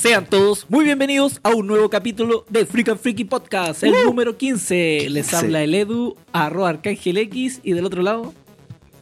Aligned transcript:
Sean 0.00 0.24
todos 0.24 0.64
muy 0.70 0.84
bienvenidos 0.86 1.40
a 1.42 1.50
un 1.50 1.66
nuevo 1.66 1.90
capítulo 1.90 2.46
de 2.48 2.64
Freak 2.64 2.88
and 2.88 3.00
Freaky 3.00 3.24
Podcast, 3.24 3.82
el 3.82 3.92
número 4.04 4.38
15. 4.38 5.08
Les 5.10 5.34
habla 5.34 5.62
el 5.62 5.74
Edu, 5.74 6.16
arroba 6.32 6.70
Arcángel 6.70 7.18
X, 7.18 7.60
y 7.62 7.72
del 7.74 7.84
otro 7.84 8.00
lado, 8.02 8.32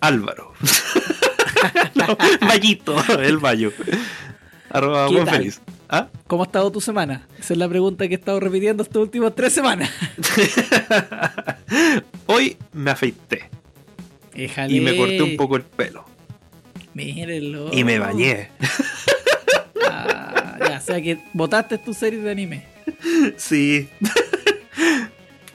Álvaro. 0.00 0.53
no, 1.95 2.16
Vallito, 2.40 2.96
el 3.21 3.39
Vallo. 3.39 3.72
Arroba 4.71 5.08
¿Qué 5.08 5.16
tal? 5.18 5.29
feliz. 5.29 5.61
¿Ah? 5.89 6.08
¿cómo 6.26 6.43
ha 6.43 6.46
estado 6.46 6.71
tu 6.72 6.80
semana? 6.80 7.29
Esa 7.39 7.54
es 7.54 7.58
la 7.58 7.68
pregunta 7.68 8.07
que 8.08 8.14
he 8.14 8.18
estado 8.18 8.40
repitiendo 8.40 8.82
estas 8.82 9.00
últimas 9.00 9.35
tres 9.36 9.53
semanas. 9.53 9.90
Hoy 12.26 12.57
me 12.72 12.90
afeité 12.90 13.49
Éjale. 14.35 14.75
y 14.75 14.80
me 14.80 14.96
corté 14.96 15.22
un 15.22 15.36
poco 15.36 15.57
el 15.57 15.62
pelo. 15.62 16.04
Mírenlo. 16.94 17.72
Y 17.72 17.85
me 17.85 18.00
bañé. 18.00 18.50
Ah, 19.90 20.47
ya, 20.58 20.79
o 20.79 20.80
sea 20.80 21.00
que 21.00 21.18
votaste 21.32 21.79
tu 21.79 21.93
serie 21.94 22.21
de 22.21 22.30
anime. 22.30 22.64
Sí. 23.36 23.89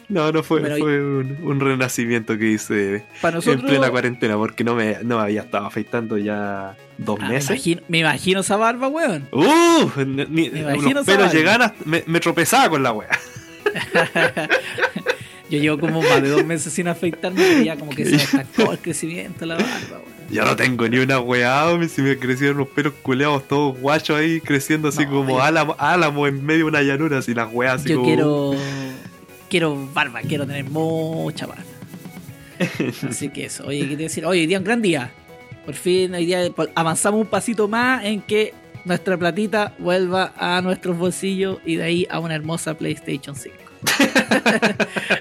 No, 0.10 0.32
no 0.32 0.44
fue, 0.44 0.62
Pero- 0.62 0.78
fue 0.78 1.02
un, 1.04 1.40
un 1.42 1.60
renacimiento 1.60 2.38
que 2.38 2.52
hice 2.52 3.04
Para 3.20 3.38
nosotros. 3.38 3.64
en 3.64 3.68
plena 3.70 3.90
cuarentena 3.90 4.36
porque 4.36 4.64
no 4.64 4.76
me, 4.76 4.98
no 5.04 5.18
me 5.18 5.24
había 5.24 5.42
estado 5.42 5.66
afeitando 5.66 6.18
ya 6.20 6.76
dos 7.00 7.18
Ah, 7.20 7.28
me, 7.30 7.34
meses. 7.36 7.50
imagino, 7.52 7.82
me 7.88 7.98
imagino 8.00 8.40
esa 8.42 8.56
barba, 8.58 8.90
weón. 8.90 9.28
Uh, 9.32 9.90
ni- 10.06 10.50
Me 10.52 10.60
imagino 10.60 10.96
los 10.96 11.06
pelos 11.08 11.34
llegaban 11.34 11.74
me, 11.86 12.04
me 12.06 12.20
tropezaba 12.20 12.70
con 12.70 12.84
la 12.84 12.92
wea. 12.92 13.10
Yo 15.58 15.62
llevo 15.62 15.80
como 15.80 16.02
más 16.02 16.22
de 16.22 16.30
dos 16.30 16.46
meses 16.46 16.74
sin 16.74 16.88
afeitarme 16.88 17.62
y 17.62 17.66
ya 17.66 17.76
como 17.76 17.92
que 17.92 18.06
se 18.06 18.12
me 18.12 18.18
estancó 18.44 18.72
el 18.72 18.80
crecimiento 18.80 19.46
la 19.46 19.56
barba, 19.56 19.70
weón. 19.92 20.04
Yo 20.32 20.44
no 20.46 20.56
tengo 20.56 20.88
ni 20.88 20.98
una 20.98 21.20
weá, 21.20 21.66
si 21.88 22.02
me 22.02 22.18
crecieron 22.18 22.58
los 22.58 22.68
pelos 22.70 22.94
culeados 23.04 23.48
todos 23.48 23.78
guachos 23.80 24.18
ahí, 24.18 24.42
creciendo 24.42 24.88
así 24.88 25.04
No, 25.06 25.12
como 25.12 25.30
yo- 25.38 25.42
álamo, 25.44 25.76
álamo 25.78 26.26
en 26.26 26.44
medio 26.44 26.60
de 26.66 26.70
una 26.72 26.82
llanura, 26.82 27.20
así 27.20 27.34
las 27.36 27.50
weas 27.54 27.82
así 27.82 27.90
Yo 27.90 27.98
como... 27.98 28.08
quiero. 28.08 28.54
Quiero 29.50 29.88
barba, 29.94 30.22
quiero 30.22 30.48
tener 30.48 30.66
mucha 30.66 31.46
barba. 31.46 31.64
Así 33.10 33.30
que 33.30 33.46
eso. 33.46 33.66
Oye, 33.68 33.88
¿qué 33.88 33.96
te 33.96 34.04
decir? 34.04 34.26
Oye, 34.26 34.42
hoy 34.42 34.48
día 34.48 34.58
es 34.58 34.62
un 34.62 34.66
gran 34.66 34.82
día. 34.82 35.12
Por 35.66 35.76
fin, 35.76 36.14
hoy 36.16 36.26
día 36.26 36.50
avanzamos 36.76 37.22
un 37.22 37.28
pasito 37.28 37.68
más 37.68 38.04
en 38.06 38.22
que 38.22 38.54
nuestra 38.86 39.18
platita 39.18 39.74
vuelva 39.80 40.34
a 40.38 40.62
nuestros 40.62 40.98
bolsillos 40.98 41.60
y 41.66 41.76
de 41.76 41.84
ahí 41.84 42.08
a 42.10 42.20
una 42.20 42.34
hermosa 42.36 42.76
PlayStation 42.78 43.36
5. 43.36 43.56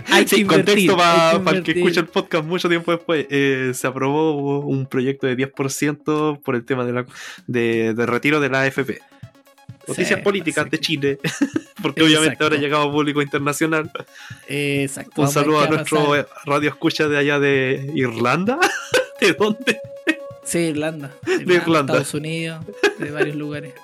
Hay 0.08 0.27
Sí, 0.28 0.44
contexto 0.44 0.96
para 0.96 1.32
el 1.50 1.62
que 1.62 1.72
escucha 1.72 2.00
el 2.00 2.06
podcast 2.06 2.44
mucho 2.44 2.69
tiempo 2.69 2.92
después. 2.92 3.27
eh, 3.30 3.72
se 3.74 3.86
aprobó 3.86 4.60
un 4.60 4.86
proyecto 4.86 5.27
de 5.27 5.36
10% 5.36 6.41
por 6.42 6.54
el 6.54 6.64
tema 6.64 6.84
de, 6.84 6.92
la, 6.92 7.06
de, 7.46 7.94
de 7.94 8.06
retiro 8.06 8.41
de 8.41 8.48
la 8.48 8.62
AFP. 8.62 9.00
Noticias 9.88 10.19
Sí, 10.20 10.24
políticas 10.24 10.70
de 10.70 10.78
Chile, 10.78 11.19
porque 11.82 12.02
obviamente 12.02 12.27
Exacto. 12.34 12.44
ahora 12.44 12.56
ha 12.56 12.60
llegado 12.60 12.82
a 12.88 12.92
público 12.92 13.20
internacional. 13.20 13.91
Exacto. 14.48 15.22
Un 15.22 15.28
saludo 15.28 15.60
a 15.60 15.66
nuestro 15.66 16.14
eh, 16.16 16.24
radio 16.44 16.69
escucha 16.70 17.08
de 17.08 17.19
allá 17.19 17.41
de 17.41 17.91
Irlanda. 17.94 18.60
¿De 19.20 19.32
dónde? 19.32 19.80
Sí, 20.44 20.58
Irlanda. 20.58 21.12
Irlanda. 21.26 21.94
Estados 21.94 22.14
Unidos, 22.14 22.64
de 22.98 23.10
varios 23.10 23.34
lugares. 23.36 23.74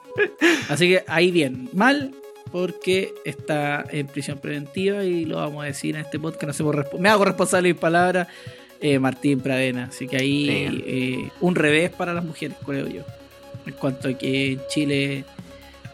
Así 0.69 0.89
que 0.89 1.05
ahí 1.09 1.31
bien. 1.33 1.69
Mal 1.73 2.13
porque 2.51 3.15
está 3.25 3.85
en 3.91 4.07
prisión 4.07 4.39
preventiva 4.39 5.05
y 5.05 5.25
lo 5.25 5.37
vamos 5.37 5.65
a 5.65 5.67
decir 5.67 5.95
en 5.95 6.03
este 6.03 6.19
podcast. 6.19 6.61
No 6.61 6.73
me 6.99 7.09
hago 7.09 7.25
responsable 7.25 7.69
de 7.69 7.75
mis 7.75 7.81
palabras, 7.81 8.29
eh, 8.81 8.99
Martín 8.99 9.41
Pradena. 9.41 9.85
Así 9.85 10.07
que 10.07 10.17
ahí 10.17 10.83
eh, 10.87 11.31
un 11.41 11.55
revés 11.55 11.91
para 11.91 12.15
las 12.15 12.25
mujeres, 12.25 12.57
creo 12.65 12.87
yo. 12.89 13.03
En 13.67 13.75
cuanto 13.75 14.09
a 14.09 14.15
que 14.15 14.53
en 14.53 14.61
Chile 14.69 15.25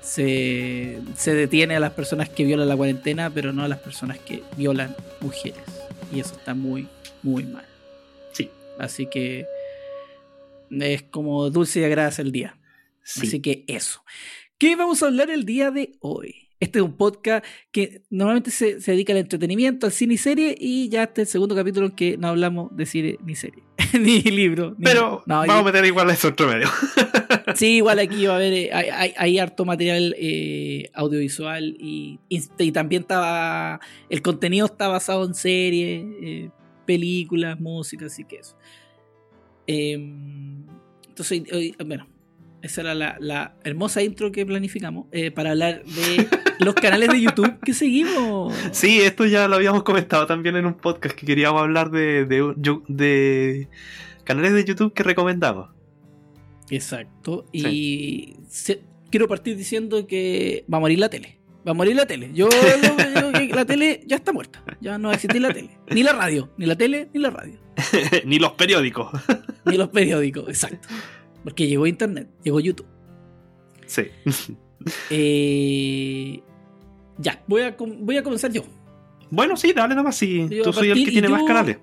se, 0.01 1.01
se 1.17 1.35
detiene 1.35 1.77
a 1.77 1.81
las 1.81 1.93
personas 1.93 2.29
que 2.29 2.45
violan 2.45 2.69
la 2.69 2.77
cuarentena, 2.77 3.31
pero 3.31 3.53
no 3.53 3.65
a 3.65 3.69
las 3.69 3.79
personas 3.79 4.19
que 4.19 4.43
violan 4.57 4.95
mujeres. 5.21 5.63
Y 6.13 6.21
eso 6.21 6.35
está 6.37 6.55
muy, 6.55 6.87
muy 7.23 7.45
mal. 7.45 7.65
Sí. 8.33 8.51
Así 8.79 9.07
que 9.07 9.47
es 10.71 11.03
como 11.03 11.51
dulce 11.51 11.81
y 11.81 11.85
agradable 11.85 12.23
el 12.23 12.33
día. 12.33 12.57
Sí. 13.03 13.27
Así 13.27 13.41
que 13.41 13.65
eso. 13.67 14.03
¿Qué 14.59 14.77
vamos 14.77 15.03
a 15.03 15.07
hablar 15.07 15.31
el 15.31 15.45
día 15.45 15.71
de 15.71 15.97
hoy? 16.01 16.44
Este 16.65 16.79
es 16.79 16.85
un 16.85 16.97
podcast 16.97 17.45
que 17.73 18.03
normalmente 18.11 18.51
se, 18.51 18.81
se 18.81 18.93
dedica 18.93 19.13
al 19.13 19.19
entretenimiento, 19.19 19.85
al 19.87 19.93
cine 19.93 20.15
y 20.15 20.17
serie, 20.19 20.55
y 20.59 20.89
ya 20.89 21.03
este 21.03 21.23
es 21.23 21.29
el 21.29 21.33
segundo 21.33 21.55
capítulo 21.55 21.87
en 21.87 21.93
que 21.93 22.17
no 22.17 22.29
hablamos 22.29 22.75
de 22.77 22.87
cine 22.87 23.19
ni 23.25 23.35
serie, 23.35 23.63
ni 24.01 24.23
libro. 24.23 24.75
ni- 24.79 24.85
Pero 24.85 25.23
no, 25.27 25.41
vamos 25.41 25.57
a 25.57 25.63
meter 25.63 25.85
igual 25.85 26.09
eso 26.11 26.29
entre 26.29 26.47
medio. 26.47 26.69
Sí, 27.57 27.77
igual 27.77 27.99
aquí 28.01 28.27
va 28.27 28.33
a 28.33 28.37
haber, 28.37 28.53
eh, 28.53 28.71
hay, 28.73 28.89
hay- 28.91 29.15
hay 29.17 29.39
harto 29.39 29.65
material 29.65 30.15
eh, 30.19 30.89
audiovisual 30.95 31.77
y, 31.79 32.19
y, 32.29 32.43
y 32.59 32.73
también 32.73 33.03
estaba, 33.03 33.79
el 34.09 34.23
contenido 34.23 34.67
está 34.67 34.89
basado 34.89 35.25
en 35.25 35.35
series, 35.35 36.05
eh, 36.23 36.51
películas, 36.87 37.61
música, 37.61 38.07
así 38.07 38.25
que 38.25 38.37
eso. 38.37 38.57
Em, 39.67 40.65
entonces, 41.09 41.43
bueno, 41.87 42.07
esa 42.65 42.81
era 42.81 42.95
la, 42.95 43.17
la 43.21 43.55
hermosa 43.65 44.03
intro 44.03 44.33
que 44.33 44.45
planificamos 44.47 45.07
eh, 45.13 45.31
para 45.31 45.51
hablar 45.51 45.85
de 45.85 46.27
los 46.61 46.75
canales 46.75 47.09
de 47.11 47.21
YouTube 47.21 47.61
que 47.61 47.75
seguimos. 47.75 48.55
Sí, 48.73 49.01
esto 49.01 49.27
ya 49.27 49.47
lo 49.49 49.57
habíamos 49.57 49.83
comentado 49.85 50.27
también 50.27 50.57
en 50.57 50.67
un 50.67 50.75
podcast 50.75 51.15
que 51.15 51.27
queríamos 51.27 51.61
hablar 51.63 51.91
de, 51.91 52.25
de, 52.25 52.55
yo- 52.57 52.83
de 52.89 53.69
canales 54.25 54.53
de 54.55 54.65
YouTube 54.65 54.93
que 54.95 55.03
recomendamos. 55.03 55.71
Exacto. 56.71 57.47
Y 57.53 58.37
se- 58.49 58.83
quiero 59.11 59.29
partir 59.29 59.57
diciendo 59.57 60.07
que 60.07 60.65
va 60.73 60.79
a 60.79 60.81
morir 60.81 60.99
la 60.99 61.09
tele. 61.09 61.39
Va 61.67 61.71
a 61.71 61.75
morir 61.75 61.97
la 61.97 62.07
tele. 62.07 62.31
Yo, 62.35 62.49
yo- 62.51 63.55
la 63.55 63.65
tele 63.65 64.03
ya 64.07 64.17
está 64.17 64.33
muerta. 64.33 64.63
Ya 64.81 64.99
no 64.99 65.09
va 65.09 65.13
a 65.13 65.15
existir 65.17 65.41
la 65.41 65.53
tele. 65.53 65.71
Ni 65.91 66.03
la 66.03 66.13
radio. 66.13 66.51
Ni 66.59 66.67
la 66.67 66.77
tele, 66.77 67.09
ni 67.15 67.21
la 67.21 67.31
radio. 67.31 67.59
Ni 68.25 68.39
los 68.39 68.53
periódicos. 68.53 69.11
Ni 69.65 69.77
los 69.77 69.89
periódicos. 69.89 70.49
Exacto. 70.49 70.89
Porque 71.45 71.69
llegó 71.69 71.87
Internet. 71.87 72.29
Llegó 72.43 72.59
YouTube. 72.61 72.87
Sí. 73.87 74.03
Eh, 75.11 76.43
ya, 77.19 77.43
voy 77.47 77.63
a, 77.63 77.77
voy 77.79 78.17
a 78.17 78.23
comenzar 78.23 78.51
yo. 78.53 78.63
Bueno, 79.31 79.57
sí, 79.57 79.73
dale 79.73 79.95
nomás, 79.95 80.17
sí. 80.17 80.47
Yo 80.51 80.63
Tú 80.65 80.73
soy 80.73 80.91
el 80.91 81.05
que 81.05 81.11
tiene 81.11 81.29
yo- 81.29 81.35
más 81.35 81.45
canales. 81.45 81.79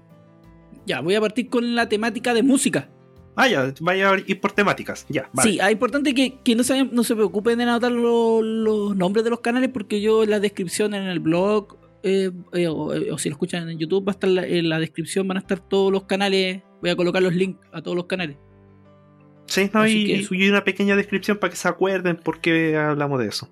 Ya, 0.85 0.99
voy 1.01 1.15
a 1.15 1.21
partir 1.21 1.47
con 1.49 1.75
la 1.75 1.87
temática 1.87 2.33
de 2.33 2.43
música. 2.43 2.89
Ah, 3.35 3.47
ya, 3.47 3.73
vaya 3.79 4.11
a 4.11 4.17
ir 4.19 4.39
por 4.41 4.51
temáticas. 4.51 5.05
Ya, 5.09 5.29
vale. 5.33 5.51
Sí, 5.51 5.59
es 5.61 5.71
importante 5.71 6.13
que, 6.13 6.39
que 6.43 6.55
no, 6.55 6.63
se, 6.63 6.83
no 6.83 7.03
se 7.03 7.15
preocupen 7.15 7.57
de 7.57 7.63
anotar 7.63 7.91
lo- 7.91 8.41
los 8.41 8.95
nombres 8.95 9.23
de 9.23 9.29
los 9.29 9.39
canales 9.39 9.69
porque 9.71 10.01
yo 10.01 10.23
en 10.23 10.31
la 10.31 10.39
descripción 10.39 10.93
en 10.93 11.03
el 11.03 11.19
blog 11.19 11.77
eh, 12.03 12.31
eh, 12.53 12.67
o, 12.67 12.93
eh, 12.93 13.11
o 13.11 13.17
si 13.17 13.29
lo 13.29 13.33
escuchan 13.35 13.69
en 13.69 13.77
YouTube 13.77 14.05
va 14.07 14.11
a 14.11 14.15
estar 14.15 14.29
la- 14.29 14.45
en 14.45 14.67
la 14.69 14.79
descripción 14.79 15.27
van 15.27 15.37
a 15.37 15.39
estar 15.41 15.59
todos 15.59 15.91
los 15.91 16.03
canales. 16.03 16.61
Voy 16.81 16.89
a 16.89 16.95
colocar 16.95 17.21
los 17.21 17.33
links 17.33 17.59
a 17.71 17.81
todos 17.81 17.95
los 17.95 18.05
canales. 18.05 18.37
Sí, 19.51 19.69
no, 19.73 19.81
Así 19.81 19.97
y, 20.03 20.05
que- 20.07 20.13
y 20.13 20.23
subí 20.23 20.49
una 20.49 20.63
pequeña 20.63 20.95
descripción 20.95 21.37
para 21.37 21.51
que 21.51 21.57
se 21.57 21.67
acuerden 21.67 22.15
por 22.15 22.39
qué 22.39 22.77
hablamos 22.77 23.19
de 23.19 23.27
eso. 23.27 23.49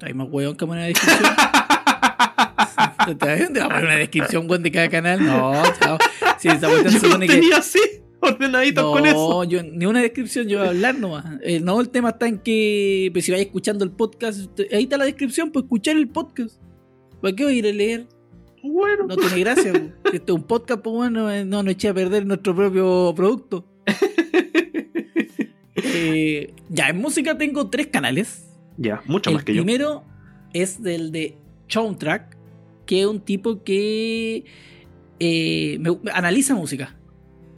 Hay 0.00 0.14
más 0.14 0.26
hueón 0.30 0.56
que 0.56 0.64
una 0.64 0.84
descripción. 0.84 1.32
¿Te 3.06 3.14
te 3.14 3.60
va 3.60 3.66
a 3.66 3.68
poner 3.68 3.84
una 3.84 3.96
descripción 3.98 4.48
weón, 4.48 4.62
de 4.62 4.72
cada 4.72 4.88
canal? 4.88 5.24
No, 5.24 5.52
chao. 5.80 5.98
Si 6.38 6.48
esa 6.48 6.68
Yo 6.82 6.90
supone 6.90 7.26
que- 7.26 7.34
tenía 7.34 7.58
así, 7.58 7.78
ordenadito 8.20 8.90
con 8.92 9.04
eso. 9.06 9.16
No, 9.16 9.44
yo 9.44 9.62
ni 9.62 9.84
una 9.86 10.00
descripción, 10.00 10.48
yo 10.48 10.58
voy 10.58 10.66
a 10.68 10.70
hablar 10.70 10.98
nomás. 10.98 11.24
Eh, 11.42 11.60
no, 11.60 11.80
el 11.80 11.90
tema 11.90 12.10
está 12.10 12.26
en 12.26 12.38
que 12.38 13.10
pues, 13.12 13.24
si 13.24 13.32
vais 13.32 13.44
escuchando 13.44 13.84
el 13.84 13.90
podcast, 13.90 14.48
ahí 14.72 14.84
está 14.84 14.96
la 14.96 15.04
descripción, 15.04 15.50
pues 15.50 15.64
escuchar 15.64 15.96
el 15.96 16.08
podcast. 16.08 16.56
¿Para 17.20 17.34
qué 17.34 17.44
voy 17.44 17.54
a 17.54 17.56
ir 17.58 17.66
a 17.66 17.72
leer? 17.72 18.06
Bueno, 18.62 19.06
No 19.06 19.16
tiene 19.16 19.40
gracia. 19.40 19.72
Esto 20.12 20.32
es 20.32 20.38
un 20.40 20.42
podcast, 20.44 20.80
pues 20.82 20.94
bueno, 20.94 21.30
eh, 21.30 21.44
no 21.44 21.62
nos 21.62 21.72
eché 21.72 21.88
a 21.88 21.94
perder 21.94 22.24
nuestro 22.26 22.54
propio 22.54 23.12
producto. 23.14 23.64
Eh, 25.84 26.54
ya, 26.68 26.88
en 26.88 26.98
música 27.00 27.36
tengo 27.38 27.68
tres 27.68 27.86
canales. 27.88 28.44
ya, 28.76 29.02
mucho 29.06 29.30
el 29.30 29.36
más 29.36 29.44
que 29.44 29.54
yo. 29.54 29.62
primero 29.64 30.04
es 30.52 30.82
del 30.82 31.12
de 31.12 31.36
Soundtrack, 31.68 32.36
que 32.86 33.00
es 33.00 33.06
un 33.06 33.20
tipo 33.20 33.62
que 33.62 34.44
eh, 35.20 35.78
me- 35.80 36.10
analiza 36.12 36.54
música. 36.54 36.94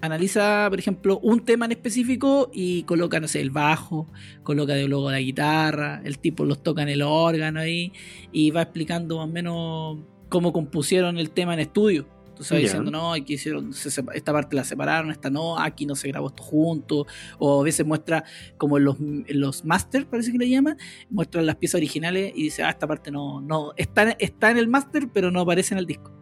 Analiza, 0.03 0.67
por 0.71 0.79
ejemplo, 0.79 1.19
un 1.23 1.45
tema 1.45 1.67
en 1.67 1.73
específico 1.73 2.51
y 2.55 2.85
coloca, 2.85 3.21
no 3.21 3.29
sé, 3.29 3.43
el 3.43 3.51
bajo, 3.51 4.07
coloca 4.43 4.73
de 4.73 4.89
luego 4.89 5.11
la 5.11 5.21
guitarra, 5.21 6.01
el 6.05 6.19
tipo 6.19 6.47
los 6.47 6.63
toca 6.63 6.83
en 6.83 6.89
el 6.89 7.03
órgano 7.03 7.61
ahí 7.61 7.93
y 8.33 8.51
va 8.51 8.63
explicando 8.63 9.19
más 9.19 9.27
o 9.29 9.33
menos 9.33 9.99
cómo 10.31 10.55
compusieron 10.55 11.19
el 11.19 11.31
tema 11.31 11.53
en 11.53 11.61
estudio. 11.61 12.07
Entonces 12.41 12.57
va 12.57 12.61
diciendo, 12.61 12.91
no, 12.91 13.13
aquí 13.13 13.35
hicieron, 13.35 13.73
se 13.75 13.89
esta 14.15 14.33
parte 14.33 14.57
la 14.57 14.65
separaron, 14.65 15.11
esta 15.11 15.29
no, 15.31 15.59
aquí 15.59 15.85
no 15.85 15.95
se 15.95 16.09
grabó 16.09 16.29
esto 16.29 16.43
junto, 16.43 17.07
o 17.39 17.61
a 17.61 17.65
veces 17.65 17.85
muestra 17.87 18.25
como 18.57 18.79
en 18.79 18.85
los, 18.85 18.99
en 18.99 19.41
los 19.41 19.65
master, 19.65 20.07
parece 20.07 20.33
que 20.33 20.39
le 20.39 20.49
llama, 20.49 20.77
muestran 21.11 21.45
las 21.45 21.57
piezas 21.57 21.77
originales 21.77 22.33
y 22.35 22.45
dice, 22.45 22.63
ah, 22.63 22.71
esta 22.71 22.87
parte 22.87 23.11
no, 23.11 23.41
no, 23.43 23.73
está, 23.77 24.13
está 24.19 24.51
en 24.51 24.57
el 24.59 24.69
master, 24.69 25.09
pero 25.13 25.31
no 25.31 25.41
aparece 25.41 25.75
en 25.75 25.79
el 25.79 25.87
disco. 25.87 26.13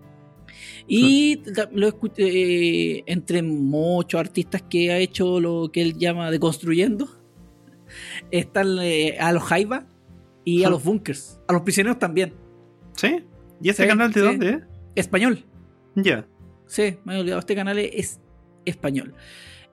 Y 0.87 1.43
lo 1.73 1.89
escu- 1.89 2.13
eh, 2.17 3.03
entre 3.07 3.43
muchos 3.43 4.19
artistas 4.19 4.63
que 4.69 4.91
ha 4.91 4.99
hecho 4.99 5.39
lo 5.39 5.71
que 5.73 5.83
él 5.83 5.97
llama 5.99 6.31
deconstruyendo, 6.31 7.09
están 8.31 8.79
eh, 8.81 9.17
a 9.21 9.33
los 9.33 9.43
Jaiba 9.45 9.87
y 10.45 10.65
a 10.65 10.71
los 10.71 10.83
bunkers. 10.83 11.41
A 11.47 11.53
los 11.53 11.63
prisioneros 11.63 11.99
también. 11.99 12.35
¿Sí? 12.97 13.25
¿Y 13.63 13.73
Sí, 13.73 13.87
canal 13.87 14.13
de 14.13 14.21
sí. 14.21 14.27
dónde 14.27 14.51
es? 14.51 14.59
Español. 14.95 15.45
Ya. 15.95 16.27
Sí, 16.67 16.99
me 17.05 17.17
he 17.17 17.21
olvidado. 17.21 17.41
Este 17.41 17.55
canal 17.55 17.79
es 17.79 18.21
español. 18.65 19.15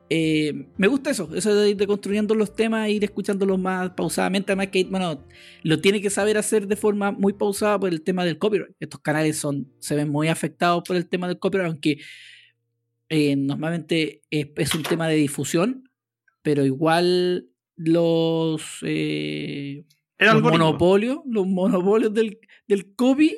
Eh, 0.07 0.67
me 0.77 0.87
gusta 0.87 1.09
eso, 1.09 1.27
eso 1.33 1.55
de 1.55 1.71
ir 1.71 1.77
deconstruyendo 1.77 2.35
los 2.35 2.55
temas 2.55 2.89
ir 2.89 3.03
escuchándolos 3.03 3.57
más 3.57 3.91
pausadamente. 3.91 4.51
Además, 4.51 4.67
que 4.67 4.83
bueno, 4.83 5.23
lo 5.63 5.81
tiene 5.81 6.01
que 6.01 6.09
saber 6.09 6.37
hacer 6.37 6.67
de 6.67 6.75
forma 6.75 7.11
muy 7.11 7.33
pausada 7.33 7.79
por 7.79 7.89
el 7.89 8.03
tema 8.03 8.23
del 8.23 8.37
copyright. 8.37 8.75
Estos 8.79 9.01
canales 9.01 9.37
son, 9.37 9.71
se 9.79 9.95
ven 9.95 10.09
muy 10.09 10.27
afectados 10.27 10.83
por 10.85 10.95
el 10.95 11.07
tema 11.07 11.27
del 11.27 11.39
copyright, 11.39 11.71
aunque 11.71 11.97
eh, 13.09 13.35
normalmente 13.35 14.21
es, 14.29 14.47
es 14.55 14.75
un 14.75 14.83
tema 14.83 15.07
de 15.07 15.15
difusión, 15.15 15.89
pero 16.43 16.65
igual 16.65 17.49
los, 17.75 18.79
eh, 18.83 19.85
los 20.19 20.41
monopolios, 20.41 21.19
los 21.25 21.47
monopolios 21.47 22.13
del, 22.13 22.39
del 22.67 22.93
copy, 22.95 23.35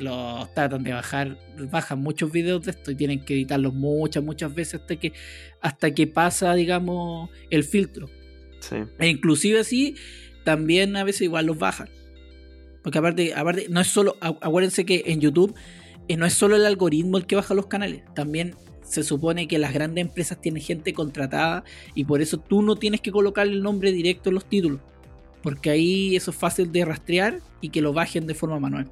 los 0.00 0.52
tratan 0.54 0.82
de 0.82 0.92
bajar, 0.92 1.38
bajan 1.70 2.00
muchos 2.00 2.32
videos 2.32 2.64
de 2.64 2.72
esto 2.72 2.90
y 2.90 2.94
tienen 2.94 3.24
que 3.24 3.34
editarlos 3.34 3.74
muchas, 3.74 4.22
muchas 4.22 4.54
veces 4.54 4.80
hasta 4.80 4.96
que, 4.96 5.12
hasta 5.60 5.94
que 5.94 6.06
pasa, 6.06 6.54
digamos, 6.54 7.30
el 7.50 7.64
filtro. 7.64 8.08
Sí. 8.60 8.76
E 8.98 9.08
inclusive 9.08 9.60
así, 9.60 9.94
también 10.44 10.96
a 10.96 11.04
veces 11.04 11.22
igual 11.22 11.46
los 11.46 11.58
bajan. 11.58 11.88
Porque 12.82 12.98
aparte, 12.98 13.34
aparte 13.34 13.66
no 13.68 13.80
es 13.80 13.86
solo, 13.86 14.16
acu- 14.20 14.38
acuérdense 14.40 14.84
que 14.84 15.04
en 15.06 15.20
YouTube 15.20 15.54
eh, 16.08 16.16
no 16.16 16.26
es 16.26 16.34
solo 16.34 16.56
el 16.56 16.64
algoritmo 16.66 17.18
el 17.18 17.26
que 17.26 17.36
baja 17.36 17.54
los 17.54 17.66
canales, 17.66 18.02
también 18.14 18.54
se 18.82 19.04
supone 19.04 19.46
que 19.46 19.58
las 19.58 19.72
grandes 19.72 20.02
empresas 20.04 20.40
tienen 20.40 20.62
gente 20.62 20.92
contratada 20.92 21.62
y 21.94 22.04
por 22.04 22.22
eso 22.22 22.38
tú 22.38 22.60
no 22.62 22.74
tienes 22.76 23.00
que 23.00 23.12
colocar 23.12 23.46
el 23.46 23.62
nombre 23.62 23.92
directo 23.92 24.30
en 24.30 24.34
los 24.34 24.46
títulos. 24.46 24.80
Porque 25.42 25.70
ahí 25.70 26.16
eso 26.16 26.32
es 26.32 26.36
fácil 26.36 26.70
de 26.70 26.84
rastrear 26.84 27.38
y 27.60 27.70
que 27.70 27.80
lo 27.80 27.92
bajen 27.92 28.26
de 28.26 28.34
forma 28.34 28.58
manual. 28.58 28.90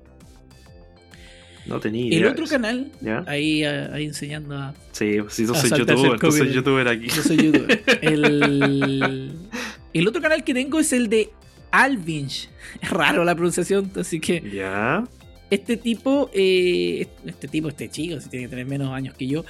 No 1.69 1.79
tenía 1.81 2.07
idea. 2.07 2.19
El 2.19 2.27
otro 2.27 2.47
canal, 2.47 2.91
¿Ya? 3.01 3.25
ahí, 3.27 3.63
ah, 3.65 3.91
ahí 3.93 4.07
enseñando 4.07 4.57
a, 4.57 4.75
Sí, 4.93 5.19
si 5.29 5.45
a 5.45 5.49
soy 5.55 5.71
youtuber, 5.79 6.19
tú 6.19 6.33
soy 6.33 6.53
youtuber 6.53 6.89
aquí. 6.89 7.09
Yo 7.09 7.23
soy 7.23 7.37
youtuber. 7.37 7.83
El, 8.03 9.33
el 9.93 10.09
otro 10.09 10.21
canal 10.23 10.45
que 10.45 10.55
tengo 10.55 10.81
es 10.81 10.93
el 10.93 11.09
de 11.09 11.31
Alvinch. 11.71 12.49
Es 12.81 12.91
raro 12.91 13.25
la 13.25 13.35
pronunciación, 13.35 13.91
así 13.97 14.19
que 14.21 14.43
Ya. 14.53 15.05
este 15.51 15.77
tipo, 15.77 16.31
eh, 16.33 17.07
este 17.27 17.49
tipo, 17.49 17.69
este 17.69 17.89
chico, 17.91 18.21
si 18.21 18.29
tiene 18.31 18.47
que 18.47 18.51
tener 18.51 18.67
menos 18.67 18.91
años 18.93 19.15
que 19.15 19.27
yo, 19.27 19.45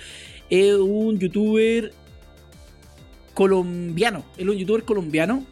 es 0.50 0.74
un 0.74 1.18
youtuber 1.18 1.92
colombiano. 3.34 4.24
Es 4.36 4.46
un 4.46 4.56
youtuber 4.56 4.82
colombiano. 4.84 5.44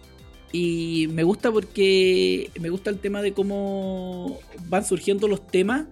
Y 0.52 1.08
me 1.12 1.22
gusta 1.22 1.50
porque 1.52 2.50
me 2.60 2.70
gusta 2.70 2.90
el 2.90 2.98
tema 2.98 3.20
de 3.20 3.32
cómo 3.32 4.38
van 4.68 4.84
surgiendo 4.84 5.28
los 5.28 5.46
temas 5.46 5.84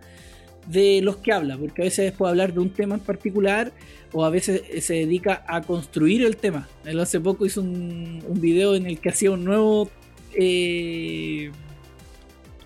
de 0.67 1.01
los 1.03 1.17
que 1.19 1.33
habla, 1.33 1.57
porque 1.59 1.83
a 1.83 1.85
veces 1.85 2.13
puede 2.13 2.31
hablar 2.31 2.55
de 2.55 2.61
un 2.61 2.71
tema 2.71 2.95
en 2.95 3.01
particular 3.01 3.73
o 4.13 4.25
a 4.25 4.31
veces 4.31 4.63
se 4.85 4.95
dedica 4.95 5.45
a 5.49 5.61
construir 5.63 6.25
el 6.25 6.37
tema. 6.37 6.69
Hace 7.01 7.21
poco 7.21 7.45
hizo 7.47 7.61
un, 7.61 8.23
video 8.41 8.75
en 8.75 8.87
el 8.87 9.01
que 9.01 9.11
hacía 9.11 9.31
un 9.31 9.45
nuevo, 9.45 9.91
eh, 10.33 11.51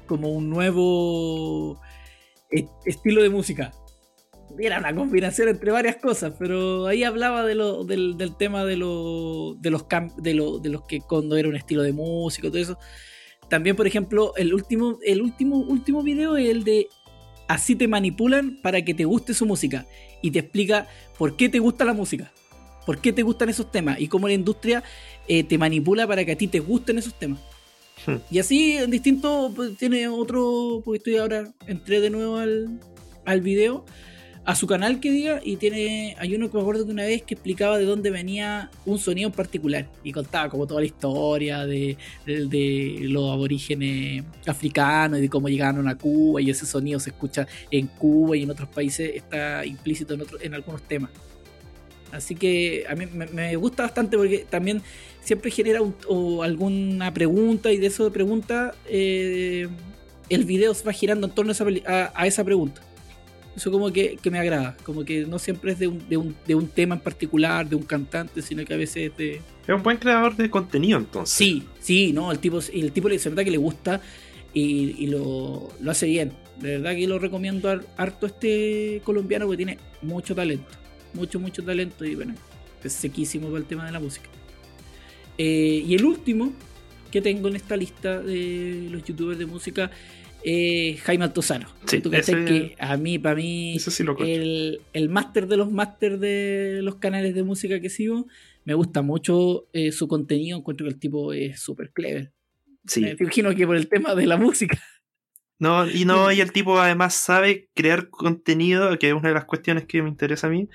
como 0.07 0.31
un 0.31 0.51
nuevo 0.51 1.81
e- 2.51 2.69
estilo 2.85 3.23
de 3.23 3.31
música. 3.31 3.73
Era 4.59 4.79
una 4.79 4.95
combinación 4.95 5.49
entre 5.49 5.71
varias 5.71 5.97
cosas, 5.97 6.35
pero 6.39 6.87
ahí 6.87 7.05
hablaba 7.05 7.45
de 7.45 7.55
lo, 7.55 7.85
del, 7.85 8.17
tema 8.39 8.65
de, 8.65 8.77
lo, 8.77 9.55
de, 9.59 9.71
los 9.71 9.85
de, 10.19 10.35
lo- 10.35 10.59
de 10.59 10.69
los 10.71 10.83
que 10.87 11.01
cuando 11.01 11.37
era 11.37 11.49
un 11.49 11.57
estilo 11.57 11.83
de 11.83 11.93
música, 11.93 12.49
todo 12.49 12.59
eso. 12.59 12.79
También, 13.49 13.77
por 13.77 13.87
ejemplo, 13.87 14.35
el 14.37 14.53
último, 14.53 14.99
el 15.05 15.23
último, 15.23 15.57
último 15.57 16.03
video 16.03 16.37
es 16.37 16.51
el 16.51 16.65
de 16.65 16.89
Así 17.49 17.75
te 17.75 17.89
manipulan 17.89 18.59
para 18.63 18.85
que 18.85 18.95
te 18.95 19.05
guste 19.05 19.35
su 19.35 19.47
música. 19.47 19.87
Y 20.23 20.31
te 20.31 20.41
explica 20.41 20.87
por 21.17 21.37
qué 21.37 21.49
te 21.49 21.59
gusta 21.59 21.85
la 21.85 21.95
música. 21.95 22.31
Por 22.87 23.01
qué 23.01 23.13
te 23.13 23.23
gustan 23.23 23.49
esos 23.49 23.73
temas. 23.73 24.01
Y 24.01 24.09
cómo 24.09 24.29
la 24.29 24.35
industria 24.35 24.85
eh, 25.27 25.45
te 25.45 25.59
manipula 25.59 26.07
para 26.07 26.25
que 26.25 26.33
a 26.33 26.39
ti 26.39 26.47
te 26.47 26.61
gusten 26.61 26.99
esos 26.99 27.19
temas. 27.19 27.41
Hmm. 28.07 28.17
Y 28.31 28.39
así, 28.39 28.77
en 28.77 28.91
distinto, 28.91 29.53
pues, 29.57 29.77
tiene 29.77 30.09
otro, 30.09 30.83
porque 30.85 30.99
estoy 30.99 31.17
ahora, 31.17 31.53
entré 31.67 32.01
de 32.01 32.11
nuevo 32.11 32.37
al, 32.37 32.81
al 33.25 33.41
video, 33.41 33.85
a 34.49 34.55
su 34.55 34.67
canal 34.67 34.99
que 34.99 35.11
diga, 35.11 35.43
y 35.45 35.57
tiene, 35.57 36.17
hay 36.19 36.35
uno 36.35 36.51
que 36.51 36.57
me 36.57 36.63
acuerdo 36.63 36.87
que 36.87 36.91
una 36.93 37.05
vez 37.05 37.23
que 37.23 37.35
explicaba 37.35 37.77
de 37.77 37.85
dónde 37.85 38.11
venía 38.11 38.71
un 38.87 38.99
sonido 38.99 39.29
en 39.29 39.35
particular, 39.35 39.87
y 40.03 40.11
contaba 40.11 40.49
como 40.49 40.67
toda 40.67 40.81
la 40.81 40.87
historia 40.87 41.67
de, 41.67 41.99
los 42.27 43.31
aborígenes 43.31 44.25
africanos 44.47 45.19
y 45.19 45.21
de 45.23 45.29
cómo 45.29 45.51
llegaron 45.51 45.87
a 45.87 45.99
Cuba, 45.99 46.41
y 46.41 46.49
ese 46.49 46.65
sonido 46.65 46.99
se 46.99 47.11
escucha 47.11 47.47
en 47.71 47.89
Cuba 47.89 48.39
y 48.39 48.45
en 48.45 48.51
otros 48.51 48.71
países 48.71 49.17
está 49.17 49.67
implícito 49.67 50.15
en, 50.15 50.23
otro- 50.23 50.41
en 50.41 50.55
algunos 50.55 50.81
temas. 50.81 51.11
Así 52.11 52.35
que 52.35 52.87
a 52.89 52.95
mí 52.95 53.05
me, 53.05 53.55
gusta 53.57 53.83
bastante 53.83 54.17
porque 54.17 54.47
también 54.49 54.81
siempre 55.23 55.51
genera 55.51 55.81
alguna 56.43 57.13
pregunta 57.13 57.71
y 57.71 57.77
de 57.77 57.89
eso 57.89 58.03
de 58.05 58.11
pregunta 58.11 58.75
eh, 58.87 59.69
el 60.31 60.45
video 60.47 60.73
se 60.73 60.85
va 60.85 60.93
girando 60.95 61.27
en 61.27 61.35
torno 61.35 61.51
a 61.51 61.53
esa, 61.53 61.67
a- 61.87 62.13
a 62.15 62.27
esa 62.27 62.43
pregunta. 62.45 62.88
Eso 63.59 63.73
como 63.73 63.93
que, 63.93 64.17
que 64.23 64.31
me 64.31 64.39
agrada, 64.39 64.77
como 64.85 65.05
que 65.05 65.27
no 65.27 65.41
siempre 65.41 65.73
es 65.73 65.81
de 65.81 65.89
un, 65.89 66.09
de, 66.09 66.17
un, 66.17 66.37
de 66.47 66.55
un 66.55 66.69
tema 66.69 66.95
en 66.95 67.01
particular, 67.01 67.69
de 67.69 67.75
un 67.75 67.83
cantante, 67.83 68.41
sino 68.41 68.65
que 68.65 68.73
a 68.73 68.77
veces 68.77 69.11
es 69.11 69.17
de... 69.17 69.35
Es 69.67 69.75
un 69.75 69.83
buen 69.83 69.97
creador 69.97 70.37
de 70.37 70.49
contenido 70.49 70.97
entonces. 70.97 71.35
Sí, 71.37 71.65
sí, 71.81 72.13
no, 72.13 72.31
el 72.31 72.39
tipo, 72.39 72.61
el 72.73 72.93
tipo 72.93 73.09
le- 73.09 73.19
se 73.19 73.31
nota 73.31 73.43
que 73.43 73.51
le 73.51 73.57
gusta 73.59 74.01
y, 74.55 74.95
y 74.97 75.07
lo, 75.09 75.71
lo 75.81 75.91
hace 75.91 76.07
bien. 76.07 76.33
De 76.61 76.79
verdad 76.79 76.95
que 76.95 77.09
lo 77.09 77.19
recomiendo 77.19 77.69
har- 77.69 77.85
harto 77.97 78.27
este 78.27 79.03
colombiano 79.05 79.47
porque 79.47 79.57
tiene 79.57 79.79
mucho 80.03 80.37
talento. 80.37 80.69
Mucho, 81.15 81.41
mucho 81.41 81.65
talento 81.65 82.05
y 82.05 82.15
bueno, 82.15 82.35
es 82.85 82.93
sequísimo 82.93 83.49
para 83.49 83.59
el 83.59 83.65
tema 83.65 83.85
de 83.87 83.91
la 83.93 83.99
música. 83.99 84.29
Eh, 85.37 85.85
y 85.85 85.95
el 85.97 86.05
último 86.05 86.53
que 87.11 87.21
tengo 87.21 87.49
en 87.49 87.57
esta 87.57 87.77
lista 87.77 88.21
de 88.21 88.87
los 88.91 89.03
youtubers 89.03 89.39
de 89.39 89.47
música 89.47 89.91
es 90.45 91.01
Jaime 91.03 91.25
Altozano. 91.25 91.69
Sí, 91.87 92.01
Tú 92.01 92.13
ese- 92.13 92.45
que 92.45 92.77
a 92.79 92.97
mí, 92.97 93.19
para 93.19 93.35
mí, 93.37 93.79
sí 93.79 94.05
el, 94.19 94.81
el 94.93 95.09
máster 95.09 95.47
de 95.49 95.57
los 95.57 95.71
máster 95.71 96.19
de 96.19 96.81
los 96.83 96.97
canales 96.97 97.35
de 97.35 97.43
música 97.43 97.81
que 97.81 97.91
sigo, 97.91 98.27
me 98.65 98.75
gusta 98.75 99.03
mucho 99.03 99.67
eh, 99.73 99.93
su 99.93 100.09
contenido, 100.09 100.59
encuentro 100.59 100.87
que 100.87 100.93
el 100.93 100.99
tipo 101.01 101.33
es 101.33 101.61
súper 101.61 101.91
clever. 101.93 102.33
Sí. 102.87 103.01
Me 103.03 103.17
imagino 103.19 103.55
que 103.55 103.67
por 103.67 103.77
el 103.77 103.89
tema 103.89 104.15
de 104.15 104.27
la 104.27 104.37
música. 104.37 104.79
No, 105.61 105.91
y 105.91 106.05
no, 106.05 106.31
y 106.33 106.41
el 106.41 106.53
tipo 106.53 106.79
además 106.79 107.15
sabe 107.15 107.69
crear 107.75 108.11
contenido, 108.11 108.97
que 108.97 109.09
es 109.09 109.13
una 109.15 109.31
de 109.31 109.35
las 109.35 109.45
cuestiones 109.45 109.87
que 109.87 110.01
me 110.03 110.09
interesa 110.09 110.47
a 110.47 110.51
mí. 110.51 110.69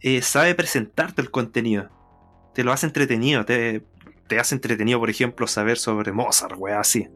eh, 0.00 0.22
sabe 0.22 0.54
presentarte 0.54 1.20
el 1.22 1.32
contenido. 1.32 1.90
Te 2.54 2.62
lo 2.62 2.70
hace 2.70 2.86
entretenido. 2.86 3.44
Te, 3.44 3.82
te 4.28 4.38
hace 4.38 4.54
entretenido, 4.54 5.00
por 5.00 5.10
ejemplo, 5.10 5.48
saber 5.48 5.76
sobre 5.76 6.12
Mozart, 6.12 6.54
wea, 6.56 6.78
así. 6.78 7.08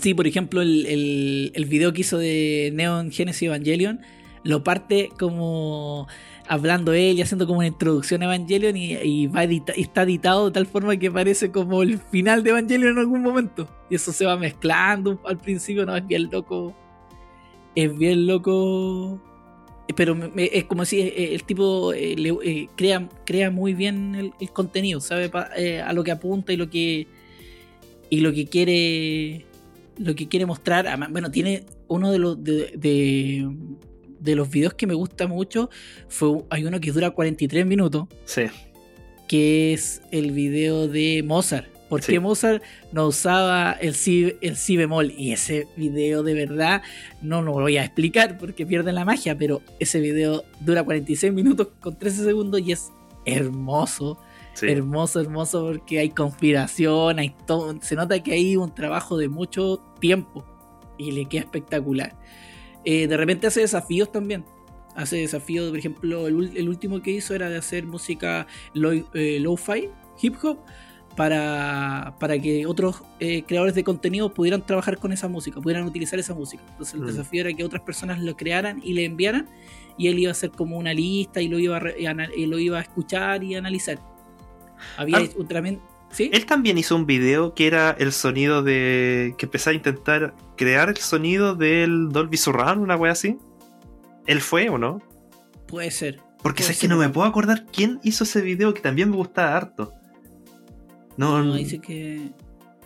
Sí, 0.00 0.14
por 0.14 0.26
ejemplo, 0.26 0.62
el, 0.62 0.86
el, 0.86 1.52
el 1.54 1.64
video 1.66 1.92
que 1.92 2.02
hizo 2.02 2.18
de 2.18 2.70
Neon 2.74 3.10
Genesis 3.10 3.42
Evangelion 3.44 4.00
lo 4.44 4.62
parte 4.62 5.08
como 5.18 6.06
hablando 6.48 6.92
él 6.92 7.18
y 7.18 7.22
haciendo 7.22 7.46
como 7.46 7.58
una 7.58 7.66
introducción 7.68 8.22
a 8.22 8.26
Evangelion 8.26 8.76
y, 8.76 8.92
y 8.94 9.26
va 9.26 9.42
edita- 9.44 9.72
y 9.76 9.82
está 9.82 10.02
editado 10.02 10.46
de 10.46 10.52
tal 10.52 10.66
forma 10.66 10.96
que 10.96 11.10
parece 11.10 11.50
como 11.50 11.82
el 11.82 11.98
final 11.98 12.44
de 12.44 12.50
Evangelion 12.50 12.92
en 12.92 12.98
algún 12.98 13.22
momento. 13.22 13.68
Y 13.90 13.96
eso 13.96 14.12
se 14.12 14.24
va 14.26 14.36
mezclando 14.36 15.20
al 15.24 15.38
principio, 15.38 15.84
no, 15.86 15.96
es 15.96 16.06
bien 16.06 16.28
loco. 16.30 16.74
Es 17.74 17.96
bien 17.96 18.26
loco. 18.26 19.20
Pero 19.96 20.14
me- 20.14 20.50
es 20.52 20.64
como 20.64 20.84
si 20.84 21.00
eh, 21.00 21.34
el 21.34 21.44
tipo 21.44 21.92
eh, 21.94 22.14
eh, 22.44 22.68
crea, 22.76 23.08
crea 23.24 23.50
muy 23.50 23.72
bien 23.74 24.32
el, 24.38 24.50
contenido, 24.50 25.00
sabe 25.00 25.30
eh, 25.56 25.80
a 25.80 25.92
lo 25.92 26.04
que 26.04 26.10
apunta 26.10 26.52
y 26.52 26.56
lo 26.56 26.68
que 26.68 27.06
y 28.08 28.20
lo 28.20 28.32
que 28.32 28.46
quiere 28.46 29.45
lo 29.98 30.14
que 30.14 30.28
quiere 30.28 30.46
mostrar. 30.46 30.86
Bueno, 31.10 31.30
tiene 31.30 31.64
uno 31.88 32.10
de 32.12 32.18
los 32.18 32.42
de, 32.42 32.72
de, 32.76 33.48
de 34.20 34.34
los 34.36 34.50
videos 34.50 34.74
que 34.74 34.86
me 34.86 34.94
gusta 34.94 35.26
mucho. 35.26 35.70
Fue, 36.08 36.42
hay 36.50 36.64
uno 36.64 36.80
que 36.80 36.92
dura 36.92 37.10
43 37.10 37.64
minutos, 37.66 38.06
Sí. 38.24 38.42
que 39.28 39.72
es 39.72 40.02
el 40.10 40.32
video 40.32 40.88
de 40.88 41.22
Mozart. 41.24 41.66
¿Por 41.88 42.02
Sí. 42.02 42.12
qué 42.12 42.20
Mozart 42.20 42.62
no 42.90 43.06
usaba 43.06 43.70
el 43.72 43.94
si, 43.94 44.34
el 44.40 44.56
si 44.56 44.76
bemol? 44.76 45.12
Y 45.16 45.30
ese 45.32 45.68
video 45.76 46.24
de 46.24 46.34
verdad 46.34 46.82
no 47.22 47.42
lo 47.42 47.52
voy 47.52 47.76
a 47.76 47.84
explicar 47.84 48.38
porque 48.38 48.66
pierden 48.66 48.96
la 48.96 49.04
magia, 49.04 49.38
pero 49.38 49.62
ese 49.78 50.00
video 50.00 50.42
dura 50.60 50.82
46 50.82 51.32
minutos 51.32 51.68
con 51.80 51.96
13 51.96 52.24
segundos 52.24 52.60
y 52.66 52.72
es 52.72 52.90
hermoso. 53.24 54.18
sí. 54.54 54.66
Hermoso, 54.68 55.20
hermoso, 55.20 55.64
porque 55.66 55.98
hay 56.00 56.10
conspiración, 56.10 57.18
hay 57.20 57.34
todo. 57.46 57.78
Se 57.82 57.94
nota 57.94 58.20
que 58.22 58.32
hay 58.32 58.56
un 58.56 58.74
trabajo 58.74 59.16
de 59.16 59.28
mucho 59.28 59.80
tiempo 59.98 60.44
y 60.98 61.12
le 61.12 61.26
queda 61.26 61.42
espectacular. 61.42 62.14
Eh, 62.84 63.06
de 63.06 63.16
repente 63.16 63.46
hace 63.46 63.60
desafíos 63.60 64.10
también. 64.12 64.44
Hace 64.94 65.16
desafíos, 65.16 65.68
por 65.68 65.78
ejemplo, 65.78 66.26
el, 66.26 66.68
último 66.68 67.02
que 67.02 67.10
hizo 67.10 67.34
era 67.34 67.50
de 67.50 67.58
hacer 67.58 67.84
música 67.86 68.46
eh, 69.14 69.38
lo-fi, 69.40 69.90
hip 70.22 70.36
hop, 70.42 70.58
para, 71.16 72.14
para 72.20 72.38
que 72.38 72.66
otros 72.66 73.02
eh, 73.20 73.42
creadores 73.46 73.74
de 73.74 73.82
contenido 73.84 74.32
pudieran 74.32 74.64
trabajar 74.64 74.98
con 74.98 75.12
esa 75.12 75.28
música, 75.28 75.60
pudieran 75.60 75.86
utilizar 75.86 76.18
esa 76.18 76.34
música. 76.34 76.62
Entonces 76.70 76.94
el 76.94 77.00
Mm. 77.02 77.06
desafío 77.06 77.40
era 77.42 77.52
que 77.54 77.64
otras 77.64 77.82
personas 77.82 78.20
lo 78.22 78.36
crearan 78.36 78.80
y 78.84 78.92
le 78.94 79.04
enviaran 79.04 79.48
y 79.98 80.08
él 80.08 80.18
iba 80.18 80.30
a 80.30 80.32
hacer 80.32 80.50
como 80.50 80.76
una 80.78 80.92
lista 80.94 81.40
y 81.40 81.48
lo 81.48 81.58
iba 81.58 81.76
a, 81.76 81.80
re- 81.80 81.96
y 82.36 82.46
lo 82.46 82.58
iba 82.58 82.78
a 82.78 82.82
escuchar 82.82 83.42
y 83.44 83.54
analizar. 83.54 83.98
Había 84.96 85.18
Ah. 85.18 85.24
un 85.36 85.46
tremendo... 85.48 85.82
¿Sí? 86.16 86.30
Él 86.32 86.46
también 86.46 86.78
hizo 86.78 86.96
un 86.96 87.04
video 87.04 87.52
que 87.52 87.66
era 87.66 87.90
el 87.98 88.10
sonido 88.10 88.62
de. 88.62 89.34
que 89.36 89.44
empezaba 89.44 89.72
a 89.72 89.74
intentar 89.74 90.34
crear 90.56 90.88
el 90.88 90.96
sonido 90.96 91.54
del 91.54 92.08
Dolby 92.08 92.38
Surround, 92.38 92.82
una 92.82 92.96
wea 92.96 93.12
así. 93.12 93.36
¿Él 94.26 94.40
fue 94.40 94.70
o 94.70 94.78
no? 94.78 95.02
Puede 95.66 95.90
ser. 95.90 96.20
Porque 96.42 96.62
sabes 96.62 96.78
que 96.78 96.88
no 96.88 96.96
me 96.96 97.08
puedo 97.10 97.26
acordar 97.26 97.66
quién 97.70 98.00
hizo 98.02 98.24
ese 98.24 98.40
video 98.40 98.72
que 98.72 98.80
también 98.80 99.10
me 99.10 99.16
gustaba 99.16 99.54
harto. 99.56 99.92
No, 101.18 101.42
No, 101.44 101.54
dice 101.54 101.80
que 101.80 102.30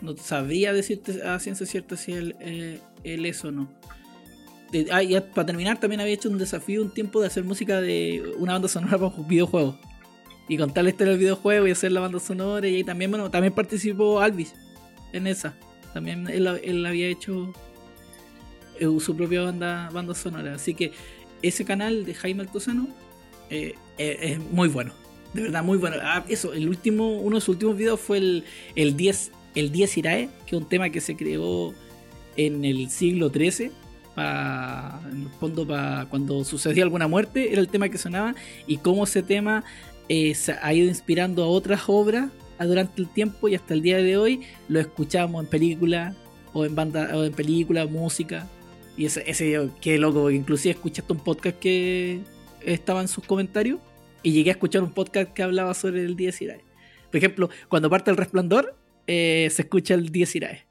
no 0.01 0.15
sabría 0.17 0.73
decirte 0.73 1.23
a 1.23 1.39
ciencia 1.39 1.65
cierta 1.65 1.95
si 1.95 2.11
él, 2.13 2.35
eh, 2.41 2.79
él 3.03 3.25
es 3.25 3.45
o 3.45 3.51
no. 3.51 3.69
De- 4.73 4.87
ah, 4.91 5.03
ya 5.03 5.25
para 5.33 5.45
terminar, 5.45 5.79
también 5.79 6.01
había 6.01 6.13
hecho 6.15 6.29
un 6.29 6.37
desafío 6.37 6.81
un 6.81 6.93
tiempo 6.93 7.21
de 7.21 7.27
hacer 7.27 7.43
música 7.45 7.79
de 7.79 8.33
una 8.39 8.53
banda 8.53 8.67
sonora 8.67 8.97
para 8.97 9.15
un 9.15 9.27
videojuego. 9.27 9.77
Y 10.51 10.57
contar 10.57 10.83
la 10.83 10.89
historia 10.89 11.11
del 11.11 11.19
videojuego 11.21 11.65
y 11.65 11.71
hacer 11.71 11.93
la 11.93 12.01
banda 12.01 12.19
sonora. 12.19 12.67
Y 12.67 12.75
ahí 12.75 12.83
también, 12.83 13.09
bueno, 13.09 13.31
también 13.31 13.53
participó 13.53 14.19
Alvis 14.19 14.53
en 15.13 15.25
esa. 15.25 15.55
También 15.93 16.27
él, 16.27 16.45
él 16.45 16.85
había 16.85 17.07
hecho 17.07 17.53
eh, 18.77 18.85
su 18.99 19.15
propia 19.15 19.43
banda, 19.43 19.89
banda 19.93 20.13
sonora. 20.13 20.55
Así 20.55 20.73
que 20.73 20.91
ese 21.41 21.63
canal 21.63 22.03
de 22.03 22.13
Jaime 22.15 22.41
Altozano 22.41 22.89
eh, 23.49 23.75
eh, 23.97 24.17
es 24.21 24.39
muy 24.51 24.67
bueno. 24.67 24.91
De 25.33 25.43
verdad, 25.43 25.63
muy 25.63 25.77
bueno. 25.77 25.95
Ah, 26.01 26.25
eso, 26.27 26.51
el 26.51 26.67
último, 26.67 27.13
uno 27.13 27.37
de 27.37 27.39
sus 27.39 27.55
últimos 27.55 27.77
videos 27.77 28.01
fue 28.01 28.17
el, 28.17 28.43
el 28.75 28.97
10, 28.97 29.31
el 29.55 29.71
10 29.71 29.97
Irae, 29.99 30.29
que 30.45 30.57
es 30.57 30.61
un 30.61 30.67
tema 30.67 30.89
que 30.89 30.99
se 30.99 31.15
creó 31.15 31.73
en 32.35 32.65
el 32.65 32.89
siglo 32.89 33.29
XIII. 33.29 33.71
Pa, 34.15 35.01
en 35.09 35.21
el 35.21 35.29
fondo, 35.39 35.65
para 35.65 36.07
cuando 36.09 36.43
sucedía 36.43 36.83
alguna 36.83 37.07
muerte, 37.07 37.53
era 37.53 37.61
el 37.61 37.69
tema 37.69 37.87
que 37.87 37.97
sonaba. 37.97 38.35
Y 38.67 38.79
cómo 38.79 39.05
ese 39.05 39.23
tema 39.23 39.63
eh, 40.13 40.35
se 40.35 40.51
ha 40.61 40.73
ido 40.73 40.89
inspirando 40.89 41.41
a 41.41 41.47
otras 41.47 41.83
obras 41.87 42.29
durante 42.59 43.01
el 43.01 43.07
tiempo 43.07 43.47
y 43.47 43.55
hasta 43.55 43.73
el 43.73 43.81
día 43.81 43.95
de 43.95 44.17
hoy 44.17 44.41
lo 44.67 44.81
escuchamos 44.81 45.41
en 45.41 45.49
películas 45.49 46.17
o 46.51 46.65
en 46.65 46.75
banda 46.75 47.11
o 47.15 47.23
en 47.23 47.31
película, 47.31 47.85
música. 47.85 48.45
Y 48.97 49.05
ese, 49.05 49.23
ese 49.25 49.69
qué 49.79 49.97
loco, 49.97 50.29
inclusive 50.29 50.73
escuchaste 50.73 51.13
un 51.13 51.19
podcast 51.19 51.57
que 51.59 52.19
estaba 52.59 52.99
en 52.99 53.07
sus 53.07 53.23
comentarios 53.23 53.79
y 54.21 54.33
llegué 54.33 54.49
a 54.49 54.53
escuchar 54.53 54.83
un 54.83 54.91
podcast 54.91 55.31
que 55.31 55.43
hablaba 55.43 55.73
sobre 55.73 56.01
el 56.01 56.17
10 56.17 56.41
Irae. 56.41 56.61
Por 57.09 57.15
ejemplo, 57.15 57.49
cuando 57.69 57.89
parte 57.89 58.11
el 58.11 58.17
resplandor, 58.17 58.75
eh, 59.07 59.47
se 59.49 59.61
escucha 59.61 59.93
el 59.93 60.09
10 60.09 60.35
Irae. 60.35 60.67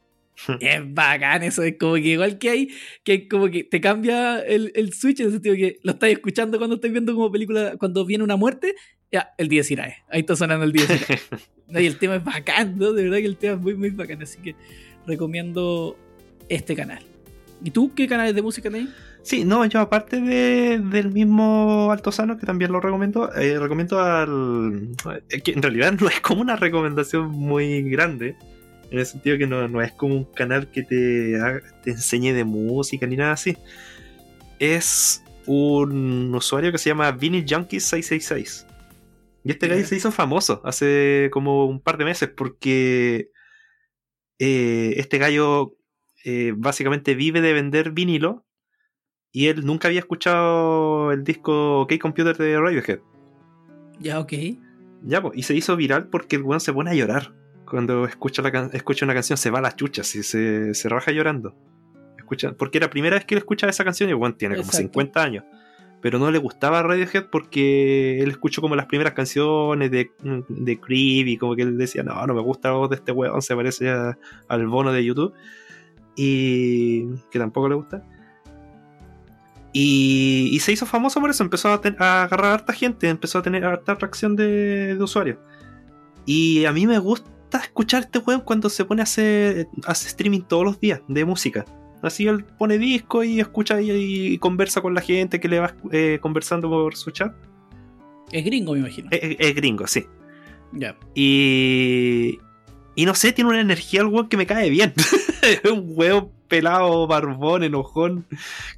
Es 0.61 0.95
bacán 0.95 1.45
eso, 1.45 1.63
es 1.63 1.79
como 1.79 1.95
que 1.95 2.01
igual 2.01 2.39
que 2.39 2.51
hay, 2.51 2.69
que 3.05 3.27
como 3.27 3.51
que 3.51 3.65
te 3.65 3.81
cambia 3.81 4.39
el, 4.41 4.71
el 4.75 4.93
switch 4.93 5.21
en 5.21 5.27
el 5.27 5.33
sentido 5.33 5.55
que 5.55 5.79
lo 5.83 5.93
estás 5.93 6.11
escuchando 6.11 6.59
cuando 6.59 6.77
estás 6.77 6.91
viendo 6.91 7.15
como 7.15 7.33
película, 7.33 7.77
cuando 7.79 8.05
viene 8.05 8.23
una 8.23 8.37
muerte, 8.37 8.75
ya, 9.13 9.35
el 9.39 9.49
10 9.49 9.71
Irae. 9.73 9.97
Ahí 10.09 10.21
está 10.21 10.37
sonando 10.37 10.65
el 10.65 10.73
10 10.73 10.91
Irae. 10.91 11.21
No, 11.71 11.79
y 11.79 11.87
el 11.87 11.99
tema 11.99 12.17
es 12.17 12.25
bacán, 12.25 12.77
¿no? 12.77 12.93
De 12.93 13.05
verdad 13.05 13.19
que 13.19 13.27
el 13.27 13.37
tema 13.37 13.55
es 13.55 13.61
muy, 13.61 13.75
muy 13.75 13.91
bacán. 13.91 14.21
Así 14.21 14.41
que 14.41 14.57
recomiendo 15.07 15.97
este 16.49 16.75
canal. 16.75 17.05
¿Y 17.63 17.71
tú 17.71 17.95
qué 17.95 18.09
canales 18.09 18.35
de 18.35 18.43
música 18.43 18.69
tenés? 18.69 18.89
Sí, 19.23 19.45
no, 19.45 19.65
yo 19.67 19.81
aparte 19.81 20.21
de, 20.21 20.79
del 20.79 21.13
mismo 21.13 21.93
Altozano, 21.93 22.39
que 22.39 22.47
también 22.47 22.73
lo 22.73 22.81
recomiendo, 22.81 23.33
eh, 23.35 23.59
recomiendo 23.59 24.01
al... 24.01 24.89
eh, 25.29 25.41
que 25.43 25.53
en 25.53 25.63
realidad 25.63 25.93
no 26.01 26.09
es 26.09 26.21
como 26.21 26.41
una 26.41 26.57
recomendación 26.57 27.31
muy 27.31 27.83
grande, 27.91 28.35
en 28.91 28.99
el 28.99 29.07
sentido 29.07 29.39
que 29.39 29.47
no, 29.47 29.69
no 29.69 29.83
es 29.83 29.93
como 29.93 30.17
un 30.17 30.25
canal 30.25 30.69
que 30.71 30.83
te, 30.83 31.39
te 31.85 31.91
enseñe 31.91 32.33
de 32.33 32.45
música 32.45 33.07
ni 33.07 33.17
nada 33.17 33.33
así. 33.33 33.57
Es 34.59 35.23
un 35.47 36.35
usuario 36.35 36.73
que 36.73 36.79
se 36.79 36.91
llama 36.91 37.13
Vinny 37.13 37.45
Junkies 37.49 37.85
666. 37.85 38.67
Y 39.45 39.51
este 39.53 39.69
gallo 39.69 39.85
se 39.87 39.97
hizo 39.97 40.13
famoso 40.13 40.61
hace 40.65 41.29
como 41.33 41.67
un 41.67 41.81
par 41.81 41.97
de 41.97 42.05
meses 42.05 42.29
porque 42.29 43.31
eh, 44.39 44.95
este 44.97 45.19
gallo 45.19 45.77
eh, 46.25 46.53
básicamente 46.57 47.15
vive 47.15 47.41
de 47.41 47.53
vender 47.53 47.93
vinilo 47.93 48.45
y 49.33 49.47
él 49.47 49.65
nunca 49.65 49.89
había 49.89 50.01
escuchado 50.01 51.13
el 51.13 51.25
disco 51.25 51.87
K-Computer 51.89 52.37
de 52.37 52.61
Radiohead. 52.61 52.99
Ya, 53.99 54.19
ok. 54.19 54.33
Ya, 55.05 55.23
po, 55.23 55.33
y 55.35 55.43
se 55.45 55.55
hizo 55.55 55.77
viral 55.77 56.09
porque 56.09 56.37
el 56.37 56.43
weón 56.43 56.61
se 56.61 56.73
pone 56.73 56.91
a 56.91 56.95
llorar. 56.95 57.33
Cuando 57.67 58.05
escucha, 58.05 58.43
la 58.43 58.51
can- 58.51 58.71
escucha 58.73 59.05
una 59.07 59.15
canción 59.15 59.39
se 59.39 59.51
va 59.51 59.61
a 59.61 59.63
las 59.63 59.77
chuchas 59.77 60.15
y 60.17 60.23
se, 60.23 60.75
se 60.75 60.89
raja 60.89 61.13
llorando. 61.13 61.55
Escucha, 62.19 62.53
porque 62.53 62.79
era 62.79 62.87
la 62.89 62.91
primera 62.91 63.17
vez 63.17 63.25
que 63.25 63.35
él 63.35 63.39
escuchaba 63.39 63.71
esa 63.71 63.85
canción 63.85 64.09
y 64.09 64.13
el 64.13 64.17
weón 64.17 64.37
tiene 64.37 64.57
como 64.57 64.67
Exacto. 64.67 64.89
50 64.89 65.23
años. 65.23 65.45
Pero 66.03 66.19
no 66.19 66.31
le 66.31 66.39
gustaba 66.39 66.83
Radiohead 66.83 67.27
porque 67.31 68.21
él 68.21 68.31
escuchó 68.31 68.63
como 68.63 68.75
las 68.75 68.87
primeras 68.87 69.13
canciones 69.13 69.91
de, 69.91 70.11
de 70.49 70.81
y 70.89 71.37
como 71.37 71.55
que 71.57 71.63
él 71.63 71.77
decía, 71.77 72.03
no, 72.03 72.27
no 72.27 72.35
me 72.35 72.41
gusta 72.41 72.69
la 72.71 72.77
voz 72.77 72.91
de 72.91 72.97
este 72.97 73.13
weón, 73.13 73.43
se 73.43 73.55
parece 73.55 73.91
al 74.49 74.67
bono 74.67 74.93
de 74.93 75.05
YouTube. 75.05 75.35
Y 76.17 77.07
que 77.31 77.39
tampoco 77.39 77.69
le 77.69 77.75
gusta. 77.75 78.03
Y, 79.73 80.49
y 80.53 80.59
se 80.61 80.73
hizo 80.73 80.85
famoso 80.87 81.21
por 81.21 81.31
eso, 81.31 81.45
empezó 81.45 81.73
a, 81.73 81.81
ten- 81.81 81.97
a 81.99 82.25
agarrar 82.25 82.53
harta 82.55 82.73
gente, 82.73 83.09
empezó 83.09 83.39
a 83.39 83.43
tener 83.43 83.65
harta 83.65 83.93
atracción 83.93 84.35
de, 84.37 84.97
usuarios. 85.01 85.39
Y 86.27 86.65
a 86.65 86.73
mí 86.73 86.87
me 86.87 86.99
gusta 86.99 87.59
escuchar 87.63 88.03
este 88.03 88.19
weón 88.19 88.41
cuando 88.41 88.69
se 88.69 88.85
pone 88.85 89.03
a 89.03 89.05
hacer 89.05 89.69
hace 89.87 90.09
streaming 90.09 90.41
todos 90.43 90.65
los 90.65 90.81
días 90.81 91.01
de 91.09 91.25
música. 91.25 91.65
Así 92.03 92.27
él 92.27 92.45
pone 92.45 92.79
disco 92.79 93.23
y 93.25 93.41
escucha 93.41 93.81
y, 93.81 93.91
y 93.91 94.39
conversa 94.39 94.81
con 94.81 94.95
la 94.95 95.03
gente 95.03 95.39
que 95.39 95.49
le 95.49 95.61
va 95.61 95.75
eh, 95.93 96.19
conversando 96.21 96.69
por 96.71 96.97
su 96.97 97.11
chat. 97.11 97.35
Es 98.33 98.45
gringo, 98.45 98.73
me 98.73 98.81
imagino. 98.81 99.09
Es, 99.11 99.55
gringo, 99.55 99.87
sí. 99.87 100.07
Ya. 100.73 100.97
Y. 101.15 102.39
Y 102.95 103.07
no 103.07 103.15
sé, 103.15 103.33
tiene 103.33 103.51
una 103.51 103.61
energía 103.61 104.01
el 104.01 104.07
weón 104.07 104.29
que 104.29 104.37
me 104.37 104.47
cae 104.47 104.71
bien. 104.71 104.93
es 105.43 105.65
un 105.71 105.93
weón 105.95 106.31
pelado, 106.49 107.07
barbón, 107.07 107.65
enojón. 107.65 108.27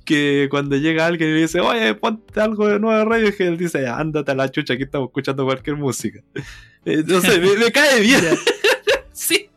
Que 0.04 0.48
cuando 0.50 0.76
llega 0.76 1.06
alguien 1.06 1.30
y 1.30 1.34
le 1.34 1.40
dice, 1.42 1.60
oye, 1.60 1.94
ponte 1.94 2.40
algo 2.40 2.68
de 2.68 2.78
nuevo 2.78 2.98
de 2.98 3.04
radio, 3.04 3.34
y 3.36 3.42
él 3.42 3.58
dice, 3.58 3.86
ándate 3.86 4.32
a 4.32 4.34
la 4.34 4.50
chucha, 4.50 4.74
aquí 4.74 4.84
estamos 4.84 5.08
escuchando 5.08 5.44
cualquier 5.44 5.76
música. 5.76 6.20
Entonces, 6.84 7.40
me, 7.40 7.64
me 7.64 7.72
cae 7.72 8.00
bien. 8.00 8.20
Sí, 9.14 9.50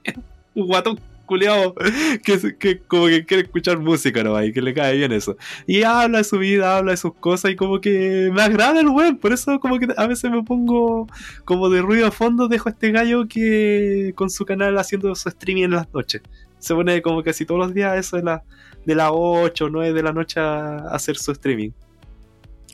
un 0.53 0.67
guatón 0.67 0.99
culiado 1.25 1.75
que, 2.23 2.57
que 2.57 2.79
como 2.79 3.07
que 3.07 3.25
quiere 3.25 3.43
escuchar 3.43 3.79
música 3.79 4.23
nomás 4.23 4.45
y 4.45 4.53
que 4.53 4.61
le 4.61 4.73
cae 4.73 4.95
bien 4.97 5.11
eso. 5.11 5.37
Y 5.67 5.83
habla 5.83 6.19
de 6.19 6.23
su 6.23 6.37
vida, 6.37 6.77
habla 6.77 6.91
de 6.91 6.97
sus 6.97 7.13
cosas 7.15 7.51
y 7.51 7.55
como 7.55 7.81
que 7.81 8.29
me 8.33 8.41
agrada 8.41 8.79
el 8.79 8.89
weón. 8.89 9.17
Por 9.17 9.33
eso 9.33 9.59
como 9.59 9.79
que 9.79 9.87
a 9.95 10.07
veces 10.07 10.31
me 10.31 10.43
pongo 10.43 11.07
como 11.43 11.69
de 11.69 11.81
ruido 11.81 12.07
a 12.07 12.11
fondo, 12.11 12.47
dejo 12.47 12.69
a 12.69 12.71
este 12.71 12.91
gallo 12.91 13.27
que 13.27 14.13
con 14.15 14.29
su 14.29 14.45
canal 14.45 14.77
haciendo 14.77 15.13
su 15.15 15.29
streaming 15.29 15.63
en 15.63 15.71
las 15.71 15.93
noches. 15.93 16.21
Se 16.59 16.73
pone 16.73 17.01
como 17.01 17.23
casi 17.23 17.45
todos 17.45 17.59
los 17.59 17.73
días 17.73 17.97
eso 17.97 18.17
de 18.17 18.23
la 18.23 18.43
de 18.85 18.95
las 18.95 19.09
8 19.11 19.65
o 19.65 19.69
9 19.69 19.93
de 19.93 20.03
la 20.03 20.13
noche 20.13 20.39
a 20.39 20.77
hacer 20.89 21.17
su 21.17 21.31
streaming. 21.31 21.71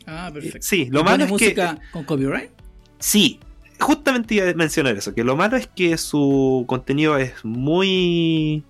Ah, 0.05 0.29
perfecto. 0.33 0.59
Sí, 0.61 0.85
lo 0.91 1.03
¿Pone 1.03 1.11
malo 1.11 1.23
es 1.23 1.27
que... 1.27 1.33
música 1.33 1.79
con 1.91 2.03
copyright? 2.03 2.51
Sí, 2.99 3.39
justamente 3.81 4.35
iba 4.35 4.49
a 4.49 4.53
mencionar 4.53 4.95
eso, 4.95 5.13
que 5.13 5.23
lo 5.23 5.35
malo 5.35 5.57
es 5.57 5.67
que 5.67 5.97
su 5.97 6.63
contenido 6.67 7.17
es 7.17 7.43
muy 7.43 8.63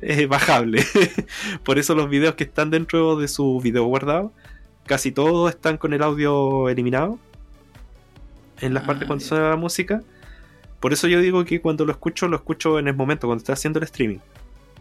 eh, 0.00 0.26
bajable. 0.26 0.84
Por 1.64 1.78
eso 1.78 1.94
los 1.94 2.08
videos 2.08 2.34
que 2.34 2.44
están 2.44 2.70
dentro 2.70 3.16
de 3.16 3.28
su 3.28 3.60
video 3.60 3.84
guardado, 3.84 4.32
casi 4.86 5.10
todos 5.12 5.50
están 5.50 5.76
con 5.78 5.92
el 5.92 6.02
audio 6.02 6.68
eliminado. 6.68 7.18
En 8.60 8.74
las 8.74 8.84
Ah, 8.84 8.86
partes 8.86 9.06
cuando 9.08 9.24
suena 9.24 9.50
la 9.50 9.56
música. 9.56 10.02
Por 10.80 10.92
eso 10.92 11.08
yo 11.08 11.20
digo 11.20 11.44
que 11.44 11.60
cuando 11.60 11.84
lo 11.84 11.92
escucho, 11.92 12.28
lo 12.28 12.36
escucho 12.36 12.78
en 12.78 12.88
el 12.88 12.94
momento, 12.94 13.26
cuando 13.26 13.40
está 13.42 13.52
haciendo 13.54 13.78
el 13.80 13.84
streaming. 13.84 14.18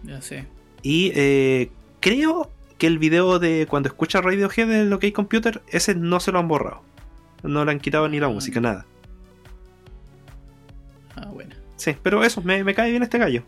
Ya 0.04 0.22
sé. 0.22 0.46
Y 0.84 1.12
eh, 1.16 1.70
creo 2.00 2.50
que 2.78 2.88
el 2.88 2.98
video 3.00 3.38
de 3.40 3.68
cuando 3.70 3.90
escucha 3.90 4.22
Radiohead 4.22 4.72
en 4.72 4.94
OK 4.94 5.06
Computer, 5.14 5.62
ese 5.70 5.94
no 5.96 6.20
se 6.20 6.32
lo 6.32 6.40
han 6.40 6.48
borrado. 6.48 6.82
No 7.44 7.64
le 7.66 7.72
han 7.72 7.80
quitado 7.80 8.08
ni 8.10 8.20
la 8.20 8.28
Ah. 8.28 8.30
música, 8.32 8.60
nada. 8.60 8.86
Ah, 11.22 11.30
bueno. 11.32 11.56
Sí, 11.76 11.96
pero 12.04 12.24
eso, 12.24 12.42
me, 12.42 12.64
me 12.64 12.74
cae 12.74 12.92
bien 12.92 13.04
este 13.04 13.18
gallo. 13.18 13.44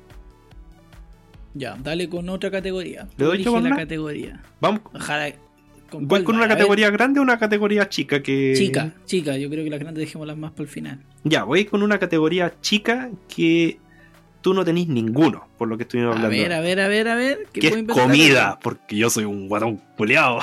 Ya, 1.53 1.77
dale 1.81 2.09
con 2.09 2.27
otra 2.29 2.49
categoría. 2.49 3.07
¿Le 3.17 3.25
doy 3.25 3.43
yo 3.43 3.51
con 3.51 3.63
la 3.63 3.69
una? 3.69 3.77
categoría. 3.77 4.41
Vamos, 4.59 4.81
Ojalá. 4.93 5.31
¿Con 5.89 6.07
¿voy 6.07 6.23
con 6.23 6.35
una 6.37 6.45
A 6.45 6.47
categoría 6.47 6.89
grande 6.89 7.19
o 7.19 7.23
una 7.23 7.37
categoría 7.37 7.87
chica? 7.87 8.23
Que... 8.23 8.53
Chica, 8.57 8.91
chica. 9.05 9.37
Yo 9.37 9.47
creo 9.51 9.63
que 9.63 9.69
las 9.69 9.79
grandes 9.79 10.03
dejémoslas 10.05 10.35
más 10.37 10.51
para 10.51 10.63
el 10.63 10.69
final. 10.69 10.99
Ya, 11.23 11.43
voy 11.43 11.65
con 11.65 11.83
una 11.83 11.99
categoría 11.99 12.53
chica 12.61 13.11
que 13.33 13.77
tú 14.41 14.55
no 14.55 14.65
tenés 14.65 14.87
ninguno, 14.87 15.47
por 15.59 15.67
lo 15.67 15.77
que 15.77 15.83
estuvimos 15.83 16.13
A 16.15 16.17
hablando. 16.17 16.35
ver, 16.35 16.51
a 16.53 16.61
ver, 16.61 16.79
a 16.79 16.87
ver, 16.87 17.07
a 17.07 17.15
ver. 17.15 17.47
¿qué 17.53 17.67
es 17.67 17.83
comida, 17.83 18.57
porque 18.63 18.95
yo 18.97 19.11
soy 19.11 19.25
un 19.25 19.47
guatón 19.47 19.77
culeado. 19.95 20.39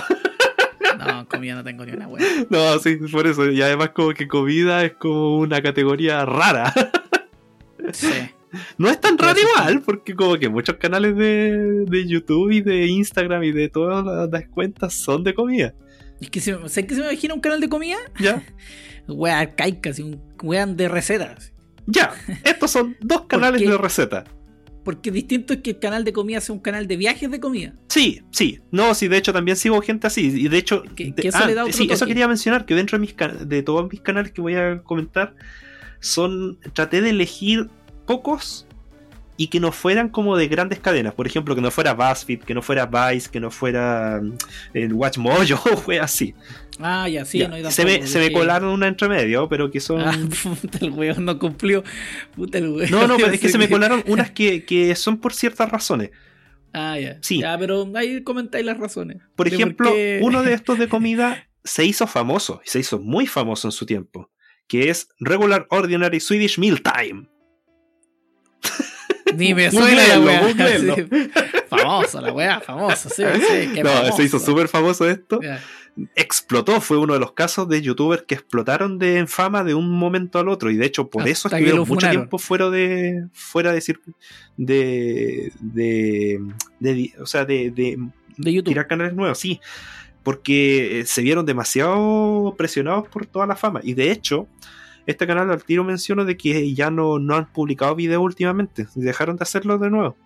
No, 0.99 1.27
comida 1.29 1.55
no 1.57 1.65
tengo 1.65 1.85
ni 1.85 1.93
una 1.93 2.07
buena. 2.07 2.27
no, 2.51 2.79
sí, 2.79 2.97
por 3.11 3.27
eso. 3.27 3.51
Y 3.51 3.61
además 3.63 3.91
como 3.91 4.11
que 4.15 4.29
comida 4.29 4.85
es 4.85 4.93
como 4.93 5.39
una 5.39 5.61
categoría 5.63 6.25
rara. 6.25 6.73
Sí. 7.93 8.09
No 8.79 8.91
es 8.91 9.01
tan 9.01 9.17
raro 9.17 9.39
igual, 9.39 9.81
porque 9.83 10.13
como 10.15 10.37
que 10.37 10.49
muchos 10.49 10.77
canales 10.77 11.17
de, 11.17 11.85
de 11.87 12.09
YouTube 12.09 12.51
y 12.51 12.61
de 12.61 12.87
Instagram 12.87 13.45
y 13.45 13.53
de 13.53 13.69
todas 13.69 14.29
las, 14.29 14.49
cuentas 14.49 14.93
son 14.93 15.23
de 15.23 15.35
comida. 15.35 15.73
Es 16.21 16.31
que 16.31 16.41
se, 16.41 16.55
¿sabes 16.55 16.87
que 16.87 16.95
se 16.97 17.01
me 17.01 17.07
imagina 17.07 17.35
un 17.35 17.41
canal 17.41 17.61
de 17.61 17.69
comida? 17.69 17.99
Ya, 18.19 18.43
Wea 19.07 19.39
arcaica, 19.39 19.91
así, 19.91 20.03
un 20.03 20.21
weón 20.43 20.77
de 20.77 20.89
recetas. 20.89 21.53
ya. 21.87 22.13
Estos 22.45 22.73
son 22.73 22.97
dos 23.01 23.23
canales 23.29 23.61
de 23.61 23.79
receta. 23.79 24.25
Porque 24.85 25.11
distinto 25.11 25.53
es 25.53 25.61
que 25.61 25.71
el 25.71 25.79
canal 25.79 26.05
de 26.05 26.13
comida 26.13 26.41
sea 26.41 26.55
un 26.55 26.61
canal 26.61 26.87
de 26.89 26.97
viajes 26.97 27.31
de 27.31 27.39
comida. 27.39 27.75
Sí, 27.89 28.23
sí. 28.33 28.61
No, 28.71 28.95
sí, 28.95 29.09
de 29.09 29.19
hecho 29.19 29.33
también 29.33 29.57
sigo 29.57 29.81
gente 29.83 30.07
así. 30.07 30.27
Y 30.27 30.49
de 30.49 30.57
hecho, 30.59 30.83
Que- 30.97 31.15
eso 31.19 31.39
ah, 31.41 31.47
le 31.47 31.55
da 31.55 31.65
otro 31.65 31.77
sí, 31.77 31.87
eso 31.91 32.07
quería 32.07 32.27
mencionar, 32.27 32.65
que 32.65 32.75
dentro 32.75 32.99
de, 32.99 33.03
mis 33.03 33.15
de 33.47 33.63
todos 33.63 33.89
mis 33.93 34.01
canales 34.01 34.33
que 34.33 34.41
voy 34.41 34.55
a 34.55 34.83
comentar, 34.83 35.35
son 36.01 36.59
traté 36.73 37.03
de 37.03 37.11
elegir 37.11 37.69
pocos 38.07 38.67
y 39.37 39.47
que 39.49 39.59
no 39.59 39.73
fueran 39.73 40.11
como 40.11 40.37
de 40.37 40.49
grandes 40.49 40.81
cadenas. 40.81 41.15
Por 41.15 41.27
ejemplo, 41.27 41.55
que 41.55 41.63
no 41.63 41.71
fuera 41.71 41.95
BuzzFeed, 41.95 42.41
que 42.41 42.53
no 42.53 42.61
fuera 42.61 42.85
Vice, 42.85 43.31
que 43.31 43.41
no 43.41 43.51
fuera 43.51 44.21
mm, 44.23 44.35
el 44.75 44.93
WatchMojo, 44.93 45.77
fue 45.79 45.99
así. 45.99 46.35
Ah, 46.79 47.09
ya, 47.09 47.25
sí, 47.25 47.39
Ya, 47.39 47.49
no 47.49 47.55
hay 47.55 47.65
se, 47.71 47.85
me, 47.87 48.07
se 48.07 48.19
me 48.19 48.33
colaron 48.33 48.71
una 48.71 48.87
entre 48.87 49.09
medio, 49.09 49.49
pero 49.49 49.71
que 49.71 49.81
son... 49.81 50.03
Ah, 50.03 50.13
puta, 50.61 50.79
el 50.83 50.91
weón 50.91 51.25
no 51.25 51.39
cumplió. 51.39 51.83
Puta, 52.37 52.59
el 52.59 52.69
weón. 52.69 52.91
No, 52.91 53.07
no, 53.07 53.17
pero 53.17 53.33
es 53.33 53.41
que 53.41 53.49
se 53.51 53.57
me 53.57 53.69
colaron 53.71 54.03
unas 54.07 54.31
que, 54.31 54.65
que 54.67 54.95
son 54.95 55.19
por 55.19 55.33
ciertas 55.33 55.71
razones. 55.71 56.11
Ah, 56.75 56.99
ya. 56.99 57.17
Sí. 57.23 57.41
Ya, 57.41 57.57
pero 57.59 57.91
ahí 57.97 58.23
comentáis 58.23 58.65
las 58.67 58.77
razones. 58.79 59.23
Por 59.37 59.49
ejemplo, 59.49 59.91
qué- 59.91 60.21
uno 60.23 60.43
de 60.43 60.53
estos 60.53 60.79
de 60.79 60.89
comida 60.89 61.49
se 61.65 61.85
hizo 61.87 62.07
famoso, 62.07 62.61
y 62.65 62.69
se 62.69 62.79
hizo 62.79 62.99
muy 62.99 63.27
famoso 63.27 63.69
en 63.69 63.73
su 63.73 63.87
tiempo, 63.87 64.31
que 64.67 64.91
es 64.91 65.09
Regular 65.19 65.67
Ordinary 65.71 66.21
Swedish 66.21 66.59
Meal 66.59 66.83
Time. 66.83 67.27
Ni 69.37 69.55
me 69.55 69.71
suena 69.71 70.07
la 70.09 70.21
weá. 70.21 70.49
Sí. 70.79 71.07
Famoso, 71.69 72.21
la 72.21 72.33
weá, 72.33 72.61
famoso, 72.61 73.09
sí, 73.09 73.23
sí. 73.35 73.69
qué 73.75 73.83
no, 73.83 73.91
famoso. 73.91 74.17
se 74.17 74.23
hizo 74.25 74.39
súper 74.39 74.69
famoso 74.69 75.09
esto. 75.09 75.41
Explotó, 76.15 76.81
fue 76.81 76.97
uno 76.99 77.15
de 77.15 77.21
los 77.21 77.33
casos 77.33 77.69
de 77.69 77.83
youtubers 77.83 78.23
que 78.23 78.35
explotaron 78.35 78.99
de 78.99 79.27
fama 79.27 79.65
de 79.65 79.75
un 79.75 79.91
momento 79.91 80.39
al 80.39 80.49
otro, 80.49 80.71
y 80.71 80.77
de 80.77 80.87
hecho 80.87 81.09
por 81.11 81.27
eso 81.29 81.49
Hasta 81.49 81.59
estuvieron 81.59 81.87
mucho 81.87 82.09
tiempo 82.09 82.39
fuera 82.39 82.71
de. 82.71 83.27
fuera 83.33 83.73
de 83.73 83.81
de. 84.57 85.53
de. 85.61 86.41
de- 86.79 87.13
o 87.21 87.27
sea, 87.27 87.45
de- 87.45 87.71
de 87.71 87.99
De 88.37 88.53
YouTube. 88.53 88.71
tirar 88.71 88.87
canales 88.87 89.15
nuevos, 89.15 89.39
sí. 89.39 89.61
Porque 90.23 91.01
eh, 91.01 91.07
se 91.07 91.23
vieron 91.23 91.47
demasiado 91.47 92.55
presionados 92.57 93.09
por 93.09 93.27
toda 93.27 93.47
la 93.47 93.57
fama. 93.57 93.81
Y 93.83 93.95
de 93.95 94.11
hecho, 94.11 94.47
este 95.07 95.27
canal 95.27 95.51
al 95.51 95.63
tiro 95.65 95.85
menciono 95.85 96.25
de 96.25 96.37
que 96.37 96.73
ya 96.75 96.91
no, 96.91 97.19
no 97.19 97.35
han 97.37 97.47
publicado 97.53 97.95
videos 97.95 98.23
últimamente. 98.23 98.87
Dejaron 98.95 99.37
de 99.37 99.43
hacerlo 99.43 99.79
de 99.79 99.91
nuevo. 99.91 100.17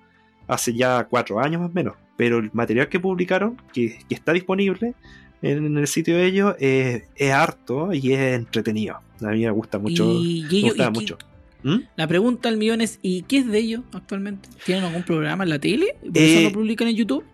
Hace 0.47 0.75
ya 0.75 1.05
cuatro 1.09 1.41
años 1.41 1.61
más 1.63 1.71
o 1.71 1.75
menos. 1.75 1.95
Pero 2.17 2.39
el 2.39 2.51
material 2.53 2.89
que 2.89 3.01
publicaron, 3.01 3.61
que, 3.73 3.99
que 4.09 4.15
está 4.15 4.33
disponible 4.33 4.95
en, 5.43 5.77
el 5.77 5.87
sitio 5.87 6.17
de 6.17 6.27
ellos, 6.27 6.55
eh, 6.61 7.07
es 7.17 7.33
harto 7.33 7.93
y 7.93 8.13
es 8.13 8.35
entretenido. 8.35 9.01
A 9.21 9.29
mí 9.29 9.41
me 9.45 9.51
gusta 9.51 9.79
mucho. 9.79 10.05
Y, 10.13 10.41
y 10.51 10.63
me 10.65 10.69
y 10.69 10.73
qué- 10.75 10.91
mucho. 10.91 11.19
¿Mm? 11.63 11.77
La 11.97 12.07
pregunta 12.07 12.51
al 12.51 12.59
millón 12.59 12.83
es: 12.83 12.99
¿y 13.01 13.23
qué 13.23 13.39
es 13.39 13.47
de 13.47 13.59
ellos 13.59 13.81
actualmente? 13.93 14.49
¿Tienen 14.67 14.85
algún 14.85 15.03
programa 15.03 15.45
en 15.45 15.51
la 15.51 15.59
tele? 15.59 15.97
¿Por 16.03 16.19
Eh, 16.19 16.35
eso 16.41 16.49
lo 16.49 16.53
publican 16.53 16.89
en 16.89 16.97
YouTube? 16.97 17.25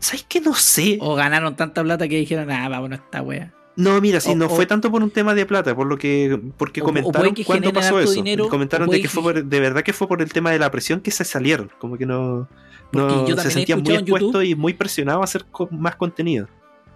¿Sabes 0.00 0.24
que 0.28 0.40
no 0.40 0.54
sé? 0.54 0.98
¿O 1.00 1.14
ganaron 1.14 1.54
tanta 1.56 1.82
plata 1.82 2.06
que 2.08 2.18
dijeron, 2.18 2.50
ah, 2.50 2.68
vámonos 2.68 2.98
esta 2.98 3.22
wea? 3.22 3.52
No, 3.76 4.00
mira, 4.00 4.20
si 4.20 4.30
O- 4.30 4.34
no 4.36 4.46
o- 4.46 4.48
fue 4.48 4.64
tanto 4.66 4.90
por 4.90 5.02
un 5.02 5.10
tema 5.10 5.34
de 5.34 5.44
plata, 5.44 5.74
por 5.76 5.86
lo 5.86 5.98
que 5.98 6.40
porque 6.56 6.80
O- 6.80 6.84
comentaron 6.84 7.34
que 7.34 7.44
cuándo 7.44 7.72
pasó 7.72 8.00
eso. 8.00 8.12
dinero, 8.12 8.48
comentaron 8.48 8.88
de 8.88 9.00
que 9.02 9.08
fue 9.08 9.22
por- 9.22 9.44
de 9.44 9.60
verdad 9.60 9.82
que 9.82 9.92
fue 9.92 10.08
por 10.08 10.22
el 10.22 10.32
tema 10.32 10.50
de 10.50 10.58
la 10.58 10.70
presión 10.70 11.00
que 11.00 11.10
se 11.10 11.24
salieron, 11.24 11.70
como 11.78 11.98
que 11.98 12.06
no, 12.06 12.48
no 12.92 13.26
yo 13.28 13.36
se 13.36 13.50
sentían 13.50 13.82
muy 13.82 13.94
expuestos 13.94 14.44
y 14.44 14.54
muy 14.54 14.72
presionados 14.72 15.20
a 15.20 15.24
hacer 15.24 15.44
co- 15.50 15.68
más 15.70 15.96
contenido. 15.96 16.48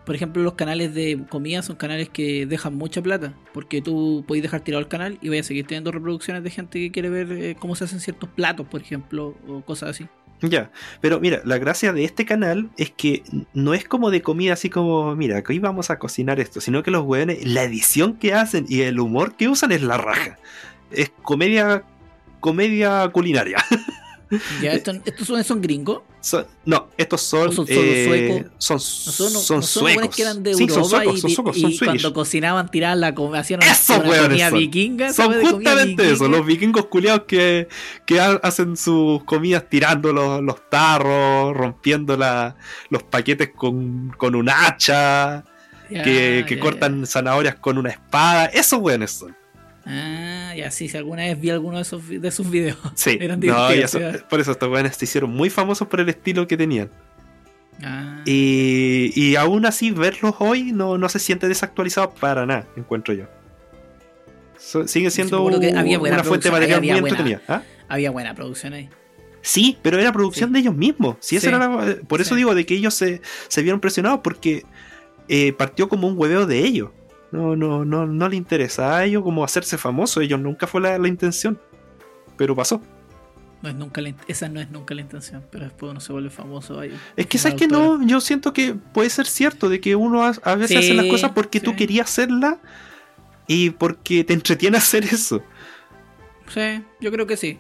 Por 0.06 0.14
ejemplo, 0.16 0.42
los 0.42 0.54
canales 0.54 0.94
de 0.94 1.22
comida 1.28 1.62
son 1.62 1.76
canales 1.76 2.08
que 2.08 2.46
dejan 2.46 2.74
mucha 2.74 3.02
plata. 3.02 3.34
Porque 3.52 3.82
tú 3.82 4.24
podés 4.26 4.42
dejar 4.42 4.62
tirado 4.62 4.80
el 4.80 4.88
canal 4.88 5.18
y 5.20 5.28
vayas 5.28 5.46
a 5.46 5.48
seguir 5.48 5.66
teniendo 5.66 5.92
reproducciones 5.92 6.42
de 6.42 6.50
gente 6.50 6.78
que 6.80 6.90
quiere 6.90 7.10
ver 7.10 7.30
eh, 7.30 7.56
cómo 7.60 7.76
se 7.76 7.84
hacen 7.84 8.00
ciertos 8.00 8.28
platos, 8.30 8.66
por 8.66 8.80
ejemplo, 8.80 9.36
o 9.46 9.60
cosas 9.60 9.90
así. 9.90 10.08
Ya, 10.42 10.70
pero 11.00 11.20
mira, 11.20 11.42
la 11.44 11.58
gracia 11.58 11.92
de 11.92 12.04
este 12.04 12.24
canal 12.24 12.70
es 12.78 12.90
que 12.90 13.22
no 13.52 13.74
es 13.74 13.84
como 13.84 14.10
de 14.10 14.22
comida 14.22 14.54
así 14.54 14.70
como, 14.70 15.14
mira, 15.14 15.42
que 15.42 15.52
hoy 15.52 15.58
vamos 15.58 15.90
a 15.90 15.98
cocinar 15.98 16.40
esto, 16.40 16.60
sino 16.60 16.82
que 16.82 16.90
los 16.90 17.04
weones, 17.04 17.44
la 17.46 17.62
edición 17.64 18.14
que 18.14 18.32
hacen 18.32 18.64
y 18.68 18.82
el 18.82 19.00
humor 19.00 19.36
que 19.36 19.48
usan 19.48 19.72
es 19.72 19.82
la 19.82 19.98
raja. 19.98 20.38
Es 20.90 21.10
comedia, 21.22 21.84
comedia 22.40 23.08
culinaria. 23.12 23.58
Ya, 24.62 24.72
estos, 24.72 24.96
estos 25.04 25.26
son, 25.26 25.42
son 25.44 25.60
gringos. 25.60 26.02
Son- 26.22 26.46
no, 26.66 26.88
estos 26.98 27.22
son. 27.22 27.48
¿O 27.48 27.52
son 27.52 27.64
eh, 27.68 28.04
suecos? 28.06 28.52
Son, 28.58 29.62
suecos. 29.62 30.14
que 30.14 30.22
eran 30.22 30.42
de 30.42 30.54
sí, 30.54 30.68
son 30.68 30.84
suecos, 30.84 31.16
y, 31.16 31.20
son 31.22 31.30
suecos, 31.30 31.56
y 31.56 31.78
cuando 31.78 32.12
cocinaban 32.12 32.70
tiraban 32.70 33.00
la 33.00 33.14
comida, 33.14 33.38
hacían 33.40 33.62
Esos 33.62 33.98
una 33.98 34.22
comida 34.24 34.50
son. 34.50 34.58
vikinga. 34.58 35.12
justamente 35.14 36.02
eso, 36.04 36.24
vikinga. 36.24 36.36
los 36.38 36.46
vikingos 36.46 36.86
culiados 36.86 37.22
que, 37.26 37.68
que 38.04 38.20
ha- 38.20 38.38
hacen 38.42 38.76
sus 38.76 39.24
comidas 39.24 39.64
tirando 39.70 40.12
los, 40.12 40.42
los 40.42 40.68
tarros, 40.68 41.56
rompiendo 41.56 42.16
la- 42.18 42.54
los 42.90 43.02
paquetes 43.02 43.50
con, 43.56 44.10
con 44.18 44.34
un 44.34 44.50
hacha, 44.50 45.44
que, 45.88 46.44
que 46.46 46.58
cortan 46.60 47.06
zanahorias 47.06 47.56
con 47.56 47.78
una 47.78 47.88
espada. 47.90 48.44
Esos 48.46 48.78
weones 48.78 49.10
son. 49.12 49.34
Ah, 49.92 50.54
ya 50.56 50.70
sí, 50.70 50.88
si 50.88 50.96
alguna 50.96 51.22
vez 51.22 51.40
vi 51.40 51.50
alguno 51.50 51.76
de 51.76 51.82
esos, 51.82 52.06
vi- 52.06 52.18
de 52.18 52.30
sus 52.30 52.48
videos. 52.50 52.78
Sí, 52.94 53.18
Eran 53.20 53.40
no, 53.40 53.70
eso- 53.70 53.98
por 54.28 54.40
eso 54.40 54.52
estos 54.52 54.68
weones 54.70 54.96
se 54.96 55.04
hicieron 55.04 55.30
muy 55.30 55.50
famosos 55.50 55.88
por 55.88 56.00
el 56.00 56.08
estilo 56.08 56.46
que 56.46 56.56
tenían. 56.56 56.90
Ah, 57.82 58.22
Y, 58.26 59.10
y 59.14 59.36
aún 59.36 59.64
así, 59.66 59.90
verlos 59.90 60.34
hoy 60.38 60.72
no, 60.72 60.98
no 60.98 61.08
se 61.08 61.18
siente 61.18 61.48
desactualizado 61.48 62.10
para 62.14 62.44
nada, 62.46 62.66
encuentro 62.76 63.14
yo. 63.14 63.24
So- 64.58 64.86
sigue 64.86 65.10
siendo 65.10 65.48
que 65.58 65.72
había 65.76 65.98
una 65.98 66.22
fuente 66.22 66.48
de 66.48 66.52
material 66.52 66.78
había 66.78 66.92
muy 66.94 67.00
buena. 67.00 67.16
entretenida. 67.18 67.42
¿Ah? 67.48 67.62
había 67.88 68.10
buena 68.10 68.34
producción 68.34 68.72
ahí. 68.74 68.88
Sí, 69.42 69.78
pero 69.82 69.98
era 69.98 70.12
producción 70.12 70.50
Sí. 70.50 70.54
de 70.54 70.60
ellos 70.60 70.76
mismos. 70.76 71.16
Sí, 71.20 71.36
esa 71.36 71.48
Sí. 71.48 71.54
era 71.54 71.58
la- 71.58 71.96
por 72.06 72.20
eso 72.20 72.34
digo 72.34 72.54
de 72.54 72.66
que 72.66 72.74
ellos 72.74 72.94
se, 72.94 73.22
se 73.48 73.62
vieron 73.62 73.80
presionados 73.80 74.20
porque 74.22 74.64
eh, 75.28 75.52
partió 75.54 75.88
como 75.88 76.06
un 76.08 76.18
hueveo 76.18 76.44
de 76.46 76.58
ellos. 76.58 76.90
No, 77.32 77.54
no, 77.56 77.84
no, 77.84 78.06
no 78.06 78.28
le 78.28 78.36
interesaba 78.36 78.98
a 78.98 79.04
ellos 79.04 79.22
como 79.22 79.44
hacerse 79.44 79.78
famosos. 79.78 80.22
Ellos 80.22 80.40
nunca 80.40 80.66
fue 80.66 80.80
la, 80.80 80.98
la 80.98 81.08
intención. 81.08 81.58
Pero 82.36 82.56
pasó. 82.56 82.80
No 83.62 83.68
es 83.68 83.74
nunca 83.74 84.00
la 84.00 84.14
esa 84.26 84.48
no 84.48 84.58
es 84.60 84.70
nunca 84.70 84.94
la 84.94 85.02
intención, 85.02 85.44
pero 85.50 85.64
después 85.64 85.90
uno 85.90 86.00
se 86.00 86.12
vuelve 86.12 86.30
famoso 86.30 86.80
ahí. 86.80 86.96
Es 87.14 87.26
que 87.26 87.36
sabes 87.36 87.58
que 87.58 87.68
no, 87.68 88.02
yo 88.06 88.20
siento 88.22 88.54
que 88.54 88.74
puede 88.74 89.10
ser 89.10 89.26
cierto 89.26 89.68
de 89.68 89.80
que 89.80 89.94
uno 89.94 90.24
a, 90.24 90.32
a 90.44 90.54
veces 90.54 90.70
Sí, 90.70 90.76
hace 90.78 90.94
las 90.94 91.06
cosas 91.06 91.32
porque 91.32 91.60
tú 91.60 91.76
querías 91.76 92.08
hacerlas 92.08 92.56
y 93.46 93.68
porque 93.70 94.24
te 94.24 94.32
entretiene 94.32 94.76
hacer 94.78 95.04
eso. 95.04 95.42
Sí, 96.48 96.82
yo 97.00 97.12
creo 97.12 97.26
que 97.26 97.36
sí. 97.36 97.58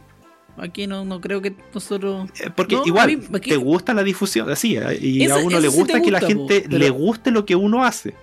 Aquí 0.56 0.86
no, 0.86 1.04
no 1.04 1.20
creo 1.20 1.40
que 1.42 1.54
nosotros. 1.74 2.28
Eh, 2.40 2.50
Porque 2.54 2.76
No, 2.76 2.82
igual, 2.86 3.16
mí- 3.18 3.24
aquí- 3.36 3.50
te 3.50 3.56
gusta 3.56 3.94
la 3.94 4.02
difusión, 4.02 4.50
así, 4.50 4.76
eh, 4.76 4.98
y 5.00 5.26
a 5.28 5.36
uno 5.36 5.60
le 5.60 5.70
sí 5.70 5.76
gusta 5.76 6.00
que 6.02 6.10
la 6.10 6.20
gente 6.20 6.60
po, 6.62 6.66
pero- 6.68 6.78
le 6.78 6.90
guste 6.90 7.30
lo 7.30 7.44
que 7.46 7.54
uno 7.56 7.84
hace. 7.84 8.14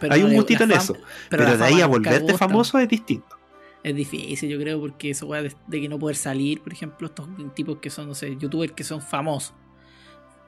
Pero 0.00 0.14
Hay 0.14 0.22
un 0.22 0.34
gustito 0.34 0.64
en 0.64 0.72
eso. 0.72 0.94
Pero, 1.28 1.44
Pero, 1.44 1.56
de 1.58 1.64
ahí 1.64 1.80
a 1.80 1.86
volverte 1.86 2.32
gusta. 2.32 2.38
famoso 2.38 2.78
es 2.78 2.88
distinto. 2.88 3.36
Es 3.82 3.94
difícil, 3.94 4.48
yo 4.50 4.58
creo, 4.58 4.80
porque 4.80 5.10
eso 5.10 5.26
de, 5.32 5.54
de 5.66 5.80
que 5.80 5.88
no 5.88 5.98
poder 5.98 6.16
salir, 6.16 6.60
por 6.60 6.72
ejemplo, 6.72 7.06
estos 7.06 7.28
tipos 7.54 7.78
que 7.78 7.90
son, 7.90 8.08
no 8.08 8.14
sé, 8.14 8.36
youtubers 8.36 8.72
que 8.72 8.84
son 8.84 9.00
famosos. 9.00 9.54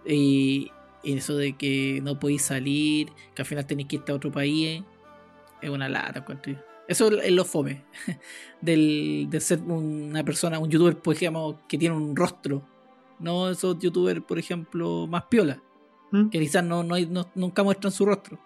Y, 0.06 0.70
eso 1.02 1.36
de 1.36 1.54
que 1.54 2.00
no 2.02 2.18
podéis 2.18 2.42
salir, 2.42 3.10
que 3.34 3.40
al 3.42 3.46
final 3.46 3.66
tenéis 3.66 3.88
que 3.88 3.96
irte 3.96 4.12
a 4.12 4.14
otro 4.14 4.30
país, 4.30 4.82
es 5.62 5.70
una 5.70 5.88
lata, 5.88 6.18
encuentro 6.18 6.52
yo. 6.52 6.58
Eso 6.88 7.08
es 7.20 7.32
lo 7.32 7.44
fome. 7.44 7.84
Del, 8.60 9.28
de 9.30 9.40
ser 9.40 9.60
una 9.60 10.24
persona, 10.24 10.58
un 10.58 10.68
youtuber, 10.68 10.98
por 10.98 11.14
ejemplo, 11.14 11.60
que 11.68 11.78
tiene 11.78 11.94
un 11.96 12.14
rostro. 12.16 12.62
No 13.18 13.48
esos 13.50 13.78
youtubers, 13.78 14.20
por 14.22 14.38
ejemplo, 14.38 15.06
más 15.06 15.24
piola. 15.24 15.62
¿Mm? 16.10 16.28
Que 16.30 16.40
quizás 16.40 16.64
no, 16.64 16.82
no- 16.82 17.30
nunca 17.34 17.62
muestran 17.62 17.92
su 17.92 18.04
rostro. 18.04 18.38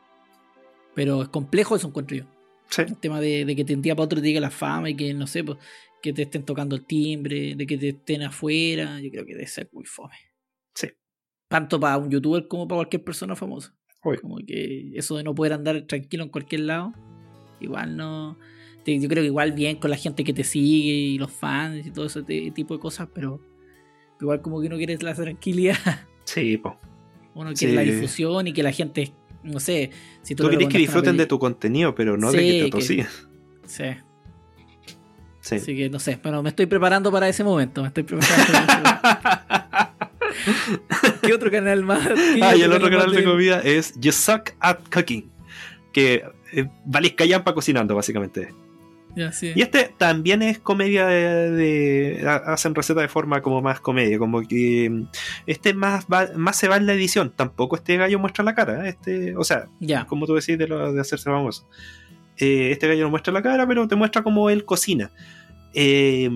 Pero 0.95 1.23
es 1.23 1.29
complejo 1.29 1.77
eso, 1.77 1.89
encuentro 1.89 2.17
yo. 2.17 2.25
Sí. 2.71 2.83
El 2.83 2.97
tema 2.97 3.21
de, 3.21 3.45
de 3.45 3.57
que 3.57 3.65
te 3.65 3.73
entienda 3.73 3.97
para 3.97 4.05
otro 4.07 4.21
te 4.21 4.27
diga 4.27 4.41
la 4.41 4.51
fama 4.51 4.91
y 4.91 4.95
que, 4.97 5.13
no 5.15 5.27
sé, 5.27 5.45
pues, 5.45 5.59
que 6.03 6.13
te 6.13 6.23
estén 6.23 6.45
tocando 6.45 6.77
el 6.77 6.85
timbre, 6.87 7.55
de 7.55 7.67
que 7.67 7.77
te 7.79 7.89
estén 7.91 8.23
afuera. 8.23 9.01
Yo 9.01 9.11
creo 9.11 9.25
que 9.27 9.35
debe 9.35 9.47
ser 9.47 9.69
muy 9.73 9.85
fome. 9.85 10.15
Sí. 10.75 10.89
Tanto 11.49 11.79
para 11.81 11.99
un 11.99 12.11
youtuber 12.11 12.47
como 12.49 12.67
para 12.69 12.79
cualquier 12.79 13.05
persona 13.05 13.37
famosa. 13.37 13.75
Obvio. 14.03 14.21
Como 14.21 14.37
que 14.47 14.93
eso 14.97 15.17
de 15.17 15.25
no 15.25 15.35
poder 15.35 15.53
andar 15.55 15.83
tranquilo 15.87 16.25
en 16.25 16.31
cualquier 16.31 16.63
lado, 16.63 16.93
igual 17.61 17.97
no. 17.97 18.39
te- 18.85 18.99
Yo 19.01 19.09
creo 19.09 19.23
que 19.23 19.29
igual 19.29 19.53
bien 19.53 19.77
con 19.77 19.91
la 19.91 19.97
gente 19.97 20.25
que 20.25 20.33
te 20.35 20.45
sigue 20.45 20.93
y 20.93 21.19
los 21.19 21.31
fans 21.33 21.87
y 21.87 21.91
todo 21.91 22.05
ese 22.07 22.23
tipo 22.23 22.75
de 22.75 22.81
cosas, 22.81 23.09
pero 23.15 23.41
igual 24.21 24.43
como 24.43 24.61
que 24.61 24.67
uno 24.67 24.77
quiere 24.77 24.97
la 24.99 25.15
tranquilidad, 25.15 25.77
Sí, 26.25 26.59
po. 26.59 26.79
uno 27.35 27.53
quiere 27.55 27.73
Sí. 27.73 27.77
la 27.77 27.83
difusión 27.83 28.47
y 28.47 28.53
que 28.53 28.63
la 28.63 28.73
gente, 28.73 29.13
no 29.45 29.61
sé, 29.61 29.91
si 30.23 30.35
tú, 30.35 30.45
Tú 30.45 30.51
querés 30.51 30.69
que 30.69 30.79
disfruten 30.79 31.17
de 31.17 31.27
tu 31.27 31.39
contenido, 31.39 31.95
pero 31.95 32.17
no 32.17 32.33
de 32.33 32.39
que 32.39 32.61
te 32.61 32.67
atosigan. 32.67 33.09
Sí. 33.67 33.85
Sí. 35.41 35.57
Así 35.57 35.77
que 35.77 35.91
no 35.91 35.99
sé, 35.99 36.19
pero 36.23 36.43
me 36.43 36.49
estoy 36.49 36.65
preparando 36.67 37.13
para 37.13 37.29
ese 37.29 37.45
momento. 37.45 37.83
Me 37.83 37.89
estoy 37.89 38.03
preparando 38.03 38.53
para 38.53 38.73
ese 38.73 38.73
momento. 38.73 39.95
¿Qué 41.23 41.33
otro 41.35 41.51
canal 41.51 41.85
más? 41.85 42.07
¿Qué 42.09 42.41
Ah, 42.43 42.57
y 42.57 42.63
el 42.63 42.73
otro 42.73 42.91
canal 42.91 43.13
de 43.13 43.23
comida 43.25 43.61
es 43.61 43.95
You 44.01 44.13
Suck 44.13 44.53
at 44.61 44.79
Cooking. 44.91 45.31
Que 45.93 46.25
eh, 46.53 46.67
Valis 46.87 47.13
Callampa 47.13 47.55
cocinando, 47.55 47.95
básicamente. 47.95 48.55
Sí. 49.33 49.53
Y 49.55 49.63
este 49.63 49.95
también 49.97 50.43
es 50.43 50.59
comedia 50.59 51.07
de, 51.07 51.51
de- 51.51 52.29
ha- 52.29 52.53
hacen 52.53 52.75
recetas 52.75 53.03
de 53.03 53.09
forma 53.09 53.43
como 53.43 53.63
más 53.63 53.79
comedia, 53.81 54.19
como 54.19 54.43
que 54.43 54.91
mm, 54.91 55.07
este 55.47 55.73
más 55.75 56.07
va- 56.13 56.31
más 56.37 56.57
se 56.57 56.69
va 56.69 56.77
en 56.77 56.87
la 56.87 56.95
edición, 56.95 57.33
tampoco 57.35 57.77
este 57.77 57.97
gallo 57.97 58.19
muestra 58.19 58.43
la 58.45 58.55
cara, 58.55 58.87
¿eh? 58.87 58.89
este, 58.91 59.37
o 59.37 59.45
sea, 59.45 59.67
Ya. 59.81 60.05
como 60.07 60.27
tú 60.27 60.35
decís 60.35 60.59
de, 60.59 60.67
lo, 60.67 60.93
de 60.93 61.01
hacerse 61.01 61.31
famoso. 61.31 61.69
Eh, 62.39 62.71
este 62.73 62.89
gallo 62.89 63.05
no 63.05 63.11
muestra 63.11 63.33
la 63.33 63.43
cara, 63.43 63.67
pero 63.67 63.87
te 63.87 63.95
muestra 63.95 64.23
cómo 64.23 64.51
él 64.51 64.65
cocina. 64.65 65.11
Eh, 65.75 66.31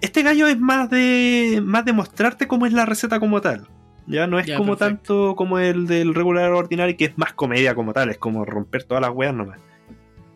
este 0.00 0.22
gallo 0.22 0.46
es 0.46 0.58
más 0.58 0.88
de 0.90 1.60
más 1.64 1.84
de 1.84 1.92
mostrarte 1.92 2.46
cómo 2.46 2.66
es 2.66 2.72
la 2.72 2.86
receta 2.86 3.18
como 3.20 3.40
tal. 3.40 3.66
Ya 4.06 4.26
no 4.28 4.38
es 4.38 4.46
como 4.56 4.76
perfecto. 4.76 4.84
tanto 5.24 5.34
como 5.36 5.58
el 5.58 5.86
del 5.88 6.14
regular 6.14 6.50
ordinario, 6.52 6.96
que 6.96 7.06
es 7.06 7.18
más 7.18 7.32
comedia 7.32 7.74
como 7.74 7.92
tal, 7.92 8.08
es 8.10 8.18
como 8.18 8.44
romper 8.44 8.84
todas 8.84 9.00
las 9.02 9.10
weas 9.10 9.34
nomás. 9.34 9.58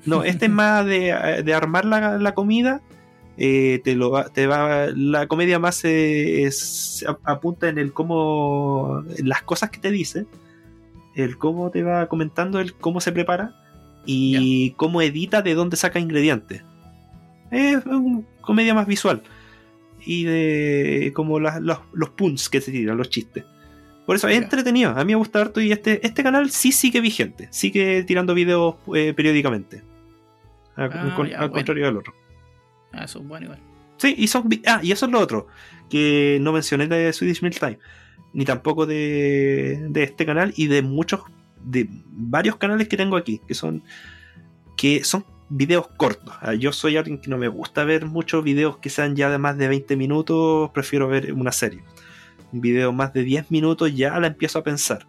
No, 0.06 0.24
este 0.24 0.46
es 0.46 0.50
más 0.50 0.86
de, 0.86 1.42
de 1.44 1.54
armar 1.54 1.84
la, 1.84 2.18
la 2.18 2.32
comida. 2.34 2.80
eh, 3.42 3.80
te 3.84 3.94
lo 3.94 4.10
va- 4.10 4.28
te 4.28 4.46
va 4.46 4.88
la 4.94 5.26
comedia 5.26 5.58
más 5.58 5.82
eh, 5.84 6.42
es- 6.44 7.04
a- 7.08 7.18
apunta 7.32 7.68
en 7.68 7.78
el 7.78 7.92
cómo 7.92 9.02
en 9.16 9.28
las 9.28 9.42
cosas 9.42 9.70
que 9.70 9.78
te 9.80 9.90
dice 9.90 10.26
el 11.16 11.38
cómo 11.38 11.70
te 11.70 11.82
va 11.82 12.06
comentando 12.08 12.60
el 12.60 12.74
cómo 12.74 13.00
se 13.00 13.12
prepara 13.12 13.54
y 14.06 14.72
cómo 14.72 15.00
edita 15.02 15.40
de 15.42 15.54
dónde 15.54 15.76
saca 15.76 15.98
ingredientes. 15.98 16.62
Es 17.50 17.84
una 17.86 18.22
comedia 18.42 18.74
más 18.74 18.86
visual 18.86 19.22
y 20.04 20.24
de 20.24 21.12
como 21.14 21.40
las- 21.40 21.60
los, 21.60 21.78
los 21.92 22.10
puns 22.10 22.48
que 22.48 22.60
se 22.60 22.72
tiran 22.72 22.96
los 22.96 23.08
chistes. 23.10 23.44
Por 24.06 24.16
eso 24.16 24.28
es 24.28 24.36
entretenido 24.42 24.90
a 24.90 25.04
mí 25.04 25.12
me 25.12 25.16
gusta 25.16 25.40
harto 25.40 25.60
y 25.60 25.70
este, 25.72 26.04
este 26.06 26.22
canal 26.22 26.50
sí 26.50 26.72
sigue 26.72 27.00
vigente 27.00 27.48
sigue 27.52 28.02
tirando 28.04 28.34
videos 28.34 28.74
eh, 28.94 29.12
periódicamente 29.14 29.82
Ah, 30.86 31.14
con- 31.16 31.28
ya, 31.28 31.34
al 31.36 31.40
bueno. 31.48 31.52
contrario 31.54 31.84
del 31.86 31.96
otro 31.98 32.14
Ah, 32.92 33.04
eso 33.04 33.18
es 33.20 33.26
bueno 33.28 33.44
igual. 33.46 33.60
Sí, 33.98 34.14
y 34.16 34.26
son. 34.28 34.48
Ah, 34.66 34.80
y 34.82 34.92
eso 34.92 35.06
es 35.06 35.12
lo 35.12 35.20
otro. 35.20 35.46
Que 35.88 36.38
no 36.40 36.52
mencioné 36.52 36.86
de 36.88 37.12
Swedish 37.12 37.42
Milk 37.42 37.58
Time. 37.58 37.78
Ni 38.32 38.44
tampoco 38.44 38.86
de, 38.86 39.86
de 39.90 40.02
este 40.02 40.24
canal. 40.26 40.52
Y 40.56 40.66
de 40.68 40.82
muchos. 40.82 41.20
De 41.62 41.86
varios 42.06 42.56
canales 42.56 42.88
que 42.88 42.96
tengo 42.96 43.16
aquí. 43.16 43.40
Que 43.46 43.54
son. 43.54 43.82
Que 44.76 45.04
son 45.04 45.24
videos 45.50 45.86
cortos. 45.96 46.34
Ah, 46.40 46.54
Yo 46.54 46.72
soy 46.72 46.96
alguien 46.96 47.20
que 47.20 47.28
no 47.30 47.36
me 47.38 47.48
gusta 47.48 47.84
ver 47.84 48.06
muchos 48.06 48.42
videos 48.42 48.78
que 48.78 48.88
sean 48.90 49.14
ya 49.16 49.30
de 49.30 49.38
más 49.38 49.56
de 49.58 49.68
20 49.68 49.96
minutos. 49.96 50.70
Prefiero 50.70 51.06
ver 51.08 51.32
una 51.32 51.52
serie. 51.52 51.82
Un 52.52 52.60
video 52.60 52.92
más 52.92 53.12
de 53.12 53.22
10 53.22 53.50
minutos 53.50 53.94
ya 53.94 54.18
la 54.18 54.26
empiezo 54.28 54.58
a 54.58 54.64
pensar. 54.64 55.06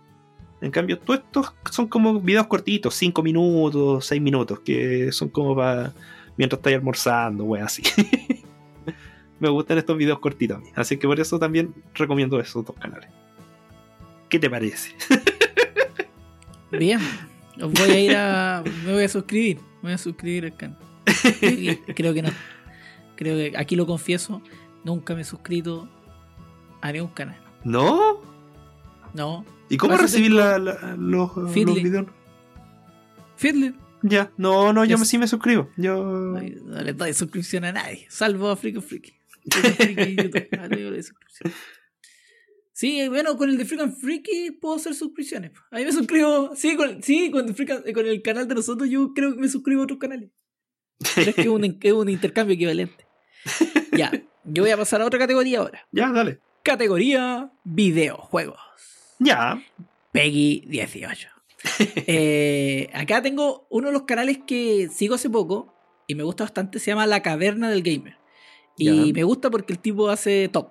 En 0.62 0.70
cambio, 0.70 1.00
todos 1.00 1.22
estos 1.22 1.54
son 1.72 1.88
como 1.88 2.20
videos 2.20 2.48
cortitos, 2.48 2.94
5 2.96 3.24
minutos, 3.24 4.06
6 4.06 4.22
minutos, 4.22 4.60
que 4.60 5.12
son 5.12 5.30
como 5.30 5.56
para 5.56 5.94
mientras 6.38 6.60
estáis 6.60 6.78
almorzando, 6.78 7.46
wey, 7.46 7.62
así. 7.62 7.82
Me 9.40 9.50
gustan 9.50 9.80
estos 9.80 9.98
videos 9.98 10.20
cortitos 10.20 10.58
a 10.58 10.60
mí. 10.60 10.70
Así 10.76 10.98
que 10.98 11.08
por 11.08 11.20
eso 11.20 11.40
también 11.40 11.74
recomiendo 11.96 12.40
esos 12.40 12.64
dos 12.64 12.76
canales. 12.76 13.10
¿Qué 14.30 14.38
te 14.38 14.50
parece? 14.50 14.96
Bien. 16.72 17.00
Os 17.60 17.74
voy 17.74 17.90
a 17.90 18.00
ir 18.00 18.16
a. 18.16 18.64
Me 18.86 18.94
voy 18.94 19.04
a 19.04 19.10
suscribir. 19.10 19.58
Me 19.82 19.90
voy 19.90 19.94
a 19.94 19.98
suscribir 19.98 20.46
al 20.46 20.56
canal. 20.56 20.78
Creo 21.96 22.14
que 22.14 22.22
no. 22.22 22.30
Creo 23.16 23.36
que 23.36 23.58
aquí 23.58 23.76
lo 23.76 23.86
confieso. 23.88 24.42
Nunca 24.84 25.14
me 25.14 25.22
he 25.22 25.24
suscrito 25.26 25.88
a 26.82 26.92
ningún 26.92 27.12
canal. 27.12 27.40
¿No? 27.64 28.22
No. 29.14 29.46
¿Y 29.70 29.78
cómo 29.78 29.98
tengo 29.98 30.30
la- 30.36 30.58
la- 30.60 30.96
los, 30.98 31.36
los 31.38 31.54
videos? 31.54 32.06
Fiddler. 33.36 33.74
Ya, 34.04 34.32
no, 34.38 34.74
no, 34.74 34.84
yo 34.86 34.98
Yes. 34.98 35.08
sí 35.08 35.18
me 35.18 35.28
suscribo. 35.28 35.70
Yo. 35.78 36.36
Ay, 36.36 36.58
No 36.66 36.82
le 36.82 36.94
doy 36.94 37.14
suscripción 37.14 37.66
a 37.66 37.72
nadie. 37.72 38.08
Salvo 38.10 38.50
a 38.50 38.56
Freak 38.56 38.82
Freaky. 38.82 39.14
Sí, 42.74 43.08
bueno, 43.10 43.38
con 43.38 43.50
el 43.50 43.58
de 43.58 43.66
Freak 43.66 43.82
and 43.82 43.96
Freaky 43.96 44.52
puedo 44.60 44.76
hacer 44.76 44.96
suscripciones. 44.96 45.52
Ahí 45.70 45.86
me 45.86 45.92
suscribo. 45.92 46.56
Sí, 46.56 46.76
con, 46.76 47.04
sí, 47.04 47.30
con, 47.30 47.54
Freak 47.54 47.94
con 47.94 48.06
el 48.08 48.22
canal 48.24 48.48
de 48.48 48.56
nosotros 48.56 48.90
yo 48.90 49.14
creo 49.14 49.36
que 49.36 49.40
me 49.42 49.48
suscribo 49.50 49.82
a 49.82 49.84
otros 49.84 50.00
canales. 50.00 50.32
Pero 51.16 51.30
es 51.30 51.36
que 51.36 51.42
es 51.42 51.48
un, 51.48 51.64
es 51.80 51.94
un 51.94 52.10
intercambio 52.10 52.56
equivalente. 52.56 53.06
Ya, 53.92 54.12
yo 54.46 54.64
voy 54.64 54.72
a 54.72 54.78
pasar 54.78 55.02
a 55.02 55.06
otra 55.06 55.20
categoría 55.20 55.60
ahora. 55.60 55.88
Ya, 55.92 56.12
dale. 56.12 56.40
Categoría 56.64 57.52
videojuegos. 57.64 58.58
Ya. 59.22 59.62
Peggy 60.12 60.66
18. 60.68 61.28
Eh, 62.08 62.90
acá 62.92 63.22
tengo 63.22 63.68
uno 63.70 63.88
de 63.88 63.94
los 63.94 64.04
canales 64.04 64.40
que 64.48 64.90
sigo 64.90 65.14
hace 65.14 65.30
poco 65.30 65.72
y 66.08 66.16
me 66.16 66.24
gusta 66.24 66.44
bastante, 66.44 66.80
se 66.80 66.90
llama 66.90 67.06
La 67.06 67.22
Caverna 67.22 67.70
del 67.70 67.84
Gamer. 67.84 68.18
Y 68.78 68.86
Ya. 68.86 69.14
me 69.14 69.24
gusta 69.24 69.52
porque 69.52 69.74
el 69.74 69.80
tipo 69.80 70.10
hace 70.10 70.50
top. 70.50 70.70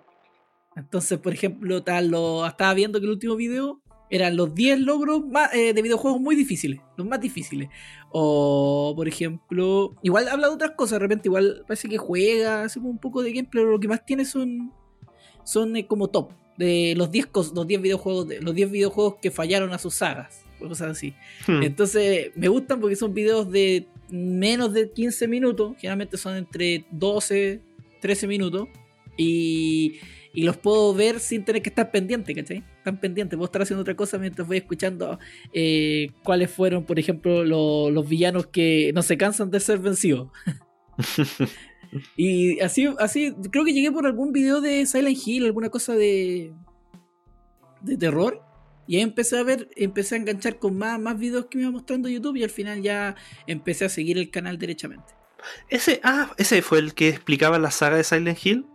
Entonces, 0.74 1.18
por 1.20 1.32
ejemplo, 1.32 1.84
tal, 1.84 2.08
lo, 2.08 2.44
estaba 2.44 2.74
viendo 2.74 2.98
que 2.98 3.06
el 3.06 3.12
último 3.12 3.36
video 3.36 3.80
eran 4.10 4.36
los 4.36 4.52
10 4.52 4.80
logros 4.80 5.24
más, 5.24 5.54
eh, 5.54 5.72
de 5.72 5.82
videojuegos 5.82 6.20
muy 6.20 6.34
difíciles, 6.34 6.80
los 6.96 7.06
más 7.06 7.20
difíciles. 7.20 7.68
O, 8.10 8.92
por 8.96 9.06
ejemplo, 9.06 9.94
igual 10.02 10.28
habla 10.28 10.48
de 10.48 10.54
otras 10.54 10.72
cosas, 10.72 10.94
de 10.98 10.98
repente 10.98 11.28
igual 11.28 11.62
parece 11.68 11.88
que 11.88 11.98
juega, 11.98 12.64
hace 12.64 12.80
un 12.80 12.98
poco 12.98 13.22
de 13.22 13.32
gameplay, 13.32 13.62
pero 13.62 13.70
lo 13.70 13.78
que 13.78 13.86
más 13.86 14.04
tiene 14.04 14.24
son, 14.24 14.72
son 15.44 15.76
eh, 15.76 15.86
como 15.86 16.08
top 16.08 16.32
de 16.60 16.94
los 16.96 17.10
10 17.10 17.26
cos- 17.32 17.52
los 17.54 17.66
10 17.66 17.80
videojuegos, 17.82 18.28
de, 18.28 18.40
los 18.40 18.54
10 18.54 18.70
videojuegos 18.70 19.16
que 19.20 19.30
fallaron 19.30 19.72
a 19.72 19.78
sus 19.78 19.94
sagas, 19.94 20.44
cosas 20.58 20.90
así. 20.90 21.14
Hmm. 21.48 21.62
Entonces, 21.62 22.30
me 22.36 22.48
gustan 22.48 22.78
porque 22.80 22.96
son 22.96 23.12
videos 23.14 23.50
de 23.50 23.86
menos 24.10 24.72
de 24.72 24.90
15 24.90 25.26
minutos, 25.26 25.74
generalmente 25.78 26.16
son 26.16 26.36
entre 26.36 26.84
12, 26.90 27.60
13 28.00 28.26
minutos, 28.26 28.68
y, 29.16 29.96
y 30.34 30.42
los 30.44 30.56
puedo 30.56 30.94
ver 30.94 31.18
sin 31.20 31.44
tener 31.44 31.62
que 31.62 31.68
estar 31.70 31.90
pendiente, 31.90 32.34
¿cachai? 32.34 32.62
Están 32.78 32.98
pendientes, 33.00 33.36
puedo 33.36 33.46
estar 33.46 33.62
haciendo 33.62 33.82
otra 33.82 33.94
cosa 33.96 34.18
mientras 34.18 34.46
voy 34.48 34.56
escuchando 34.58 35.18
eh, 35.52 36.08
cuáles 36.24 36.50
fueron, 36.50 36.84
por 36.84 36.98
ejemplo, 36.98 37.44
lo- 37.44 37.90
los 37.90 38.08
villanos 38.08 38.46
que 38.46 38.92
no 38.94 39.02
se 39.02 39.16
cansan 39.16 39.50
de 39.50 39.60
ser 39.60 39.78
vencidos. 39.78 40.28
y 42.16 42.60
así, 42.60 42.88
así, 42.98 43.34
creo 43.50 43.64
que 43.64 43.72
llegué 43.72 43.90
por 43.90 44.06
algún 44.06 44.32
video 44.32 44.60
de 44.60 44.86
Silent 44.86 45.18
Hill, 45.26 45.46
alguna 45.46 45.70
cosa 45.70 45.94
de, 45.94 46.52
de 47.82 47.96
terror. 47.96 48.42
Y 48.86 48.96
ahí 48.96 49.02
empecé 49.02 49.38
a 49.38 49.42
ver, 49.44 49.68
empecé 49.76 50.16
a 50.16 50.18
enganchar 50.18 50.58
con 50.58 50.76
más, 50.76 50.98
más 50.98 51.16
videos 51.18 51.46
que 51.46 51.58
me 51.58 51.62
iba 51.62 51.70
mostrando 51.70 52.08
YouTube 52.08 52.36
y 52.36 52.42
al 52.44 52.50
final 52.50 52.82
ya 52.82 53.14
empecé 53.46 53.84
a 53.84 53.88
seguir 53.88 54.18
el 54.18 54.30
canal 54.30 54.58
derechamente. 54.58 55.14
Ese, 55.68 56.00
ah, 56.02 56.32
ese 56.38 56.60
fue 56.60 56.80
el 56.80 56.92
que 56.94 57.08
explicaba 57.08 57.58
la 57.58 57.70
saga 57.70 57.96
de 57.96 58.04
Silent 58.04 58.38
Hill. 58.44 58.66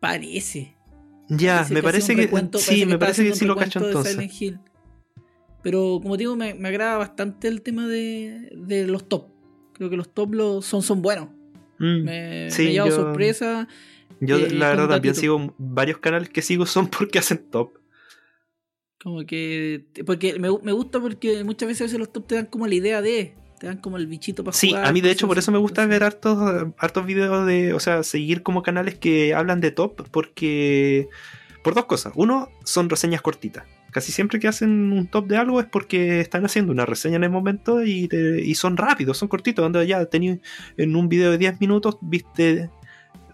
Parece. 0.00 0.76
Ya, 1.28 1.56
Parece 1.56 1.74
me 1.74 1.80
que 1.80 1.84
parece 1.84 2.16
que. 2.16 2.22
recuento- 2.28 2.58
sí, 2.58 2.66
parece 2.66 2.86
me 2.86 2.98
parece 2.98 3.24
que 3.24 3.34
sí 3.34 3.44
un 3.44 3.48
lo 3.48 3.56
cacho 3.56 3.84
entonces. 3.84 4.12
Silent 4.12 4.32
Hill. 4.40 4.60
Pero 5.62 5.98
como 6.00 6.16
digo, 6.16 6.36
me, 6.36 6.54
me 6.54 6.68
agrada 6.68 6.96
bastante 6.98 7.48
el 7.48 7.62
tema 7.62 7.86
de, 7.86 8.48
de 8.56 8.86
los 8.86 9.08
top. 9.08 9.30
Creo 9.78 9.88
que 9.90 9.96
los 9.96 10.12
top 10.12 10.34
los, 10.34 10.66
son, 10.66 10.82
son 10.82 11.00
buenos. 11.00 11.28
Mm. 11.78 12.02
Me, 12.04 12.50
Sí, 12.50 12.64
me 12.64 12.68
ha 12.68 12.72
llevado 12.72 12.90
yo- 12.90 12.96
sorpresa. 12.96 13.68
Yo, 14.20 14.36
eh, 14.36 14.50
la 14.50 14.70
verdad, 14.70 14.88
también 14.88 15.14
sigo 15.14 15.54
varios 15.58 15.98
canales 15.98 16.28
que 16.28 16.42
sigo 16.42 16.66
son 16.66 16.88
porque 16.98 17.18
hacen 17.20 17.38
top. 17.50 17.70
Como 19.02 19.24
que. 19.24 19.84
Porque 20.04 20.38
me, 20.40 20.48
me 20.62 20.72
gusta 20.72 21.00
porque 21.00 21.44
muchas 21.44 21.68
veces 21.68 21.92
los 21.94 22.12
top 22.12 22.26
te 22.26 22.34
dan 22.34 22.46
como 22.46 22.66
la 22.66 22.74
idea 22.74 23.00
de. 23.00 23.34
Te 23.60 23.66
dan 23.68 23.78
como 23.78 23.96
el 23.96 24.06
bichito 24.06 24.44
para 24.44 24.56
Sí, 24.56 24.68
jugar. 24.70 24.86
a 24.86 24.92
mí 24.92 25.00
de 25.00 25.10
hecho 25.10 25.26
por 25.26 25.36
eso 25.38 25.50
me 25.50 25.58
gusta 25.58 25.84
ver 25.86 26.04
hartos, 26.04 26.38
hartos 26.78 27.06
videos 27.06 27.44
de, 27.44 27.72
o 27.74 27.80
sea, 27.80 28.04
seguir 28.04 28.44
como 28.44 28.62
canales 28.62 28.96
que 28.96 29.34
hablan 29.34 29.60
de 29.60 29.72
top 29.72 30.08
porque, 30.12 31.08
por 31.64 31.74
dos 31.74 31.86
cosas. 31.86 32.12
Uno, 32.14 32.50
son 32.64 32.88
reseñas 32.88 33.20
cortitas. 33.20 33.64
Casi 33.98 34.12
siempre 34.12 34.38
que 34.38 34.48
hacen 34.48 34.92
un 34.92 35.06
top 35.06 35.26
de 35.26 35.36
algo 35.36 35.60
es 35.60 35.66
porque 35.66 36.20
están 36.20 36.44
haciendo 36.44 36.72
una 36.72 36.86
reseña 36.86 37.16
en 37.16 37.24
el 37.24 37.30
momento 37.30 37.82
y, 37.84 38.08
te- 38.08 38.40
y 38.42 38.54
son 38.54 38.76
rápidos, 38.76 39.18
son 39.18 39.28
cortitos. 39.28 39.62
Donde 39.62 39.86
ya 39.86 40.04
tení, 40.06 40.40
en 40.76 40.96
un 40.96 41.08
video 41.08 41.30
de 41.32 41.38
10 41.38 41.60
minutos 41.60 41.98
viste 42.00 42.70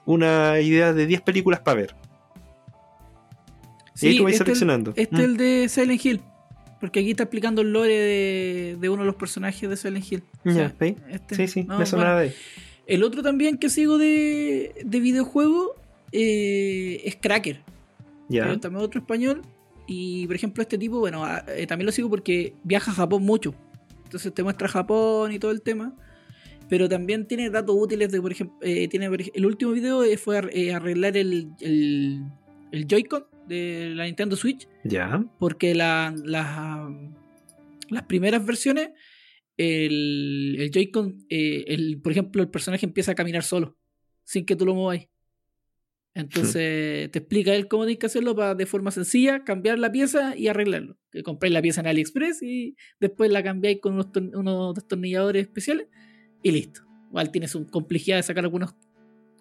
una 0.07 0.61
idea 0.61 0.93
de 0.93 1.07
10 1.07 1.21
películas 1.23 1.61
para 1.61 1.77
ver. 1.81 1.95
y 4.01 4.07
ahí 4.07 4.13
Sí, 4.13 4.19
tú 4.19 4.25
vas 4.25 4.33
este, 4.33 4.45
seleccionando. 4.45 4.93
este 4.97 5.17
Mm. 5.17 5.21
el 5.21 5.37
de 5.37 5.69
Silent 5.69 6.05
Hill. 6.05 6.21
Porque 6.81 7.01
aquí 7.01 7.11
está 7.13 7.23
explicando 7.23 7.63
el 7.63 7.73
lore 7.73 7.95
de, 7.97 8.77
de 8.81 8.89
uno 8.89 9.03
de 9.03 9.07
los 9.07 9.15
personajes 9.17 9.69
de 9.71 9.77
Silent 9.77 10.13
Hill. 10.13 10.23
O 10.45 10.51
sea, 10.51 10.73
¿sí? 10.81 10.97
este- 11.09 11.35
Sí, 11.37 11.49
sí, 11.49 11.61
no, 11.63 11.69
me 11.69 11.75
bueno. 11.77 11.87
sonaba 11.87 12.21
de 12.21 12.27
ahí. 12.29 12.35
El 12.87 13.03
otro 13.05 13.23
también 13.23 13.57
que 13.57 13.71
sigo 13.71 13.97
de, 13.97 14.75
de 14.85 15.01
videojuego 15.01 15.75
eh, 16.13 17.01
es 17.05 17.17
Cracker. 17.17 17.61
Pero 18.29 18.59
también 18.61 18.85
otro 18.85 19.01
español. 19.01 19.43
Y 19.87 20.27
por 20.27 20.37
ejemplo, 20.37 20.63
este 20.63 20.79
tipo, 20.79 20.99
bueno, 20.99 21.25
eh, 21.49 21.67
también 21.67 21.87
lo 21.87 21.93
sigo 21.93 22.09
porque 22.09 22.55
viaja 22.65 22.91
a 22.91 22.95
Japón 22.95 23.23
mucho. 23.23 23.55
Entonces 24.05 24.33
te 24.33 24.43
muestra 24.43 24.69
Japón 24.69 25.33
y 25.33 25.39
todo 25.39 25.51
el 25.51 25.63
tema. 25.63 25.95
pero 26.69 26.89
también 26.89 27.27
tiene 27.27 27.51
datos 27.51 27.77
útiles 27.79 28.11
de, 28.11 28.21
por 28.21 28.33
ejemplo, 28.33 28.57
eh, 28.63 28.89
tiene, 28.89 29.07
el 29.07 29.47
último 29.47 29.73
video 29.73 30.03
fue 30.19 30.39
arreglar 30.39 31.17
el, 31.17 31.53
el, 31.61 32.23
el 32.73 32.87
Joy-Con 32.87 33.27
de 33.47 33.93
la 33.95 34.05
Nintendo 34.05 34.37
Switch. 34.37 34.67
Ya. 34.85 35.25
Porque 35.39 35.75
la, 35.75 36.15
las 37.91 38.03
primeras 38.05 38.45
versiones, 38.45 38.91
el, 39.57 40.57
el 40.59 40.71
Joy-Con, 40.71 41.27
el, 41.29 42.01
por 42.03 42.13
ejemplo, 42.13 42.43
el 42.43 42.49
personaje 42.49 42.87
empieza 42.87 43.13
a 43.13 43.15
caminar 43.15 43.43
solo, 43.43 43.77
sin 44.25 44.47
que 44.47 44.57
tú 44.57 44.65
lo 44.65 44.75
muevas. 44.75 45.07
Entonces 46.15 47.11
te 47.11 47.19
explica 47.19 47.55
él 47.55 47.67
cómo 47.67 47.85
tienes 47.85 47.99
que 47.99 48.07
hacerlo 48.07 48.37
para 48.37 48.55
de 48.55 48.67
forma 48.67 48.93
sencilla 48.93 49.43
cambiar 49.43 49.81
la 49.81 49.91
pieza 49.91 50.37
y 50.37 50.47
arreglarlo. 50.47 50.97
Que 51.11 51.25
compráis 51.25 51.53
la 51.53 51.61
pieza 51.61 51.81
en 51.81 51.89
AliExpress 51.89 52.43
y 52.43 52.77
después 53.01 53.33
la 53.33 53.43
cambiáis 53.43 53.81
con 53.81 53.95
unos, 53.95 54.09
unos 54.35 54.75
destornilladores 54.75 55.43
especiales 55.43 55.89
y 56.43 56.53
listo. 56.53 56.83
Igual 57.09 57.33
tienes 57.33 57.51
su 57.51 57.67
complejidad 57.67 58.17
de 58.17 58.23
sacar 58.23 58.45
algunas 58.45 58.75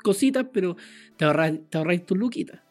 cositas, 0.01 0.47
pero 0.51 0.75
te 1.15 1.25
ahorráis, 1.25 1.59
te 1.69 1.77
ahorráis 1.77 2.05
tu 2.05 2.15
luquita. 2.15 2.63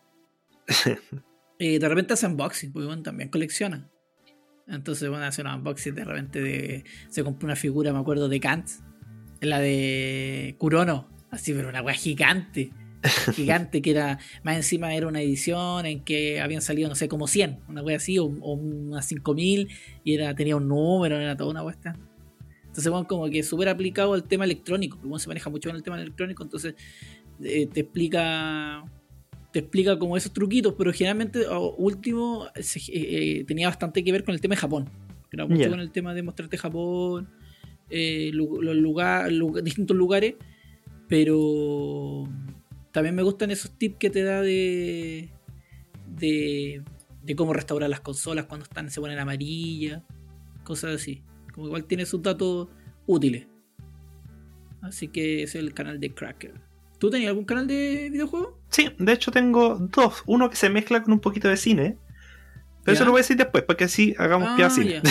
Eh, 1.59 1.79
de 1.79 1.89
repente 1.89 2.15
hace 2.15 2.27
unboxing, 2.27 2.73
porque 2.73 2.87
bueno, 2.87 3.05
también 3.05 3.29
colecciona. 3.29 3.89
Entonces, 4.67 5.09
bueno, 5.09 5.27
hace 5.27 5.43
un 5.43 5.47
unboxing 5.47 5.95
de 5.95 6.05
repente 6.05 6.41
de. 6.41 6.85
Se 7.09 7.23
compró 7.23 7.47
una 7.47 7.55
figura, 7.55 7.93
me 7.93 8.01
acuerdo, 8.01 8.29
de 8.29 8.41
Kant. 8.41 8.69
La 9.41 9.61
de 9.61 10.57
Kurono. 10.59 11.09
Así, 11.31 11.53
pero 11.53 11.69
una 11.69 11.81
weá 11.81 11.95
gigante 11.95 12.73
gigante 13.35 13.83
que 13.83 13.91
era, 13.91 14.19
más 14.43 14.57
encima 14.57 14.95
era 14.95 15.09
una 15.09 15.21
edición 15.21 15.87
en 15.87 16.01
que 16.01 16.41
habían 16.41 16.63
salido, 16.63 16.89
no 16.89 16.95
sé, 16.95 17.09
como 17.09 17.27
100, 17.27 17.61
una 17.69 17.83
wea 17.83 17.97
así, 17.97 18.19
o, 18.19 18.25
unas 18.25 19.07
5000, 19.07 19.69
y 20.05 20.15
era, 20.15 20.35
tenía 20.35 20.57
un 20.57 20.69
número, 20.69 21.19
era 21.19 21.37
toda 21.37 21.51
una 21.51 21.63
cuesta. 21.63 21.97
Entonces, 22.63 22.91
bueno, 22.91 23.07
como 23.07 23.29
que 23.29 23.43
súper 23.43 23.69
aplicado 23.69 24.15
al 24.15 24.25
tema 24.25 24.45
electrónico, 24.45 24.99
porque 25.03 25.19
se 25.21 25.29
maneja 25.29 25.51
mucho 25.51 25.69
en 25.69 25.77
el 25.77 25.83
tema 25.83 26.01
electrónico, 26.01 26.43
entonces 26.43 26.75
eh, 27.43 27.67
te 27.67 27.81
explica 27.81 28.85
te 29.53 29.59
explica 29.59 29.99
como 29.99 30.17
esos 30.17 30.33
truquitos, 30.33 30.75
pero 30.79 30.91
generalmente, 30.95 31.45
último, 31.77 32.47
eh, 32.55 32.63
eh, 32.89 33.45
tenía 33.45 33.69
bastante 33.69 34.03
que 34.03 34.11
ver 34.11 34.25
con 34.25 34.35
el 34.35 34.41
tema 34.41 34.55
de 34.55 34.61
Japón. 34.63 34.89
Era 35.31 35.47
mucho 35.47 35.69
con 35.69 35.81
el 35.81 35.91
tema 35.91 36.15
de 36.15 36.23
mostrarte 36.23 36.57
Japón, 36.57 37.29
los 37.91 38.77
lugares, 38.77 39.39
distintos 39.63 39.95
lugares, 39.95 40.37
pero 41.07 42.27
también 42.93 43.15
me 43.15 43.23
gustan 43.23 43.51
esos 43.51 43.77
tips 43.77 43.97
que 43.99 44.11
te 44.11 44.23
da 44.23 44.43
de, 44.43 45.31
de, 46.07 46.85
cómo 47.37 47.53
restaurar 47.53 47.91
las 47.91 48.01
consolas 48.01 48.45
cuando 48.45 48.65
están 48.65 48.91
se 48.91 49.01
ponen 49.01 49.19
amarillas, 49.19 50.03
cosas 50.63 50.97
así. 50.97 51.23
Como 51.53 51.67
igual 51.67 51.85
tiene 51.85 52.07
sus 52.07 52.23
datos 52.23 52.69
útiles. 53.07 53.47
Así 54.83 55.09
que 55.09 55.43
es 55.43 55.55
el 55.55 55.75
canal 55.75 55.99
de 56.01 56.13
Cracker. 56.13 56.55
¿Tú 56.99 57.11
tenías 57.11 57.31
algún 57.31 57.45
canal 57.45 57.67
de 57.67 58.11
videojuegos? 58.11 58.55
Sí, 58.69 58.91
de 58.99 59.13
hecho 59.13 59.31
tengo 59.31 59.77
dos. 59.77 60.23
Uno 60.27 60.51
que 60.51 60.57
se 60.57 60.71
mezcla 60.71 61.03
con 61.03 61.13
un 61.13 61.21
poquito 61.21 61.49
de 61.49 61.57
cine. 61.57 61.97
Pero 62.85 62.95
eso 62.95 63.05
lo 63.05 63.13
voy 63.13 63.21
a 63.21 63.23
decir 63.23 63.37
después, 63.37 63.65
para 63.65 63.77
que 63.77 63.85
así 63.85 64.15
hagamos 64.19 64.49
ah, 64.51 64.57
pie 64.57 64.65
a 64.65 64.71
cine. 64.71 65.03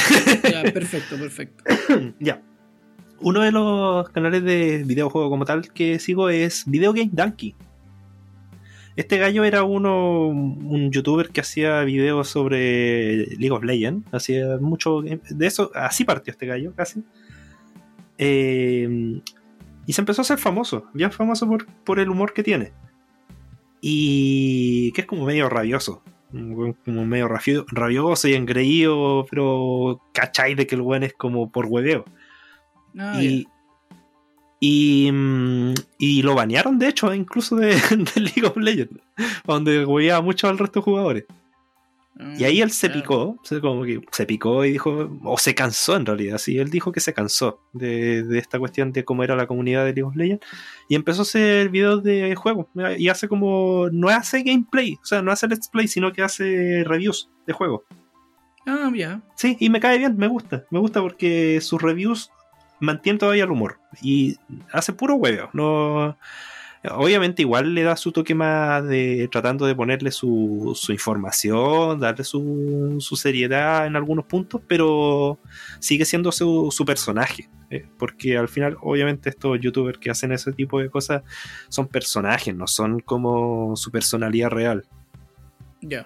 Ya. 0.44 0.64
perfecto, 0.74 1.18
perfecto. 1.18 1.64
ya. 2.20 2.42
Uno 3.22 3.42
de 3.42 3.52
los 3.52 4.10
canales 4.10 4.44
de 4.44 4.84
videojuego 4.86 5.30
como 5.30 5.46
tal 5.46 5.72
que 5.72 6.00
sigo 6.00 6.30
es 6.30 6.64
Video 6.66 6.92
Game 6.92 7.12
Donkey. 7.14 7.56
Este 9.02 9.18
gallo 9.18 9.44
era 9.44 9.64
uno, 9.64 10.28
un 10.28 10.92
youtuber 10.92 11.30
que 11.30 11.42
hacía 11.42 11.82
videos 11.82 12.30
sobre 12.30 13.26
League 13.38 13.50
of 13.50 13.64
Legends. 13.64 14.08
Hacía 14.14 14.58
mucho 14.60 15.02
de 15.02 15.48
eso. 15.48 15.72
Así 15.74 16.06
partió 16.06 16.30
este 16.30 16.46
gallo, 16.46 16.76
casi. 16.76 17.04
Eh, 18.20 19.20
y 19.88 19.94
se 19.94 20.02
empezó 20.02 20.22
a 20.22 20.24
hacer 20.24 20.38
famoso. 20.38 20.86
Bien 20.94 21.12
famoso 21.12 21.50
por, 21.84 22.00
el 22.00 22.10
humor 22.10 22.34
que 22.34 22.44
tiene. 22.44 22.74
Y 23.82 24.92
que 24.92 25.02
es 25.02 25.08
como 25.08 25.26
medio 25.26 25.50
rabioso. 25.50 26.04
Como 26.32 27.04
medio 27.04 27.28
rabioso 27.28 28.28
y 28.28 28.36
engreído. 28.36 29.26
Pero 29.32 30.00
cachai 30.14 30.54
de 30.54 30.68
que 30.68 30.76
el 30.76 30.84
buen 30.84 31.02
es 31.02 31.14
como 31.14 31.52
por 31.52 31.66
hueveo. 31.66 32.06
Y, 33.20 33.48
y, 34.64 36.22
lo 36.22 36.36
banearon, 36.36 36.78
de 36.78 36.88
hecho, 36.88 37.12
incluso 37.14 37.56
de, 37.56 37.72
League 38.16 38.46
of 38.46 38.56
Legends, 38.58 39.02
donde 39.44 39.84
juega 39.84 40.22
mucho 40.22 40.48
al 40.48 40.60
resto 40.60 40.80
de 40.80 40.84
jugadores. 40.84 41.26
y 42.38 42.44
ahí 42.44 42.62
él 42.62 42.70
se 42.70 42.92
picó, 42.92 43.40
como 43.60 43.84
que 43.84 44.02
se 44.12 44.28
picó 44.28 44.64
y 44.64 44.74
dijo, 44.74 45.10
o 45.24 45.38
se 45.40 45.56
cansó 45.56 45.96
en 45.96 46.06
realidad, 46.06 46.38
sí, 46.38 46.60
él 46.60 46.70
dijo 46.70 46.92
que 46.92 47.00
se 47.00 47.12
cansó 47.12 47.60
de, 47.74 48.38
esta 48.38 48.60
cuestión 48.60 48.92
de 48.92 49.04
cómo 49.04 49.24
era 49.24 49.36
la 49.36 49.48
comunidad 49.48 49.84
de 49.84 49.94
League 49.94 50.04
of 50.04 50.16
Legends 50.16 50.46
y 50.88 50.94
empezó 50.94 51.22
a 51.22 51.24
hacer 51.24 51.70
videos 51.70 52.04
de 52.04 52.36
juegos 52.36 52.68
y 53.00 53.10
hace 53.10 53.28
como, 53.28 53.90
no 53.92 54.10
hace 54.10 54.44
gameplay, 54.44 55.00
o 55.02 55.06
sea, 55.06 55.24
no 55.24 55.32
hace 55.32 55.48
let's 55.48 55.70
play, 55.70 55.88
sino 55.88 56.14
que 56.14 56.22
hace 56.22 56.84
reviews 56.86 57.32
de 57.48 57.54
juegos. 57.54 57.82
Ah, 58.68 58.92
ya. 58.94 59.24
Sí, 59.36 59.58
y 59.60 59.72
me 59.72 59.80
cae 59.80 59.98
bien, 59.98 60.16
me 60.18 60.28
gusta, 60.28 60.66
me 60.70 60.78
gusta 60.78 61.02
porque 61.02 61.60
sus 61.62 61.82
reviews 61.82 62.30
mantiene 62.82 63.20
todavía 63.20 63.46
el 63.46 63.52
humor 63.52 63.80
y 64.02 64.38
hace 64.74 64.92
puro 64.92 65.16
huevo. 65.16 65.50
No, 65.54 66.18
obviamente 66.90 67.44
igual 67.44 67.74
le 67.74 67.84
da 67.84 67.96
su 67.96 68.12
toque 68.12 68.34
más 68.34 68.84
de 68.86 69.30
tratando 69.32 69.66
de 69.66 69.76
ponerle 69.76 70.12
su, 70.12 70.74
su 70.76 70.92
información, 70.92 72.00
darle 72.00 72.24
su, 72.24 72.98
su, 73.00 73.16
seriedad 73.16 73.86
en 73.86 73.96
algunos 73.96 74.26
puntos, 74.26 74.62
pero 74.68 75.40
sigue 75.80 76.06
siendo 76.06 76.32
su, 76.32 76.70
su 76.72 76.86
personaje. 76.86 77.50
¿eh? 77.70 77.86
Porque 77.98 78.38
al 78.38 78.50
final, 78.50 78.78
obviamente, 78.82 79.30
estos 79.30 79.60
youtubers 79.60 80.00
que 80.00 80.10
hacen 80.10 80.32
ese 80.32 80.52
tipo 80.52 80.80
de 80.80 80.90
cosas 80.90 81.24
son 81.70 81.88
personajes, 81.88 82.56
no 82.56 82.68
son 82.68 83.00
como 83.00 83.76
su 83.76 83.92
personalidad 83.92 84.50
real. 84.50 84.86
Ya. 85.82 86.06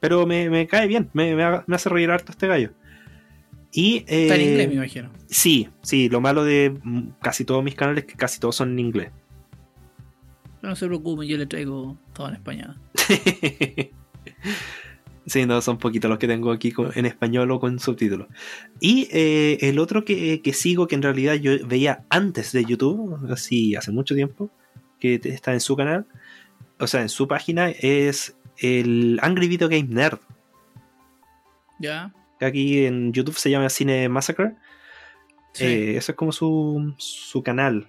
Pero 0.00 0.26
me, 0.26 0.50
me, 0.50 0.66
cae 0.66 0.86
bien, 0.88 1.10
me, 1.12 1.34
me, 1.34 1.44
hace 1.74 1.88
reír 1.88 2.10
harto 2.10 2.32
este 2.32 2.46
gallo. 2.46 2.72
Y, 3.72 4.04
Está 4.06 4.34
en 4.34 4.42
inglés, 4.42 4.68
me 4.68 4.74
imagino. 4.74 5.10
Sí, 5.26 5.68
sí, 5.80 6.10
lo 6.10 6.20
malo 6.20 6.44
de 6.44 6.76
casi 7.22 7.44
todos 7.44 7.64
mis 7.64 7.74
canales 7.74 8.04
es 8.04 8.10
que 8.10 8.18
casi 8.18 8.38
todos 8.38 8.54
son 8.56 8.72
en 8.72 8.78
inglés. 8.78 9.10
No 10.60 10.76
se 10.76 10.86
preocupen, 10.86 11.26
yo 11.26 11.38
le 11.38 11.46
traigo 11.46 11.96
todo 12.12 12.28
en 12.28 12.34
español. 12.34 12.76
sí, 15.26 15.46
no, 15.46 15.62
son 15.62 15.78
poquitos 15.78 16.08
los 16.10 16.18
que 16.18 16.28
tengo 16.28 16.52
aquí 16.52 16.74
en 16.94 17.06
español 17.06 17.50
o 17.50 17.58
con 17.58 17.78
subtítulos. 17.78 18.28
Y 18.78 19.08
eh, 19.10 19.56
el 19.62 19.78
otro 19.78 20.04
que, 20.04 20.40
sigo, 20.52 20.86
que 20.86 20.94
en 20.94 21.02
realidad 21.02 21.34
yo 21.34 21.52
veía 21.66 22.04
antes 22.10 22.52
de 22.52 22.64
YouTube, 22.66 23.18
así 23.32 23.74
hace 23.74 23.90
mucho 23.90 24.14
tiempo, 24.14 24.50
que 25.00 25.18
está 25.24 25.54
en 25.54 25.60
su 25.60 25.76
canal, 25.76 26.06
o 26.78 26.86
sea, 26.86 27.00
en 27.00 27.08
su 27.08 27.26
página, 27.26 27.70
es 27.70 28.36
el 28.58 29.18
Angry 29.22 29.48
Video 29.48 29.68
Game 29.70 29.88
Nerd. 29.88 30.18
Ya 31.80 32.12
aquí 32.44 32.84
en 32.84 33.12
YouTube 33.12 33.36
se 33.36 33.50
llama 33.50 33.68
Cine 33.68 34.08
Massacre. 34.08 34.54
Eh, 35.58 35.94
eso 35.96 36.12
es 36.12 36.16
como 36.16 36.32
su, 36.32 36.94
su 36.96 37.42
canal. 37.42 37.88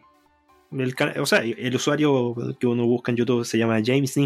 o 1.19 1.25
sea, 1.25 1.39
el 1.39 1.75
usuario 1.75 2.35
que 2.59 2.67
uno 2.67 2.85
busca 2.85 3.11
en 3.11 3.17
YouTube 3.17 3.45
se 3.45 3.57
llama 3.57 3.81
James 3.83 4.17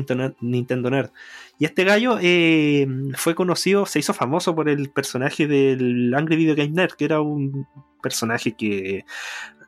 Nintendo 0.42 0.90
Nerd. 0.90 1.12
Y 1.60 1.66
este 1.66 1.84
gallo 1.84 2.18
eh, 2.22 2.88
fue 3.16 3.36
conocido, 3.36 3.86
se 3.86 4.00
hizo 4.00 4.14
famoso 4.14 4.56
por 4.56 4.70
el 4.70 4.90
personaje 4.90 5.48
del 5.48 6.14
Angry 6.16 6.36
Video 6.36 6.56
Game 6.56 6.70
Nerd, 6.70 6.94
que 6.94 7.06
era 7.06 7.22
un 7.22 7.68
personaje 8.02 8.54
que 8.54 9.06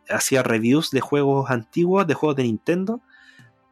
hacía 0.09 0.41
reviews 0.43 0.89
de 0.91 1.01
juegos 1.01 1.51
antiguos, 1.51 2.07
de 2.07 2.13
juegos 2.15 2.37
de 2.37 2.43
Nintendo 2.43 3.01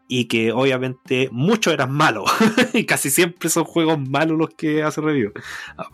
y 0.07 0.25
que 0.25 0.51
obviamente 0.51 1.29
muchos 1.31 1.73
eran 1.73 1.91
malos. 1.91 2.31
y 2.73 2.85
casi 2.85 3.09
siempre 3.09 3.49
son 3.49 3.65
juegos 3.65 3.99
malos 3.99 4.37
los 4.37 4.49
que 4.49 4.83
hace 4.83 5.01
review. 5.01 5.31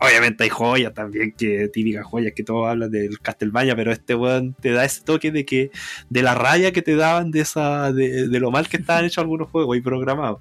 Obviamente 0.00 0.44
hay 0.44 0.50
joyas 0.50 0.94
también, 0.94 1.32
que 1.32 1.68
típicas 1.68 2.06
joyas 2.06 2.32
que 2.34 2.44
todos 2.44 2.68
hablan 2.68 2.90
del 2.90 3.18
Castlevania, 3.20 3.74
pero 3.74 3.92
este 3.92 4.14
weón 4.14 4.54
te 4.54 4.70
da 4.70 4.84
ese 4.84 5.02
toque 5.02 5.30
de 5.30 5.44
que 5.44 5.70
de 6.10 6.22
la 6.22 6.34
raya 6.34 6.72
que 6.72 6.82
te 6.82 6.96
daban 6.96 7.30
de 7.30 7.40
esa 7.40 7.92
de, 7.92 8.28
lo 8.28 8.50
mal 8.50 8.68
que 8.68 8.76
estaban 8.76 9.04
hechos 9.04 9.18
algunos 9.18 9.50
juegos 9.50 9.76
y 9.76 9.80
programados. 9.80 10.40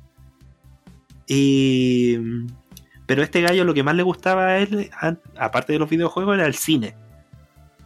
Y 1.28 2.18
pero 3.06 3.24
este 3.24 3.42
gallo 3.42 3.66
lo 3.66 3.74
que 3.74 3.84
más 3.84 3.96
le 3.96 4.04
gustaba 4.04 4.48
a 4.48 4.58
él, 4.60 4.90
aparte 5.38 5.74
de 5.74 5.80
los 5.80 5.90
videojuegos, 5.90 6.36
era 6.36 6.46
el 6.46 6.56
cine 6.56 6.96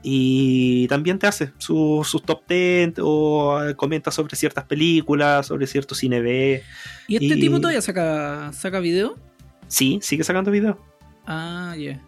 y 0.10 0.88
también 0.88 1.20
te 1.20 1.28
hace 1.28 1.52
sus 1.58 2.10
top 2.26 2.48
10 2.48 2.93
o 3.02 3.60
comenta 3.76 4.10
sobre 4.10 4.38
ciertas 4.38 4.63
películas, 4.63 5.48
sobre 5.48 5.67
cierto 5.67 5.96
cine 5.96 6.22
B. 6.22 6.63
¿Y 7.10 7.15
este 7.17 7.36
tipo 7.36 7.60
todavía 7.60 7.82
saca, 7.82 8.54
saca 8.54 8.80
video? 8.80 9.17
Sí, 9.67 10.00
sigue 10.02 10.24
sacando 10.24 10.50
video. 10.50 10.80
Ah, 11.26 11.76
ya. 11.78 12.02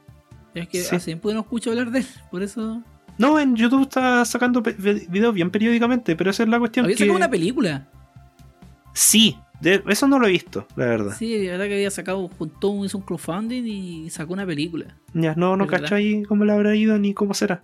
Es 0.53 0.69
que 0.69 0.79
hace 0.79 0.97
tiempo 0.99 1.33
no 1.33 1.41
escucho 1.41 1.71
hablar 1.71 1.91
de 1.91 1.99
él, 1.99 2.05
por 2.31 2.41
eso. 2.41 2.81
No, 3.17 3.37
en 3.37 3.57
YouTube 3.57 3.81
está 3.81 4.23
sacando 4.23 4.61
videos 4.61 5.33
bien 5.33 5.51
periódicamente, 5.51 6.15
pero 6.15 6.31
esa 6.31 6.43
es 6.43 6.49
la 6.49 6.57
cuestión. 6.57 6.85
¿Había 6.85 6.95
sacado 6.95 7.17
una 7.17 7.29
película? 7.29 7.89
Sí, 8.93 9.35
eso 9.61 10.07
no 10.07 10.19
lo 10.19 10.27
he 10.27 10.31
visto, 10.31 10.65
la 10.77 10.85
verdad. 10.85 11.15
Sí, 11.19 11.37
la 11.45 11.51
verdad 11.51 11.65
que 11.65 11.73
había 11.73 11.91
sacado, 11.91 12.29
juntó, 12.29 12.85
hizo 12.85 12.97
un 12.97 13.03
crowdfunding 13.03 13.63
y 13.65 14.09
sacó 14.09 14.31
una 14.31 14.45
película. 14.45 14.95
Ya, 15.13 15.35
no, 15.35 15.57
no 15.57 15.67
cacho 15.67 15.95
ahí 15.95 16.23
cómo 16.23 16.45
le 16.45 16.53
habrá 16.53 16.73
ido 16.77 16.97
ni 16.97 17.13
cómo 17.13 17.33
será. 17.33 17.61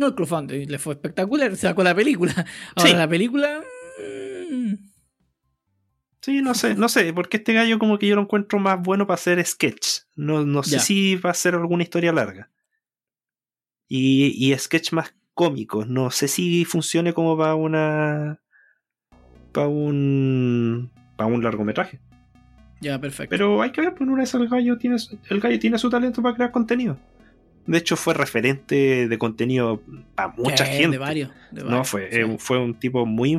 No, 0.00 0.06
el 0.06 0.14
crowdfunding 0.14 0.66
le 0.68 0.78
fue 0.78 0.94
espectacular, 0.94 1.54
sacó 1.56 1.82
la 1.84 1.94
película. 1.94 2.32
Ahora 2.74 2.90
Sí. 2.90 2.96
la 2.96 3.06
película. 3.08 3.60
mm, 4.50 4.74
Sí, 6.22 6.42
no 6.42 6.54
sé, 6.54 6.74
no 6.74 6.88
sé, 6.88 7.12
porque 7.14 7.36
este 7.38 7.52
gallo 7.54 7.78
como 7.78 7.98
que 7.98 8.06
yo 8.06 8.14
lo 8.16 8.22
encuentro 8.22 8.58
más 8.58 8.80
bueno 8.82 9.06
para 9.06 9.14
hacer 9.14 9.44
sketch. 9.44 10.00
No, 10.16 10.44
no 10.44 10.62
sé 10.62 10.72
Ya. 10.72 10.78
si 10.80 11.16
va 11.16 11.30
a 11.30 11.34
ser 11.34 11.54
alguna 11.54 11.82
historia 11.82 12.12
larga. 12.12 12.50
Y, 13.88 14.34
y 14.52 14.56
sketch 14.58 14.92
más 14.92 15.14
cómicos. 15.34 15.86
No 15.88 16.10
sé 16.10 16.28
si 16.28 16.64
funcione 16.64 17.12
como 17.14 17.36
para 17.38 17.54
una. 17.54 18.40
para 19.52 19.68
un. 19.68 20.90
para 21.16 21.28
un 21.28 21.42
largometraje. 21.42 22.00
Ya, 22.80 22.98
perfecto. 22.98 23.30
Pero 23.30 23.60
hay 23.62 23.72
que 23.72 23.80
ver, 23.82 23.94
por 23.94 24.08
una 24.08 24.22
vez 24.22 24.32
el 24.34 24.48
gallo 24.48 24.78
tiene, 24.78 24.96
el 25.28 25.40
gallo 25.40 25.58
tiene 25.58 25.76
su 25.78 25.90
talento 25.90 26.22
para 26.22 26.34
crear 26.34 26.50
contenido. 26.52 26.98
De 27.66 27.78
hecho, 27.78 27.94
fue 27.96 28.14
referente 28.14 29.06
de 29.06 29.18
contenido 29.18 29.80
para 30.14 30.28
mucha 30.36 30.64
Sí, 30.64 30.72
gente. 30.72 30.92
De 30.92 30.98
varios. 30.98 31.30
de 31.52 31.62
No, 31.62 31.84
fue, 31.84 32.10
sí. 32.10 32.18
eh, 32.18 32.36
fue 32.38 32.58
un 32.58 32.74
tipo 32.74 33.06
muy, 33.06 33.38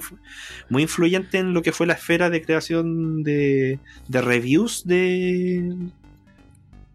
muy 0.69 0.83
influyente 0.83 1.37
en 1.39 1.53
lo 1.53 1.61
que 1.61 1.71
fue 1.71 1.85
la 1.87 1.93
esfera 1.93 2.29
de 2.29 2.41
creación 2.41 3.23
de, 3.23 3.79
de 4.07 4.21
reviews 4.21 4.85
de. 4.87 5.75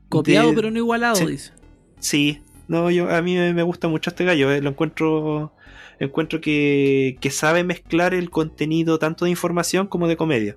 Copiado, 0.08 0.50
de- 0.50 0.54
pero 0.54 0.70
no 0.70 0.78
igualado, 0.78 1.16
sí. 1.16 1.26
dice. 1.26 1.52
Sí, 1.98 2.40
no, 2.68 2.90
yo 2.90 3.10
a 3.10 3.20
mí 3.22 3.34
me 3.36 3.62
gusta 3.62 3.88
mucho 3.88 4.10
este 4.10 4.24
gallo. 4.24 4.50
eh, 4.52 4.60
Lo 4.62 4.70
encuentro. 4.70 5.52
Encuentro 5.98 6.42
que, 6.42 7.16
que 7.22 7.30
sabe 7.30 7.64
mezclar 7.64 8.12
el 8.12 8.28
contenido 8.28 8.98
tanto 8.98 9.24
de 9.24 9.30
información 9.30 9.86
como 9.86 10.06
de 10.08 10.16
comedia. 10.18 10.56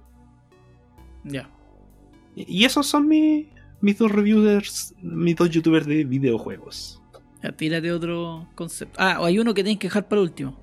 Ya. 1.23 1.49
Y 2.35 2.65
esos 2.65 2.87
son 2.87 3.07
mis, 3.07 3.47
mis 3.81 3.97
dos 3.97 4.11
reviewers, 4.11 4.93
mis 5.01 5.35
dos 5.35 5.49
youtubers 5.49 5.85
de 5.85 6.03
videojuegos. 6.03 7.01
Ya, 7.43 7.51
tírate 7.51 7.91
otro 7.91 8.47
concepto. 8.55 8.99
Ah, 9.01 9.17
o 9.21 9.25
hay 9.25 9.39
uno 9.39 9.53
que 9.53 9.63
tienes 9.63 9.79
que 9.79 9.87
dejar 9.87 10.07
para 10.07 10.21
el 10.21 10.27
último. 10.27 10.59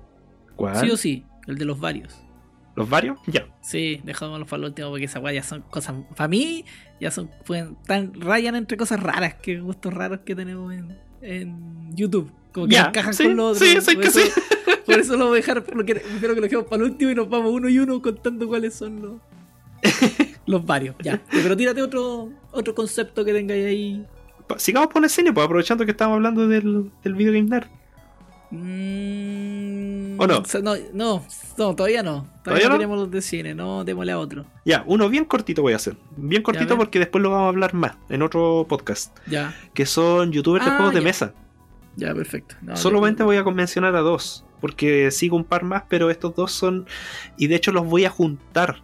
¿Cuál? 0.55 0.79
Sí 0.79 0.91
o 0.91 0.97
sí, 0.97 1.25
el 1.47 1.57
de 1.57 1.65
los 1.65 1.79
varios. 1.79 2.15
¿Los 2.75 2.87
varios? 2.87 3.17
Ya. 3.25 3.47
Sí, 3.61 4.01
dejámoslo 4.03 4.45
para 4.45 4.57
el 4.59 4.65
último 4.65 4.89
porque 4.89 5.05
esa 5.05 5.19
weá 5.19 5.33
ya 5.33 5.41
son 5.41 5.63
cosas. 5.63 5.95
Para 6.15 6.27
mí, 6.27 6.63
ya 7.01 7.09
son. 7.09 7.31
Pueden, 7.43 7.75
tan, 7.87 8.13
rayan 8.21 8.55
entre 8.55 8.77
cosas 8.77 9.01
raras, 9.01 9.33
que 9.35 9.59
gustos 9.59 9.91
raros 9.91 10.19
que 10.19 10.35
tenemos 10.35 10.71
en, 10.71 10.95
en 11.21 11.95
YouTube. 11.95 12.31
Como 12.51 12.67
que 12.67 12.77
encajan 12.77 13.15
sí, 13.15 13.23
con 13.23 13.35
los 13.35 13.57
otros. 13.57 13.83
sí, 13.83 13.95
por, 13.95 14.01
que 14.03 14.07
eso, 14.09 14.19
sí. 14.19 14.31
por 14.85 14.99
eso 14.99 15.17
lo 15.17 15.27
voy 15.27 15.39
a 15.39 15.41
dejar. 15.41 15.63
Porque 15.63 15.95
que 15.95 16.27
lo 16.27 16.35
dejemos 16.35 16.65
para 16.65 16.83
el 16.83 16.91
último 16.91 17.09
y 17.09 17.15
nos 17.15 17.27
vamos 17.27 17.51
uno 17.51 17.67
y 17.67 17.79
uno 17.79 17.99
contando 17.99 18.47
cuáles 18.47 18.75
son 18.75 19.01
los. 19.01 19.13
los 20.47 20.65
varios. 20.65 20.95
Ya. 21.03 21.21
Pero 21.31 21.55
tírate 21.55 21.81
otro, 21.83 22.29
otro 22.51 22.73
concepto 22.73 23.23
que 23.23 23.33
tengáis 23.33 23.65
ahí. 23.65 24.05
Sigamos 24.57 24.87
por 24.89 25.03
el 25.03 25.09
cine, 25.09 25.31
pues 25.33 25.45
aprovechando 25.45 25.85
que 25.85 25.91
estamos 25.91 26.15
hablando 26.15 26.47
del, 26.47 26.89
del 27.03 27.13
video 27.15 27.33
game 27.33 27.49
nerd. 27.49 27.67
Mm, 28.49 30.19
¿O 30.19 30.25
no? 30.27 30.41
no, 30.63 30.75
no, 30.93 31.23
no, 31.57 31.75
todavía 31.75 32.01
no. 32.01 32.21
Todavía, 32.43 32.43
¿Todavía 32.43 32.65
no 32.67 32.69
no? 32.73 32.77
tenemos 32.77 32.97
los 32.99 33.11
de 33.11 33.21
cine, 33.21 33.53
no, 33.53 33.83
démosle 33.83 34.11
a 34.13 34.19
otro. 34.19 34.45
Ya, 34.65 34.83
uno 34.87 35.09
bien 35.09 35.25
cortito 35.25 35.61
voy 35.61 35.73
a 35.73 35.75
hacer. 35.75 35.97
Bien 36.15 36.41
cortito 36.41 36.77
porque 36.77 36.99
después 36.99 37.21
lo 37.21 37.29
vamos 37.31 37.45
a 37.45 37.49
hablar 37.49 37.73
más 37.73 37.97
en 38.09 38.21
otro 38.21 38.65
podcast. 38.69 39.15
Ya, 39.27 39.53
Que 39.73 39.85
son 39.85 40.31
youtubers 40.31 40.63
de 40.65 40.71
Ah, 40.71 40.75
juegos 40.77 40.93
de 40.95 41.01
mesa. 41.01 41.33
ya, 41.97 42.13
perfecto. 42.13 42.55
No, 42.61 42.75
Solamente 42.77 43.23
voy 43.23 43.37
a 43.37 43.43
mencionar 43.43 43.95
a 43.95 43.99
dos. 44.01 44.43
Porque 44.61 45.11
sigo 45.11 45.35
un 45.37 45.43
par 45.43 45.63
más, 45.63 45.83
pero 45.87 46.09
estos 46.09 46.33
dos 46.33 46.51
son. 46.51 46.87
Y 47.37 47.45
de 47.47 47.55
hecho 47.55 47.71
los 47.71 47.85
voy 47.85 48.05
a 48.05 48.09
juntar. 48.09 48.81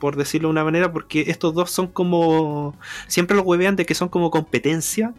Por 0.00 0.16
decirlo 0.16 0.48
de 0.48 0.52
una 0.52 0.64
manera, 0.64 0.92
porque 0.92 1.24
estos 1.28 1.54
dos 1.54 1.70
son 1.70 1.86
como. 1.86 2.74
Siempre 3.06 3.36
los 3.36 3.46
huevean 3.46 3.76
de 3.76 3.86
que 3.86 3.94
son 3.94 4.08
como 4.08 4.30
competencia. 4.30 5.14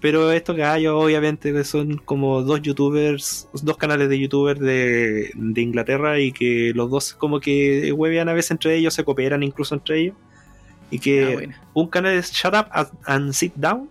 Pero 0.00 0.32
estos 0.32 0.56
gallos, 0.56 0.94
obviamente, 0.96 1.62
son 1.64 1.96
como 1.98 2.42
dos 2.42 2.60
youtubers, 2.60 3.48
dos 3.62 3.76
canales 3.76 4.08
de 4.08 4.18
youtubers 4.18 4.58
de, 4.58 5.30
de 5.34 5.60
Inglaterra 5.62 6.18
y 6.18 6.32
que 6.32 6.72
los 6.74 6.90
dos 6.90 7.14
como 7.14 7.38
que 7.38 7.92
huevean 7.92 8.28
a 8.28 8.32
veces 8.32 8.50
entre 8.50 8.74
ellos, 8.76 8.94
se 8.94 9.04
cooperan 9.04 9.42
incluso 9.44 9.74
entre 9.76 10.00
ellos. 10.00 10.16
Y 10.90 10.98
que 10.98 11.24
Ah, 11.24 11.30
bueno. 11.34 11.54
un 11.72 11.86
canal 11.86 12.14
es 12.14 12.32
Shut 12.32 12.52
Up 12.52 12.66
and- 12.72 12.88
and 13.06 13.32
Sit 13.32 13.54
Down 13.54 13.88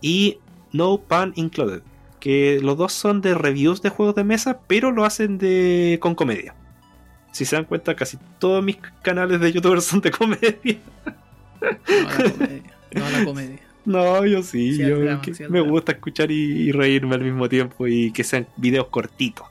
y 0.00 0.38
No 0.72 0.98
Pun 0.98 1.32
Included. 1.34 1.82
Que 2.20 2.60
los 2.62 2.76
dos 2.78 2.92
son 2.92 3.20
de 3.20 3.34
reviews 3.34 3.82
de 3.82 3.90
juegos 3.90 4.14
de 4.14 4.22
mesa, 4.24 4.60
pero 4.68 4.92
lo 4.92 5.04
hacen 5.04 5.36
de 5.38 5.98
con 6.00 6.14
comedia. 6.14 6.54
Si 7.32 7.44
se 7.44 7.56
dan 7.56 7.64
cuenta, 7.64 7.94
casi 7.94 8.18
todos 8.38 8.64
mis 8.64 8.76
canales 9.02 9.40
de 9.40 9.52
youtubers 9.52 9.84
son 9.84 10.00
de 10.00 10.10
comedia. 10.10 10.78
No 11.60 12.02
la 12.02 12.32
comedia. 12.32 12.62
No 12.92 13.10
la 13.10 13.24
comedia. 13.24 13.58
No, 13.84 14.26
yo 14.26 14.42
sí, 14.42 14.74
Sí, 14.74 14.82
al 14.82 14.90
yo 14.90 14.98
drama, 14.98 15.22
que 15.22 15.34
sí, 15.34 15.44
al 15.44 15.50
me 15.50 15.60
gusta 15.60 15.92
escuchar 15.92 16.30
y, 16.30 16.34
y 16.34 16.72
reírme 16.72 17.14
al 17.14 17.22
mismo 17.22 17.48
tiempo 17.48 17.86
y 17.86 18.12
que 18.12 18.22
sean 18.24 18.46
videos 18.56 18.88
cortitos. 18.88 19.46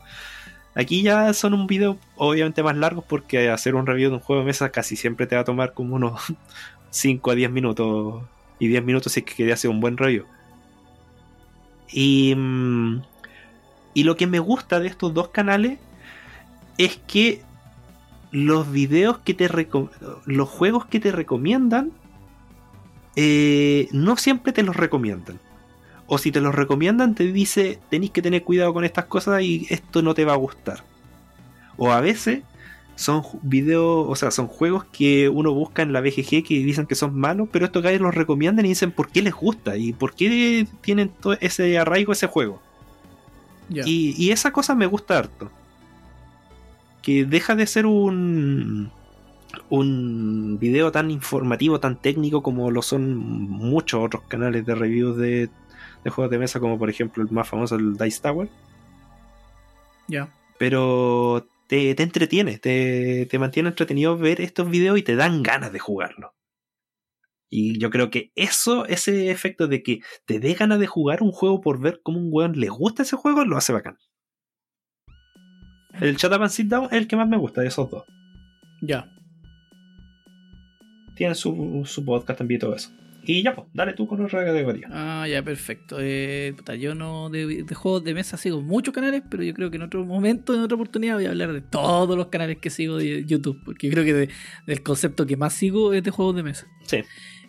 Aquí 0.75 1.01
ya 1.01 1.33
son 1.33 1.55
un 1.55 1.65
video 1.65 1.97
obviamente 2.17 2.61
más 2.61 2.77
largos 2.77 3.03
porque 3.03 3.49
hacer 3.49 3.73
un 3.73 3.87
review 3.87 4.11
de 4.11 4.17
un 4.17 4.21
juego 4.21 4.41
de 4.43 4.45
mesa 4.45 4.69
casi 4.69 4.95
siempre 4.95 5.25
te 5.25 5.35
va 5.35 5.41
a 5.41 5.45
tomar 5.45 5.73
como 5.73 5.95
unos 5.95 6.21
5 6.91 7.31
a 7.31 7.35
10 7.35 7.49
minutos 7.49 8.23
y 8.59 8.67
10 8.67 8.83
minutos 8.83 9.11
si 9.11 9.21
es 9.21 9.25
que 9.25 9.33
quería 9.33 9.55
hacer 9.55 9.71
un 9.71 9.79
buen 9.79 9.97
review. 9.97 10.25
Y, 11.91 12.35
mm, 12.35 13.01
y 13.95 14.03
lo 14.03 14.15
que 14.17 14.27
me 14.27 14.37
gusta 14.37 14.79
de 14.79 14.87
estos 14.87 15.13
dos 15.15 15.29
canales 15.29 15.79
es 16.77 16.97
que 17.07 17.41
los 18.31 18.71
videos 18.71 19.19
que 19.19 19.33
te 19.33 19.49
los 20.25 20.49
juegos 20.49 20.85
que 20.85 20.99
te 20.99 21.11
recomiendan 21.11 21.91
eh, 23.15 23.87
no 23.91 24.17
siempre 24.17 24.53
te 24.53 24.63
los 24.63 24.75
recomiendan. 24.75 25.39
O 26.05 26.17
si 26.17 26.31
te 26.31 26.39
los 26.39 26.55
recomiendan, 26.55 27.15
te 27.15 27.31
dice 27.31 27.79
tenéis 27.89 28.11
que 28.11 28.21
tener 28.21 28.43
cuidado 28.43 28.73
con 28.73 28.85
estas 28.85 29.05
cosas 29.05 29.41
y 29.41 29.65
esto 29.69 30.01
no 30.01 30.13
te 30.13 30.25
va 30.25 30.33
a 30.33 30.37
gustar. 30.37 30.83
O 31.77 31.91
a 31.91 32.01
veces 32.01 32.43
son 32.95 33.23
videos, 33.41 34.05
o 34.07 34.15
sea, 34.15 34.31
son 34.31 34.47
juegos 34.47 34.85
que 34.85 35.29
uno 35.29 35.53
busca 35.53 35.81
en 35.81 35.93
la 35.93 36.01
BGG 36.01 36.43
que 36.43 36.63
dicen 36.63 36.87
que 36.87 36.95
son 36.95 37.17
malos, 37.17 37.49
pero 37.51 37.65
estos 37.65 37.83
gallos 37.83 38.01
los 38.01 38.15
recomiendan 38.15 38.65
y 38.65 38.69
dicen 38.69 38.91
por 38.91 39.09
qué 39.09 39.21
les 39.21 39.33
gusta 39.33 39.77
y 39.77 39.93
por 39.93 40.15
qué 40.15 40.67
tienen 40.81 41.09
todo 41.09 41.37
ese 41.39 41.77
arraigo 41.77 42.11
ese 42.11 42.27
juego. 42.27 42.61
Y 43.69 44.31
esa 44.31 44.51
cosa 44.51 44.75
me 44.75 44.85
gusta 44.85 45.17
harto. 45.17 45.51
Que 47.01 47.25
deja 47.25 47.55
de 47.55 47.67
ser 47.67 47.86
un, 47.86 48.91
un 49.69 50.57
video 50.60 50.91
tan 50.91 51.12
informativo, 51.12 51.79
tan 51.79 52.01
técnico 52.01 52.43
como 52.43 52.71
lo 52.71 52.81
son 52.81 53.17
muchos 53.17 54.03
otros 54.03 54.23
canales 54.23 54.65
de 54.65 54.75
reviews 54.75 55.17
de, 55.17 55.49
de 56.03 56.10
juegos 56.10 56.31
de 56.31 56.39
mesa, 56.39 56.60
como 56.60 56.77
por 56.77 56.89
ejemplo 56.89 57.23
el 57.23 57.31
más 57.31 57.47
famoso, 57.47 57.75
el 57.75 57.97
Dice 57.97 58.21
Tower. 58.21 58.49
Ya. 60.07 60.33
Pero 60.57 61.47
te, 61.67 61.93
te 61.95 62.03
entretiene, 62.03 62.57
te, 62.57 63.27
te 63.29 63.39
mantiene 63.39 63.69
entretenido 63.69 64.17
ver 64.17 64.41
estos 64.41 64.69
videos 64.69 64.97
y 64.97 65.03
te 65.03 65.15
dan 65.15 65.43
ganas 65.43 65.71
de 65.71 65.79
jugarlo. 65.79 66.33
Y 67.49 67.79
yo 67.79 67.89
creo 67.89 68.10
que 68.10 68.31
eso, 68.36 68.86
ese 68.86 69.31
efecto 69.31 69.67
de 69.67 69.81
que 69.81 70.01
te 70.25 70.39
dé 70.39 70.53
ganas 70.53 70.79
de 70.79 70.88
jugar 70.88 71.21
un 71.21 71.31
juego 71.31 71.62
por 71.62 71.79
ver 71.79 72.01
cómo 72.03 72.19
un 72.19 72.29
weón 72.31 72.60
le 72.60 72.69
gusta 72.69 73.03
ese 73.03 73.15
juego, 73.15 73.45
lo 73.45 73.57
hace 73.57 73.71
bacán. 73.73 73.97
El 76.01 76.15
Shut 76.15 76.47
Sit 76.49 76.67
Down 76.67 76.86
es 76.86 76.93
el 76.93 77.07
que 77.07 77.15
más 77.15 77.27
me 77.27 77.38
gusta 77.38 77.62
de 77.62 77.67
esos 77.67 77.89
dos. 77.89 78.03
Ya. 78.81 79.10
Tiene 81.15 81.33
su, 81.36 81.81
su 81.86 82.05
podcast 82.05 82.38
también 82.38 82.57
y 82.57 82.60
todo 82.60 82.75
eso. 82.75 82.91
Y 83.23 83.43
ya, 83.43 83.53
pues, 83.53 83.67
dale 83.73 83.93
tú 83.93 84.07
con 84.07 84.23
otra 84.23 84.45
categoría. 84.45 84.88
Ah, 84.89 85.27
ya, 85.27 85.43
perfecto. 85.43 85.97
Eh, 85.99 86.53
puta, 86.55 86.75
yo 86.75 86.95
no 86.95 87.29
de, 87.29 87.63
de 87.63 87.75
juegos 87.75 88.03
de 88.05 88.13
mesa 88.13 88.38
sigo 88.38 88.62
muchos 88.62 88.93
canales, 88.93 89.21
pero 89.29 89.43
yo 89.43 89.53
creo 89.53 89.69
que 89.69 89.75
en 89.75 89.81
otro 89.81 90.05
momento, 90.05 90.53
en 90.53 90.62
otra 90.62 90.75
oportunidad, 90.75 91.15
voy 91.15 91.26
a 91.26 91.30
hablar 91.30 91.51
de 91.51 91.59
todos 91.61 92.15
los 92.15 92.28
canales 92.28 92.59
que 92.61 92.69
sigo 92.69 92.97
de 92.97 93.26
YouTube, 93.26 93.59
porque 93.65 93.88
yo 93.88 93.93
creo 93.93 94.05
que 94.05 94.13
de- 94.13 94.30
del 94.65 94.82
concepto 94.82 95.26
que 95.26 95.36
más 95.36 95.53
sigo 95.53 95.91
es 95.93 96.03
de 96.03 96.11
juegos 96.11 96.36
de 96.38 96.43
mesa. 96.43 96.67
Sí, 96.86 96.99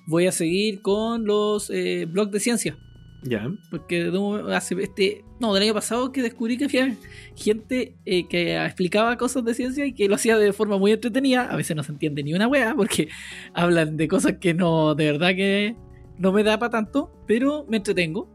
Voy 0.09 0.27
a 0.27 0.33
seguir 0.33 0.81
con 0.83 1.27
los 1.27 1.71
eh, 1.71 2.07
blogs 2.11 2.33
de 2.33 2.41
ciencia. 2.41 2.79
Ya. 3.23 3.51
Porque 3.71 4.13
hace 4.53 4.81
este. 4.83 5.25
No, 5.41 5.55
del 5.55 5.65
año 5.65 5.75
pasado 5.75 6.13
que 6.13 6.23
descubrí 6.23 6.57
que 6.57 6.65
había 6.65 6.97
gente 7.37 7.95
eh, 8.05 8.27
que 8.29 8.57
explicaba 8.57 9.17
cosas 9.17 9.45
de 9.45 9.55
ciencia 9.55 9.87
y 9.87 9.93
que 9.93 10.09
lo 10.09 10.15
hacía 10.15 10.37
de 10.39 10.53
forma 10.53 10.79
muy 10.79 10.93
entretenida. 10.93 11.51
A 11.51 11.57
veces 11.57 11.77
no 11.77 11.83
se 11.83 11.93
entiende 11.93 12.23
ni 12.23 12.35
una 12.35 12.49
wea 12.49 12.75
porque 12.75 13.09
hablan 13.55 13.97
de 13.97 14.09
cosas 14.09 14.35
que 14.41 14.55
no, 14.55 14.95
de 14.95 15.13
verdad 15.13 15.35
que 15.35 15.77
no 16.19 16.33
me 16.33 16.43
da 16.43 16.59
para 16.59 16.71
tanto, 16.71 17.11
pero 17.27 17.67
me 17.69 17.79
entretengo. 17.79 18.29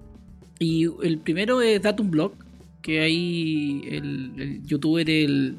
Y 0.59 0.85
el 1.03 1.19
primero 1.19 1.61
es 1.61 1.81
Datum 1.81 2.11
Blog, 2.11 2.33
que 2.81 3.01
ahí 3.01 3.81
el, 3.89 4.33
el 4.37 4.65
youtuber 4.65 5.09
el, 5.09 5.57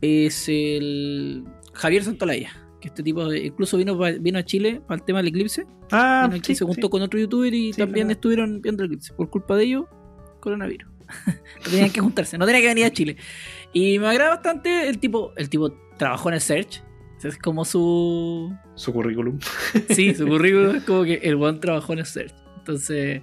es 0.00 0.48
el 0.48 1.44
Javier 1.72 2.04
Santolaya. 2.04 2.65
Que 2.80 2.88
este 2.88 3.02
tipo 3.02 3.32
incluso 3.32 3.76
vino, 3.76 3.98
vino 4.20 4.38
a 4.38 4.44
Chile 4.44 4.82
para 4.86 4.98
el 4.98 5.04
tema 5.04 5.20
del 5.20 5.28
eclipse. 5.28 5.66
Ah, 5.90 6.30
sí, 6.42 6.54
se 6.54 6.64
juntó 6.64 6.86
sí. 6.86 6.90
con 6.90 7.02
otro 7.02 7.18
youtuber 7.18 7.52
y 7.52 7.72
Sí, 7.72 7.78
también 7.78 8.10
estuvieron 8.10 8.60
viendo 8.60 8.82
el 8.82 8.90
eclipse. 8.90 9.14
Por 9.14 9.30
culpa 9.30 9.56
de 9.56 9.64
ellos, 9.64 9.86
coronavirus. 10.40 10.88
no 11.26 11.70
tenían 11.70 11.90
que 11.90 12.00
juntarse, 12.00 12.36
no 12.36 12.46
tenían 12.46 12.62
que 12.62 12.68
venir 12.68 12.84
a 12.84 12.90
Chile. 12.90 13.16
Y 13.72 13.98
me 13.98 14.08
agrada 14.08 14.30
bastante 14.30 14.88
el 14.88 14.98
tipo, 14.98 15.32
el 15.36 15.48
tipo 15.48 15.72
trabajó 15.96 16.28
en 16.28 16.34
el 16.34 16.40
Search. 16.40 16.82
Es 17.22 17.38
como 17.38 17.64
su. 17.64 18.54
Su 18.74 18.92
currículum. 18.92 19.38
Sí, 19.90 20.14
su 20.14 20.26
currículum 20.26 20.76
es 20.76 20.84
como 20.84 21.02
que 21.04 21.14
el 21.14 21.36
buen 21.36 21.60
trabajó 21.60 21.92
en 21.92 22.00
el 22.00 22.06
Search. 22.06 22.34
Entonces. 22.58 23.22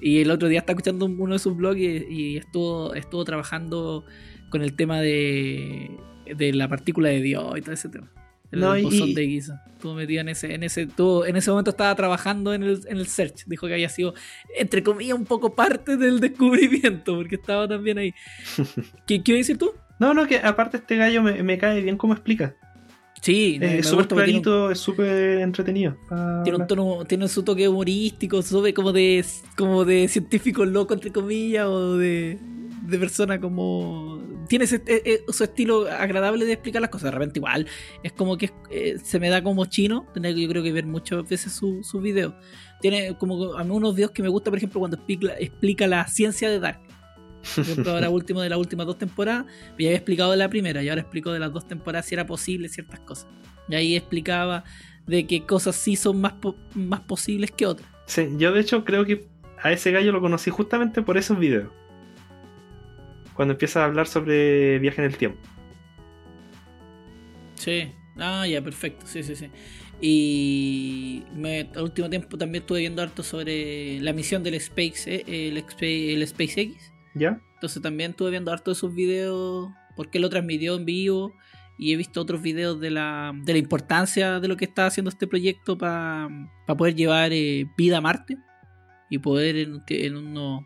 Y 0.00 0.20
el 0.20 0.30
otro 0.32 0.48
día 0.48 0.60
estaba 0.60 0.76
escuchando 0.76 1.06
uno 1.06 1.34
de 1.34 1.38
sus 1.38 1.56
blogs 1.56 1.78
y, 1.78 2.04
y 2.08 2.36
estuvo, 2.36 2.92
estuvo 2.94 3.24
trabajando 3.24 4.04
con 4.50 4.62
el 4.62 4.74
tema 4.74 5.00
de, 5.00 5.96
de 6.26 6.52
la 6.52 6.68
partícula 6.68 7.08
de 7.08 7.20
Dios 7.22 7.56
y 7.56 7.62
todo 7.62 7.72
ese 7.72 7.88
tema. 7.88 8.10
El 8.52 8.60
No, 8.60 8.76
y- 8.76 8.82
bosón 8.82 9.08
y- 9.08 9.14
de 9.14 9.26
Giza. 9.26 9.62
Estuvo 9.72 9.94
metido 9.94 10.20
en 10.20 10.28
ese, 10.28 10.54
en 10.54 10.62
ese, 10.62 10.82
estuvo- 10.82 11.26
en 11.26 11.34
ese 11.36 11.50
momento 11.50 11.70
estaba 11.70 11.94
trabajando 11.96 12.54
en 12.54 12.62
el, 12.62 12.80
en 12.86 12.98
el 12.98 13.06
search. 13.08 13.44
Dijo 13.46 13.66
que 13.66 13.72
había 13.74 13.88
sido, 13.88 14.14
entre 14.56 14.82
comillas, 14.84 15.18
un 15.18 15.24
poco 15.24 15.54
parte 15.56 15.96
del 15.96 16.20
descubrimiento, 16.20 17.16
porque 17.16 17.34
estaba 17.34 17.66
también 17.66 17.98
ahí. 17.98 18.14
¿Qué, 19.06 19.22
qué 19.22 19.32
iba 19.32 19.36
a 19.36 19.38
decir 19.38 19.58
tú? 19.58 19.72
No, 19.98 20.14
no, 20.14 20.26
que 20.26 20.38
aparte 20.38 20.76
este 20.76 20.96
gallo 20.96 21.22
me, 21.22 21.42
me 21.42 21.58
cae 21.58 21.80
bien 21.80 21.96
como 21.96 22.12
explica. 22.12 22.54
Sí, 23.20 23.56
me 23.60 23.78
es 23.78 23.86
súper 23.86 24.02
un- 24.04 24.08
clarito, 24.18 24.70
es 24.72 24.78
súper 24.80 25.38
entretenido. 25.38 25.96
Tiene 26.42 26.58
un 26.58 26.66
tono, 26.66 27.04
tiene 27.04 27.28
su 27.28 27.44
toque 27.44 27.68
humorístico, 27.68 28.42
sube 28.42 28.74
como 28.74 28.92
de 28.92 29.24
como 29.56 29.84
de 29.84 30.08
científico 30.08 30.64
loco 30.64 30.92
entre 30.94 31.12
comillas, 31.12 31.66
o 31.66 31.96
de, 31.98 32.38
de 32.82 32.98
persona 32.98 33.40
como 33.40 34.22
tiene 34.48 34.64
ese, 34.64 34.76
eh, 34.86 35.02
eh, 35.04 35.20
su 35.28 35.44
estilo 35.44 35.86
agradable 35.88 36.44
de 36.44 36.52
explicar 36.52 36.82
las 36.82 36.90
cosas. 36.90 37.06
De 37.06 37.10
repente 37.12 37.38
igual 37.38 37.66
es 38.02 38.12
como 38.12 38.36
que 38.36 38.50
eh, 38.70 38.96
se 39.02 39.18
me 39.20 39.28
da 39.28 39.42
como 39.42 39.64
chino, 39.66 40.06
que 40.12 40.40
yo 40.40 40.48
creo 40.48 40.62
que 40.62 40.72
ver 40.72 40.86
muchas 40.86 41.28
veces 41.28 41.52
sus 41.52 41.86
su 41.86 42.00
videos. 42.00 42.34
Tiene 42.80 43.16
como 43.16 43.54
a 43.54 43.62
mí 43.64 43.70
unos 43.70 43.94
videos 43.94 44.10
que 44.10 44.22
me 44.22 44.28
gusta, 44.28 44.50
por 44.50 44.58
ejemplo, 44.58 44.80
cuando 44.80 44.96
explica, 44.96 45.34
explica 45.38 45.86
la 45.86 46.06
ciencia 46.08 46.50
de 46.50 46.58
Dark. 46.58 46.80
Por 47.54 47.64
ejemplo, 47.64 47.92
ahora 47.92 48.10
último 48.10 48.40
de 48.40 48.48
las 48.48 48.58
últimas 48.58 48.86
dos 48.86 48.98
temporadas, 48.98 49.46
ya 49.78 49.86
había 49.88 49.94
explicado 49.94 50.32
de 50.32 50.36
la 50.36 50.48
primera 50.48 50.82
y 50.82 50.88
ahora 50.88 51.02
explico 51.02 51.32
de 51.32 51.38
las 51.38 51.52
dos 51.52 51.66
temporadas 51.66 52.06
si 52.06 52.14
era 52.14 52.26
posible 52.26 52.68
ciertas 52.68 53.00
cosas. 53.00 53.28
Y 53.68 53.74
ahí 53.76 53.96
explicaba 53.96 54.64
de 55.06 55.26
qué 55.26 55.44
cosas 55.44 55.76
sí 55.76 55.94
son 55.96 56.20
más, 56.20 56.32
po- 56.34 56.56
más 56.74 57.00
posibles 57.00 57.50
que 57.52 57.66
otras. 57.66 57.88
Sí, 58.06 58.28
yo 58.36 58.52
de 58.52 58.60
hecho 58.60 58.84
creo 58.84 59.04
que 59.04 59.26
a 59.62 59.70
ese 59.72 59.92
gallo 59.92 60.10
lo 60.12 60.20
conocí 60.20 60.50
justamente 60.50 61.02
por 61.02 61.16
esos 61.16 61.38
videos. 61.38 61.70
Cuando 63.42 63.54
empieza 63.54 63.82
a 63.82 63.86
hablar 63.86 64.06
sobre 64.06 64.78
viaje 64.78 65.00
en 65.00 65.08
el 65.08 65.16
tiempo. 65.16 65.40
Sí. 67.56 67.90
Ah, 68.16 68.46
ya, 68.46 68.62
perfecto. 68.62 69.04
Sí, 69.04 69.24
sí, 69.24 69.34
sí. 69.34 69.50
Y 70.00 71.24
me, 71.34 71.68
al 71.74 71.82
último 71.82 72.08
tiempo 72.08 72.38
también 72.38 72.62
estuve 72.62 72.78
viendo 72.78 73.02
harto 73.02 73.24
sobre 73.24 73.98
la 74.00 74.12
misión 74.12 74.44
del 74.44 74.54
Space, 74.54 75.12
eh, 75.12 75.24
el, 75.26 75.56
el 75.56 76.28
SpaceX. 76.28 76.92
¿Ya? 77.16 77.40
Entonces 77.54 77.82
también 77.82 78.12
estuve 78.12 78.30
viendo 78.30 78.52
harto 78.52 78.70
de 78.70 78.76
sus 78.76 78.94
videos 78.94 79.72
porque 79.96 80.20
lo 80.20 80.30
transmitió 80.30 80.76
en 80.76 80.84
vivo 80.84 81.34
y 81.76 81.92
he 81.92 81.96
visto 81.96 82.20
otros 82.20 82.42
videos 82.42 82.78
de 82.78 82.92
la, 82.92 83.32
de 83.42 83.54
la 83.54 83.58
importancia 83.58 84.38
de 84.38 84.46
lo 84.46 84.56
que 84.56 84.66
está 84.66 84.86
haciendo 84.86 85.08
este 85.08 85.26
proyecto 85.26 85.76
para 85.76 86.28
poder 86.78 86.94
llevar 86.94 87.32
eh, 87.32 87.66
vida 87.76 87.96
a 87.98 88.00
Marte 88.00 88.38
y 89.10 89.18
poder 89.18 89.56
en 89.88 90.16
unos 90.16 90.62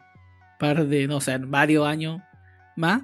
par 0.58 0.86
de, 0.86 1.06
no 1.06 1.22
sé, 1.22 1.32
en 1.32 1.50
varios 1.50 1.86
años 1.86 2.20
más 2.76 3.02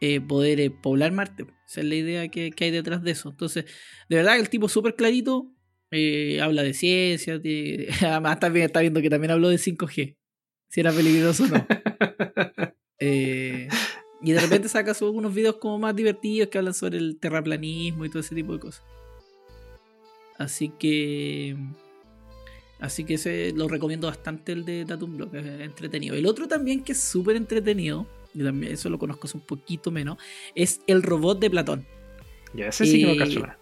eh, 0.00 0.20
poder 0.20 0.60
eh, 0.60 0.70
poblar 0.70 1.12
Marte. 1.12 1.46
Esa 1.66 1.80
es 1.80 1.86
la 1.86 1.94
idea 1.94 2.28
que, 2.28 2.50
que 2.50 2.64
hay 2.64 2.70
detrás 2.70 3.02
de 3.02 3.12
eso. 3.12 3.30
Entonces, 3.30 3.64
de 4.08 4.16
verdad 4.16 4.34
que 4.34 4.40
el 4.40 4.48
tipo 4.50 4.68
súper 4.68 4.94
clarito 4.96 5.52
eh, 5.90 6.40
habla 6.40 6.62
de 6.62 6.74
ciencia, 6.74 7.38
de- 7.38 7.88
además 8.00 8.40
también 8.40 8.66
está 8.66 8.80
viendo 8.80 9.00
que 9.02 9.10
también 9.10 9.30
habló 9.32 9.48
de 9.48 9.58
5G, 9.58 10.16
si 10.68 10.80
era 10.80 10.92
peligroso 10.92 11.44
o 11.44 11.48
no. 11.48 11.66
Y 14.22 14.32
de 14.32 14.40
repente 14.40 14.68
saca 14.68 14.94
unos 15.00 15.34
videos 15.34 15.56
como 15.56 15.78
más 15.78 15.96
divertidos 15.96 16.48
que 16.50 16.58
hablan 16.58 16.74
sobre 16.74 16.98
el 16.98 17.18
terraplanismo 17.18 18.04
y 18.04 18.10
todo 18.10 18.20
ese 18.20 18.34
tipo 18.34 18.52
de 18.52 18.60
cosas. 18.60 18.84
Así 20.38 20.70
que. 20.78 21.56
Así 22.78 23.04
que 23.04 23.14
ese 23.14 23.52
lo 23.52 23.68
recomiendo 23.68 24.06
bastante 24.06 24.52
el 24.52 24.64
de 24.64 24.84
Datum 24.84 25.16
Block, 25.16 25.34
es 25.34 25.60
entretenido. 25.60 26.14
El 26.16 26.26
otro 26.26 26.48
también 26.48 26.82
que 26.82 26.92
es 26.92 27.00
súper 27.02 27.36
entretenido, 27.36 28.06
y 28.34 28.42
también 28.42 28.72
eso 28.72 28.88
lo 28.88 28.98
conozco 28.98 29.26
hace 29.26 29.36
un 29.36 29.44
poquito 29.44 29.90
menos, 29.90 30.18
es 30.54 30.80
el 30.86 31.02
robot 31.02 31.40
de 31.40 31.50
Platón. 31.50 31.86
Ya, 32.54 32.68
ese 32.68 32.86
sí 32.86 33.04
que 33.04 33.40
nada. 33.40 33.58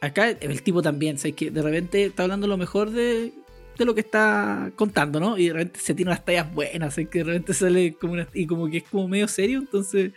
Acá 0.00 0.30
el 0.30 0.62
tipo 0.62 0.80
también, 0.80 1.18
¿sabes? 1.18 1.34
que 1.34 1.50
de 1.50 1.60
repente 1.60 2.04
está 2.04 2.22
hablando 2.22 2.46
lo 2.46 2.56
mejor 2.56 2.90
de, 2.90 3.32
de 3.76 3.84
lo 3.84 3.94
que 3.94 4.00
está 4.00 4.70
contando, 4.76 5.18
¿no? 5.18 5.36
Y 5.36 5.48
de 5.48 5.54
repente 5.54 5.80
se 5.80 5.94
tiene 5.94 6.12
unas 6.12 6.24
tallas 6.24 6.52
buenas, 6.54 6.94
¿sabes? 6.94 7.08
que 7.08 7.18
de 7.18 7.24
repente 7.24 7.54
sale 7.54 7.94
como 7.94 8.12
una, 8.12 8.28
y 8.32 8.46
como 8.46 8.68
que 8.68 8.78
es 8.78 8.84
como 8.84 9.08
medio 9.08 9.26
serio, 9.26 9.58
entonces 9.58 10.12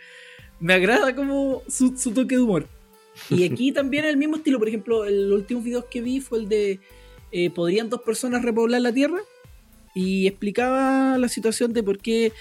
me 0.60 0.74
agrada 0.74 1.16
como 1.16 1.62
su, 1.68 1.96
su 1.98 2.12
toque 2.12 2.36
de 2.36 2.42
humor. 2.42 2.68
Y 3.28 3.44
aquí 3.50 3.72
también 3.72 4.04
el 4.04 4.16
mismo 4.16 4.36
estilo, 4.36 4.58
por 4.60 4.68
ejemplo, 4.68 5.04
el 5.04 5.32
último 5.32 5.60
video 5.60 5.88
que 5.88 6.00
vi 6.00 6.20
fue 6.20 6.38
el 6.38 6.48
de 6.48 6.80
eh, 7.32 7.50
¿podrían 7.50 7.88
dos 7.88 8.02
personas 8.02 8.42
repoblar 8.42 8.82
la 8.82 8.92
Tierra? 8.92 9.18
Y 9.94 10.26
explicaba 10.26 11.18
la 11.18 11.28
situación 11.28 11.72
de 11.72 11.82
por 11.82 11.98
qué 11.98 12.32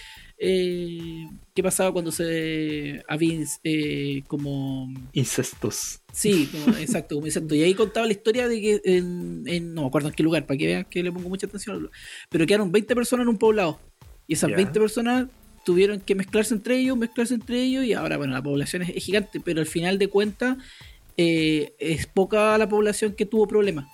eh, 0.43 1.27
qué 1.53 1.61
pasaba 1.61 1.91
cuando 1.93 2.11
se 2.11 3.03
había 3.07 3.45
eh, 3.63 4.23
como 4.27 4.91
Incestos. 5.13 5.99
Sí, 6.11 6.49
como- 6.51 6.75
exacto, 6.77 7.13
como 7.15 7.27
insecto. 7.27 7.53
Y 7.53 7.61
ahí 7.61 7.75
contaba 7.75 8.07
la 8.07 8.11
historia 8.13 8.47
de 8.47 8.59
que 8.59 8.81
en, 8.85 9.43
en- 9.45 9.73
no 9.75 9.81
me 9.83 9.87
acuerdo 9.87 10.07
en 10.09 10.15
qué 10.15 10.23
lugar, 10.23 10.47
para 10.47 10.57
que 10.57 10.65
vean 10.65 10.85
que 10.89 11.03
le 11.03 11.11
pongo 11.11 11.29
mucha 11.29 11.45
atención. 11.45 11.89
Pero 12.29 12.47
quedaron 12.47 12.71
20 12.71 12.95
personas 12.95 13.23
en 13.25 13.29
un 13.29 13.37
poblado. 13.37 13.79
Y 14.27 14.33
esas 14.33 14.49
Ya. 14.49 14.55
20 14.55 14.79
personas 14.79 15.27
tuvieron 15.63 15.99
que 15.99 16.15
mezclarse 16.15 16.55
entre 16.55 16.79
ellos, 16.79 16.97
mezclarse 16.97 17.35
entre 17.35 17.61
ellos. 17.61 17.85
Y 17.85 17.93
ahora, 17.93 18.17
bueno, 18.17 18.33
la 18.33 18.41
población 18.41 18.81
es, 18.81 18.89
es 18.89 19.03
gigante, 19.05 19.39
pero 19.39 19.59
al 19.61 19.67
final 19.67 19.99
de 19.99 20.07
cuentas 20.07 20.57
eh, 21.17 21.73
es 21.77 22.07
poca 22.07 22.57
la 22.57 22.67
población 22.67 23.13
que 23.13 23.27
tuvo 23.27 23.47
problemas. 23.47 23.85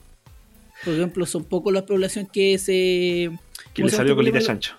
Por 0.86 0.94
ejemplo, 0.94 1.26
son 1.26 1.44
pocos 1.44 1.74
la 1.74 1.86
población 1.86 2.26
que 2.32 2.58
se. 2.58 2.74
Que 3.74 3.82
¿cómo 3.82 3.88
le 3.88 3.94
salió 3.94 4.16
colita 4.16 4.40
chancho. 4.40 4.76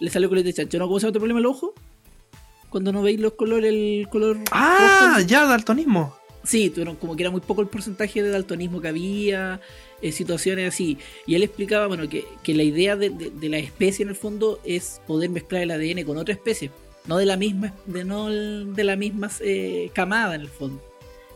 Le 0.00 0.10
salió 0.10 0.28
colete 0.28 0.48
de 0.48 0.54
chancho. 0.54 0.78
¿No? 0.78 0.86
¿Cómo 0.86 0.98
se 1.00 1.04
llama 1.04 1.10
este 1.10 1.18
problema 1.20 1.40
el 1.40 1.46
ojo? 1.46 1.74
Cuando 2.70 2.92
no 2.92 3.02
veis 3.02 3.18
los 3.18 3.32
colores, 3.34 3.72
el 3.72 4.06
color. 4.10 4.38
¡Ah! 4.52 5.14
rojo. 5.16 5.26
Ya, 5.26 5.44
daltonismo. 5.46 6.14
Sí, 6.44 6.70
tuvieron 6.70 6.96
como 6.96 7.16
que 7.16 7.22
era 7.24 7.30
muy 7.30 7.40
poco 7.40 7.60
el 7.62 7.68
porcentaje 7.68 8.22
de 8.22 8.30
daltonismo 8.30 8.80
que 8.80 8.88
había, 8.88 9.60
eh, 10.00 10.12
situaciones 10.12 10.72
así. 10.72 10.96
Y 11.26 11.34
él 11.34 11.42
explicaba, 11.42 11.86
bueno, 11.88 12.08
que, 12.08 12.24
que 12.42 12.54
la 12.54 12.62
idea 12.62 12.96
de, 12.96 13.10
de- 13.10 13.30
de 13.30 13.48
la 13.48 13.58
especie 13.58 14.02
en 14.02 14.08
el 14.10 14.14
fondo 14.16 14.60
es 14.64 15.00
poder 15.06 15.30
mezclar 15.30 15.62
el 15.62 15.70
ADN 15.70 16.04
con 16.04 16.16
otra 16.16 16.32
especie, 16.32 16.70
no 17.06 17.18
de 17.18 17.26
la 17.26 17.36
misma, 17.36 17.74
de 17.86 18.04
no 18.04 18.28
de 18.30 18.84
la 18.84 18.96
misma 18.96 19.30
eh, 19.40 19.90
camada 19.92 20.36
en 20.36 20.42
el 20.42 20.48
fondo. 20.48 20.80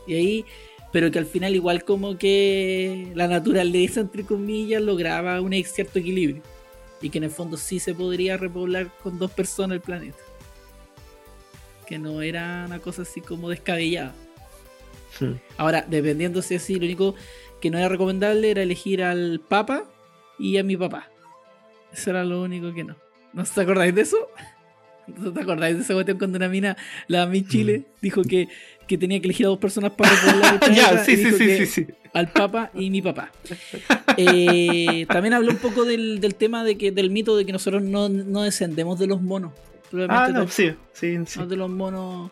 Y 0.07 0.15
ahí, 0.15 0.45
pero 0.93 1.11
que 1.11 1.19
al 1.19 1.27
final 1.27 1.55
igual 1.55 1.85
como 1.85 2.17
que 2.17 3.11
la 3.15 3.27
naturaleza, 3.29 4.01
entre 4.01 4.25
comillas, 4.25 4.81
lograba 4.81 5.41
un 5.41 5.53
cierto 5.65 5.99
equilibrio. 5.99 6.43
Y 7.03 7.11
que 7.11 7.19
en 7.19 7.25
el 7.25 7.31
fondo 7.31 7.57
sí 7.57 7.79
se 7.79 7.95
podría 7.95 8.37
repoblar 8.37 8.91
con 9.03 9.19
dos 9.19 9.31
personas 9.31 9.75
el 9.75 9.81
planeta. 9.81 10.19
Que 11.87 11.99
no 11.99 12.23
era 12.23 12.65
una 12.67 12.79
cosa 12.79 13.03
así 13.03 13.21
como 13.21 13.51
descabellada. 13.51 14.15
Ahora, 15.59 15.85
dependiendo 15.87 16.41
si 16.41 16.55
así, 16.55 16.77
lo 16.77 16.87
único 16.87 17.15
que 17.61 17.71
no 17.71 17.79
era 17.79 17.89
recomendable 17.89 18.51
era 18.51 18.63
elegir 18.63 19.03
al 19.03 19.41
Papa 19.41 19.85
y 20.39 20.57
a 20.57 20.65
mi 20.65 20.77
papá. 20.77 21.09
Eso 21.93 22.11
era 22.11 22.25
lo 22.25 22.43
único 22.43 22.73
que 22.73 22.85
no. 22.85 22.97
¿No 23.33 23.45
te 23.45 23.61
acordáis 23.61 23.95
de 23.95 24.03
eso? 24.03 24.17
¿No 25.07 25.33
te 25.33 25.41
acordáis 25.41 25.77
de 25.77 25.83
esa 25.83 25.95
cuestión 25.95 26.19
cuando 26.19 26.39
una 26.39 26.49
mina, 26.49 26.77
la 27.09 27.27
Mi 27.27 27.47
Chile, 27.47 27.85
dijo 28.01 28.23
que, 28.23 28.49
que 28.87 28.97
tenía 28.97 29.21
que 29.21 29.27
elegir 29.27 29.47
a 29.47 29.51
dos 29.51 29.59
personas 29.59 29.93
para 29.93 30.11
repoblar 30.11 30.55
el 30.55 30.61
planeta 30.61 30.95
ya, 30.95 31.05
sí, 31.05 31.17
sí, 31.17 31.33
sí, 31.33 31.57
sí, 31.59 31.67
sí. 31.67 31.87
Al 32.15 32.31
Papa 32.31 32.71
y 32.75 32.91
mi 32.91 33.01
papá. 33.03 33.33
Eh, 34.17 35.07
también 35.09 35.33
habló 35.35 35.51
un 35.51 35.57
poco 35.59 35.85
del, 35.85 36.21
del 36.21 36.35
tema 36.35 36.65
de 36.65 36.77
que, 36.77 36.91
del 36.93 37.11
mito 37.11 37.37
de 37.37 37.47
que 37.47 37.53
nosotros 37.53 37.83
no, 37.83 38.09
no 38.09 38.43
descendemos 38.43 38.99
de 38.99 39.07
los 39.07 39.23
monos. 39.23 39.53
Ah, 40.09 40.29
no, 40.33 40.49
sí, 40.49 40.71
sí, 40.93 41.19
sí. 41.27 41.39
no 41.39 41.45
es 41.45 41.49
de 41.49 41.57
los 41.57 41.71
monos. 41.71 42.31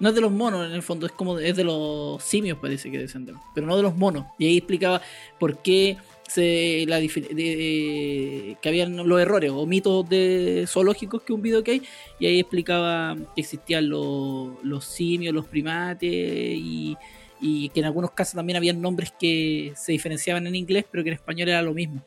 No 0.00 0.08
es 0.08 0.14
de 0.16 0.20
los 0.20 0.32
monos 0.32 0.66
en 0.66 0.72
el 0.72 0.82
fondo, 0.82 1.06
es 1.06 1.12
como 1.12 1.38
es 1.38 1.54
de 1.56 1.62
los 1.62 2.20
simios 2.24 2.58
parece 2.58 2.90
que 2.90 2.98
descenden, 2.98 3.36
pero 3.54 3.66
no 3.68 3.76
de 3.76 3.82
los 3.84 3.96
monos. 3.96 4.26
Y 4.36 4.46
ahí 4.46 4.56
explicaba 4.56 5.00
por 5.38 5.58
qué 5.58 5.96
se 6.26 6.84
la 6.88 6.98
de- 6.98 8.56
que 8.60 8.68
habían 8.68 8.96
los 9.08 9.20
errores 9.20 9.52
o 9.54 9.64
mitos 9.66 10.08
de 10.08 10.64
zoológicos 10.66 11.22
que 11.22 11.32
un 11.32 11.42
video 11.42 11.62
que 11.62 11.72
hay 11.72 11.82
y 12.18 12.26
ahí 12.26 12.40
explicaba 12.40 13.14
que 13.34 13.42
existían 13.42 13.88
los, 13.88 14.48
los 14.64 14.84
simios, 14.84 15.32
los 15.34 15.44
primates 15.46 16.10
y, 16.10 16.96
y 17.42 17.68
que 17.70 17.80
en 17.80 17.86
algunos 17.86 18.12
casos 18.12 18.34
también 18.34 18.56
habían 18.56 18.80
nombres 18.80 19.12
que 19.18 19.72
se 19.76 19.92
diferenciaban 19.92 20.46
en 20.46 20.54
inglés 20.54 20.84
pero 20.90 21.02
que 21.04 21.10
en 21.10 21.14
español 21.16 21.48
era 21.48 21.60
lo 21.62 21.74
mismo. 21.74 22.06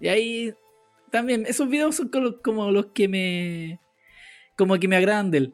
Y 0.00 0.08
ahí 0.08 0.52
también 1.10 1.46
esos 1.46 1.68
videos 1.70 1.94
son 1.96 2.08
como, 2.08 2.38
como 2.42 2.70
los 2.70 2.86
que 2.86 3.06
me 3.08 3.80
como 4.56 4.76
que 4.78 4.88
me 4.88 4.96
agradan 4.96 5.30
de 5.30 5.38
él. 5.38 5.52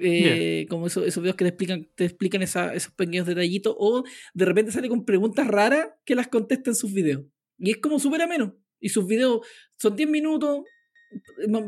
Eh, 0.00 0.66
Como 0.70 0.86
esos, 0.86 1.06
esos 1.06 1.22
videos 1.22 1.36
que 1.36 1.44
te 1.44 1.48
explican, 1.50 1.88
te 1.94 2.04
explican 2.06 2.42
esa- 2.42 2.72
esos 2.74 2.92
pequeños 2.94 3.26
detallitos. 3.26 3.74
O 3.78 4.04
de 4.32 4.44
repente 4.46 4.72
sale 4.72 4.88
con 4.88 5.04
preguntas 5.04 5.46
raras 5.46 5.88
que 6.06 6.14
las 6.14 6.28
contesta 6.28 6.70
en 6.70 6.76
sus 6.76 6.92
videos. 6.94 7.24
Y 7.58 7.72
es 7.72 7.76
como 7.78 7.98
súper 7.98 8.22
ameno. 8.22 8.56
Y 8.80 8.88
sus 8.88 9.06
videos 9.06 9.46
son 9.76 9.94
10 9.96 10.08
minutos. 10.08 10.62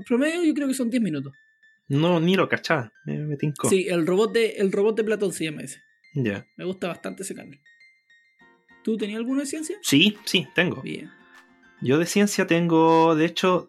Promedio 0.07 0.43
yo 0.43 0.55
creo 0.55 0.69
que 0.69 0.75
son 0.75 0.91
10 0.91 1.03
minutos. 1.03 1.33
No, 1.89 2.19
ni 2.19 2.35
lo 2.35 2.49
cachaba. 2.49 2.91
Me, 3.05 3.19
me. 3.19 3.37
Sí, 3.69 3.87
el 3.89 4.07
robot, 4.07 4.33
de, 4.33 4.47
el 4.57 4.73
robot 4.73 4.97
de 4.97 5.05
Platón 5.05 5.33
se 5.33 5.45
llama 5.45 5.63
ese. 5.63 5.81
Ya. 6.15 6.47
Me 6.57 6.65
gusta 6.65 6.89
bastante 6.89 7.23
ese 7.23 7.35
canal. 7.35 7.61
¿Tú 8.83 8.97
tenías 8.97 9.19
alguna 9.19 9.41
de 9.41 9.47
ciencia? 9.47 9.77
Sí, 9.83 10.17
sí, 10.25 10.47
tengo. 10.55 10.83
Bien. 10.83 11.11
Yo 11.81 11.99
de 11.99 12.07
ciencia 12.07 12.47
tengo, 12.47 13.15
de 13.17 13.27
hecho, 13.27 13.69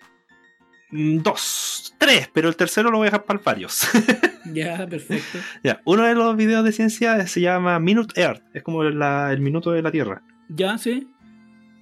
Mm, 0.92 1.24
Dos, 1.24 1.96
tres, 1.98 2.30
pero 2.32 2.48
el 2.48 2.56
tercero 2.56 2.92
lo 2.92 2.98
voy 3.00 3.06
a 3.08 3.10
dejar 3.12 3.26
para 3.26 3.40
varios. 3.40 3.82
Ya, 4.54 4.86
perfecto. 4.88 5.40
ya, 5.64 5.82
uno 5.86 6.04
de 6.04 6.14
los 6.14 6.36
videos 6.38 6.64
de 6.64 6.72
ciencia 6.72 7.26
se 7.26 7.42
llama 7.42 7.80
Minute 7.80 8.22
Earth, 8.22 8.44
es 8.54 8.62
como 8.62 8.84
la- 8.84 9.34
el 9.34 9.42
minuto 9.42 9.72
de 9.72 9.82
la 9.82 9.92
Tierra. 9.92 10.22
Ya, 10.50 10.78
sí. 10.78 11.08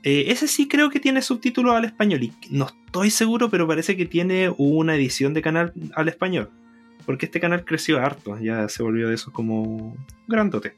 Eh, 0.04 0.26
ese 0.30 0.48
sí 0.48 0.70
creo 0.70 0.90
que 0.90 1.02
tiene 1.02 1.22
subtítulos 1.22 1.76
al 1.76 1.84
español 1.84 2.24
y 2.24 2.32
no 2.50 2.68
estoy 2.68 3.10
seguro, 3.12 3.50
pero 3.50 3.68
parece 3.68 3.98
que 3.98 4.06
tiene 4.06 4.50
una 4.58 4.96
edición 4.96 5.34
de 5.34 5.42
canal 5.42 5.74
al 5.94 6.08
español. 6.08 6.50
Porque 7.06 7.26
este 7.26 7.40
canal 7.40 7.66
creció 7.66 8.00
harto, 8.00 8.40
ya 8.40 8.68
se 8.70 8.84
volvió 8.84 9.10
de 9.10 9.16
esos 9.16 9.34
como 9.34 9.96
grandote. 10.28 10.76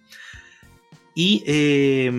Y 1.13 1.43
eh, 1.45 2.11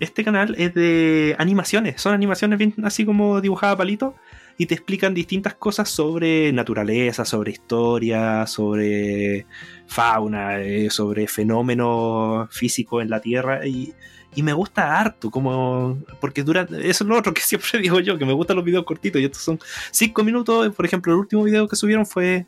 este 0.00 0.24
canal 0.24 0.54
es 0.58 0.74
de 0.74 1.34
animaciones, 1.38 2.00
son 2.00 2.14
animaciones 2.14 2.58
bien 2.58 2.74
así 2.84 3.04
como 3.04 3.40
dibujadas 3.40 3.74
a 3.74 3.78
palito 3.78 4.14
y 4.56 4.66
te 4.66 4.74
explican 4.74 5.14
distintas 5.14 5.54
cosas 5.54 5.88
sobre 5.88 6.52
naturaleza, 6.52 7.24
sobre 7.24 7.52
historia, 7.52 8.46
sobre 8.46 9.46
fauna, 9.86 10.60
eh, 10.60 10.90
sobre 10.90 11.28
fenómenos 11.28 12.48
físicos 12.52 13.02
en 13.02 13.10
la 13.10 13.20
Tierra 13.20 13.66
y, 13.66 13.94
y 14.34 14.42
me 14.42 14.52
gusta 14.52 15.00
harto, 15.00 15.30
como 15.30 15.98
porque 16.20 16.42
durante 16.42 16.76
eso 16.88 17.04
es 17.04 17.08
lo 17.08 17.16
otro 17.16 17.32
que 17.32 17.40
siempre 17.42 17.78
digo 17.80 18.00
yo, 18.00 18.18
que 18.18 18.24
me 18.24 18.32
gustan 18.32 18.56
los 18.56 18.64
videos 18.64 18.84
cortitos 18.84 19.20
y 19.20 19.24
estos 19.24 19.42
son 19.42 19.60
5 19.92 20.24
minutos, 20.24 20.74
por 20.74 20.84
ejemplo, 20.84 21.12
el 21.12 21.20
último 21.20 21.44
video 21.44 21.68
que 21.68 21.76
subieron 21.76 22.04
fue 22.04 22.46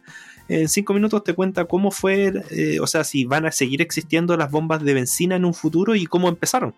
en 0.50 0.68
5 0.68 0.92
minutos 0.94 1.22
te 1.24 1.32
cuenta 1.34 1.64
cómo 1.64 1.90
fue, 1.90 2.32
eh, 2.50 2.78
o 2.80 2.86
sea, 2.86 3.04
si 3.04 3.24
van 3.24 3.46
a 3.46 3.52
seguir 3.52 3.80
existiendo 3.82 4.36
las 4.36 4.50
bombas 4.50 4.82
de 4.82 4.94
benzina 4.94 5.36
en 5.36 5.44
un 5.44 5.54
futuro 5.54 5.94
y 5.94 6.06
cómo 6.06 6.28
empezaron. 6.28 6.74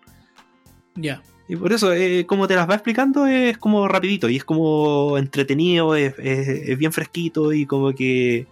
Ya. 0.95 1.21
Y 1.47 1.55
por 1.55 1.73
eso, 1.73 1.91
eh, 1.93 2.25
como 2.25 2.47
te 2.47 2.55
las 2.55 2.69
va 2.69 2.75
explicando, 2.75 3.25
es 3.27 3.57
como 3.57 3.87
rapidito 3.87 4.29
y 4.29 4.37
es 4.37 4.43
como 4.45 5.17
entretenido, 5.17 5.95
es, 5.95 6.13
es- 6.19 6.69
es 6.69 6.77
bien 6.77 6.93
fresquito 6.93 7.51
y 7.51 7.65
como 7.65 7.93
que 7.93 8.47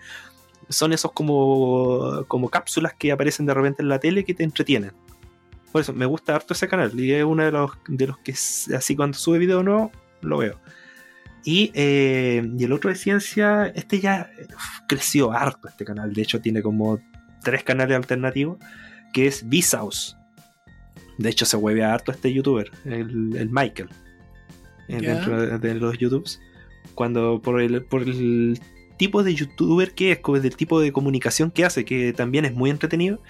son 0.70 0.92
esos 0.94 1.12
como, 1.12 2.26
como 2.28 2.50
cápsulas 2.50 2.94
que 2.94 3.12
aparecen 3.12 3.46
de 3.46 3.54
repente 3.54 3.82
en 3.82 3.90
la 3.90 4.00
tele 4.00 4.24
que 4.26 4.34
te 4.34 4.44
entretienen. 4.44 4.92
Por 5.72 5.82
eso, 5.82 5.94
me 5.94 6.06
gusta 6.06 6.36
harto 6.36 6.54
ese 6.54 6.68
canal 6.68 6.98
y 7.00 7.14
es 7.14 7.24
uno 7.24 7.44
de 7.46 7.52
los, 7.52 7.72
de 7.88 8.08
los 8.08 8.18
que 8.18 8.34
así 8.76 8.96
cuando 8.96 9.18
sube 9.18 9.38
video 9.38 9.64
nuevo, 9.64 9.92
lo 10.22 10.38
veo. 10.38 10.60
Y, 11.44 11.72
eh, 11.74 12.48
y 12.58 12.64
el 12.64 12.72
otro 12.72 12.90
de 12.90 12.96
ciencia, 12.96 13.68
este 13.68 14.00
ya 14.00 14.30
uf, 14.54 14.88
creció 14.88 15.32
harto 15.32 15.68
este 15.68 15.86
canal, 15.86 16.14
de 16.14 16.22
hecho 16.22 16.40
tiene 16.40 16.62
como 16.62 17.00
tres 17.44 17.64
canales 17.64 17.96
alternativos, 17.96 18.58
que 19.14 19.28
es 19.28 19.44
Vsauce. 19.48 20.16
De 21.18 21.30
hecho, 21.30 21.46
se 21.46 21.58
hueve 21.58 21.84
harto 21.84 22.12
este 22.12 22.34
youtuber, 22.34 22.72
el, 22.86 23.36
el 23.36 23.50
Michael, 23.50 23.90
eh, 24.88 25.02
dentro 25.02 25.42
de, 25.42 25.60
de 25.60 25.76
los 25.76 25.98
YouTubes. 25.98 26.40
Cuando 26.96 27.42
por 27.42 27.62
el, 27.62 27.84
por 27.84 28.02
el 28.04 28.60
tipo 28.98 29.24
de 29.24 29.34
youtuber 29.34 29.94
que 29.94 30.12
es, 30.12 30.44
del 30.44 30.56
tipo 30.56 30.80
de 30.80 30.92
comunicación 30.92 31.52
que 31.52 31.66
hace, 31.66 31.86
que 31.86 32.14
también 32.14 32.46
es 32.46 32.54
muy 32.54 32.70
entretenido. 32.70 33.22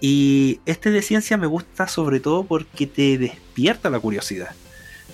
Y 0.00 0.60
este 0.66 0.90
de 0.90 1.02
ciencia 1.02 1.36
me 1.36 1.46
gusta 1.46 1.86
sobre 1.86 2.20
todo 2.20 2.44
porque 2.44 2.86
te 2.86 3.18
despierta 3.18 3.90
la 3.90 4.00
curiosidad. 4.00 4.50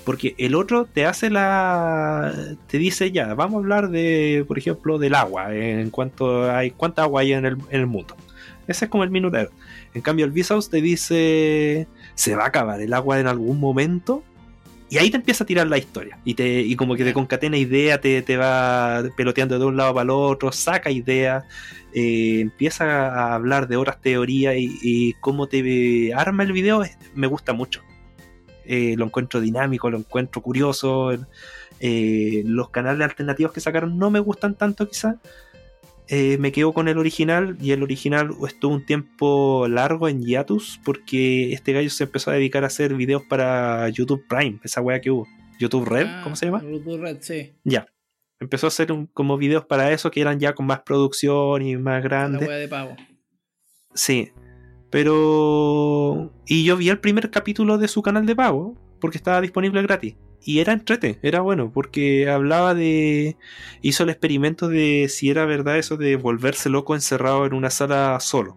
Porque 0.07 0.37
el 0.39 0.55
otro 0.55 0.85
te 0.85 1.05
hace 1.05 1.31
la. 1.31 2.33
te 2.69 2.79
dice 2.79 3.11
ya, 3.11 3.35
vamos 3.35 3.57
a 3.57 3.59
hablar 3.59 3.91
de, 3.91 4.45
por 4.47 4.57
ejemplo, 4.57 5.01
del 5.01 5.17
agua, 5.17 5.53
en 5.53 5.91
cuanto 5.91 6.49
hay, 6.49 6.71
cuánta 6.71 7.03
agua 7.03 7.23
hay 7.23 7.33
en 7.33 7.45
el, 7.45 7.57
en 7.71 7.81
el 7.81 7.87
mundo. 7.89 8.17
Ese 8.69 8.85
es 8.85 8.91
como 8.91 9.03
el 9.03 9.11
minutero. 9.11 9.51
En 9.95 10.03
cambio, 10.03 10.25
el 10.25 10.31
Vsauce 10.31 10.71
te 10.71 10.81
dice, 10.81 11.89
se 12.15 12.37
va 12.37 12.45
a 12.45 12.47
acabar 12.47 12.81
el 12.81 12.93
agua 12.93 13.19
en 13.19 13.27
algún 13.27 13.59
momento. 13.59 14.23
Y 14.89 14.99
ahí 14.99 15.11
te 15.11 15.17
empieza 15.17 15.43
a 15.43 15.47
tirar 15.49 15.67
la 15.67 15.77
historia. 15.77 16.21
Y, 16.25 16.35
te, 16.35 16.61
y 16.61 16.77
como 16.77 16.95
que 16.95 17.03
te 17.03 17.13
concatena 17.13 17.57
idea, 17.57 18.01
te, 18.01 18.23
te 18.23 18.37
va 18.37 19.03
peloteando 19.17 19.59
de 19.59 19.65
un 19.65 19.77
lado 19.77 19.93
para 19.93 20.05
el 20.05 20.11
otro, 20.11 20.53
saca 20.53 20.89
ideas, 20.89 21.43
eh, 21.93 22.39
empieza 22.39 23.09
a 23.09 23.35
hablar 23.35 23.67
de 23.67 23.77
otras 23.77 24.01
teorías 24.01 24.55
y, 24.57 24.79
y 24.83 25.15
cómo 25.15 25.49
te 25.49 26.15
arma 26.15 26.45
el 26.45 26.53
video, 26.53 26.85
me 27.17 27.27
gusta 27.27 27.53
mucho. 27.53 27.83
Eh, 28.67 28.95
lo 28.97 29.05
encuentro 29.07 29.41
dinámico, 29.41 29.91
lo 29.91 29.99
encuentro 29.99 30.43
curioso. 30.43 31.13
eh, 31.81 32.43
los 32.47 32.71
canales 32.71 33.03
alternativos 33.03 33.53
que 33.53 33.61
sacaron 33.61 33.99
no 33.99 34.11
me 34.11 34.19
gustan 34.21 34.55
tanto 34.55 34.89
quizás. 34.89 35.17
Eh, 36.09 36.39
me 36.39 36.53
quedo 36.53 36.73
con 36.73 36.87
el 36.89 36.99
original 36.99 37.57
y 37.61 37.73
el 37.73 37.83
original 37.83 38.31
estuvo 38.49 38.73
un 38.75 38.87
tiempo 38.87 39.67
largo 39.69 40.09
en 40.09 40.23
hiatus 40.23 40.81
porque 40.85 41.53
este 41.53 41.73
gallo 41.73 41.91
se 41.91 42.05
empezó 42.05 42.31
a 42.31 42.35
dedicar 42.35 42.63
a 42.65 42.69
hacer 42.69 42.95
videos 42.95 43.23
para 43.25 43.89
YouTube 43.89 44.25
Prime, 44.29 44.59
esa 44.63 44.81
wea 44.81 45.01
que 45.01 45.11
hubo. 45.11 45.27
YouTube 45.59 45.85
Red, 45.87 46.07
Ah, 46.09 46.21
¿cómo 46.23 46.37
se 46.37 46.47
llama? 46.47 46.63
YouTube 46.63 47.01
Red, 47.01 47.19
sí. 47.23 47.53
Ya. 47.65 47.87
Empezó 48.41 48.67
a 48.67 48.69
hacer 48.69 48.93
un- 48.93 49.07
como 49.07 49.37
videos 49.37 49.65
para 49.65 49.91
eso 49.93 50.11
que 50.11 50.21
eran 50.21 50.39
ya 50.39 50.55
con 50.55 50.65
más 50.67 50.81
producción 50.81 51.61
y 51.63 51.77
más 51.77 51.95
La 52.03 52.09
grandes. 52.09 52.47
wea 52.49 52.57
de 52.59 52.69
pago. 52.69 52.97
Sí. 53.95 54.31
Pero. 54.91 56.33
Y 56.47 56.65
yo 56.65 56.77
vi 56.77 56.89
el 56.89 57.01
primer 57.01 57.31
capítulo 57.31 57.79
de 57.79 57.89
su 57.89 58.03
canal 58.03 58.27
de 58.27 58.37
pago, 58.37 58.75
porque 59.01 59.19
estaba 59.19 59.41
disponible 59.41 59.83
gratis. 59.83 60.17
Y 60.45 60.61
era 60.61 60.73
entrete, 60.73 61.19
era 61.23 61.41
bueno, 61.41 61.73
porque 61.73 62.31
hablaba 62.31 62.75
de. 62.75 63.37
Hizo 63.83 64.05
el 64.05 64.11
experimento 64.11 64.69
de 64.69 65.09
si 65.09 65.31
era 65.31 65.45
verdad 65.45 65.79
eso 65.79 65.97
de 65.97 66.17
volverse 66.17 66.69
loco 66.69 66.95
encerrado 66.95 67.47
en 67.47 67.55
una 67.55 67.71
sala 67.71 68.19
solo. 68.21 68.57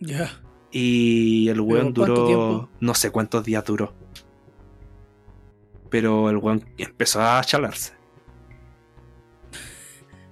Ya. 0.00 0.40
Y 0.70 1.48
el 1.48 1.60
weón 1.60 1.92
¿cuánto 1.92 2.04
duró. 2.04 2.26
tiempo? 2.26 2.68
No 2.80 2.94
sé 2.94 3.10
cuántos 3.10 3.44
días 3.44 3.64
duró. 3.64 3.94
Pero 5.90 6.30
el 6.30 6.36
weón 6.36 6.64
empezó 6.76 7.20
a 7.20 7.42
chalarse. 7.42 7.97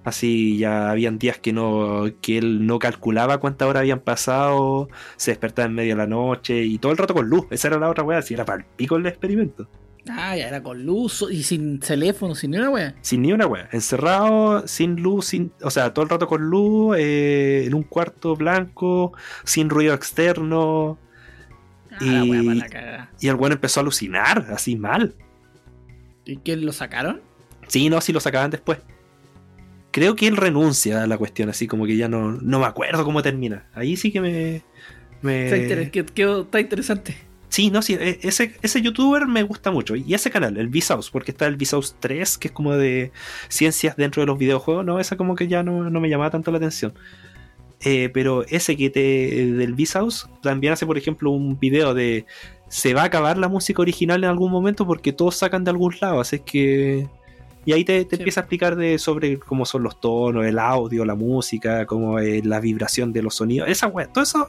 Así 0.07 0.57
ya 0.57 0.89
habían 0.91 1.19
días 1.19 1.37
que 1.37 1.51
no. 1.51 2.05
que 2.21 2.37
él 2.37 2.65
no 2.65 2.79
calculaba 2.79 3.39
cuántas 3.39 3.67
horas 3.67 3.81
habían 3.81 3.99
pasado. 3.99 4.87
Se 5.17 5.31
despertaba 5.31 5.65
en 5.67 5.73
medio 5.75 5.95
de 5.95 5.97
la 5.97 6.07
noche. 6.07 6.63
Y 6.63 6.77
todo 6.77 6.93
el 6.93 6.97
rato 6.97 7.13
con 7.13 7.27
luz. 7.29 7.45
Esa 7.49 7.67
era 7.67 7.77
la 7.77 7.89
otra 7.89 8.05
weá. 8.05 8.21
Si 8.21 8.33
era 8.33 8.45
para 8.45 8.59
el 8.59 8.65
pico 8.77 8.95
el 8.95 9.05
experimento. 9.05 9.67
Ah, 10.09 10.37
ya 10.37 10.47
era 10.47 10.63
con 10.63 10.85
luz 10.85 11.25
y 11.29 11.43
sin 11.43 11.81
teléfono, 11.81 12.33
sin 12.33 12.51
ni 12.51 12.57
una 12.57 12.69
wea. 12.69 12.95
Sin 13.01 13.21
ni 13.21 13.33
una 13.33 13.45
weá. 13.47 13.67
Encerrado, 13.73 14.65
sin 14.65 14.95
luz, 15.01 15.25
sin. 15.25 15.51
O 15.61 15.69
sea, 15.69 15.93
todo 15.93 16.03
el 16.03 16.09
rato 16.09 16.25
con 16.27 16.41
luz. 16.49 16.95
eh, 16.97 17.65
en 17.65 17.73
un 17.73 17.83
cuarto 17.83 18.37
blanco. 18.37 19.11
Sin 19.43 19.69
ruido 19.69 19.93
externo. 19.93 20.97
Ah, 21.91 21.97
la 21.99 22.23
wea 22.23 22.41
Y- 22.41 22.55
la. 22.59 23.09
Y 23.19 23.27
el 23.27 23.35
weón 23.35 23.51
empezó 23.51 23.79
a 23.79 23.81
alucinar, 23.81 24.47
así 24.53 24.77
mal. 24.77 25.15
¿Y 26.23 26.37
qué 26.37 26.55
lo 26.55 26.71
sacaron? 26.71 27.19
Sí, 27.67 27.89
no, 27.89 27.99
sí 27.99 28.13
lo 28.13 28.21
sacaban 28.21 28.49
después. 28.51 28.79
Creo 29.97 30.15
que 30.15 30.27
él 30.27 30.37
renuncia 30.37 31.01
a 31.01 31.07
la 31.07 31.17
cuestión, 31.17 31.49
así 31.49 31.65
como 31.65 31.87
que 31.87 31.97
ya 31.97 32.07
no, 32.07 32.33
no 32.33 32.59
me 32.59 32.65
acuerdo 32.67 33.03
cómo 33.03 33.23
termina. 33.23 33.65
Ahí 33.73 33.95
sí 33.97 34.11
que 34.11 34.21
me. 34.21 34.61
me- 35.23 35.45
Está, 35.45 35.57
inter- 35.57 35.89
que- 35.89 36.05
que- 36.05 36.39
está 36.41 36.59
interesante. 36.59 37.17
Sí, 37.49 37.71
no, 37.71 37.81
sí, 37.81 37.95
e- 37.99 38.19
ese, 38.21 38.53
ese 38.61 38.81
youtuber 38.83 39.25
me 39.25 39.41
gusta 39.41 39.71
mucho. 39.71 39.95
Y 39.95 40.13
ese 40.13 40.29
canal, 40.29 40.55
el 40.57 40.67
Vsauce, 40.67 41.09
porque 41.11 41.31
está 41.31 41.47
el 41.47 41.55
Vsauce 41.57 41.95
3, 41.99 42.37
que 42.37 42.49
es 42.49 42.51
como 42.53 42.75
de 42.75 43.11
ciencias 43.49 43.95
dentro 43.95 44.21
de 44.21 44.27
los 44.27 44.37
videojuegos. 44.37 44.85
No, 44.85 44.99
esa 44.99 45.17
como 45.17 45.33
que 45.33 45.47
ya 45.47 45.63
no, 45.63 45.89
no 45.89 45.99
me 45.99 46.09
llamaba 46.09 46.29
tanto 46.29 46.51
la 46.51 46.57
atención. 46.57 46.93
Eh, 47.79 48.09
pero 48.13 48.43
ese 48.49 48.77
que 48.77 48.91
te. 48.91 48.99
del 49.53 49.73
Vsauce 49.73 50.27
también 50.43 50.73
hace, 50.73 50.85
por 50.85 50.99
ejemplo, 50.99 51.31
un 51.31 51.57
video 51.59 51.95
de. 51.95 52.25
Se 52.69 52.93
va 52.93 53.01
a 53.01 53.05
acabar 53.05 53.37
la 53.39 53.47
música 53.47 53.81
original 53.81 54.23
en 54.23 54.29
algún 54.29 54.51
momento 54.51 54.85
porque 54.85 55.11
todos 55.11 55.37
sacan 55.37 55.63
de 55.63 55.71
algún 55.71 55.95
lado. 56.01 56.19
Así 56.19 56.37
que. 56.39 57.07
Y 57.67 57.73
ahí 57.73 57.83
te, 57.83 58.05
te 58.05 58.15
Sí. 58.15 58.21
empieza 58.21 58.39
a 58.39 58.43
explicar 58.43 58.77
de 58.77 58.97
sobre 58.97 59.37
cómo 59.39 59.65
son 59.65 59.83
los 59.83 59.99
tonos, 59.99 60.45
el 60.45 60.57
audio, 60.57 61.03
la 61.03 61.15
música, 61.15 61.85
cómo 61.85 62.17
es 62.17 62.45
la 62.45 62.61
vibración 62.61 63.11
de 63.11 63.21
los 63.21 63.35
sonidos. 63.35 63.67
Esa 63.67 63.87
wea, 63.87 64.07
todo 64.07 64.23
eso 64.23 64.47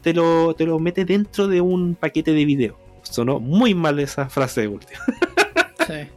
te 0.00 0.14
lo, 0.14 0.54
te 0.54 0.64
lo 0.64 0.78
mete 0.78 1.04
dentro 1.04 1.46
de 1.46 1.60
un 1.60 1.94
paquete 1.94 2.32
de 2.32 2.44
video. 2.46 2.78
Sonó 3.02 3.38
muy 3.38 3.74
mal 3.74 3.98
esa 4.00 4.30
frase 4.30 4.62
de 4.62 4.68
último. 4.68 4.98
Sí. 5.86 6.08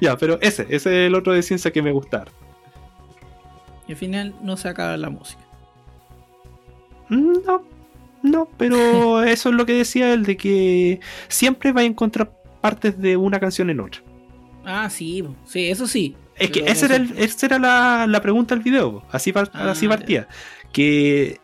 ya, 0.00 0.16
pero 0.16 0.40
ese, 0.40 0.62
ese 0.62 0.74
es 0.74 0.86
el 1.08 1.14
otro 1.14 1.34
de 1.34 1.42
ciencia 1.42 1.70
que 1.70 1.82
me 1.82 1.92
gusta. 1.92 2.24
Y 3.86 3.92
al 3.92 3.98
final 3.98 4.34
no 4.42 4.56
se 4.56 4.68
acaba 4.70 4.96
la 4.96 5.10
música. 5.10 5.42
No, 7.10 7.62
no, 8.22 8.48
pero 8.56 9.22
eso 9.24 9.50
es 9.50 9.54
lo 9.54 9.66
que 9.66 9.74
decía 9.74 10.14
él, 10.14 10.24
de 10.24 10.38
que 10.38 11.00
siempre 11.28 11.72
va 11.72 11.82
a 11.82 11.84
encontrar 11.84 12.32
partes 12.62 12.98
de 12.98 13.18
una 13.18 13.38
canción 13.38 13.68
en 13.68 13.80
otra. 13.80 14.00
Ah, 14.64 14.88
sí, 14.90 15.24
sí, 15.46 15.68
eso 15.70 15.86
sí. 15.86 16.16
Es 16.36 16.50
que 16.50 16.60
esa 16.66 16.86
era, 16.86 16.96
eso- 16.96 17.14
el- 17.14 17.18
esa 17.22 17.46
era 17.46 17.58
la, 17.58 18.06
la 18.08 18.20
pregunta 18.20 18.54
del 18.54 18.64
video, 18.64 19.04
así, 19.12 19.32
par- 19.32 19.50
Ah, 19.52 19.70
así 19.70 19.86
ya. 19.86 19.88
partía. 19.90 20.28
Que, 20.72 21.40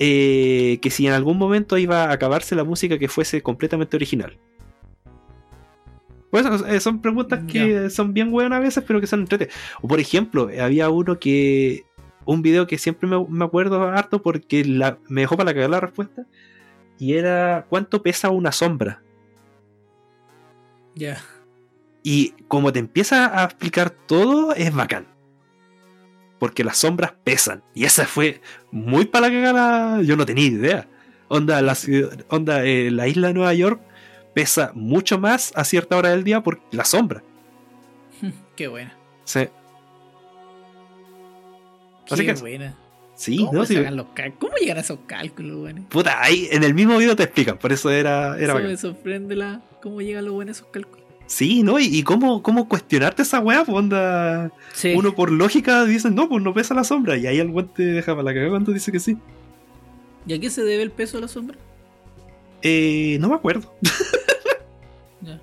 eh, 0.00 0.78
que 0.82 0.90
si 0.90 1.06
en 1.06 1.12
algún 1.12 1.38
momento 1.38 1.78
iba 1.78 2.04
a 2.04 2.12
acabarse 2.12 2.54
la 2.56 2.64
música 2.64 2.98
que 2.98 3.08
fuese 3.08 3.42
completamente 3.42 3.96
original. 3.96 4.36
Pues 6.30 6.44
son 6.82 7.00
preguntas 7.00 7.40
que 7.50 7.88
son 7.88 8.12
bien 8.12 8.30
buenas 8.30 8.58
a 8.58 8.60
veces, 8.60 8.84
pero 8.86 9.00
que 9.00 9.06
son 9.06 9.20
entrete. 9.20 9.48
O 9.80 9.88
por 9.88 9.98
ejemplo, 10.00 10.50
había 10.60 10.90
uno 10.90 11.18
que. 11.18 11.84
Un 12.26 12.42
video 12.42 12.66
que 12.66 12.76
siempre 12.76 13.08
me, 13.08 13.24
me 13.30 13.46
acuerdo 13.46 13.82
harto 13.84 14.20
porque 14.20 14.62
la- 14.62 14.98
me 15.08 15.22
dejó 15.22 15.38
para 15.38 15.54
cagar 15.54 15.70
la 15.70 15.80
respuesta. 15.80 16.26
Y 16.98 17.14
era 17.14 17.64
¿cuánto 17.70 18.02
pesa 18.02 18.28
una 18.28 18.52
sombra? 18.52 19.00
Ya. 20.94 21.22
Y 22.02 22.30
como 22.48 22.72
te 22.72 22.78
empieza 22.78 23.40
a 23.40 23.44
explicar 23.44 23.90
todo, 23.90 24.54
es 24.54 24.74
bacán. 24.74 25.06
Porque 26.38 26.62
las 26.64 26.78
sombras 26.78 27.12
pesan. 27.24 27.62
Y 27.74 27.84
esa 27.84 28.06
fue 28.06 28.40
muy 28.70 29.04
para 29.06 29.28
la 29.28 29.34
cagada. 29.34 30.02
Yo 30.02 30.16
no 30.16 30.24
tenía 30.24 30.46
idea. 30.46 30.88
Onda, 31.28 31.60
la, 31.60 31.74
ciudad- 31.74 32.24
onda 32.28 32.64
eh, 32.64 32.90
la 32.90 33.08
isla 33.08 33.28
de 33.28 33.34
Nueva 33.34 33.52
York 33.54 33.80
pesa 34.34 34.70
mucho 34.74 35.18
más 35.18 35.52
a 35.56 35.64
cierta 35.64 35.96
hora 35.96 36.10
del 36.10 36.22
día 36.24 36.42
por 36.42 36.60
la 36.70 36.84
sombra. 36.84 37.22
Qué 38.56 38.68
buena. 38.68 38.96
Sí, 39.24 39.48
Qué 42.06 42.14
Así 42.14 42.24
que- 42.24 42.32
buena. 42.34 42.74
sí, 43.14 43.36
¿Cómo, 43.38 43.52
¿no? 43.52 43.66
Sí, 43.66 43.74
los 43.76 44.06
¿Cómo 44.38 44.54
llegan 44.58 44.78
a 44.78 44.80
esos 44.80 45.00
cálculos, 45.06 45.58
weón? 45.64 45.84
puta, 45.84 46.22
ahí 46.22 46.48
en 46.50 46.62
el 46.64 46.72
mismo 46.72 46.96
video 46.96 47.14
te 47.16 47.24
explican. 47.24 47.58
Por 47.58 47.72
eso 47.72 47.90
era, 47.90 48.36
era 48.36 48.44
Eso 48.44 48.54
bacán. 48.54 48.68
me 48.70 48.76
sorprende 48.76 49.36
la, 49.36 49.60
cómo 49.82 50.00
llegan 50.00 50.24
los 50.24 50.32
buenos 50.34 50.56
esos 50.56 50.68
cálculos. 50.70 51.04
Sí, 51.28 51.62
¿no? 51.62 51.78
Y, 51.78 51.84
y 51.84 52.02
cómo, 52.04 52.42
cómo 52.42 52.68
cuestionarte 52.68 53.20
esa 53.20 53.38
weá, 53.40 53.62
pues 53.62 53.76
onda. 53.76 54.50
Sí. 54.72 54.94
Uno 54.96 55.14
por 55.14 55.30
lógica 55.30 55.84
dice, 55.84 56.10
no, 56.10 56.26
pues 56.26 56.42
no 56.42 56.54
pesa 56.54 56.72
la 56.72 56.84
sombra. 56.84 57.18
Y 57.18 57.26
ahí 57.26 57.38
el 57.38 57.50
weón 57.50 57.68
te 57.68 57.84
deja 57.84 58.12
para 58.12 58.22
la 58.22 58.32
cagada 58.32 58.50
cuando 58.50 58.72
dice 58.72 58.90
que 58.90 58.98
sí. 58.98 59.18
¿Y 60.26 60.32
a 60.32 60.40
qué 60.40 60.48
se 60.48 60.62
debe 60.62 60.82
el 60.82 60.90
peso 60.90 61.18
de 61.18 61.20
la 61.22 61.28
sombra? 61.28 61.58
Eh, 62.62 63.18
no 63.20 63.28
me 63.28 63.34
acuerdo. 63.36 63.72
Ya. 65.20 65.40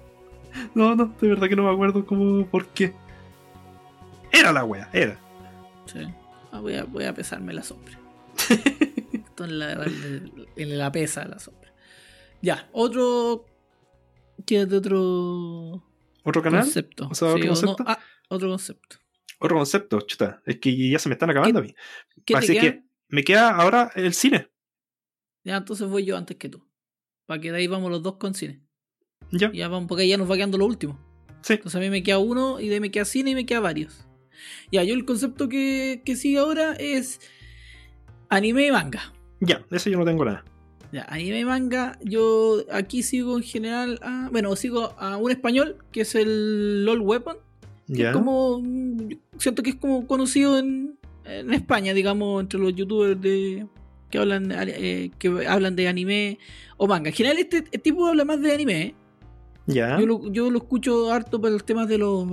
No, 0.73 0.95
no, 0.95 1.13
de 1.19 1.27
verdad 1.27 1.49
que 1.49 1.55
no 1.57 1.63
me 1.63 1.69
acuerdo 1.73 2.05
cómo, 2.05 2.47
por 2.47 2.67
qué. 2.67 2.93
Era 4.31 4.53
la 4.53 4.63
wea, 4.63 4.89
era. 4.93 5.19
Sí. 5.86 5.99
Ah, 6.49 6.61
voy, 6.61 6.75
a, 6.75 6.86
voy 6.86 7.03
a 7.03 7.13
pesarme 7.13 7.53
la 7.53 7.61
sombra. 7.61 7.99
Esto 9.11 9.43
en 9.43 9.59
la, 9.59 9.86
en 10.55 10.77
la 10.77 10.93
pesa 10.93 11.23
de 11.25 11.29
la 11.29 11.39
sombra. 11.39 11.73
Ya, 12.41 12.69
otro. 12.71 13.45
¿Qué 14.45 14.65
de 14.65 14.77
otro 14.77 15.83
¿Otro 16.23 16.41
canal? 16.41 16.61
concepto? 16.63 17.07
O 17.09 17.15
sea, 17.15 17.29
¿otro 17.29 17.47
concepto? 17.47 17.83
ah, 17.88 17.99
otro 18.29 18.49
concepto. 18.49 18.97
Otro 19.39 19.57
concepto, 19.57 20.01
chuta. 20.01 20.41
Es 20.45 20.59
que 20.59 20.89
ya 20.89 20.97
se 20.99 21.09
me 21.09 21.13
están 21.13 21.29
acabando 21.29 21.59
a 21.59 21.61
mí. 21.61 21.75
¿Qué 22.25 22.33
te 22.33 22.38
Así 22.39 22.57
que 22.57 22.83
me 23.09 23.23
queda 23.23 23.49
ahora 23.55 23.91
el 23.95 24.13
cine. 24.13 24.49
Ya, 25.43 25.57
entonces 25.57 25.88
voy 25.88 26.05
yo 26.05 26.17
antes 26.17 26.38
que 26.38 26.49
tú. 26.49 26.65
Para 27.25 27.39
que 27.41 27.51
de 27.51 27.57
ahí 27.59 27.67
vamos 27.67 27.91
los 27.91 28.01
dos 28.01 28.15
con 28.17 28.33
cine. 28.33 28.61
Ya, 29.31 29.51
Ya 29.51 29.67
vamos, 29.67 29.88
porque 29.88 30.07
ya 30.07 30.17
nos 30.17 30.29
va 30.29 30.36
quedando 30.36 30.57
lo 30.57 30.65
último. 30.65 30.99
sí. 31.41 31.53
Entonces 31.53 31.75
a 31.75 31.79
mí 31.81 31.89
me 31.89 32.01
queda 32.03 32.17
uno 32.19 32.59
y 32.59 32.67
de 32.67 32.75
ahí 32.75 32.79
me 32.79 32.91
queda 32.91 33.05
cine 33.05 33.31
y 33.31 33.36
me 33.36 33.45
queda 33.45 33.59
varios. 33.59 34.07
Ya, 34.71 34.83
yo 34.83 34.93
el 34.93 35.05
concepto 35.05 35.47
que, 35.49 36.01
que 36.05 36.15
sigue 36.15 36.39
ahora 36.39 36.73
es 36.73 37.19
anime 38.29 38.67
y 38.67 38.71
manga. 38.71 39.13
Ya, 39.39 39.65
de 39.69 39.77
eso 39.77 39.89
yo 39.89 39.97
no 39.97 40.05
tengo 40.05 40.25
nada. 40.25 40.43
Ya, 40.95 41.05
anime 41.09 41.43
manga, 41.43 41.99
yo 42.01 42.63
aquí 42.71 43.03
sigo 43.03 43.35
en 43.35 43.43
general, 43.43 43.99
a- 44.01 44.29
bueno, 44.31 44.55
sigo 44.55 44.93
a 44.97 45.17
un 45.17 45.29
español 45.29 45.75
que 45.91 46.01
es 46.01 46.15
el 46.15 46.85
LOL 46.85 47.01
Weapon, 47.01 47.35
que 47.87 47.95
Ya. 48.03 48.07
es 48.11 48.13
como, 48.15 48.61
mm, 48.61 49.09
siento 49.37 49.61
que 49.61 49.71
es 49.71 49.75
como 49.75 50.07
conocido 50.07 50.57
en, 50.57 50.97
en 51.25 51.53
España, 51.53 51.93
digamos, 51.93 52.41
entre 52.41 52.61
los 52.61 52.73
youtubers 52.73 53.19
de 53.19 53.67
que 54.09 54.17
hablan, 54.19 54.53
eh, 54.55 55.11
que 55.19 55.27
hablan 55.49 55.75
de 55.75 55.89
anime 55.89 56.39
o 56.77 56.87
manga. 56.87 57.09
En 57.09 57.15
general 57.15 57.39
este, 57.39 57.57
este 57.57 57.77
tipo 57.79 58.05
habla 58.07 58.23
más 58.23 58.39
de 58.41 58.53
anime, 58.53 58.81
¿eh? 58.81 58.95
Ya. 59.67 59.99
Yo 59.99 60.05
lo, 60.05 60.31
yo 60.31 60.49
lo 60.49 60.59
escucho 60.59 61.11
harto 61.11 61.41
por 61.41 61.51
los 61.51 61.65
temas 61.65 61.89
de 61.89 61.97
los 61.97 62.25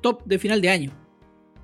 top 0.00 0.24
de 0.24 0.38
final 0.38 0.62
de 0.62 0.70
año. 0.70 0.90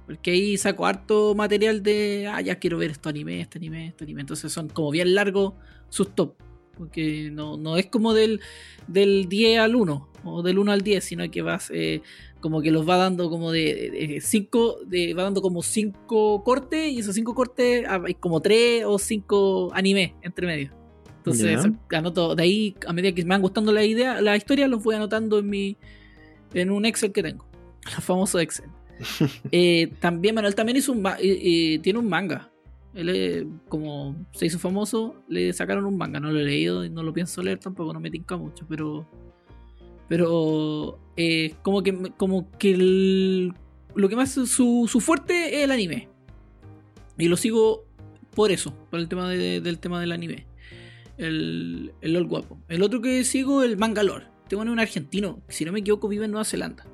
Porque 0.05 0.33
ahí 0.33 0.59
saco 0.59 0.85
harto 0.85 1.35
material 1.35 1.83
de, 1.83 2.29
ah, 2.31 2.43
ya 2.43 2.57
quiero 2.59 2.77
ver 2.77 2.91
esto 2.91 3.09
anime, 3.09 3.41
este 3.41 3.57
anime, 3.59 3.87
este 3.87 4.05
anime. 4.05 4.21
Entonces 4.21 4.53
son 4.53 4.69
como 4.69 4.91
bien 4.91 5.15
largos 5.15 5.55
sus 5.91 6.15
top. 6.15 6.35
Porque 6.79 7.31
no, 7.31 7.59
no 7.59 7.77
es 7.77 7.87
como 7.87 8.15
del, 8.15 8.41
del 8.89 9.29
10 9.29 9.61
al 9.61 9.77
1 9.77 10.09
o 10.25 10.43
del 10.43 10.59
1 10.59 10.73
al 10.73 10.81
10, 10.81 11.05
sino 11.05 11.31
que 11.31 11.43
vas 11.43 11.71
eh, 11.75 12.01
como 12.41 12.63
que 12.63 12.71
los 12.71 12.89
va 12.89 12.97
dando 12.97 13.29
como 13.29 13.53
de 13.53 14.19
5, 14.23 14.79
de, 14.87 15.15
va 15.15 15.25
dando 15.25 15.43
como 15.43 15.63
5 15.63 16.43
cortes 16.43 16.91
y 16.91 17.01
esos 17.01 17.15
5 17.15 17.35
cortes 17.35 17.85
ah, 17.87 18.01
hay 18.07 18.15
como 18.15 18.41
3 18.41 18.85
o 18.87 18.99
5 18.99 19.71
anime 19.75 20.15
entre 20.23 20.47
medio. 20.47 20.81
Entonces 21.19 21.59
anoto 21.91 22.35
de 22.35 22.43
ahí, 22.43 22.75
a 22.87 22.95
medida 22.95 23.13
que 23.15 23.23
me 23.25 23.31
van 23.31 23.43
gustando 23.43 23.73
la 23.73 23.85
idea, 23.85 24.23
la 24.23 24.37
historia, 24.37 24.67
los 24.67 24.83
voy 24.83 24.95
anotando 24.95 25.39
en 25.39 25.51
mi 25.51 25.77
en 26.55 26.71
un 26.71 26.87
Excel 26.87 27.13
que 27.13 27.23
tengo. 27.23 27.47
El 27.97 28.03
famoso 28.03 28.39
Excel. 28.39 28.69
Eh, 29.53 29.93
también 29.99 30.35
Manuel 30.35 30.55
también 30.55 30.77
hizo 30.77 30.93
un 30.93 31.07
eh, 31.07 31.15
eh, 31.21 31.79
tiene 31.83 31.99
un 31.99 32.09
manga. 32.09 32.50
Él, 32.95 33.49
como 33.69 34.17
se 34.33 34.47
hizo 34.47 34.59
famoso, 34.59 35.15
le 35.29 35.53
sacaron 35.53 35.85
un 35.85 35.97
manga. 35.97 36.19
No 36.21 36.31
lo 36.33 36.41
he 36.41 36.45
leído 36.45 36.85
y 36.85 36.91
no 36.91 37.03
lo 37.03 37.13
pienso 37.13 37.43
leer 37.43 37.59
tampoco, 37.59 37.93
no 37.93 38.01
me 38.01 38.11
tinca 38.11 38.37
mucho, 38.37 38.67
pero. 38.69 39.07
Pero. 40.09 40.99
eh, 41.17 41.55
como 41.63 41.83
que, 41.83 42.13
como 42.17 42.51
que 42.59 42.73
el- 42.73 43.53
lo 43.95 44.09
que 44.09 44.17
más 44.17 44.31
su, 44.33 44.87
su 44.91 45.01
fuerte 45.01 45.59
es 45.59 45.65
el 45.65 45.71
anime. 45.71 46.09
Y 47.19 47.29
lo 47.29 47.37
sigo 47.37 47.85
por 48.35 48.51
eso, 48.51 48.73
por 48.91 48.99
el 49.01 49.09
tema 49.09 49.29
de- 49.29 49.61
del 49.61 49.79
tema 49.79 50.01
del 50.01 50.13
anime. 50.13 50.47
El, 51.19 51.93
el 52.01 52.13
LOL 52.15 52.27
guapo. 52.27 52.59
El 52.69 52.83
otro 52.83 53.03
que 53.03 53.23
sigo, 53.25 53.63
el 53.63 53.77
Mangalore. 53.77 54.27
Tengo 54.49 54.63
un 54.63 54.81
argentino, 54.81 55.43
si 55.49 55.65
no 55.65 55.73
me 55.73 55.81
equivoco, 55.81 56.09
vive 56.09 56.25
en 56.25 56.31
Nueva 56.33 56.45
Zelanda. 56.45 56.85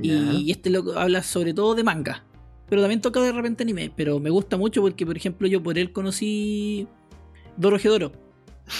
Ya. 0.00 0.14
Y 0.32 0.50
este 0.50 0.68
loco 0.70 0.92
habla 0.98 1.22
sobre 1.22 1.54
todo 1.54 1.74
de 1.74 1.84
manga. 1.84 2.24
Pero 2.72 2.80
también 2.80 3.02
toca 3.02 3.20
de 3.20 3.32
repente 3.32 3.64
anime. 3.64 3.92
Pero 3.94 4.18
me 4.18 4.30
gusta 4.30 4.56
mucho 4.56 4.80
porque, 4.80 5.04
por 5.04 5.14
ejemplo, 5.14 5.46
yo 5.46 5.62
por 5.62 5.76
él 5.76 5.92
conocí 5.92 6.88
Doro 7.58 7.78
Gedoro. 7.78 8.12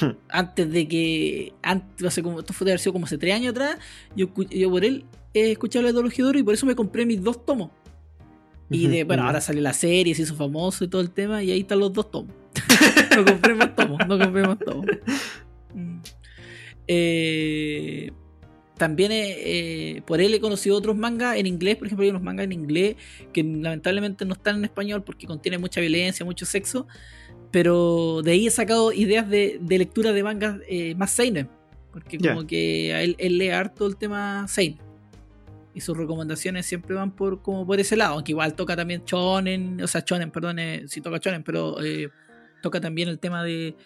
Antes 0.31 0.73
de 0.73 0.89
que. 0.89 1.53
Antes, 1.63 2.07
hace 2.07 2.23
como, 2.23 2.41
esto 2.41 2.55
fue 2.55 2.65
de 2.65 2.71
haber 2.71 2.81
sido 2.81 2.95
como 2.95 3.05
hace 3.05 3.19
tres 3.19 3.35
años 3.35 3.51
atrás. 3.51 3.77
Yo, 4.17 4.29
yo 4.49 4.71
por 4.71 4.87
él 4.87 5.05
he 5.35 5.51
escuchado 5.51 5.85
de 5.85 5.93
Doro 5.93 6.09
Gedoro 6.09 6.39
y 6.39 6.43
por 6.43 6.55
eso 6.55 6.65
me 6.65 6.75
compré 6.75 7.05
mis 7.05 7.23
dos 7.23 7.45
tomos. 7.45 7.69
Y 8.71 8.87
de, 8.87 9.05
bueno, 9.05 9.25
ahora 9.25 9.43
sale 9.43 9.61
la 9.61 9.75
serie, 9.75 10.15
se 10.15 10.23
hizo 10.23 10.37
famoso 10.37 10.85
y 10.85 10.89
todo 10.89 11.03
el 11.03 11.11
tema. 11.11 11.43
Y 11.43 11.51
ahí 11.51 11.61
están 11.61 11.79
los 11.79 11.93
dos 11.93 12.11
tomos. 12.11 12.35
no 13.15 13.27
compré 13.27 13.55
más 13.55 13.77
tomos, 13.77 13.99
no 14.09 14.19
compré 14.19 14.43
más 14.43 14.59
tomos. 14.59 14.87
Mm. 15.75 16.01
Eh, 16.87 18.13
también 18.83 19.13
eh, 19.13 19.37
eh, 19.37 20.03
por 20.05 20.21
él 20.21 20.35
he 20.35 20.41
conocido 20.41 20.77
otros 20.77 20.97
mangas 20.97 21.37
en 21.37 21.47
inglés, 21.47 21.77
por 21.77 21.87
ejemplo, 21.87 22.03
hay 22.03 22.11
unos 22.11 22.25
mangas 22.25 22.47
en 22.47 22.53
inglés 22.53 22.97
que 23.33 23.45
lamentablemente 23.45 24.25
no 24.25 24.33
están 24.33 24.57
en 24.57 24.65
español 24.65 25.05
porque 25.05 25.25
contienen 25.25 25.61
mucha 25.61 25.81
violencia, 25.81 26.27
mucho 26.27 26.45
sexo, 26.45 26.89
pero 27.53 28.23
de 28.23 28.33
ahí 28.33 28.49
he 28.49 28.51
sacado 28.51 28.91
ideas 28.93 29.31
de, 29.31 29.61
de 29.61 29.79
lectura 29.79 30.13
de 30.13 30.25
mangas 30.25 30.59
eh, 30.69 30.97
más 30.97 31.13
seinen, 31.13 31.49
porque 31.93 32.19
como 32.19 32.45
que 32.45 32.93
a 32.93 33.05
él, 33.05 33.15
él 33.21 33.39
lee 33.39 33.51
harto 33.51 33.87
el 33.87 33.97
tema 33.97 34.49
seinen. 34.49 34.81
Y 35.75 35.81
sus 35.81 35.97
recomendaciones 35.97 36.67
siempre 36.67 36.97
van 36.97 37.15
por 37.15 37.41
como 37.41 37.65
por 37.65 37.79
ese 37.79 37.95
lado, 37.95 38.15
aunque 38.15 38.33
igual 38.33 38.57
toca 38.57 38.75
también 38.75 39.05
chonen, 39.05 39.81
o 39.81 39.87
sea, 39.87 40.03
chonen, 40.03 40.33
perdón, 40.33 40.59
eh, 40.59 40.87
sí 40.89 41.01
toca 41.01 41.21
chonen, 41.21 41.45
pero 41.45 41.77
toca 42.61 42.81
también 42.81 43.09
el 43.09 43.21
tema 43.21 43.45
de... 43.45 43.77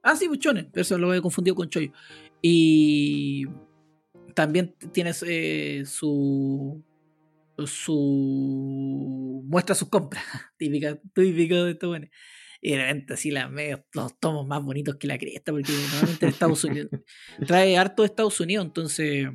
Ah, 0.00 0.14
sí, 0.14 0.28
pues 0.28 0.38
chonen, 0.38 0.68
pero 0.72 0.82
eso 0.82 0.96
lo 0.96 1.12
he 1.12 1.20
confundido 1.20 1.56
con 1.56 1.68
choyo. 1.68 1.90
Y 2.40 3.46
también 4.34 4.74
tienes 4.92 5.24
eh, 5.26 5.84
su 5.86 6.84
su 7.66 9.42
muestra 9.46 9.74
sus 9.74 9.88
compras 9.88 10.24
típica 10.58 10.98
típico 11.14 11.64
de 11.64 11.72
esto 11.72 11.88
bueno 11.88 12.08
y 12.60 12.70
de 12.70 12.78
repente 12.78 13.12
así 13.14 13.30
la 13.30 13.48
medio, 13.48 13.84
los 13.92 14.18
tomos 14.18 14.46
más 14.46 14.62
bonitos 14.62 14.96
que 14.96 15.06
la 15.06 15.18
cresta 15.18 15.52
porque 15.52 15.72
normalmente 15.72 16.26
en 16.26 16.32
Estados 16.32 16.64
Unidos 16.64 16.90
trae 17.46 17.76
harto 17.76 18.02
de 18.02 18.06
Estados 18.06 18.40
Unidos 18.40 18.66
entonces 18.66 19.28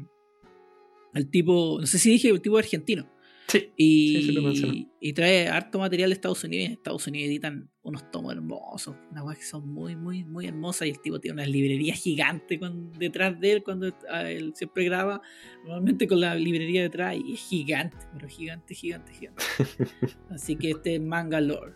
el 1.14 1.30
tipo 1.30 1.78
no 1.80 1.88
sé 1.88 1.98
si 1.98 2.12
dije 2.12 2.30
el 2.30 2.42
tipo 2.42 2.58
argentino 2.58 3.10
Sí. 3.50 3.72
y, 3.76 4.88
Sí, 5.02 5.14
trae 5.14 5.48
harto 5.48 5.80
material 5.80 6.10
de 6.10 6.14
Estados 6.14 6.44
Unidos. 6.44 6.68
En 6.68 6.72
Estados 6.74 7.08
Unidos 7.08 7.30
editan 7.30 7.70
unos 7.82 8.10
tomos 8.12 8.34
hermosos, 8.34 8.96
unas 9.12 9.24
cosas 9.24 9.38
que 9.40 9.46
son 9.46 9.68
muy, 9.74 9.96
muy, 9.96 10.24
muy 10.24 10.46
hermosas. 10.46 10.88
Y 10.88 10.92
el 10.92 11.00
tipo 11.02 11.20
tiene 11.20 11.34
una 11.42 11.46
librería 11.46 11.94
gigante 11.96 12.60
con- 12.60 12.92
detrás 12.94 13.40
de 13.40 13.54
él 13.54 13.64
cuando 13.64 13.92
ah, 14.10 14.30
él 14.30 14.54
siempre 14.56 14.84
graba. 14.86 15.22
Normalmente 15.64 16.08
con 16.08 16.20
la 16.20 16.36
librería 16.36 16.84
detrás 16.84 17.16
y 17.18 17.34
es 17.34 17.40
gigante, 17.40 17.98
pero 18.14 18.28
gigante, 18.28 18.76
gigante, 18.76 19.14
gigante. 19.14 19.44
Así 20.30 20.56
que 20.56 20.72
este 20.72 20.96
es 20.96 21.02
Mangalore. 21.02 21.74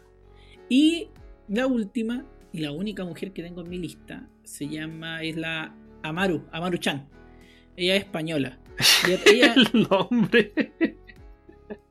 Y 0.69 1.07
la 1.47 1.67
última 1.67 2.26
y 2.51 2.59
la 2.59 2.71
única 2.71 3.03
mujer 3.03 3.34
que 3.34 3.41
tengo 3.41 3.61
en 3.61 3.69
mi 3.69 3.80
lista 3.80 4.30
se 4.43 4.67
llama, 4.67 5.24
es 5.24 5.36
la 5.38 5.76
Amaru, 6.03 6.45
Amaru 6.51 6.78
Chan. 6.78 7.09
Ella 7.76 7.95
es 7.95 8.03
española. 8.03 8.59
Ella, 9.26 9.55
El 9.55 9.88
nombre. 9.89 10.53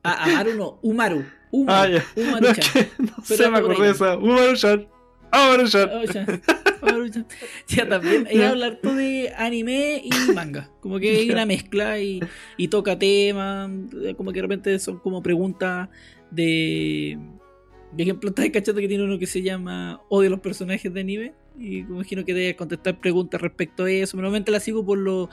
Ah, 0.02 0.24
Amaru 0.24 0.54
no, 0.56 0.78
Umaru. 0.82 1.24
Umaru, 1.50 1.98
Ah. 1.98 2.02
Umaru 2.16 2.46
No, 2.46 2.52
que- 2.54 3.36
sé, 3.36 3.50
me 3.50 3.58
acordé 3.58 3.84
de 3.86 3.90
esa. 3.92 4.16
Umaru-chan. 4.16 4.86
Umaru-chan. 5.32 5.90
Oh, 5.92 6.04
Chan. 6.12 6.42
Umaru 6.82 7.08
Chan. 7.08 7.26
Ya 7.68 7.88
también, 7.88 8.26
ella 8.30 8.50
habla 8.50 8.66
harto 8.66 8.94
de 8.94 9.32
anime 9.36 10.02
y 10.04 10.32
manga. 10.32 10.70
Como 10.80 10.98
que 10.98 11.10
hay 11.16 11.30
una 11.30 11.46
mezcla 11.46 11.98
y, 12.00 12.20
y 12.56 12.68
toca 12.68 12.98
temas. 12.98 13.70
Como 14.16 14.30
que 14.32 14.38
de 14.38 14.42
repente 14.42 14.78
son 14.78 14.98
como 14.98 15.22
preguntas 15.22 15.88
de. 16.30 17.18
Por 17.90 18.00
ejemplo, 18.00 18.30
estás 18.30 18.48
cachando 18.50 18.80
que 18.80 18.88
tiene 18.88 19.04
uno 19.04 19.18
que 19.18 19.26
se 19.26 19.42
llama 19.42 20.00
Odio 20.08 20.28
a 20.28 20.30
los 20.30 20.40
personajes 20.40 20.92
de 20.92 21.00
anime. 21.00 21.34
Y 21.58 21.82
me 21.82 21.96
imagino 21.96 22.24
que 22.24 22.32
debe 22.32 22.56
contestar 22.56 22.98
preguntas 22.98 23.38
respecto 23.40 23.84
a 23.84 23.90
eso. 23.90 24.16
Normalmente 24.16 24.50
la 24.50 24.58
sigo 24.60 24.84
por 24.86 24.96
los 24.96 25.28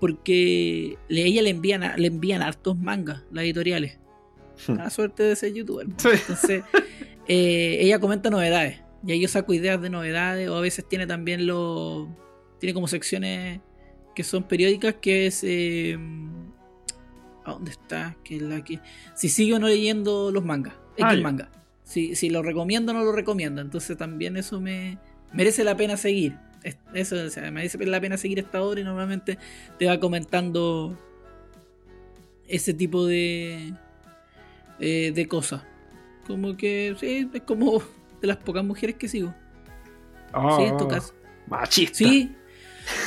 porque 0.00 0.96
le, 1.08 1.24
ella 1.24 1.42
le 1.42 1.50
envían, 1.50 1.82
le 1.96 2.06
envían 2.06 2.42
hartos 2.42 2.78
mangas, 2.78 3.22
las 3.30 3.44
editoriales. 3.44 3.98
La 4.66 4.90
suerte 4.90 5.22
de 5.22 5.36
ser 5.36 5.54
youtuber. 5.54 5.86
Entonces, 6.04 6.64
eh, 7.28 7.78
ella 7.80 7.98
comenta 8.00 8.30
novedades. 8.30 8.80
Y 9.06 9.12
ahí 9.12 9.20
yo 9.20 9.28
saco 9.28 9.54
ideas 9.54 9.80
de 9.80 9.90
novedades. 9.90 10.48
O 10.48 10.56
a 10.56 10.60
veces 10.60 10.84
tiene 10.88 11.06
también 11.06 11.46
los. 11.46 12.08
Tiene 12.58 12.74
como 12.74 12.88
secciones 12.88 13.60
que 14.14 14.24
son 14.24 14.42
periódicas 14.42 14.96
que 15.00 15.26
es. 15.26 15.44
Eh, 15.44 15.96
¿A 17.44 17.52
dónde 17.52 17.70
está? 17.70 18.16
Que 18.24 18.36
es 18.36 18.42
la 18.42 18.64
que. 18.64 18.80
Si 19.14 19.28
sigue 19.28 19.54
o 19.54 19.58
no 19.58 19.68
leyendo 19.68 20.30
los 20.32 20.44
mangas. 20.44 20.74
Es 20.96 21.04
ah, 21.04 21.14
manga. 21.16 21.50
Si, 21.84 22.16
si 22.16 22.28
lo 22.28 22.42
recomiendo 22.42 22.92
o 22.92 22.94
no 22.94 23.04
lo 23.04 23.12
recomiendo. 23.12 23.60
Entonces 23.60 23.96
también 23.96 24.36
eso 24.36 24.60
me. 24.60 24.98
Merece 25.32 25.62
la 25.62 25.76
pena 25.76 25.96
seguir. 25.96 26.36
Eso, 26.92 27.16
o 27.16 27.30
sea, 27.30 27.50
merece 27.50 27.84
la 27.86 28.00
pena 28.00 28.16
seguir 28.16 28.38
esta 28.38 28.62
obra 28.62 28.80
y 28.80 28.84
normalmente 28.84 29.38
te 29.78 29.86
va 29.86 29.98
comentando 30.00 30.98
ese 32.48 32.74
tipo 32.74 33.06
de. 33.06 33.74
Eh, 34.80 35.12
de 35.14 35.28
cosas. 35.28 35.62
Como 36.26 36.56
que, 36.56 36.94
sí, 36.98 37.28
es 37.32 37.42
como 37.42 37.82
de 38.20 38.26
las 38.26 38.36
pocas 38.38 38.64
mujeres 38.64 38.96
que 38.96 39.08
sigo. 39.08 39.34
sí, 40.56 40.62
en 40.64 40.76
tu 40.76 40.84
oh, 40.84 40.88
caso. 40.88 41.14
Machista. 41.46 41.98
Sí, 41.98 42.34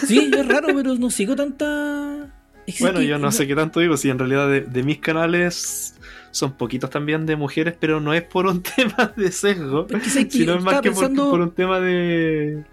sí, 0.06 0.32
es 0.36 0.48
raro, 0.48 0.68
pero 0.76 0.96
no 0.96 1.10
sigo 1.10 1.36
tanta. 1.36 2.34
bueno, 2.80 3.02
yo 3.02 3.18
no 3.18 3.32
sé 3.32 3.48
qué 3.48 3.56
tanto 3.56 3.80
digo, 3.80 3.98
si 3.98 4.10
en 4.10 4.20
realidad 4.20 4.50
de, 4.50 4.84
mis 4.84 5.00
canales 5.00 5.96
son 6.32 6.54
poquitos 6.54 6.90
también 6.90 7.26
de 7.26 7.36
mujeres, 7.36 7.76
pero 7.80 8.00
no 8.00 8.14
es 8.14 8.24
por 8.24 8.48
un 8.48 8.64
tema 8.76 9.14
de 9.16 9.32
sesgo, 9.32 9.88
sino 10.30 10.56
es 10.56 10.64
más 10.64 10.82
que 10.82 10.92
por, 10.92 11.42
un 11.42 11.52
tema 11.52 11.80
de... 11.80 12.64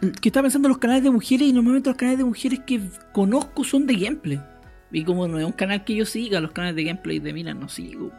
Que 0.00 0.28
estaba 0.28 0.44
pensando 0.44 0.68
en 0.68 0.70
los 0.70 0.78
canales 0.78 1.02
de 1.02 1.10
mujeres 1.10 1.48
y 1.48 1.52
normalmente 1.52 1.90
los 1.90 1.96
canales 1.96 2.18
de 2.18 2.24
mujeres 2.24 2.60
que 2.66 2.80
conozco 3.12 3.64
son 3.64 3.86
de 3.86 3.96
gameplay. 3.96 4.40
Y 4.90 5.04
como 5.04 5.28
no 5.28 5.38
es 5.38 5.44
un 5.44 5.52
canal 5.52 5.84
que 5.84 5.94
yo 5.94 6.04
siga, 6.04 6.40
los 6.40 6.52
canales 6.52 6.76
de 6.76 6.84
gameplay 6.84 7.18
de 7.18 7.32
Mina 7.32 7.54
no 7.54 7.68
sigo. 7.68 8.10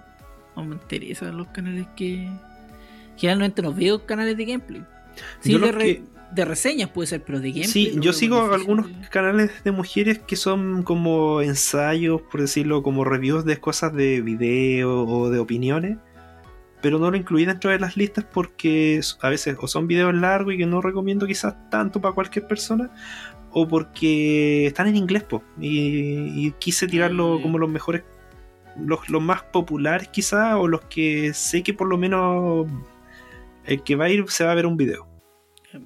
No 0.56 0.64
me 0.64 0.76
interesan 0.76 1.38
los 1.38 1.48
canales 1.48 1.88
que, 1.96 2.30
Generalmente 3.22 3.62
no 3.62 3.72
veo 3.72 4.06
canales 4.06 4.36
de 4.36 4.46
gameplay. 4.46 4.84
Sí, 5.42 5.56
de, 6.34 6.46
reseñas 6.46 6.90
puede 6.90 7.08
ser, 7.08 7.24
pero 7.24 7.40
de 7.40 7.50
gameplay. 7.50 7.70
Sí, 7.70 7.94
yo 8.00 8.14
sigo 8.14 8.52
algunos 8.52 8.88
canales 9.10 9.52
de 9.64 9.72
mujeres 9.72 10.18
que 10.20 10.36
son 10.36 10.82
como 10.82 11.42
ensayos, 11.42 12.22
por 12.32 12.42
decirlo, 12.42 12.82
como 12.82 13.04
reviews 13.04 13.46
de 13.46 13.58
cosas 13.58 13.94
de 13.94 14.22
video 14.22 15.06
o 15.06 15.30
de 15.30 15.38
opiniones. 15.38 15.98
Pero 16.82 16.98
no 17.00 17.12
lo 17.12 17.18
incluí 17.18 17.46
dentro 17.46 17.70
de 17.72 17.80
las 17.80 17.96
listas 17.96 18.26
porque 18.26 19.00
a 19.22 19.30
veces 19.30 19.56
o 19.60 19.68
son 19.68 19.88
videos 19.88 20.14
largos 20.16 20.54
y 20.54 20.58
que 20.58 20.66
no 20.66 20.82
recomiendo 20.82 21.28
quizás 21.28 21.56
tanto 21.70 22.02
para 22.02 22.16
cualquier 22.16 22.48
persona, 22.48 22.90
o 23.52 23.68
porque 23.68 24.68
están 24.68 24.88
en 24.88 24.96
inglés, 24.96 25.26
y, 25.60 26.52
quise 26.54 26.88
tirarlo 26.88 27.40
como 27.42 27.58
los 27.58 27.70
mejores, 27.70 28.04
los, 28.80 29.10
los 29.10 29.22
más 29.22 29.44
populares 29.44 30.08
quizás, 30.08 30.56
o 30.56 30.68
los 30.68 30.82
que 30.86 31.34
sé 31.34 31.62
que 31.62 31.74
por 31.74 31.88
lo 31.88 31.98
menos 31.98 32.68
el 33.66 33.84
que 33.84 33.96
va 33.96 34.06
a 34.06 34.10
ir 34.10 34.26
se 34.30 34.44
va 34.44 34.52
a 34.52 34.56
ver 34.56 34.66
un 34.66 34.78
video. 34.78 35.08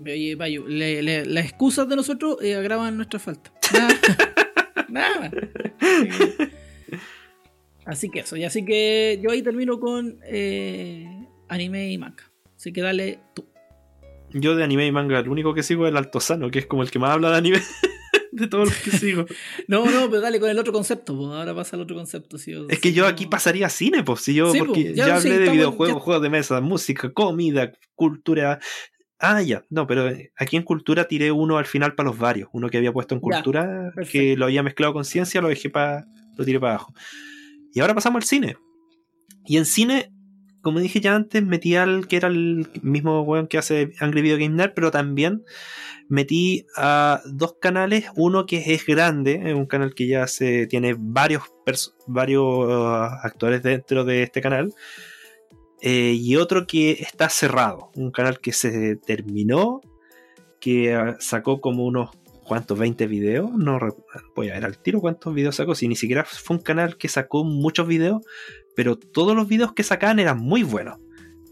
Oye, 0.04 0.36
Payo, 0.38 0.66
las 0.68 1.46
excusas 1.46 1.88
de 1.88 1.96
nosotros 1.96 2.38
eh, 2.42 2.56
agravan 2.56 2.96
nuestra 2.96 3.20
falta. 3.20 3.52
Nada. 4.90 5.32
Así 7.86 8.10
que 8.10 8.22
eso, 8.22 8.36
y 8.36 8.44
así 8.44 8.66
que 8.66 9.20
yo 9.22 9.32
ahí 9.32 9.44
termino 9.44 9.80
con 9.80 10.20
eh, 10.26 11.28
anime 11.48 11.92
y 11.92 11.98
manga. 11.98 12.32
Así 12.56 12.74
que 12.74 12.82
dale 12.82 13.20
tú. 13.36 13.46
Yo 14.34 14.56
de 14.56 14.64
anime 14.64 14.88
y 14.88 14.92
manga, 14.92 15.22
lo 15.22 15.32
único 15.32 15.54
que 15.54 15.64
sigo 15.64 15.86
es 15.86 15.92
el 15.92 15.98
Altozano, 15.98 16.50
que 16.50 16.60
es 16.60 16.66
como 16.66 16.82
el 16.82 16.92
que 16.92 17.00
más 17.00 17.12
habla 17.12 17.30
de 17.32 17.38
anime 17.38 17.62
de 18.36 18.48
todos 18.48 18.70
los 18.70 18.78
que 18.78 18.92
sigo. 18.92 19.26
no, 19.68 19.86
no, 19.86 20.10
pero 20.10 20.22
dale 20.22 20.40
con 20.40 20.50
el 20.50 20.60
otro 20.60 20.74
concepto, 20.74 21.16
pues. 21.16 21.30
ahora 21.30 21.56
pasa 21.56 21.76
el 21.76 21.84
otro 21.84 21.96
concepto. 21.96 22.38
es 22.38 22.80
que 22.80 22.92
yo 22.92 23.08
aquí 23.08 23.28
pasaría 23.28 23.70
cine, 23.70 24.04
pues, 24.04 24.22
si 24.22 24.34
yo, 24.34 24.52
porque 24.58 24.94
ya, 24.94 25.16
hablé 25.16 25.40
de 25.40 25.52
videojuegos, 25.52 26.02
juegos 26.04 26.22
de 26.22 26.30
mesa, 26.30 26.60
música, 26.62 27.12
comida, 27.14 27.72
cultura. 27.94 28.60
Ah, 29.20 29.42
ya, 29.42 29.64
no, 29.70 29.88
pero 29.88 30.12
aquí 30.38 30.58
en 30.58 30.64
cultura 30.64 31.08
tiré 31.08 31.32
uno 31.32 31.58
al 31.58 31.66
final 31.66 31.96
para 31.96 32.10
los 32.10 32.20
varios, 32.20 32.50
uno 32.52 32.70
que 32.70 32.78
había 32.78 32.92
puesto 32.92 33.16
en 33.16 33.22
cultura, 33.22 33.94
que 34.12 34.36
lo 34.36 34.46
había 34.46 34.62
mezclado 34.62 34.92
con 34.94 35.06
ciencia, 35.06 35.40
lo 35.40 35.48
dejé 35.48 35.70
para, 35.70 36.06
lo 36.36 36.44
tiré 36.44 36.60
para 36.60 36.74
abajo. 36.74 36.94
Y 37.76 37.82
ahora 37.82 37.94
pasamos 37.94 38.24
al 38.24 38.28
cine. 38.28 38.58
Y 39.46 39.58
en 39.58 39.66
cine 39.66 40.12
como 40.66 40.80
dije 40.80 41.00
ya 41.00 41.14
antes, 41.14 41.46
metí 41.46 41.76
al 41.76 42.08
que 42.08 42.18
era 42.18 42.28
el 42.28 42.68
mismo 42.82 43.22
weón 43.22 43.46
que 43.46 43.60
hace 43.60 43.92
Angry 44.00 44.24
Video 44.24 44.40
Game 44.40 44.56
Nerd, 44.56 44.74
pero 44.74 44.90
también 44.90 45.44
metí 46.10 46.66
a 46.76 47.22
dos 47.28 47.58
canales, 47.62 48.06
uno 48.16 48.48
que 48.48 48.74
es 48.74 48.84
grande, 48.84 49.44
es 49.46 49.54
un 49.54 49.68
canal 49.68 49.94
que 49.94 50.08
ya 50.08 50.26
se 50.26 50.66
tiene 50.66 50.96
varios, 50.98 51.44
varios 52.08 52.44
uh, 52.44 53.14
actores 53.22 53.62
dentro 53.62 54.06
de 54.06 54.24
este 54.24 54.42
canal, 54.42 54.74
eh, 55.84 56.18
y 56.20 56.36
otro 56.36 56.66
que 56.66 56.94
está 56.94 57.30
cerrado, 57.30 57.92
un 57.96 58.10
canal 58.10 58.40
que 58.40 58.52
se 58.52 58.96
terminó, 58.96 59.82
que 60.60 60.98
uh, 60.98 61.14
sacó 61.20 61.62
como 61.62 61.86
unos 61.86 62.10
cuantos 62.46 62.78
20 62.78 63.08
videos, 63.08 63.52
no 63.52 63.80
voy 64.36 64.50
a 64.50 64.54
ver 64.54 64.66
al 64.66 64.78
tiro 64.78 65.02
cuántos 65.02 65.34
videos 65.34 65.56
sacó, 65.56 65.76
si 65.76 65.88
ni 65.88 65.96
siquiera 65.96 66.24
fue 66.24 66.58
un 66.58 66.64
canal 66.64 66.98
que 66.98 67.08
sacó 67.08 67.44
muchos 67.44 67.88
videos, 67.88 68.22
pero 68.76 68.98
todos 68.98 69.36
los 69.36 69.48
videos 69.48 69.74
que 69.74 69.84
sacaban 69.84 70.20
eran 70.20 70.40
muy 70.40 70.64
buenos. 70.64 71.00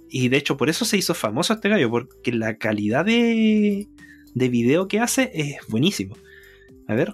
Y 0.10 0.30
de 0.30 0.38
hecho 0.38 0.56
por 0.56 0.70
eso 0.70 0.86
se 0.86 0.98
hizo 0.98 1.14
famoso 1.14 1.54
este 1.54 1.70
gallo, 1.70 1.90
porque 1.90 2.32
la 2.32 2.58
calidad 2.58 3.06
de, 3.06 3.88
de 4.34 4.50
video 4.50 4.88
que 4.88 5.00
hace 5.00 5.32
es 5.34 5.58
buenísimo. 5.68 6.16
A 6.88 6.96
ver. 6.96 7.12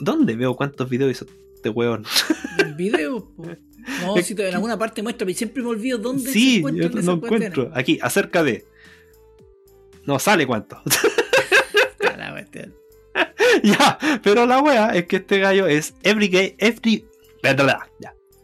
¿Dónde 0.00 0.36
veo 0.36 0.54
cuántos 0.54 0.88
videos 0.88 1.10
hizo 1.10 1.26
este 1.54 1.68
weón? 1.70 2.04
¿El 2.58 2.74
video? 2.74 3.32
No, 4.02 4.16
si 4.22 4.34
en 4.34 4.54
alguna 4.54 4.78
parte 4.78 5.02
muestra, 5.02 5.26
pero 5.26 5.36
siempre 5.36 5.62
me 5.62 5.68
olvido 5.70 5.98
dónde 5.98 6.30
sí, 6.30 6.52
se 6.52 6.58
encuentra. 6.58 6.88
Sí, 6.88 7.06
no 7.06 7.12
encuentro. 7.14 7.70
Aquí, 7.74 7.98
acerca 8.00 8.42
de. 8.42 8.64
No 10.06 10.18
sale 10.18 10.46
cuánto. 10.46 10.80
ya, 13.62 13.98
pero 14.22 14.46
la 14.46 14.60
wea 14.60 14.94
es 14.94 15.06
que 15.06 15.16
este 15.16 15.38
gallo 15.38 15.66
es 15.66 15.94
every 16.02 16.28
gay, 16.28 16.56
every 16.58 17.04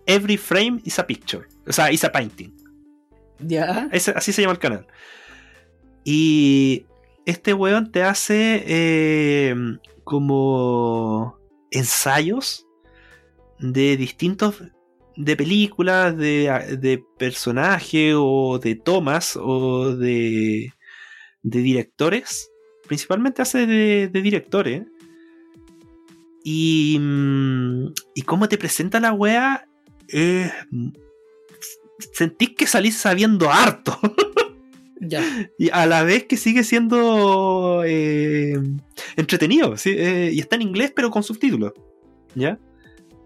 Every 0.07 0.36
frame 0.36 0.80
is 0.84 0.99
a 0.99 1.07
picture. 1.07 1.47
O 1.66 1.72
sea, 1.72 1.91
is 1.91 2.05
a 2.05 2.12
painting. 2.12 2.53
Ya. 3.38 3.88
así 3.93 4.32
se 4.32 4.43
llama 4.43 4.53
el 4.53 4.59
canal. 4.59 4.86
Y 6.05 6.86
este 7.26 7.55
weón 7.55 7.93
te 7.93 8.03
hace 8.03 8.64
eh, 8.66 9.55
como 10.05 11.38
ensayos 11.70 12.66
de 13.59 13.97
distintos 13.97 14.62
de 15.16 15.36
películas, 15.36 16.16
de, 16.16 16.78
de 16.78 17.05
personajes 17.18 18.14
o 18.16 18.59
de 18.59 18.74
tomas 18.74 19.36
o 19.36 19.95
de, 19.95 20.72
de 21.43 21.59
directores. 21.61 22.51
Principalmente 22.91 23.41
hace 23.41 23.68
de, 23.68 24.09
de 24.09 24.20
directores. 24.20 24.82
Y, 26.43 26.99
mm, 26.99 27.86
y 28.16 28.22
cómo 28.22 28.49
te 28.49 28.59
presenta 28.59 28.99
la 28.99 29.12
wea, 29.12 29.68
eh, 30.09 30.51
sentís 32.12 32.57
que 32.57 32.66
salís 32.66 32.97
sabiendo 32.97 33.49
harto. 33.49 33.97
Ya. 35.03 35.24
Y 35.57 35.70
a 35.70 35.86
la 35.86 36.03
vez 36.03 36.24
que 36.24 36.36
sigue 36.36 36.62
siendo 36.62 37.82
eh, 37.86 38.59
entretenido. 39.16 39.74
Eh, 39.86 40.30
y 40.30 40.41
está 40.41 40.57
en 40.57 40.62
inglés, 40.62 40.93
pero 40.95 41.11
con 41.11 41.22
subtítulos. 41.22 41.72
¿Ya? 42.34 42.59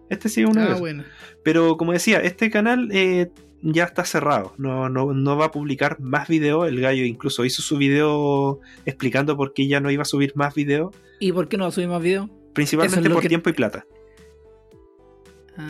Este 0.09 0.29
sí 0.29 0.45
una 0.45 0.75
ah, 0.75 0.79
Bueno. 0.79 1.03
Pero 1.43 1.77
como 1.77 1.93
decía, 1.93 2.21
este 2.21 2.49
canal 2.49 2.91
eh, 2.93 3.33
ya 3.65 3.85
está 3.85 4.05
cerrado. 4.05 4.55
No, 4.59 4.89
no, 4.89 5.37
va 5.37 5.47
a 5.47 5.51
publicar 5.51 5.99
más 6.01 6.29
videos. 6.29 6.69
El 6.69 6.81
gallo 6.81 7.05
incluso 7.05 7.45
hizo 7.45 7.62
su 7.62 7.79
video 7.79 8.61
explicando 8.85 9.37
por 9.37 9.55
qué 9.55 9.67
ya 9.67 9.81
no 9.81 9.91
iba 9.91 10.03
a 10.03 10.07
subir 10.07 10.33
más 10.37 10.55
videos. 10.55 10.95
¿Y 11.19 11.33
por 11.33 11.49
qué 11.49 11.57
no 11.57 11.65
va 11.65 11.69
a 11.69 11.73
subir 11.73 11.89
más 11.89 12.03
videos? 12.03 12.29
Principalmente 12.53 13.09
por 13.09 13.25
tiempo 13.27 13.51
y 13.51 13.55
plata. 13.55 13.87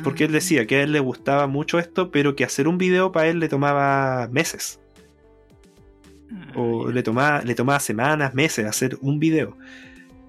Porque 0.03 0.25
él 0.25 0.31
ah. 0.31 0.35
decía 0.35 0.67
que 0.67 0.77
a 0.77 0.83
él 0.83 0.93
le 0.93 1.01
gustaba 1.01 1.47
mucho 1.47 1.79
esto, 1.79 2.11
pero 2.11 2.35
que 2.35 2.45
hacer 2.45 2.67
un 2.67 2.79
video 2.79 3.13
para 3.13 3.29
él 3.29 3.39
le 3.39 3.49
tomaba 3.49 4.29
meses. 4.29 4.81
Ah, 6.33 6.53
o 6.57 6.91
le 6.91 7.03
tomaba, 7.03 7.43
le 7.43 7.55
tomaba 7.55 7.79
semanas, 7.81 8.35
meses 8.35 8.67
hacer 8.67 8.99
un 9.03 9.21
video. 9.21 9.57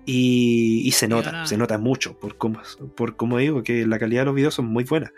Y, 0.07 0.91
se 0.91 1.07
nota, 1.07 1.47
se 1.47 1.57
nota 1.57 1.80
mucho, 1.80 2.20
por 2.20 2.38
como, 2.38 2.61
por 2.95 3.16
como 3.16 3.39
digo, 3.39 3.63
que 3.63 3.88
la 3.88 3.97
calidad 3.97 4.22
de 4.22 4.26
los 4.26 4.36
videos 4.36 4.53
son 4.53 4.68
muy 4.68 4.84
buenas. 4.84 5.11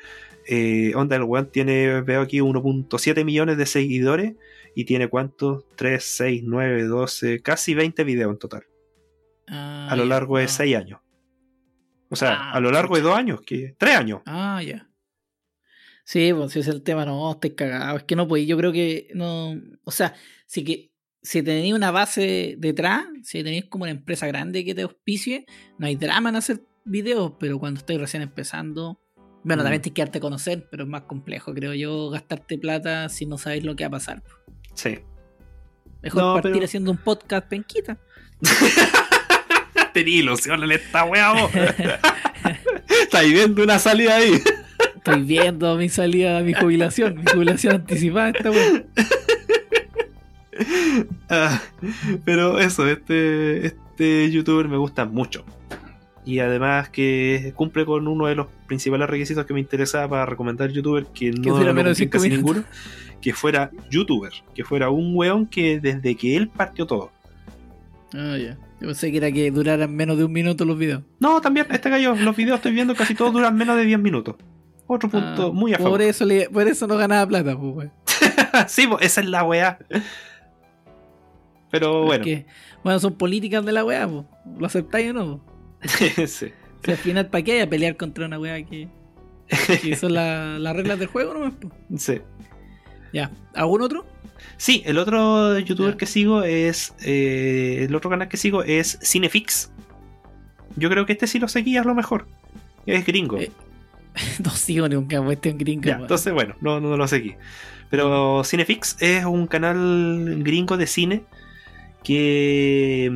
Eh, 0.48 0.94
Onda, 0.96 1.16
el 1.18 1.24
One 1.24 1.50
tiene, 1.52 2.02
veo 2.02 2.22
aquí 2.22 2.40
1.7 2.40 3.26
millones 3.26 3.58
de 3.58 3.66
seguidores 3.66 4.36
y 4.76 4.86
tiene 4.86 5.10
cuántos? 5.10 5.66
3, 5.76 6.04
6, 6.04 6.44
9, 6.46 6.84
12, 6.84 7.42
casi 7.42 7.74
20 7.74 8.04
videos 8.04 8.32
en 8.32 8.40
total. 8.40 8.64
a 9.48 9.96
lo 9.96 10.06
largo 10.06 10.38
de 10.38 10.48
6 10.48 10.76
años. 10.76 11.00
O 12.10 12.16
sea, 12.16 12.36
ah, 12.36 12.52
a 12.54 12.60
lo 12.60 12.72
largo 12.72 12.96
de 12.96 13.02
dos 13.02 13.16
años, 13.16 13.42
que 13.42 13.76
tres 13.78 13.96
años. 13.96 14.22
Ah, 14.26 14.62
ya. 14.64 14.90
Sí, 16.04 16.32
pues 16.34 16.54
si 16.54 16.60
es 16.60 16.68
el 16.68 16.82
tema, 16.84 17.06
no, 17.06 17.32
estoy 17.32 17.52
cagado. 17.52 17.98
Es 17.98 18.04
que 18.04 18.16
no, 18.16 18.28
pues 18.28 18.48
yo 18.48 18.58
creo 18.58 18.72
que 18.72 19.10
no. 19.14 19.60
O 19.84 19.92
sea, 19.92 20.14
sí 20.46 20.64
que 20.64 20.92
si 21.22 21.44
tenéis 21.44 21.74
una 21.74 21.92
base 21.92 22.56
detrás, 22.58 23.06
si 23.24 23.44
tenéis 23.44 23.66
como 23.66 23.84
una 23.84 23.92
empresa 23.92 24.26
grande 24.28 24.64
que 24.64 24.74
te 24.74 24.84
auspicie, 24.84 25.46
no 25.78 25.88
hay 25.88 25.96
drama 25.96 26.30
en 26.30 26.38
hacer 26.38 26.62
videos, 26.86 27.34
pero 27.40 27.60
cuando 27.60 27.80
estoy 27.80 27.98
recién 27.98 28.24
empezando, 28.24 29.02
bueno, 29.48 29.62
Mm. 29.62 29.66
también 29.66 29.82
tienes 29.82 29.96
que 29.96 30.02
darte 30.02 30.18
a 30.18 30.22
conocer, 30.22 30.68
pero 30.70 30.84
es 30.84 30.90
más 30.90 31.04
complejo, 31.04 31.54
creo 31.54 31.74
yo, 31.74 32.10
gastarte 32.10 32.58
plata 32.58 33.08
si 33.10 33.26
no 33.26 33.38
sabéis 33.38 33.64
lo 33.64 33.76
que 33.76 33.84
va 33.86 33.88
a 33.88 33.92
pasar. 33.92 34.22
Sí. 34.74 35.00
Mejor 36.04 36.22
No, 36.22 36.34
partir 36.36 36.52
pero- 36.52 36.66
haciendo 36.66 36.92
un 36.92 36.98
podcast 36.98 37.48
penquita. 37.48 37.98
Tenía 39.94 40.18
ilusión 40.18 40.64
en 40.64 40.72
esta 40.74 41.06
weá, 41.06 41.34
vos. 41.34 41.52
Estáis 43.02 43.34
viendo 43.34 43.64
una 43.64 43.80
salida 43.80 44.18
ahí. 44.18 44.34
Estoy 44.98 45.24
viendo 45.24 45.76
mi 45.78 45.90
salida, 45.90 46.42
mi 46.42 46.54
jubilación, 46.54 47.16
mi 47.16 47.24
jubilación 47.32 47.76
anticipada 47.76 48.30
esta 48.30 48.52
wea. 48.52 48.84
Ah, 51.30 51.62
pero 52.26 52.60
eso, 52.60 52.88
este, 52.88 53.68
este 53.68 54.32
youtuber 54.32 54.68
me 54.68 54.78
gusta 54.78 55.06
mucho. 55.06 55.46
Y 56.26 56.40
además 56.40 56.90
que 56.90 57.54
cumple 57.56 57.86
con 57.86 58.08
uno 58.08 58.26
de 58.28 58.36
los 58.36 58.48
principales 58.68 59.10
requisitos 59.10 59.46
que 59.46 59.54
me 59.54 59.60
interesaba 59.60 60.08
para 60.10 60.26
recomendar 60.26 60.70
youtuber, 60.72 61.06
que 61.08 61.32
no 61.32 61.64
lo 61.64 61.74
menos 61.74 61.98
de 61.98 62.10
casi 62.10 62.30
ninguno, 62.30 62.64
que 63.22 63.34
fuera 63.34 63.72
youtuber, 63.90 64.32
que 64.54 64.64
fuera 64.64 64.90
un 64.90 65.16
weón 65.16 65.48
que 65.48 65.80
desde 65.80 66.16
que 66.16 66.36
él 66.36 66.50
partió 66.50 66.86
todo. 66.86 67.12
Ah, 68.14 68.38
ya. 68.38 68.58
Yo 68.80 68.88
pensé 68.88 69.12
que 69.12 69.18
era 69.18 69.32
que 69.32 69.50
duraran 69.52 69.94
menos 69.96 70.18
de 70.18 70.24
un 70.26 70.32
minuto 70.32 70.64
los 70.64 70.78
videos. 70.78 71.02
No, 71.20 71.42
también, 71.42 71.66
este 71.72 71.90
gallo, 71.90 72.16
los 72.16 72.36
videos 72.36 72.58
estoy 72.58 72.72
viendo 72.74 72.94
casi 72.96 73.16
todos 73.16 73.34
duran 73.34 73.56
menos 73.58 73.76
de 73.76 73.86
10 73.86 74.00
minutos. 74.00 74.36
Otro 74.86 75.10
punto 75.10 75.48
Ah, 75.48 75.52
muy 75.52 75.74
a 75.74 75.78
por 75.78 75.86
favor. 75.86 76.02
eso, 76.04 76.24
le- 76.26 76.50
por 76.50 76.68
eso 76.68 76.88
no 76.88 76.96
ganaba 76.96 77.28
plata, 77.28 77.58
pues, 77.60 77.90
sí, 78.68 78.88
pues, 78.88 79.04
esa 79.06 79.22
es 79.22 79.28
la 79.28 79.44
weá. 79.44 79.80
Pero 81.70 82.04
bueno, 82.06 82.24
bueno, 82.84 83.00
son 83.00 83.14
políticas 83.16 83.66
de 83.66 83.72
la 83.74 83.84
weá, 83.84 84.08
pues. 84.08 84.26
¿Lo 84.58 84.66
aceptáis 84.68 85.10
o 85.10 85.14
no? 85.14 85.42
sí. 86.28 86.48
Si 86.84 86.92
al 86.92 86.98
final, 86.98 87.28
¿para 87.28 87.44
qué 87.44 87.54
hay 87.54 87.60
a 87.62 87.70
pelear 87.70 87.98
contra 87.98 88.26
una 88.26 88.40
weá 88.40 88.64
que, 88.64 88.88
que 89.82 89.96
son 89.96 90.14
la- 90.14 90.58
las 90.60 90.76
reglas 90.76 91.00
del 91.00 91.08
juego 91.08 91.34
nomás? 91.34 91.54
sí. 91.98 92.20
Ya. 93.14 93.32
¿Algún 93.56 93.82
otro? 93.82 94.06
Sí, 94.58 94.84
el 94.86 94.98
otro 94.98 95.58
youtuber 95.60 95.94
Ya. 95.94 95.98
que 95.98 96.06
sigo 96.06 96.44
es. 96.44 96.94
eh, 97.04 97.86
el 97.88 97.96
otro 97.96 98.10
canal 98.10 98.28
que 98.28 98.38
sigo 98.38 98.64
es 98.64 99.00
Cinefix. 99.04 99.72
Yo 100.76 100.90
creo 100.90 101.06
que 101.06 101.14
este 101.14 101.28
sí 101.28 101.40
lo 101.40 101.48
seguía 101.48 101.82
a 101.82 101.84
lo 101.86 101.96
mejor. 101.96 102.28
Es 102.86 103.06
gringo. 103.06 103.38
Eh, 103.40 103.52
no 104.44 104.52
sigo 104.52 104.88
nunca 104.90 105.22
puesto 105.24 105.50
en 105.50 105.58
gringo. 105.58 105.84
Ya, 105.86 105.96
entonces, 105.98 106.34
bueno, 106.34 106.56
no, 106.62 106.80
no 106.80 106.96
lo 106.98 107.08
seguí. 107.08 107.36
Pero 107.90 108.44
Cinefix 108.44 108.98
es 109.02 109.26
un 109.26 109.48
canal 109.48 110.44
gringo 110.44 110.76
de 110.78 110.88
cine 110.88 111.24
que 112.04 113.12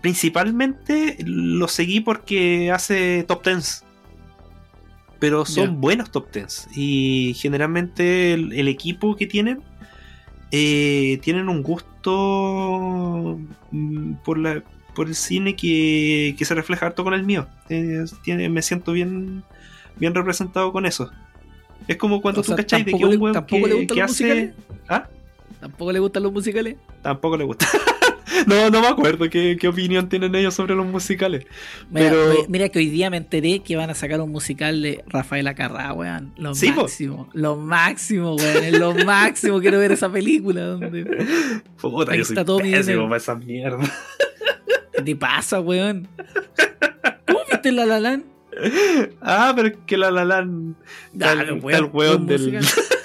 principalmente 0.00 1.16
lo 1.24 1.68
seguí 1.68 2.00
porque 2.00 2.70
hace 2.70 3.24
top 3.24 3.42
tens. 3.42 3.84
Pero 5.18 5.44
son 5.44 5.80
buenos 5.80 6.10
top 6.10 6.30
tens. 6.30 6.66
Y 6.74 7.34
generalmente 7.36 8.32
el, 8.32 8.54
el 8.54 8.68
equipo 8.68 9.16
que 9.16 9.26
tienen 9.26 9.60
eh, 10.50 11.18
tienen 11.22 11.48
un 11.48 11.62
gusto 11.62 13.38
mm, 13.70 14.14
por 14.24 14.38
la 14.38 14.62
por 14.94 15.06
el 15.06 15.14
cine 15.14 15.54
que, 15.54 16.34
que 16.36 16.44
se 16.44 16.54
refleja 16.54 16.86
harto 16.86 17.04
con 17.04 17.14
el 17.14 17.22
mío. 17.22 17.46
Eh, 17.68 18.04
tiene, 18.22 18.48
me 18.48 18.62
siento 18.62 18.92
bien 18.92 19.44
bien 19.96 20.14
representado 20.14 20.72
con 20.72 20.86
eso. 20.86 21.10
Es 21.86 21.96
como 21.96 22.20
cuando 22.20 22.40
O 22.40 22.44
tú 22.44 22.56
cachai 22.56 22.82
de 22.82 22.92
que 22.92 23.04
un 23.04 23.20
weón 23.20 23.34
tampoco 23.34 23.66
le 23.66 23.86
que, 23.86 23.94
que 23.94 24.02
hace. 24.02 24.24
musicales. 24.24 24.54
¿Ah? 24.88 25.06
¿Tampoco 25.60 25.92
le 25.92 25.98
gustan 26.00 26.22
los 26.22 26.32
musicales? 26.32 26.76
Tampoco 27.02 27.36
le 27.36 27.44
gusta. 27.44 27.66
no, 28.46 28.70
no 28.70 28.80
me 28.80 28.86
acuerdo 28.88 29.28
qué, 29.30 29.56
qué 29.60 29.68
opinión 29.68 30.08
tienen 30.08 30.34
ellos 30.34 30.54
sobre 30.54 30.74
los 30.74 30.86
musicales. 30.86 31.46
Mira, 31.90 32.10
Pero- 32.10 32.30
oye, 32.30 32.44
mira 32.48 32.68
que 32.68 32.78
hoy 32.78 32.88
día 32.90 33.10
me 33.10 33.16
enteré 33.16 33.60
que 33.60 33.76
van 33.76 33.90
a 33.90 33.94
sacar 33.94 34.20
un 34.20 34.30
musical 34.30 34.82
de 34.82 35.02
Rafael 35.06 35.46
Acarrá, 35.46 35.92
weón. 35.92 36.32
Lo 36.36 36.54
Sí, 36.54 36.70
po. 36.72 36.82
máximo, 36.82 37.28
lo 37.32 37.56
máximo, 37.56 38.36
weón. 38.36 38.64
Es 38.64 38.78
lo 38.78 38.94
máximo. 39.04 39.60
Quiero 39.60 39.78
ver 39.78 39.92
esa 39.92 40.10
película. 40.10 40.62
Donde... 40.62 41.26
Puta, 41.80 42.12
Ahí 42.12 42.18
yo 42.18 42.24
soy 42.24 42.34
está 42.34 42.44
todo 42.44 42.60
mi 42.60 42.70
pésimo 42.72 43.04
para 43.04 43.16
esa 43.16 43.34
mierda. 43.34 43.78
¿Qué 44.92 45.02
te 45.02 45.16
pasa, 45.16 45.60
weón? 45.60 46.08
¿Cómo 47.26 47.40
viste 47.50 47.72
La 47.72 47.86
La 47.86 48.00
Land? 48.00 48.24
ah, 49.22 49.52
pero 49.56 49.68
es 49.68 49.74
que 49.86 49.96
la 49.96 50.10
la 50.10 50.24
Land. 50.24 50.74
Ah, 51.22 51.32
está 51.32 51.76
el 51.78 51.84
weón 51.92 52.26
del- 52.26 52.52
musical. 52.52 52.64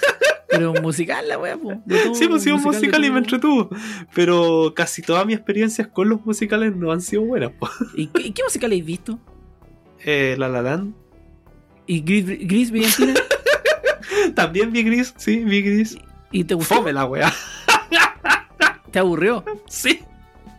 Pero 0.48 0.72
un 0.72 0.82
musical, 0.82 1.26
la. 1.28 1.38
De 1.38 1.56
todo 2.04 2.14
Sí, 2.14 2.28
pues 2.28 2.42
sí, 2.42 2.50
un 2.50 2.62
musical 2.62 3.04
y 3.04 3.10
me 3.10 3.18
entretuvo. 3.18 3.68
Pero 4.14 4.72
casi 4.74 5.02
todas 5.02 5.26
mis 5.26 5.36
experiencias 5.36 5.88
con 5.88 6.08
los 6.08 6.24
musicales 6.24 6.74
no 6.74 6.92
han 6.92 7.00
sido 7.00 7.22
buenas. 7.22 7.50
po. 7.52 7.68
¿Y 7.94 8.06
qué, 8.08 8.32
qué 8.32 8.42
musical 8.44 8.70
habéis 8.70 8.86
visto? 8.86 9.18
Eh, 10.04 10.36
la 10.38 10.48
La 10.48 10.62
Land. 10.62 10.94
¿Y 11.86 12.00
Gris, 12.00 12.26
Gris 12.26 12.70
Brillantina? 12.70 13.14
También 14.34 14.72
vi 14.72 14.82
Gris, 14.82 15.14
sí, 15.16 15.44
vi 15.44 15.62
Gris. 15.62 15.98
¿Y 16.32 16.44
te 16.44 16.54
gustó? 16.54 16.76
Fome 16.76 16.92
la 16.92 17.04
weá. 17.04 17.32
¿Te 18.90 18.98
aburrió? 18.98 19.44
Sí, 19.68 20.00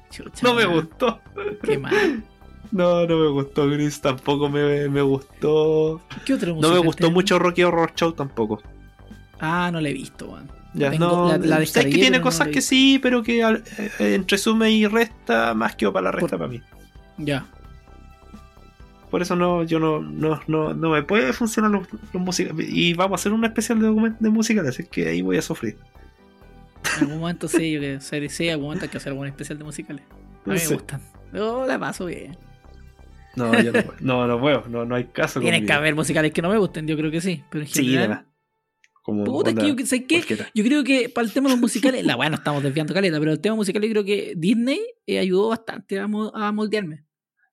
Chucha, 0.10 0.42
no 0.44 0.54
me 0.54 0.66
gustó. 0.66 1.20
Qué 1.64 1.78
mal. 1.78 2.24
No, 2.72 3.06
no 3.06 3.18
me 3.18 3.30
gustó 3.30 3.70
Gris, 3.70 4.02
tampoco 4.02 4.50
me, 4.50 4.90
me 4.90 5.02
gustó. 5.02 6.02
¿Qué 6.26 6.34
otro 6.34 6.56
No 6.56 6.72
me 6.72 6.80
gustó 6.80 7.12
mucho 7.12 7.40
Rocky 7.40 7.64
Horror 7.64 7.94
Show 7.96 8.14
tampoco. 8.14 8.62
Ah, 9.40 9.70
no 9.72 9.80
la 9.82 9.90
he 9.90 9.94
visto, 9.94 10.28
weón. 10.30 10.50
Ya, 10.74 10.92
Tengo- 10.92 11.06
no, 11.08 11.28
la- 11.30 11.38
la 11.38 11.60
descargué, 11.60 11.90
que 11.92 11.98
tiene 11.98 12.18
no 12.18 12.24
cosas 12.24 12.50
que 12.50 12.62
sí, 12.62 13.00
pero 13.02 13.24
que 13.24 13.44
al- 13.44 13.64
eh, 13.78 14.16
entre 14.16 14.38
suma 14.38 14.70
y 14.70 14.86
resta, 14.86 15.54
más 15.54 15.76
que 15.76 15.90
para 15.92 16.06
la 16.06 16.12
resta 16.12 16.38
Por- 16.38 16.40
para 16.40 16.52
mí. 16.52 16.62
Ya. 17.18 17.46
Por 19.10 19.22
eso 19.22 19.36
no, 19.38 19.64
yo 19.64 19.80
no, 19.80 20.02
no, 20.02 20.42
no, 20.48 20.74
no 20.74 20.90
me 20.90 21.02
puede 21.02 21.32
funcionar 21.32 21.72
los, 21.72 21.88
los 22.14 22.22
musicales. 22.22 22.68
Y 22.70 22.94
vamos 22.94 23.20
a 23.20 23.22
hacer 23.22 23.32
un 23.32 23.46
especial 23.46 23.80
de, 23.80 24.14
de 24.20 24.30
musicales, 24.30 24.70
así 24.72 24.84
que 24.86 25.08
ahí 25.08 25.22
voy 25.22 25.38
a 25.38 25.42
sufrir. 25.42 25.78
En 26.98 27.04
algún 27.06 27.20
momento 27.20 27.48
sí, 27.48 27.72
yo 27.72 27.80
que 27.80 28.00
sé, 28.02 28.28
sí, 28.30 28.46
en 28.48 28.52
algún 28.54 28.66
momento 28.68 28.86
hay 28.86 28.90
que 28.90 28.98
hacer 28.98 29.12
algún 29.14 29.28
especial 29.28 29.58
de 29.58 29.64
musicales. 29.64 30.04
A 30.12 30.50
mí 30.50 30.54
me 30.56 30.60
Sí. 30.60 30.74
gustan. 30.74 31.02
Yo 31.34 31.66
la 31.66 31.80
paso 31.80 32.06
bien. 32.06 32.38
No, 33.36 33.54
yo 33.62 33.72
no, 33.72 33.82
puedo. 33.84 33.94
no, 34.02 34.28
no 34.28 34.40
puedo, 34.40 34.64
no, 34.68 34.84
no 34.86 34.96
hay 34.96 35.06
caso. 35.06 35.40
Tienen 35.40 35.66
que 35.66 35.72
haber 35.74 35.96
musicales 35.96 36.34
que 36.34 36.42
no 36.42 36.50
me 36.50 36.58
gusten, 36.58 36.86
yo 36.88 36.98
creo 36.98 37.10
que 37.12 37.22
sí. 37.22 37.44
Pero 37.50 37.64
en 37.64 37.70
general. 37.70 38.26
Como 39.08 39.24
puta, 39.24 39.52
es 39.52 39.56
onda 39.56 39.74
que 39.74 39.82
yo 39.84 39.88
sé 39.88 40.04
qué. 40.04 40.22
Yo 40.54 40.64
creo 40.66 40.84
que 40.84 41.08
para 41.08 41.26
el 41.26 41.32
tema 41.32 41.48
de 41.48 41.54
los 41.56 41.62
musicales, 41.62 42.06
la 42.06 42.18
weá 42.18 42.30
no 42.30 42.36
estamos 42.36 42.62
desviando 42.62 42.94
caleta, 42.94 43.18
pero 43.20 43.32
el 43.32 43.40
tema 43.40 43.56
musical 43.56 43.82
yo 43.82 43.90
creo 43.90 44.04
que 44.04 44.34
Disney 44.36 44.82
eh, 45.06 45.20
ayudó 45.20 45.48
bastante 45.48 45.98
a, 45.98 46.08
mo- 46.08 46.30
a 46.36 46.52
moldearme. 46.52 47.06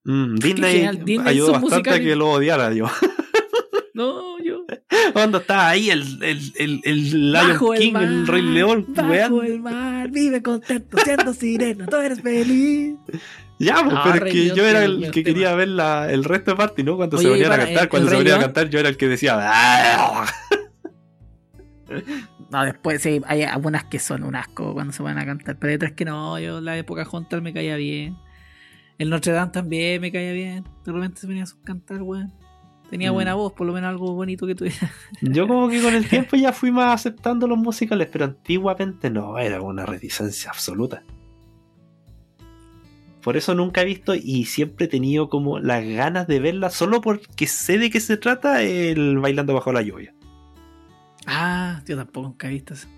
Mm, 0.03 0.35
Disney, 0.35 0.73
general, 0.73 1.05
Disney 1.05 1.29
ayudó 1.29 1.53
bastante 1.53 1.91
a 1.91 2.01
que 2.01 2.17
lo 2.17 2.29
odiara 2.33 2.73
yo. 2.75 2.87
No, 3.95 4.41
yo. 4.43 4.65
Cuando 5.13 5.39
estaba 5.39 5.69
ahí 5.69 5.89
el, 5.91 6.03
el, 6.21 6.41
el, 6.57 6.81
el 6.83 7.31
Lion 7.33 7.49
Bajo 7.53 7.73
King, 7.75 7.87
el, 7.87 7.93
mar, 7.93 8.27
Rey 8.27 8.43
León, 8.43 8.87
Bajo 8.89 9.43
el 9.45 9.61
mar, 9.61 10.11
vive 10.11 10.43
contento, 10.43 10.99
siendo 11.05 11.33
sirena, 11.33 11.87
tú 11.87 11.97
eres 11.99 12.21
feliz. 12.21 12.97
Ya, 13.61 13.77
pues, 13.85 13.95
No, 13.95 14.01
pero 14.03 14.27
es 14.27 14.33
que 14.33 14.49
yo 14.49 14.67
era 14.67 14.85
el 14.85 15.13
que 15.13 15.23
quería 15.23 15.55
ver 15.55 15.69
la, 15.69 16.11
el 16.13 16.25
resto 16.25 16.51
de 16.51 16.57
parte, 16.57 16.83
¿no? 16.83 16.97
Cuando 16.97 17.19
Oye, 17.19 17.27
se 17.29 17.31
ponían 17.35 17.53
a 17.53 17.57
cantar, 17.57 17.89
cuando 17.89 18.11
se 18.11 18.17
ponían 18.17 18.39
a 18.39 18.41
cantar, 18.43 18.69
yo 18.69 18.81
era 18.81 18.89
el 18.89 18.97
que 18.97 19.07
decía. 19.07 19.39
"Ah". 19.41 20.27
No, 22.51 22.65
después 22.65 23.03
sí, 23.03 23.21
hay 23.27 23.43
algunas 23.43 23.85
que 23.85 23.99
son 23.99 24.23
un 24.25 24.35
asco 24.37 24.73
cuando 24.75 24.93
se 24.93 25.03
van 25.03 25.19
a 25.19 25.25
cantar, 25.27 25.59
pero 25.59 25.71
hay 25.71 25.77
otras 25.77 25.93
que 25.93 26.05
no. 26.05 26.39
Yo 26.39 26.61
la 26.61 26.77
época 26.77 27.07
Hunter 27.11 27.43
me 27.43 27.53
caía 27.53 27.77
bien. 27.77 28.17
El 28.99 29.11
Notre 29.11 29.33
Dame 29.33 29.51
también 29.53 30.01
me 30.01 30.13
caía 30.13 30.33
bien. 30.33 30.65
De 30.85 30.93
repente 30.93 31.21
se 31.21 31.27
venía 31.27 31.45
a 31.45 31.65
cantar, 31.65 32.03
weón. 32.03 32.33
Tenía 32.91 33.11
Mm. 33.11 33.15
buena 33.15 33.35
voz, 33.35 33.53
por 33.55 33.67
lo 33.67 33.73
menos 33.73 33.89
algo 33.89 34.13
bonito 34.15 34.47
que 34.47 34.55
tuviera. 34.55 34.91
Yo 35.23 35.49
como 35.49 35.69
que 35.69 35.81
con 35.83 35.95
el 35.95 36.07
tiempo 36.09 36.37
ya 36.37 36.53
fui 36.53 36.71
más 36.71 36.95
aceptando 36.95 37.47
los 37.49 37.59
musicales, 37.59 38.09
pero 38.13 38.27
antiguamente 38.27 39.11
no, 39.11 39.39
era 39.39 39.61
una 39.63 39.85
reticencia 39.87 40.51
absoluta. 40.51 41.03
Por 43.23 43.39
eso 43.39 43.55
nunca 43.55 43.81
he 43.81 43.85
visto 43.87 44.15
y 44.15 44.45
siempre 44.45 44.85
he 44.85 44.89
tenido 44.89 45.31
como 45.31 45.59
las 45.59 45.83
ganas 45.83 46.27
de 46.27 46.41
verla, 46.41 46.69
solo 46.69 47.01
porque 47.01 47.47
sé 47.47 47.79
de 47.79 47.89
qué 47.89 47.99
se 47.99 48.19
trata 48.19 48.63
el 48.63 49.19
Bailando 49.19 49.55
Bajo 49.55 49.73
la 49.73 49.81
Lluvia. 49.81 50.14
Ah, 51.27 51.83
yo 51.87 51.97
tampoco 51.97 52.29
nunca 52.29 52.49
he 52.49 52.51
visto 52.51 52.75
eso. 52.75 52.89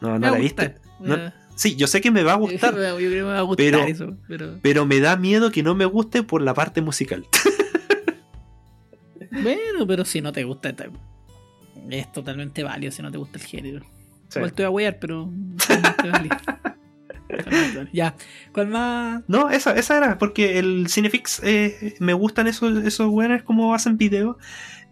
No, 0.00 0.18
no 0.18 0.30
la 0.30 0.38
viste. 0.38 0.76
No, 1.00 1.16
Sí, 1.54 1.76
yo 1.76 1.86
sé 1.86 2.00
que 2.00 2.10
me 2.10 2.22
va 2.22 2.32
a 2.32 2.36
gustar, 2.36 2.72
Yo 2.74 2.96
creo 2.96 2.98
que 2.98 3.08
me 3.08 3.22
va 3.22 3.38
a 3.38 3.42
gustar 3.42 3.64
Pero- 3.64 3.84
eso, 3.84 4.16
pero... 4.26 4.58
pero 4.62 4.86
me 4.86 5.00
da 5.00 5.16
miedo 5.16 5.50
que 5.50 5.62
no 5.62 5.74
me 5.74 5.84
guste 5.84 6.22
por 6.22 6.42
la 6.42 6.54
parte 6.54 6.80
musical. 6.80 7.26
Bueno, 9.30 9.86
pero 9.86 10.04
si 10.04 10.20
no 10.20 10.30
te 10.30 10.44
gusta, 10.44 10.74
es 11.88 12.12
totalmente 12.12 12.62
válido 12.62 12.92
si 12.92 13.00
no 13.00 13.10
te 13.10 13.16
gusta 13.16 13.38
el 13.38 13.44
género. 13.44 13.80
Sí. 14.28 14.38
Igual 14.38 14.52
te 14.52 14.62
voy 14.62 14.66
a 14.66 14.70
huear, 14.70 14.98
pero. 14.98 15.30
Ya, 17.94 18.14
¿cuál 18.52 18.66
más? 18.68 19.22
No, 19.26 19.48
esa, 19.48 19.74
esa 19.74 19.96
era, 19.96 20.18
porque 20.18 20.58
el 20.58 20.88
Cinefix 20.90 21.40
eh, 21.42 21.94
me 21.98 22.12
gustan 22.12 22.46
esos, 22.46 22.84
esos 22.84 23.08
weones 23.08 23.42
como 23.42 23.74
hacen 23.74 23.96
videos. 23.96 24.36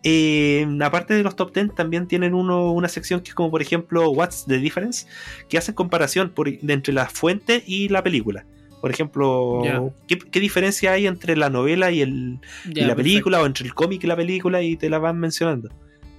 Eh, 0.02 0.66
aparte 0.82 1.14
de 1.14 1.22
los 1.22 1.36
top 1.36 1.52
10, 1.52 1.74
también 1.74 2.06
tienen 2.06 2.34
uno, 2.34 2.72
una 2.72 2.88
sección 2.88 3.20
que 3.20 3.30
es 3.30 3.34
como, 3.34 3.50
por 3.50 3.62
ejemplo, 3.62 4.10
What's 4.10 4.46
the 4.46 4.58
Difference, 4.58 5.06
que 5.48 5.58
hacen 5.58 5.74
comparación 5.74 6.30
por, 6.30 6.50
de 6.50 6.72
entre 6.72 6.92
la 6.92 7.06
fuente 7.06 7.62
y 7.66 7.88
la 7.88 8.02
película. 8.02 8.46
Por 8.80 8.90
ejemplo. 8.90 9.92
¿qué, 10.06 10.18
qué 10.18 10.40
diferencia 10.40 10.92
hay 10.92 11.06
entre 11.06 11.36
la 11.36 11.50
novela 11.50 11.90
y, 11.90 12.00
el, 12.00 12.38
y 12.64 12.80
la 12.80 12.96
película, 12.96 13.42
o 13.42 13.46
entre 13.46 13.66
el 13.66 13.74
cómic 13.74 14.02
y 14.04 14.06
la 14.06 14.16
película, 14.16 14.62
y 14.62 14.76
te 14.76 14.88
la 14.88 14.98
van 14.98 15.18
mencionando. 15.18 15.68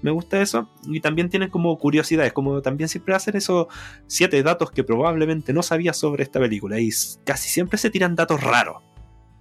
Me 0.04 0.12
gusta 0.12 0.42
eso. 0.42 0.70
Y 0.86 1.00
también 1.00 1.30
tienen 1.30 1.50
como 1.50 1.78
curiosidades, 1.78 2.34
como 2.34 2.62
también 2.62 2.88
siempre 2.88 3.16
hacen 3.16 3.36
esos 3.36 3.68
siete 4.06 4.42
datos 4.44 4.72
que 4.72 4.84
probablemente 4.84 5.54
no 5.54 5.64
sabías 5.64 5.98
sobre 5.98 6.24
esta 6.24 6.40
película. 6.40 6.80
Y 6.80 6.90
casi 7.24 7.50
siempre 7.50 7.80
se 7.80 7.90
tiran 7.90 8.16
datos 8.16 8.42
raros. 8.42 8.84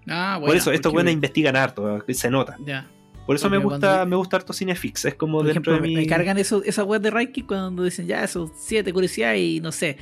Ah, 0.08 0.38
Por 0.42 0.56
eso 0.56 0.72
estos 0.72 0.92
buenos 0.92 1.12
investigan 1.12 1.56
harto, 1.56 2.02
se 2.08 2.30
nota. 2.30 2.56
Ya. 2.64 2.88
Por 3.30 3.36
eso 3.36 3.48
me 3.48 3.58
gusta, 3.58 4.04
me 4.06 4.16
gusta 4.16 4.38
harto 4.38 4.52
Cinefix. 4.52 5.04
Es 5.04 5.14
como 5.14 5.44
dentro 5.44 5.72
ejemplo, 5.72 5.74
de 5.74 5.80
mi. 5.82 5.94
me 5.94 6.06
cargan 6.08 6.36
eso, 6.36 6.64
esa 6.64 6.82
web 6.82 7.00
de 7.00 7.10
ranking 7.10 7.44
cuando 7.44 7.84
dicen 7.84 8.08
ya 8.08 8.24
esos 8.24 8.50
siete 8.58 8.92
curiosidades 8.92 9.40
y 9.40 9.60
no 9.60 9.70
sé. 9.70 9.98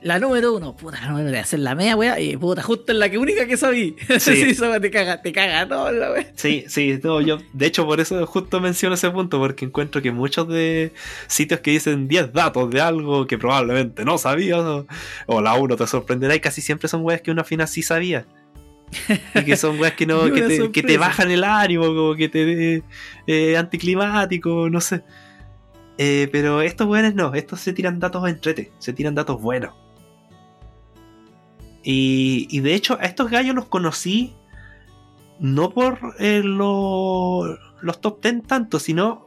La 0.00 0.20
número 0.20 0.54
uno, 0.54 0.76
puta, 0.76 1.00
la 1.00 1.08
número 1.08 1.28
de 1.28 1.40
hacer 1.40 1.58
la 1.58 1.74
media 1.74 1.96
wea 1.96 2.20
y 2.20 2.36
puta, 2.36 2.62
justo 2.62 2.92
en 2.92 3.00
la 3.00 3.08
que 3.08 3.18
única 3.18 3.48
que 3.48 3.56
sabí. 3.56 3.96
Sí. 4.20 4.36
Sí, 4.36 4.42
esa 4.50 4.78
te 4.78 4.92
caga, 4.92 5.20
te 5.20 5.32
caga 5.32 5.66
todo 5.66 5.90
la 5.90 6.12
wea. 6.12 6.32
Sí, 6.36 6.64
sí, 6.68 7.00
no, 7.02 7.20
yo 7.20 7.38
de 7.52 7.66
hecho 7.66 7.84
por 7.84 7.98
eso 7.98 8.24
justo 8.28 8.60
menciono 8.60 8.94
ese 8.94 9.10
punto, 9.10 9.40
porque 9.40 9.64
encuentro 9.64 10.00
que 10.00 10.12
muchos 10.12 10.46
de 10.46 10.92
sitios 11.26 11.58
que 11.58 11.72
dicen 11.72 12.06
10 12.06 12.32
datos 12.32 12.70
de 12.70 12.80
algo 12.80 13.26
que 13.26 13.38
probablemente 13.38 14.04
no 14.04 14.18
sabías, 14.18 14.60
o, 14.60 14.86
o 15.26 15.40
la 15.40 15.54
uno 15.54 15.74
te 15.74 15.88
sorprenderá, 15.88 16.36
y 16.36 16.38
casi 16.38 16.62
siempre 16.62 16.86
son 16.86 17.02
weas 17.02 17.22
que 17.22 17.32
uno 17.32 17.40
al 17.40 17.46
final 17.46 17.66
sí 17.66 17.82
sabía. 17.82 18.24
Y 19.34 19.44
que 19.44 19.56
son 19.56 19.78
weas 19.80 19.94
que 19.94 20.06
no, 20.06 20.24
que 20.32 20.42
te, 20.42 20.56
que 20.72 20.82
te 20.82 20.98
bajan 20.98 21.30
el 21.30 21.44
ánimo, 21.44 21.84
como 21.86 22.14
que 22.14 22.28
te 22.28 22.82
eh, 23.26 23.56
anticlimático, 23.56 24.68
no 24.70 24.80
sé. 24.80 25.02
Eh, 25.98 26.28
pero 26.32 26.62
estos 26.62 26.86
weones 26.86 27.14
no, 27.14 27.34
estos 27.34 27.60
se 27.60 27.72
tiran 27.72 27.98
datos 28.00 28.28
entrete, 28.28 28.72
se 28.78 28.92
tiran 28.92 29.14
datos 29.14 29.40
buenos. 29.40 29.74
Y, 31.82 32.46
y 32.50 32.60
de 32.60 32.74
hecho, 32.74 32.96
a 33.00 33.04
estos 33.04 33.30
gallos 33.30 33.54
los 33.54 33.66
conocí 33.66 34.34
no 35.40 35.70
por 35.70 35.98
eh, 36.20 36.42
lo- 36.44 37.58
los 37.80 38.00
top 38.00 38.22
10 38.22 38.42
tanto, 38.46 38.78
sino 38.78 39.26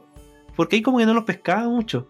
porque 0.56 0.76
ahí 0.76 0.82
como 0.82 0.98
que 0.98 1.06
no 1.06 1.12
los 1.14 1.24
pescaba 1.24 1.68
mucho. 1.68 2.08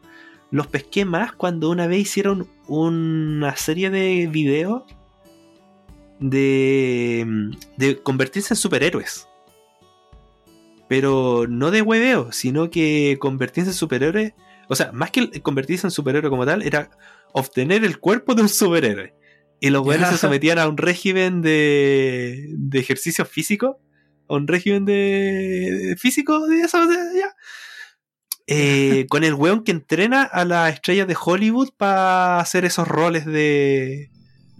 Los 0.52 0.68
pesqué 0.68 1.04
más 1.04 1.32
cuando 1.32 1.70
una 1.70 1.88
vez 1.88 2.00
hicieron 2.02 2.46
una 2.68 3.56
serie 3.56 3.90
de 3.90 4.28
videos 4.28 4.84
de, 6.20 7.26
de 7.76 8.02
convertirse 8.02 8.54
en 8.54 8.58
superhéroes. 8.58 9.28
Pero 10.88 11.46
no 11.48 11.70
de 11.70 11.82
hueveo, 11.82 12.30
sino 12.32 12.70
que 12.70 13.16
convertirse 13.20 13.70
en 13.70 13.74
superhéroe. 13.74 14.34
O 14.68 14.76
sea, 14.76 14.92
más 14.92 15.10
que 15.10 15.40
convertirse 15.42 15.86
en 15.86 15.90
superhéroe 15.90 16.30
como 16.30 16.46
tal, 16.46 16.62
era 16.62 16.90
obtener 17.32 17.84
el 17.84 17.98
cuerpo 17.98 18.34
de 18.34 18.42
un 18.42 18.48
superhéroe. 18.48 19.14
Y 19.60 19.70
los 19.70 19.82
buenos 19.82 20.10
se 20.10 20.16
sometían 20.18 20.58
a 20.58 20.68
un 20.68 20.76
régimen 20.76 21.42
de, 21.42 22.46
de 22.50 22.78
ejercicio 22.78 23.24
físico. 23.24 23.80
A 24.28 24.34
un 24.34 24.46
régimen 24.48 24.84
de, 24.84 25.88
de 25.88 25.96
físico 25.96 26.46
de 26.46 26.60
eso, 26.60 26.86
de- 26.86 27.18
ya. 27.18 27.34
Eh, 28.48 29.06
con 29.10 29.24
el 29.24 29.34
weón 29.34 29.64
que 29.64 29.72
entrena 29.72 30.22
a 30.22 30.44
las 30.44 30.72
estrellas 30.74 31.08
de 31.08 31.16
Hollywood 31.20 31.70
para 31.76 32.38
hacer 32.38 32.64
esos 32.64 32.86
roles 32.86 33.24
de, 33.26 34.10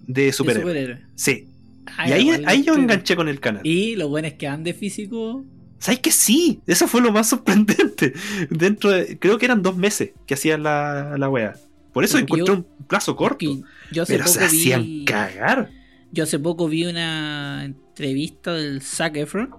de 0.07 0.23
De 0.27 0.33
superhéroe. 0.33 0.99
Sí. 1.15 1.49
Ah, 1.97 2.09
y 2.09 2.13
ahí, 2.13 2.23
igual 2.23 2.45
ahí 2.47 2.63
yo 2.65 2.75
enganché 2.75 3.15
con 3.17 3.29
el 3.29 3.39
canal. 3.41 3.65
Y 3.67 3.97
lo 3.97 4.09
bueno 4.09 4.29
es 4.29 4.35
que 4.35 4.47
ande 4.49 4.75
físico. 4.75 5.45
¿Sabes 5.79 6.01
que 6.01 6.11
sí? 6.11 6.61
Eso 6.67 6.89
fue 6.89 7.01
lo 7.01 7.13
más 7.13 7.29
sorprendente. 7.31 8.13
Dentro 8.51 8.91
de. 8.91 9.19
Creo 9.19 9.39
que 9.39 9.45
eran 9.47 9.63
dos 9.63 9.77
meses 9.77 10.11
que 10.27 10.35
hacían 10.35 10.63
la, 10.63 11.17
la 11.19 11.29
wea. 11.29 11.55
Por 11.93 12.05
eso 12.05 12.19
Porque 12.19 12.25
encontré 12.41 12.47
yo- 12.47 12.55
un 12.81 12.87
plazo 12.87 13.15
corto. 13.17 13.39
que 13.39 13.61
yo 13.93 14.03
hace 14.03 14.15
Pero 14.17 14.27
se 14.29 14.45
hacían 14.45 14.83
vi. 14.83 15.05
cagar. 15.05 15.71
Yo 16.13 16.25
hace 16.25 16.39
poco 16.39 16.69
vi 16.69 16.85
una 16.87 17.65
entrevista 17.65 18.53
del 18.55 18.83
Zac 18.83 19.17
Efron. 19.17 19.51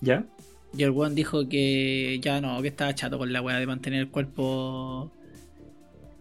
¿Ya? 0.00 0.24
Y 0.76 0.82
el 0.84 0.90
weón 0.90 1.14
dijo 1.14 1.48
que 1.48 2.18
ya 2.22 2.40
no, 2.40 2.60
que 2.62 2.68
estaba 2.68 2.94
chato 2.94 3.18
con 3.18 3.32
la 3.32 3.42
weá 3.42 3.58
de 3.58 3.66
mantener 3.66 4.00
el 4.00 4.08
cuerpo. 4.08 5.12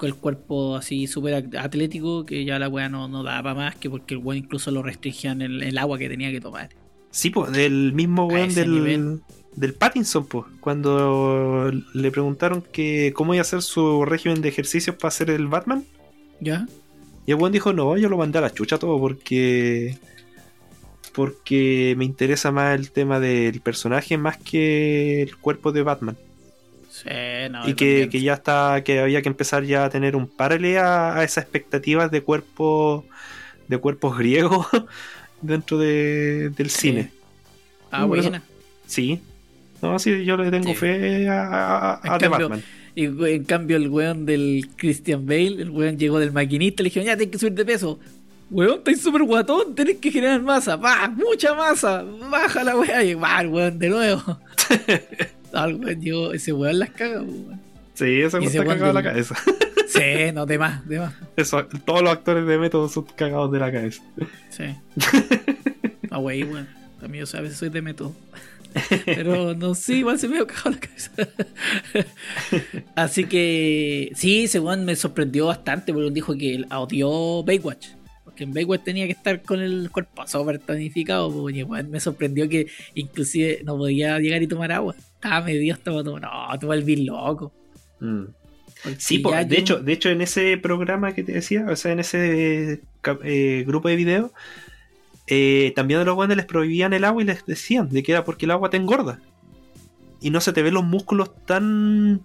El 0.08 0.16
cuerpo 0.16 0.76
así 0.76 1.08
súper 1.08 1.34
at- 1.36 1.56
atlético, 1.56 2.26
que 2.26 2.44
ya 2.46 2.60
la 2.60 2.70
weá 2.70 2.90
no, 2.90 3.08
no 3.08 3.24
daba 3.24 3.54
más, 3.54 3.76
que 3.76 3.90
porque 3.90 4.16
el 4.16 4.20
weón 4.20 4.38
incluso 4.38 4.72
lo 4.72 4.84
restringían 4.84 5.42
en 5.42 5.62
el 5.62 5.78
agua 5.78 5.98
que 5.98 6.10
tenía 6.10 6.32
que 6.32 6.42
tomar. 6.42 6.70
Sí, 7.12 7.30
pues, 7.30 7.52
del 7.52 7.94
mismo 7.94 8.26
weón 8.26 8.54
del, 8.54 8.72
nivel. 8.72 9.22
del 9.56 9.74
Pattinson, 9.74 10.26
pues. 10.26 10.46
Cuando 10.62 11.72
le 11.94 12.12
preguntaron 12.12 12.64
que 12.72 13.12
cómo 13.16 13.34
iba 13.34 13.42
a 13.42 13.44
hacer 13.44 13.62
su 13.62 14.06
régimen 14.06 14.42
de 14.42 14.50
ejercicios 14.50 14.96
para 14.96 15.12
ser 15.12 15.30
el 15.30 15.48
Batman. 15.48 15.84
¿Ya? 16.40 16.68
Y 17.26 17.32
el 17.32 17.38
weón 17.38 17.52
dijo, 17.52 17.74
no, 17.74 17.98
yo 17.98 18.10
lo 18.10 18.18
mandé 18.18 18.38
a 18.40 18.42
la 18.42 18.54
chucha 18.54 18.78
todo 18.80 19.00
porque. 19.00 19.98
Porque 21.14 21.94
me 21.98 22.06
interesa 22.06 22.52
más 22.52 22.80
el 22.80 22.92
tema 22.92 23.20
del 23.20 23.60
personaje 23.60 24.18
más 24.18 24.38
que 24.38 25.22
el 25.24 25.36
cuerpo 25.36 25.72
de 25.74 25.84
Batman. 25.84 26.18
Sí, 27.04 27.10
no. 27.50 27.68
y 27.68 27.74
que, 27.74 28.10
que 28.12 28.22
ya 28.22 28.34
está, 28.36 28.84
que 28.84 29.00
había 29.00 29.22
que 29.22 29.30
empezar 29.30 29.64
ya 29.64 29.86
a 29.86 29.90
tener 29.90 30.16
un 30.16 30.28
paralelo 30.28 30.82
a, 30.82 31.18
a 31.18 31.24
esas 31.24 31.44
expectativas 31.44 32.12
de 32.12 32.22
cuerpo, 32.22 33.06
de 33.68 33.78
cuerpos 33.78 34.18
griegos 34.18 34.68
dentro 35.42 35.78
de- 35.78 36.50
del 36.50 36.70
Sí. 36.70 36.80
cine. 36.90 37.12
Ah, 37.92 38.06
buena. 38.06 38.42
Sí. 38.86 39.20
No, 39.82 39.98
sí, 39.98 40.24
yo 40.26 40.38
le 40.38 40.52
tengo 40.52 40.70
Sí. 40.70 40.76
fe 40.76 41.28
a, 41.28 41.94
a- 41.94 42.02
The 42.02 42.30
cambio, 42.30 42.50
Batman. 42.50 42.64
Y 42.94 43.06
en 43.06 43.44
cambio 43.46 43.78
el 43.78 43.88
weón 43.88 44.26
del 44.26 44.68
Christian 44.76 45.26
Bale, 45.26 45.62
el 45.62 45.70
weón 45.72 45.98
llegó 45.98 46.20
del 46.20 46.32
maquinista, 46.32 46.84
le 46.84 46.88
dijeron, 46.90 47.08
ya 47.08 47.16
tienes 47.18 47.32
que 47.32 47.40
subir 47.40 47.54
de 47.54 47.66
peso. 47.66 48.00
Weón, 48.52 48.80
estáis 48.80 49.02
súper 49.02 49.24
guatón, 49.24 49.74
tenés 49.76 49.98
que 49.98 50.12
generar 50.12 50.42
masa. 50.42 50.76
Va, 50.76 51.08
mucha 51.10 51.54
masa. 51.56 52.04
Baja 52.30 52.64
la 52.66 52.76
weá. 52.78 53.02
Y 53.04 53.14
va, 53.14 53.42
weón 53.48 53.80
de 53.80 53.90
nuevo. 53.90 54.40
Weón 55.54 56.02
llegó, 56.02 56.34
ese 56.34 56.54
weón 56.54 56.80
las 56.80 56.92
caga, 56.92 57.22
weón. 57.22 57.60
Sí, 57.94 58.06
ese 58.22 58.38
ese 58.38 58.46
está 58.46 58.62
weón 58.62 58.68
cagado 58.80 58.88
de 58.88 58.94
la 58.94 59.04
cabeza. 59.04 59.36
Sí, 59.88 60.32
no, 60.34 60.46
de 60.46 60.58
más, 60.58 60.88
de 60.88 61.00
más. 61.00 61.14
Eso, 61.36 61.66
todos 61.86 62.02
los 62.02 62.14
actores 62.14 62.48
de 62.48 62.58
método 62.58 62.88
son 62.88 63.04
cagados 63.14 63.52
de 63.52 63.60
la 63.60 63.72
cabeza. 63.72 64.02
Sí. 64.50 64.64
Ah, 66.10 66.20
wey, 66.20 66.44
weón. 66.44 66.68
También 67.00 67.26
yo 67.26 67.38
a 67.38 67.42
veces 67.42 67.58
soy 67.58 67.70
de 67.70 67.82
método. 67.82 68.14
Pero 69.06 69.54
no 69.54 69.76
sé, 69.76 69.96
igual 69.96 70.20
se 70.20 70.28
me 70.28 70.40
ha 70.40 70.46
cagado 70.46 70.72
la 70.72 70.80
cabeza. 70.80 71.12
Así 72.96 73.26
que 73.26 74.12
sí, 74.16 74.44
ese 74.44 74.60
weón 74.60 74.84
me 74.86 74.96
sorprendió 74.96 75.48
bastante 75.48 75.94
porque 75.94 76.12
dijo 76.12 76.36
que 76.36 76.56
él 76.56 76.68
odió 76.72 77.44
Baywatch. 77.44 77.90
Porque 78.26 78.44
en 78.44 78.54
Baywatch 78.54 78.84
tenía 78.84 79.06
que 79.06 79.14
estar 79.14 79.42
con 79.42 79.62
el 79.62 79.90
cuerpo 79.90 80.26
súper 80.28 80.60
tonificado. 80.60 81.32
pues, 81.32 81.56
Y 81.56 81.64
weón, 81.64 81.90
me 81.90 82.00
sorprendió 82.00 82.48
que 82.50 82.68
inclusive 82.96 83.62
no 83.64 83.78
podía 83.78 84.20
llegar 84.20 84.42
y 84.44 84.48
tomar 84.48 84.72
agua. 84.72 84.96
Estaba 85.24 85.42
medio, 85.46 85.74
estaba 85.74 86.04
todo. 86.04 86.20
No, 86.20 86.30
te 86.60 86.66
volví 86.66 87.06
loco. 87.06 87.54
Mm. 88.00 88.24
Sí, 88.98 89.20
po, 89.20 89.30
ya 89.32 89.44
de, 89.44 89.56
yo- 89.56 89.62
hecho, 89.62 89.80
de 89.80 89.94
hecho, 89.94 90.10
en 90.10 90.22
ese 90.22 90.58
programa 90.58 91.14
que 91.14 91.24
te 91.24 91.34
decía, 91.34 91.68
o 91.70 91.76
sea, 91.76 91.92
en 91.92 92.00
ese 92.00 92.82
eh, 93.24 93.64
grupo 93.68 93.90
de 93.90 93.96
video, 93.96 94.34
eh, 95.28 95.72
también 95.76 96.00
a 96.00 96.04
los 96.04 96.16
guantes 96.16 96.38
les 96.38 96.46
prohibían 96.48 96.94
el 96.94 97.04
agua 97.04 97.22
y 97.22 97.26
les 97.26 97.46
decían 97.46 97.90
de 97.90 98.02
que 98.02 98.12
era 98.14 98.26
porque 98.26 98.46
el 98.46 98.52
agua 98.52 98.72
te 98.72 98.78
engorda. 98.78 99.20
Y 100.20 100.32
no 100.32 100.42
se 100.42 100.52
te 100.54 100.64
ven 100.64 100.74
los 100.74 100.84
músculos 100.84 101.30
tan, 101.46 102.22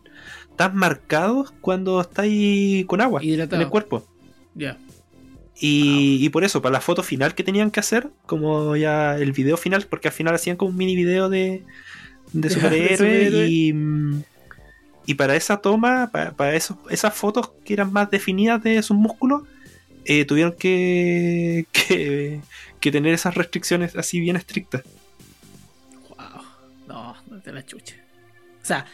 tan 0.56 0.74
marcados 0.74 1.52
cuando 1.60 2.00
estáis 2.00 2.86
con 2.86 3.02
agua 3.02 3.22
Hidratado. 3.22 3.56
en 3.56 3.66
el 3.66 3.70
cuerpo. 3.70 4.06
Ya. 4.54 4.78
Y, 5.58 6.18
y 6.24 6.28
por 6.30 6.44
eso, 6.44 6.60
para 6.62 6.74
la 6.74 6.80
foto 6.80 7.02
final 7.02 7.34
que 7.34 7.42
tenían 7.44 7.70
que 7.70 7.80
hacer, 7.80 8.08
como 8.26 8.76
ya 8.76 9.16
el 9.18 9.32
video 9.32 9.56
final, 9.56 9.86
porque 9.88 10.08
al 10.08 10.14
final 10.14 10.34
hacían 10.34 10.56
como 10.56 10.70
un 10.70 10.76
mini 10.76 10.94
video 10.96 11.28
de, 11.30 11.62
de 12.40 12.50
superhéroe 12.50 13.48
y, 13.48 13.72
mm, 13.72 14.22
y 15.06 15.14
para 15.14 15.36
esa 15.36 15.58
toma, 15.58 16.10
para, 16.12 16.32
para 16.32 16.54
esos, 16.54 16.76
esas 16.90 17.14
fotos 17.14 17.50
que 17.64 17.74
eran 17.74 17.92
más 17.92 18.10
definidas 18.10 18.62
de 18.62 18.82
sus 18.82 18.96
músculos, 18.96 19.42
eh, 20.04 20.24
tuvieron 20.24 20.52
que, 20.52 21.66
que, 21.72 22.40
que 22.80 22.92
tener 22.92 23.14
esas 23.14 23.34
restricciones 23.34 23.96
así 23.96 24.20
bien 24.20 24.36
estrictas. 24.36 24.82
Wow. 26.08 26.42
No, 26.88 27.16
no 27.28 27.40
te 27.40 27.52
la 27.52 27.64
chucha. 27.64 27.96
O 28.62 28.66
sea, 28.66 28.86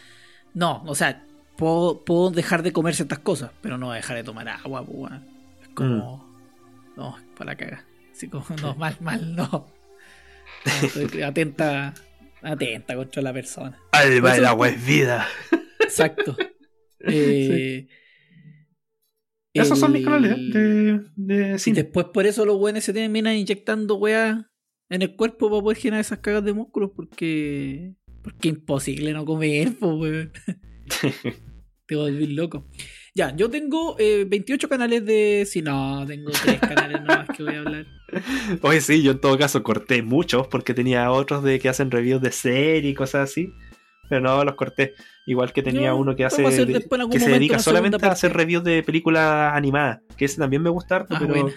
no, 0.54 0.82
o 0.86 0.94
sea, 0.94 1.24
puedo, 1.56 2.04
puedo 2.04 2.30
dejar 2.30 2.62
de 2.62 2.72
comer 2.72 2.94
ciertas 2.94 3.20
cosas, 3.20 3.50
pero 3.60 3.78
no 3.78 3.92
dejar 3.92 4.16
de 4.16 4.24
tomar 4.24 4.48
agua, 4.48 4.84
pues, 4.84 4.98
weón. 4.98 5.24
Es 5.62 5.68
como. 5.68 6.30
No, 6.96 7.16
para 7.36 7.52
la 7.52 7.56
caga. 7.56 7.84
Así 8.12 8.28
como, 8.28 8.44
no, 8.60 8.74
mal, 8.74 8.96
mal, 9.00 9.34
no. 9.34 9.66
No, 10.64 11.00
estoy 11.00 11.22
atenta, 11.22 11.92
atenta 12.42 12.94
contra 12.96 13.22
la 13.22 13.32
persona. 13.32 13.78
Alba, 13.92 14.36
el 14.36 14.44
agua 14.44 14.68
es 14.68 14.86
vida. 14.86 15.26
Exacto. 15.80 16.36
Eh, 17.04 17.88
Esos 19.52 19.76
son 19.80 19.90
mis 19.92 20.04
canales 20.04 20.36
de, 20.54 21.00
de 21.16 21.60
Y 21.66 21.72
después 21.72 22.06
por 22.14 22.26
eso 22.26 22.46
los 22.46 22.56
buenos 22.58 22.84
se 22.84 22.92
terminan 22.92 23.34
inyectando 23.34 23.96
weá 23.96 24.48
en 24.88 25.02
el 25.02 25.16
cuerpo 25.16 25.50
para 25.50 25.62
poder 25.62 25.78
generar 25.78 26.00
esas 26.02 26.20
cagas 26.20 26.44
de 26.44 26.52
músculos 26.52 26.92
porque 26.94 27.94
Porque 28.22 28.50
es 28.50 28.54
imposible 28.54 29.12
no 29.12 29.24
comer, 29.24 29.72
pues, 29.80 29.92
weón. 29.92 30.32
Te 31.86 31.96
volví 31.96 32.28
loco. 32.28 32.68
Ya, 33.14 33.34
yo 33.36 33.50
tengo 33.50 33.96
eh, 33.98 34.24
28 34.26 34.68
canales 34.68 35.04
de. 35.04 35.46
Si 35.46 35.60
no, 35.60 36.06
tengo 36.06 36.30
3 36.30 36.60
canales 36.60 37.02
nomás 37.02 37.28
que 37.28 37.42
voy 37.42 37.54
a 37.54 37.58
hablar. 37.58 37.86
Oye, 38.62 38.80
sí, 38.80 39.02
yo 39.02 39.12
en 39.12 39.20
todo 39.20 39.36
caso 39.36 39.62
corté 39.62 40.02
muchos 40.02 40.46
porque 40.48 40.72
tenía 40.72 41.10
otros 41.10 41.42
de 41.42 41.58
que 41.58 41.68
hacen 41.68 41.90
reviews 41.90 42.22
de 42.22 42.32
serie 42.32 42.90
y 42.90 42.94
cosas 42.94 43.30
así. 43.30 43.52
Pero 44.08 44.22
no 44.22 44.44
los 44.44 44.54
corté. 44.54 44.94
Igual 45.26 45.52
que 45.52 45.62
tenía 45.62 45.88
Yo, 45.88 45.96
uno 45.96 46.16
que 46.16 46.24
hace 46.24 46.44
hacer 46.44 46.66
después 46.66 47.00
que 47.10 47.20
se 47.20 47.30
dedica 47.30 47.58
solamente 47.58 48.04
a 48.04 48.10
hacer 48.10 48.32
reviews 48.32 48.64
de 48.64 48.82
películas 48.82 49.54
animadas. 49.54 50.00
Que 50.16 50.24
ese 50.24 50.38
también 50.38 50.62
me 50.62 50.70
gusta 50.70 50.96
harto, 50.96 51.14
Ah, 51.14 51.18
pero, 51.20 51.50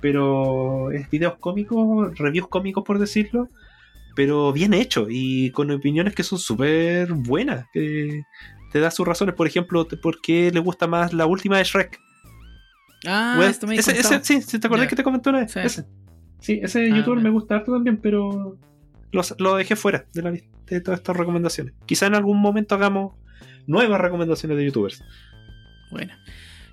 pero 0.00 0.90
es 0.92 1.08
videos 1.08 1.36
cómicos, 1.38 2.16
reviews 2.18 2.48
cómicos 2.48 2.84
por 2.84 2.98
decirlo. 2.98 3.48
Pero 4.16 4.52
bien 4.52 4.74
hecho 4.74 5.06
y 5.08 5.50
con 5.52 5.70
opiniones 5.70 6.14
que 6.14 6.24
son 6.24 6.38
súper 6.38 7.12
buenas. 7.12 7.66
Que 7.72 8.22
te 8.70 8.80
da 8.80 8.90
sus 8.90 9.06
razones. 9.06 9.34
Por 9.34 9.46
ejemplo, 9.46 9.86
por 10.02 10.20
qué 10.20 10.50
le 10.50 10.60
gusta 10.60 10.86
más 10.86 11.12
la 11.12 11.26
última 11.26 11.58
de 11.58 11.64
Shrek. 11.64 12.00
Ah, 13.06 13.36
Wes- 13.38 13.50
esto 13.50 13.66
me 13.66 13.76
ese, 13.76 13.98
ese- 13.98 14.42
sí, 14.42 14.58
¿te 14.58 14.66
acordás 14.66 14.88
que 14.88 14.96
te 14.96 15.02
comenté 15.02 15.30
una 15.30 15.40
vez? 15.40 15.52
Sí. 15.52 15.60
Ese. 15.62 15.84
Sí, 16.40 16.60
ese 16.62 16.90
Ah, 16.90 16.96
youtuber 16.96 17.22
me 17.22 17.30
gusta 17.30 17.56
harto 17.56 17.72
también, 17.72 17.98
pero 17.98 18.56
lo, 19.12 19.22
lo 19.38 19.56
dejé 19.56 19.76
fuera 19.76 20.06
de, 20.14 20.22
la, 20.22 20.30
lista 20.30 20.48
de 20.66 20.80
todas 20.80 21.00
estas 21.00 21.16
recomendaciones. 21.16 21.74
Quizá 21.86 22.06
en 22.06 22.14
algún 22.14 22.38
momento 22.38 22.74
hagamos 22.74 23.14
nuevas 23.66 24.00
recomendaciones 24.00 24.56
de 24.56 24.64
youtubers. 24.66 25.02
Bueno. 25.90 26.12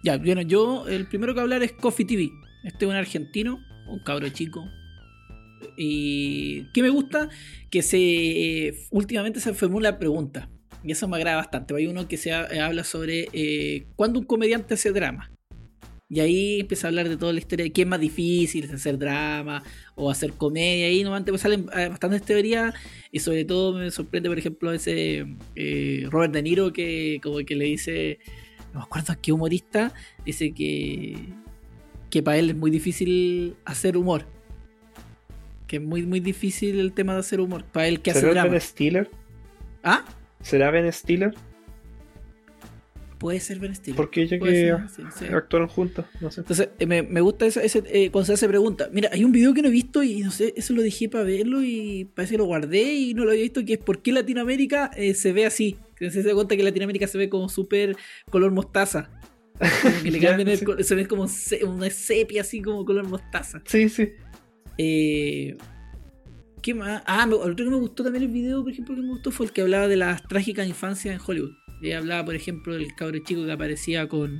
Ya, 0.03 0.17
bueno, 0.17 0.41
yo 0.41 0.87
el 0.87 1.07
primero 1.07 1.33
que 1.33 1.41
hablar 1.41 1.63
es 1.63 1.73
Coffee 1.73 2.05
TV. 2.05 2.29
Este 2.63 2.85
es 2.85 2.89
un 2.89 2.95
argentino, 2.95 3.59
un 3.87 3.99
cabro 3.99 4.29
chico. 4.29 4.63
Y 5.75 6.65
¿qué 6.73 6.81
me 6.81 6.89
gusta? 6.89 7.29
Que 7.69 7.81
se 7.81 8.73
últimamente 8.91 9.39
se 9.39 9.53
formula 9.53 9.91
la 9.91 9.99
pregunta. 9.99 10.49
Y 10.87 10.91
eso 10.93 11.07
me 11.07 11.17
agrada 11.17 11.35
bastante. 11.37 11.75
Hay 11.75 11.85
uno 11.87 12.07
que 12.07 12.15
se 12.17 12.31
ha- 12.31 12.47
eh, 12.49 12.61
habla 12.61 12.83
sobre 12.85 13.27
eh, 13.33 13.85
cuándo 13.97 14.19
un 14.19 14.25
comediante 14.25 14.73
hace 14.75 14.91
drama. 14.91 15.29
Y 16.09 16.21
ahí 16.21 16.61
empieza 16.61 16.87
a 16.87 16.89
hablar 16.89 17.09
de 17.09 17.17
toda 17.17 17.33
la 17.33 17.39
historia 17.39 17.65
de 17.65 17.73
qué 17.73 17.81
es 17.81 17.87
más 17.87 17.99
difícil, 17.99 18.63
es 18.63 18.71
hacer 18.71 18.97
drama 18.97 19.61
o 19.95 20.09
hacer 20.09 20.31
comedia. 20.31 20.87
Ahí 20.87 21.03
nomás 21.03 21.25
te 21.25 21.37
salen 21.37 21.65
eh, 21.75 21.89
bastantes 21.89 22.21
teorías. 22.23 22.73
Y 23.11 23.19
sobre 23.19 23.43
todo 23.43 23.77
me 23.77 23.91
sorprende, 23.91 24.29
por 24.29 24.37
ejemplo, 24.39 24.71
ese 24.71 25.25
eh, 25.55 26.05
Robert 26.09 26.31
De 26.33 26.41
Niro 26.41 26.71
que 26.71 27.19
como 27.21 27.39
que 27.39 27.55
le 27.57 27.65
dice, 27.65 28.19
no 28.73 28.79
me 28.79 28.85
acuerdo 28.85 29.13
qué 29.21 29.33
humorista, 29.33 29.93
dice 30.25 30.53
que, 30.53 31.17
que 32.09 32.23
para 32.23 32.37
él 32.37 32.51
es 32.51 32.55
muy 32.55 32.71
difícil 32.71 33.57
hacer 33.65 33.97
humor. 33.97 34.25
Que 35.67 35.75
es 35.75 35.81
muy, 35.81 36.03
muy 36.03 36.21
difícil 36.21 36.79
el 36.79 36.93
tema 36.93 37.13
de 37.15 37.19
hacer 37.19 37.41
humor. 37.41 37.65
Para 37.65 37.89
él 37.89 37.99
que 37.99 38.11
hace 38.11 38.21
¿Será 38.21 38.31
drama. 38.31 38.51
Ben 38.51 38.61
Stiller? 38.61 39.09
¿Ah? 39.83 40.05
¿Será 40.47 40.71
Ben 40.71 40.91
Stiller? 40.93 41.33
Puede 43.17 43.39
ser 43.39 43.57
Ben 43.59 43.73
Stiller. 43.75 43.97
Porque 43.97 44.27
ya 44.27 44.37
que 44.37 44.45
ser, 44.45 44.77
sí, 44.95 45.01
sí. 45.17 45.25
actuaron 45.25 45.67
juntos, 45.67 46.05
no 46.21 46.29
sé. 46.29 46.41
Entonces, 46.41 46.69
eh, 46.77 46.85
me, 46.85 47.01
me 47.01 47.19
gusta 47.19 47.47
ese, 47.47 47.65
ese, 47.65 47.83
eh, 47.87 48.11
cuando 48.11 48.27
se 48.27 48.33
hace 48.33 48.47
pregunta. 48.47 48.89
Mira, 48.93 49.09
hay 49.11 49.25
un 49.25 49.31
video 49.31 49.55
que 49.55 49.63
no 49.63 49.69
he 49.69 49.71
visto 49.71 50.03
y 50.03 50.19
no 50.21 50.29
sé, 50.29 50.53
eso 50.55 50.73
lo 50.73 50.83
dejé 50.83 51.09
para 51.09 51.23
verlo 51.23 51.63
y 51.63 52.05
parece 52.13 52.35
que 52.35 52.37
lo 52.37 52.45
guardé 52.45 52.93
y 52.93 53.13
no 53.15 53.25
lo 53.25 53.31
había 53.31 53.41
visto, 53.43 53.65
que 53.65 53.73
es 53.73 53.79
por 53.79 54.03
qué 54.03 54.11
Latinoamérica 54.11 54.91
eh, 54.95 55.15
se 55.15 55.33
ve 55.33 55.47
así. 55.47 55.77
Que 55.95 56.11
se 56.11 56.21
da 56.21 56.33
cuenta 56.35 56.55
que 56.55 56.61
Latinoamérica 56.63 57.07
se 57.07 57.17
ve 57.17 57.27
como 57.27 57.49
súper 57.49 57.97
color 58.29 58.51
mostaza. 58.51 59.09
Como 59.81 60.03
que 60.03 60.11
le 60.11 60.19
cambian 60.19 60.47
el 60.49 60.59
sí. 60.59 60.65
se 60.81 60.93
ve 60.95 61.07
como 61.07 61.27
se- 61.27 61.65
una 61.65 61.89
sepia 61.89 62.41
así 62.41 62.61
como 62.61 62.85
color 62.85 63.07
mostaza. 63.07 63.63
Sí, 63.65 63.89
sí. 63.89 64.11
Eh, 64.77 65.57
¿Qué 66.67 66.73
más? 66.73 67.01
Ah, 67.05 67.25
me- 67.25 67.35
otro 67.35 67.55
que 67.55 67.63
me 67.71 67.77
gustó 67.77 68.03
también 68.03 68.25
el 68.25 68.29
video, 68.29 68.61
por 68.61 68.73
ejemplo, 68.73 68.93
que 68.93 68.99
me 69.01 69.07
gustó 69.07 69.31
fue 69.31 69.45
el 69.45 69.53
que 69.53 69.61
hablaba 69.61 69.87
de 69.87 69.95
las 69.95 70.21
trágicas 70.27 70.67
infancias 70.67 71.15
en 71.15 71.21
Hollywood. 71.25 71.51
Y 71.81 71.93
hablaba, 71.93 72.25
por 72.25 72.35
ejemplo, 72.35 72.73
del 72.73 72.93
cabro 72.93 73.17
chico 73.19 73.45
que 73.45 73.53
aparecía 73.53 74.05
con. 74.09 74.37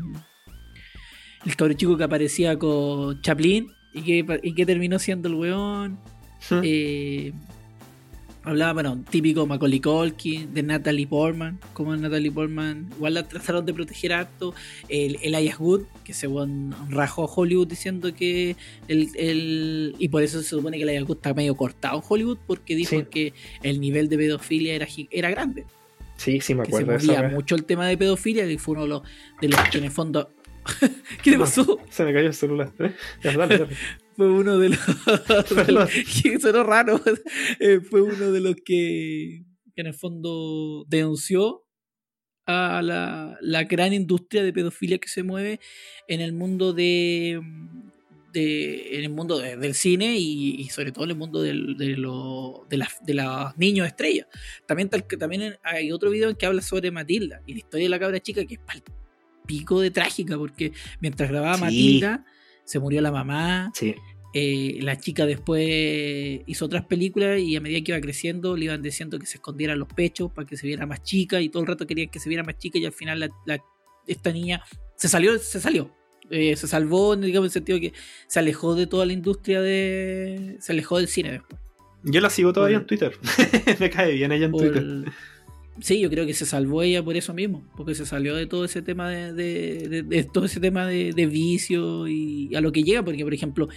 El 1.45 1.55
cabro 1.55 1.73
chico 1.73 1.95
que 1.95 2.03
aparecía 2.03 2.59
con 2.59 3.21
Chaplin 3.21 3.67
y 3.93 4.01
que, 4.01 4.39
y 4.43 4.53
que 4.53 4.65
terminó 4.65 4.99
siendo 4.99 5.29
el 5.29 5.35
weón. 5.35 5.99
Eh, 6.63 7.31
hablaba, 8.47 8.73
bueno, 8.73 9.03
típico 9.09 9.45
Macaulay 9.45 9.79
Culkin, 9.79 10.53
de 10.53 10.63
Natalie 10.63 11.07
Portman, 11.07 11.59
como 11.73 11.95
Natalie 11.95 12.31
Portman, 12.31 12.89
igual 12.95 13.13
la 13.15 13.27
trataron 13.27 13.65
de 13.65 13.73
proteger 13.73 14.13
harto. 14.13 14.53
El 14.89 15.17
Elias 15.21 15.59
Wood, 15.59 15.83
que 16.03 16.13
se 16.13 16.27
rajó 16.89 17.23
a 17.23 17.33
Hollywood 17.33 17.67
diciendo 17.67 18.13
que 18.13 18.55
el, 18.87 19.09
el- 19.15 19.95
y 19.99 20.07
por 20.09 20.23
eso 20.23 20.41
se 20.41 20.49
supone 20.49 20.77
que 20.77 20.83
Elias 20.83 21.03
Wood 21.07 21.17
está 21.17 21.33
medio 21.33 21.55
cortado 21.55 21.97
en 21.97 22.03
Hollywood, 22.07 22.37
porque 22.47 22.75
dijo 22.75 22.97
Sí. 22.99 23.05
que 23.09 23.33
el 23.63 23.79
nivel 23.79 24.09
de 24.09 24.17
pedofilia 24.17 24.73
era, 24.75 24.87
era 25.11 25.29
grande, 25.29 25.65
Sí, 26.15 26.41
sí, 26.41 26.55
me 26.55 26.63
que 26.63 26.71
se 26.71 26.77
acuerdo 26.81 26.93
de 26.99 27.13
movía 27.13 27.29
mucho 27.29 27.53
el 27.55 27.63
tema 27.65 27.85
de 27.87 27.95
pedofilia, 27.95 28.49
y 28.51 28.57
fue 28.57 28.73
uno 28.73 28.83
de 28.83 28.87
los, 28.89 29.01
de 29.39 29.49
los 29.49 29.59
que 29.69 29.77
en 29.77 29.83
el 29.83 29.91
fondo... 29.91 30.31
¿Qué 31.23 31.31
le 31.31 31.39
pasó? 31.39 31.79
Se 31.89 32.03
me 32.03 32.13
cayó 32.13 32.27
el 32.27 32.33
celular. 32.33 32.71
¿eh? 32.79 32.93
Ya, 33.23 33.35
dale, 33.37 33.57
dale. 33.57 33.75
fue 34.15 34.29
uno 34.31 34.57
de 34.57 34.69
los, 34.69 34.79
que 36.23 36.39
sonó 36.39 36.63
raro 36.63 36.99
Eh, 37.59 37.79
fue 37.81 38.01
uno 38.01 38.31
de 38.31 38.39
los 38.41 38.55
que, 38.65 39.43
que 39.75 39.81
en 39.81 39.87
el 39.87 39.93
fondo 39.93 40.85
denunció 40.87 41.63
a 42.45 42.81
la, 42.81 43.37
la 43.41 43.63
gran 43.65 43.93
industria 43.93 44.41
de 44.43 44.53
pedofilia 44.53 44.97
que 44.99 45.09
se 45.09 45.21
mueve 45.23 45.59
en 46.07 46.21
el 46.21 46.31
mundo 46.33 46.71
de, 46.73 47.41
de 48.33 48.97
en 48.97 49.03
el 49.03 49.09
mundo 49.09 49.37
de- 49.39 49.57
del 49.57 49.73
cine 49.73 50.17
y, 50.17 50.55
y 50.61 50.69
sobre 50.69 50.91
todo 50.93 51.03
en 51.03 51.11
el 51.11 51.17
mundo 51.17 51.41
del- 51.41 51.75
de, 51.77 51.97
lo- 51.97 52.65
de, 52.69 52.77
las, 52.77 53.03
de 53.05 53.15
los 53.15 53.57
niños 53.57 53.85
estrellas 53.87 54.27
también 54.65 54.89
tal 54.89 55.05
también 55.05 55.57
hay 55.61 55.91
otro 55.91 56.09
video 56.09 56.29
en 56.29 56.37
que 56.37 56.45
habla 56.45 56.61
sobre 56.61 56.89
Matilda 56.89 57.41
y 57.45 57.51
la 57.53 57.59
historia 57.59 57.85
de 57.85 57.89
la 57.89 57.99
cabra 57.99 58.19
chica 58.21 58.45
que 58.45 58.53
es 58.55 58.61
pico 59.47 59.81
de 59.81 59.89
trágica 59.89 60.37
porque 60.37 60.73
mientras 60.99 61.29
grababa 61.31 61.55
Sí. 61.55 61.61
Matilda 61.63 62.25
se 62.65 62.79
murió 62.79 63.01
la 63.01 63.11
mamá 63.11 63.71
Sí. 63.73 63.95
eh, 64.33 64.77
la 64.81 64.97
chica 64.97 65.25
después 65.25 66.41
hizo 66.45 66.65
otras 66.65 66.85
películas 66.85 67.39
y 67.39 67.55
a 67.55 67.61
medida 67.61 67.81
que 67.83 67.91
iba 67.93 68.01
creciendo 68.01 68.55
le 68.55 68.65
iban 68.65 68.81
diciendo 68.81 69.17
que 69.19 69.25
se 69.25 69.37
escondieran 69.37 69.79
los 69.79 69.87
pechos 69.87 70.31
para 70.31 70.47
que 70.47 70.57
se 70.57 70.67
viera 70.67 70.85
más 70.85 71.01
chica 71.01 71.41
y 71.41 71.49
todo 71.49 71.61
el 71.63 71.67
rato 71.67 71.87
querían 71.87 72.09
que 72.09 72.19
se 72.19 72.29
viera 72.29 72.43
más 72.43 72.57
chica 72.57 72.77
y 72.77 72.85
al 72.85 72.91
final 72.93 73.19
la- 73.19 73.29
la- 73.45 73.63
esta 74.05 74.31
niña 74.31 74.61
se 74.95 75.07
salió, 75.07 75.37
se 75.39 75.59
salió. 75.59 75.91
Eh, 76.29 76.55
se 76.57 76.67
salvó 76.67 77.13
en 77.13 77.21
digamos, 77.21 77.47
el 77.47 77.51
sentido 77.51 77.79
que 77.79 77.93
se 78.27 78.39
alejó 78.39 78.75
de 78.75 78.85
toda 78.85 79.05
la 79.05 79.13
industria 79.13 79.61
de... 79.61 80.57
se 80.59 80.73
alejó 80.73 80.97
del 80.97 81.07
cine 81.07 81.31
después. 81.31 81.59
Yo 82.03 82.19
la 82.21 82.29
sigo 82.29 82.51
todavía 82.53 82.77
Por- 82.77 82.83
en 82.83 82.87
Twitter. 82.87 83.13
me 83.79 83.89
cae 83.89 84.13
bien 84.13 84.31
ella 84.33 84.45
en 84.45 84.51
Por- 84.51 84.61
Twitter. 84.61 85.11
Sí, 85.79 85.99
yo 85.99 86.09
creo 86.09 86.25
que 86.25 86.33
se 86.33 86.45
salvó 86.45 86.81
ella 86.81 87.03
por 87.03 87.15
eso 87.17 87.33
mismo, 87.33 87.63
porque 87.75 87.93
se 87.95 88.05
salió 88.05 88.35
de 88.35 88.47
todo 88.47 88.65
ese 88.65 88.81
tema 88.81 89.09
de, 89.09 89.33
de- 90.03 90.23
todo 90.23 90.45
ese 90.45 90.59
tema 90.59 90.85
de, 90.87 91.13
de 91.13 91.25
vicio 91.27 92.07
y 92.07 92.53
a 92.55 92.61
lo 92.61 92.71
que 92.71 92.83
llega, 92.83 93.03
porque 93.03 93.23
por 93.23 93.33
ejemplo, 93.33 93.67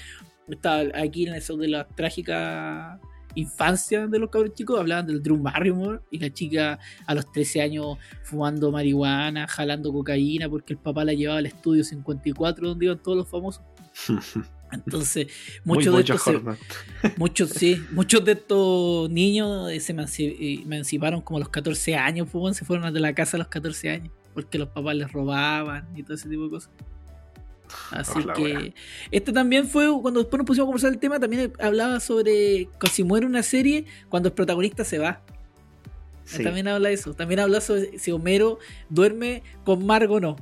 está 0.48 0.82
aquí 0.94 1.26
en 1.26 1.34
eso 1.34 1.56
de 1.56 1.68
la 1.68 1.86
trágica 1.86 2.98
infancia 3.36 4.08
de 4.08 4.18
los 4.18 4.28
cabros 4.30 4.54
chicos, 4.54 4.80
hablaban 4.80 5.06
del 5.06 5.22
Drew 5.22 5.36
Barrymore 5.36 6.00
y 6.10 6.18
la 6.18 6.30
chica 6.30 6.78
a 7.06 7.14
los 7.14 7.30
13 7.30 7.62
años 7.62 7.96
fumando 8.24 8.72
marihuana, 8.72 9.46
jalando 9.46 9.92
cocaína, 9.92 10.48
porque 10.48 10.72
el 10.72 10.78
papá 10.80 11.04
la 11.04 11.12
llevaba 11.12 11.38
al 11.38 11.46
estudio 11.46 11.84
54 11.84 12.68
donde 12.68 12.86
iban 12.86 13.00
todos 13.02 13.18
los 13.18 13.28
famosos. 13.30 13.62
Entonces, 14.72 15.28
muchos 15.64 15.94
de 15.94 16.00
estos 16.00 16.22
se-. 16.22 16.40
Muchos, 17.16 17.50
sí, 17.50 17.82
muchos 17.92 18.24
de 18.24 18.32
estos 18.32 19.10
niños 19.10 19.70
eh, 19.70 19.80
se 19.80 19.92
eh, 19.92 20.62
emanciparon 20.62 21.20
como 21.20 21.38
a 21.38 21.40
los 21.40 21.48
14 21.48 21.96
años, 21.96 22.28
pues, 22.30 22.56
se 22.56 22.64
fueron 22.64 22.92
de 22.92 23.00
la 23.00 23.14
casa 23.14 23.36
a 23.36 23.38
los 23.38 23.48
14 23.48 23.90
años, 23.90 24.12
porque 24.34 24.58
los 24.58 24.68
papás 24.68 24.94
les 24.94 25.10
robaban 25.10 25.88
y 25.96 26.02
todo 26.02 26.14
ese 26.14 26.28
tipo 26.28 26.44
de 26.44 26.50
cosas. 26.50 26.70
Así 27.90 28.20
que 28.34 28.74
este 29.10 29.32
también 29.32 29.68
fue, 29.68 29.86
cuando 30.00 30.20
después 30.20 30.38
nos 30.38 30.46
pusimos 30.46 30.64
a 30.64 30.66
conversar 30.66 30.92
el 30.92 30.98
tema, 30.98 31.20
también 31.20 31.52
hablaba 31.60 32.00
sobre 32.00 32.68
si 32.90 33.04
muere 33.04 33.26
una 33.26 33.42
serie, 33.42 33.84
cuando 34.08 34.28
el 34.28 34.34
protagonista 34.34 34.84
se 34.84 34.98
va. 34.98 35.22
Sí. 36.24 36.44
También 36.44 36.68
habla 36.68 36.88
de 36.88 36.94
eso. 36.94 37.14
También 37.14 37.40
habla 37.40 37.60
sobre 37.60 37.98
si 37.98 38.12
Homero 38.12 38.58
duerme 38.88 39.42
con 39.64 39.84
Margo 39.84 40.16
o 40.16 40.20
no. 40.20 40.36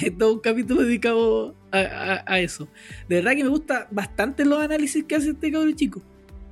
Todo 0.18 0.34
un 0.34 0.40
capítulo 0.40 0.82
dedicado 0.82 1.54
a, 1.70 1.78
a- 1.78 2.24
a 2.26 2.40
eso. 2.40 2.68
De 3.08 3.16
verdad 3.16 3.32
que 3.36 3.42
me 3.44 3.50
gusta 3.50 3.88
bastante 3.90 4.44
los 4.44 4.58
análisis 4.60 5.04
que 5.04 5.14
hace 5.16 5.30
este 5.30 5.50
cabrón 5.52 5.74
chico. 5.76 6.02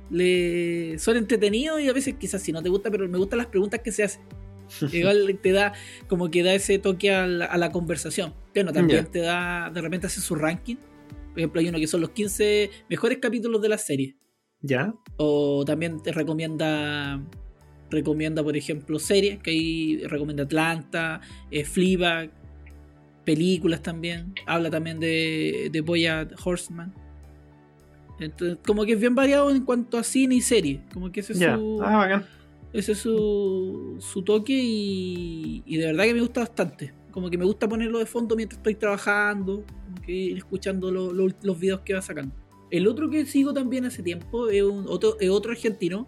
Le, 0.09 0.99
son 0.99 1.15
entretenidos 1.17 1.79
y 1.81 1.87
a 1.87 1.93
veces 1.93 2.15
quizás 2.19 2.41
si 2.41 2.51
no 2.51 2.61
te 2.61 2.69
gusta, 2.69 2.91
pero 2.91 3.07
me 3.07 3.17
gustan 3.17 3.37
las 3.37 3.47
preguntas 3.47 3.79
que 3.83 3.91
se 3.91 4.03
hacen. 4.03 4.21
Igual 4.91 5.39
te 5.41 5.51
da 5.51 5.73
como 6.07 6.29
que 6.29 6.43
da 6.43 6.53
ese 6.53 6.79
toque 6.79 7.11
a 7.11 7.25
la, 7.27 7.45
a 7.45 7.57
la 7.57 7.71
conversación. 7.71 8.33
Bueno, 8.53 8.71
también 8.73 9.05
te 9.11 9.19
da, 9.19 9.69
de 9.73 9.81
repente 9.81 10.07
hace 10.07 10.21
su 10.21 10.35
ranking. 10.35 10.75
Por 11.29 11.39
ejemplo, 11.39 11.61
hay 11.61 11.69
uno 11.69 11.77
que 11.79 11.87
son 11.87 12.01
los 12.01 12.09
15 12.11 12.69
mejores 12.89 13.19
capítulos 13.19 13.61
de 13.61 13.69
la 13.69 13.77
serie. 13.77 14.15
¿Ya? 14.61 14.93
O 15.17 15.63
también 15.65 16.01
te 16.03 16.11
recomienda, 16.11 17.21
recomienda 17.89 18.43
por 18.43 18.55
ejemplo, 18.57 18.99
series, 18.99 19.39
que 19.39 19.51
ahí 19.51 20.01
recomienda 20.07 20.43
Atlanta, 20.43 21.21
eh, 21.49 21.63
Fleabag, 21.63 22.31
películas 23.35 23.81
también. 23.81 24.33
Habla 24.45 24.69
también 24.69 24.99
de, 24.99 25.69
de 25.71 25.81
Boya 25.81 26.27
Horseman. 26.43 26.93
Entonces, 28.19 28.57
como 28.65 28.85
que 28.85 28.93
es 28.93 28.99
bien 28.99 29.15
variado 29.15 29.49
en 29.49 29.65
cuanto 29.65 29.97
a 29.97 30.03
cine 30.03 30.35
y 30.35 30.41
serie. 30.41 30.81
Como 30.93 31.11
que 31.11 31.21
ese 31.21 31.33
es 31.33 31.39
su, 31.39 31.79
Ah, 31.83 31.97
bacán. 31.97 32.25
Ese 32.73 32.91
es 32.93 32.99
su, 32.99 33.97
su 33.99 34.21
toque 34.23 34.53
y, 34.61 35.63
y 35.65 35.77
de 35.77 35.87
verdad 35.87 36.03
que 36.05 36.13
me 36.13 36.21
gusta 36.21 36.41
bastante. 36.41 36.93
Como 37.11 37.29
que 37.29 37.37
me 37.37 37.43
gusta 37.45 37.67
ponerlo 37.67 37.99
de 37.99 38.05
fondo 38.05 38.35
mientras 38.35 38.59
estoy 38.59 38.75
trabajando, 38.75 39.65
como 39.85 40.01
que 40.05 40.11
ir 40.13 40.37
escuchando 40.37 40.91
lo- 40.91 41.11
lo- 41.11 41.27
los 41.43 41.59
videos 41.59 41.81
que 41.81 41.93
va 41.93 42.01
sacando. 42.01 42.33
El 42.69 42.87
otro 42.87 43.09
que 43.09 43.25
sigo 43.25 43.53
también 43.53 43.83
hace 43.85 44.01
tiempo 44.03 44.49
es, 44.49 44.63
un, 44.63 44.85
otro, 44.87 45.17
es 45.19 45.29
otro 45.29 45.51
argentino. 45.51 46.07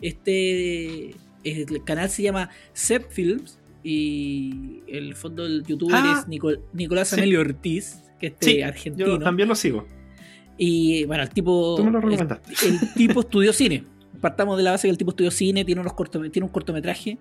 Este 0.00 1.14
el 1.44 1.84
canal 1.84 2.08
se 2.08 2.22
llama 2.22 2.48
Sep 2.72 3.10
Films 3.10 3.58
y 3.84 4.80
el 4.88 5.14
fondo 5.14 5.44
del 5.44 5.62
youtuber 5.64 5.94
Ah, 5.96 6.16
es 6.18 6.26
Nicol- 6.28 6.60
Nicolás 6.72 7.08
sí. 7.08 7.16
Amelio 7.16 7.40
Ortiz, 7.40 8.02
que 8.18 8.28
este 8.28 8.46
Sí, 8.46 8.62
argentino. 8.62 9.06
Yo 9.06 9.18
también 9.18 9.48
lo 9.48 9.54
sigo. 9.54 9.86
Y 10.56 11.04
bueno, 11.04 11.22
el 11.22 11.28
tipo. 11.30 11.74
Tú 11.76 11.84
me 11.84 11.90
lo 11.90 11.98
el- 11.98 12.04
recomendaste. 12.04 12.52
el 12.66 12.94
tipo 12.94 13.20
estudió 13.20 13.52
cine. 13.52 13.84
Partamos 14.20 14.56
de 14.56 14.62
la 14.62 14.70
base 14.72 14.88
que 14.88 14.92
el 14.92 14.98
tipo 14.98 15.10
estudió 15.10 15.30
cine, 15.30 15.64
tiene, 15.64 15.80
unos 15.82 15.92
cortome- 15.92 16.30
tiene 16.30 16.46
un 16.46 16.52
cortometraje 16.52 17.18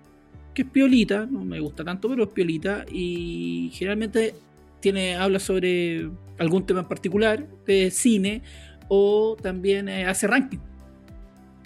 que 0.54 0.62
es 0.62 0.68
piolita, 0.70 1.26
no 1.26 1.44
me 1.44 1.60
gusta 1.60 1.84
tanto, 1.84 2.08
pero 2.08 2.24
es 2.24 2.30
piolita. 2.30 2.86
Y 2.92 3.72
generalmente 3.74 4.36
tiene, 4.80 5.16
habla 5.16 5.40
sobre 5.40 6.10
algún 6.38 6.66
tema 6.66 6.82
en 6.82 6.88
particular 6.88 7.46
de 7.66 7.90
cine 7.92 8.42
o 8.88 9.36
también 9.42 9.90
eh, 9.90 10.06
hace 10.06 10.28
ranking. 10.28 10.60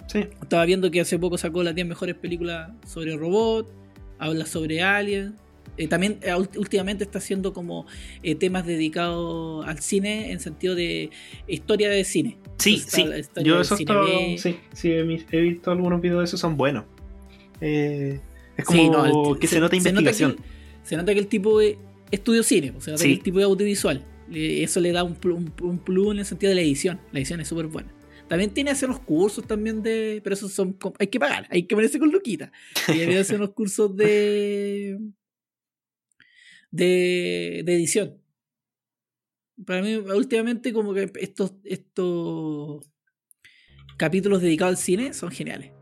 Sí. 0.06 0.20
Estaba 0.40 0.64
viendo 0.64 0.90
que 0.90 1.02
hace 1.02 1.18
poco 1.18 1.36
sacó 1.36 1.62
las 1.62 1.74
10 1.74 1.86
mejores 1.86 2.14
películas 2.14 2.70
sobre 2.86 3.14
robot, 3.16 3.70
habla 4.18 4.46
sobre 4.46 4.82
aliens. 4.82 5.32
Eh, 5.76 5.86
también 5.86 6.18
eh, 6.22 6.32
últimamente 6.56 7.04
está 7.04 7.18
haciendo 7.18 7.52
como 7.52 7.86
eh, 8.24 8.34
temas 8.34 8.66
dedicados 8.66 9.64
al 9.66 9.78
cine 9.78 10.32
en 10.32 10.40
sentido 10.40 10.74
de 10.74 11.10
historia 11.46 11.88
de 11.88 12.02
cine. 12.04 12.36
Sí, 12.58 12.74
Entonces, 12.74 12.92
sí. 12.94 13.02
está 13.20 13.42
Yo 13.42 13.60
eso 13.60 13.76
estaba- 13.76 14.06
sí, 14.38 14.56
sí, 14.72 14.90
he, 14.90 15.02
visto 15.40 15.70
algunos 15.70 16.00
videos 16.00 16.18
de 16.20 16.24
esos, 16.24 16.40
son 16.40 16.56
buenos. 16.56 16.84
Eh, 17.60 18.20
es 18.56 18.64
como 18.64 18.78
Sí, 18.82 18.88
no, 18.90 19.32
el- 19.34 19.38
que 19.38 19.46
se, 19.46 19.60
nota 19.60 19.76
investigación. 19.76 20.34
que, 20.34 20.42
se 20.82 20.96
nota 20.96 21.12
que 21.14 21.20
el 21.20 21.28
tipo 21.28 21.60
eh, 21.60 21.78
estudió 22.10 22.42
cine, 22.42 22.72
o 22.76 22.80
sea, 22.80 22.96
Sí. 22.98 23.12
el 23.12 23.20
tipo 23.22 23.38
es 23.38 23.44
audiovisual. 23.44 24.04
Eso 24.32 24.80
le 24.80 24.92
da 24.92 25.04
un, 25.04 25.16
un, 25.24 25.52
un 25.62 25.78
plus 25.78 26.12
en 26.12 26.18
el 26.18 26.24
sentido 26.26 26.50
de 26.50 26.56
la 26.56 26.60
edición. 26.62 27.00
La 27.12 27.20
edición 27.20 27.40
es 27.40 27.48
súper 27.48 27.66
buena. 27.66 27.88
También 28.28 28.52
tiene 28.52 28.70
hacer 28.70 28.90
unos 28.90 29.00
cursos 29.00 29.46
también 29.46 29.82
de. 29.82 30.20
Pero 30.22 30.34
esos 30.34 30.52
son. 30.52 30.76
Hay 30.98 31.06
que 31.06 31.18
pagar, 31.18 31.46
hay 31.50 31.64
que 31.64 31.74
ponerse 31.74 31.98
con 31.98 32.10
Luquita. 32.10 32.52
Y 32.88 32.98
debe 32.98 33.18
hacer 33.18 33.36
unos 33.36 33.54
cursos 33.54 33.96
de. 33.96 34.98
de, 36.70 37.62
de 37.64 37.74
edición. 37.74 38.22
Para 39.64 39.82
mí, 39.82 39.96
últimamente, 39.96 40.72
como 40.72 40.94
que 40.94 41.10
estos, 41.16 41.54
estos 41.64 42.88
capítulos 43.96 44.42
dedicados 44.42 44.78
al 44.78 44.84
cine 44.84 45.14
son 45.14 45.30
geniales. 45.30 45.72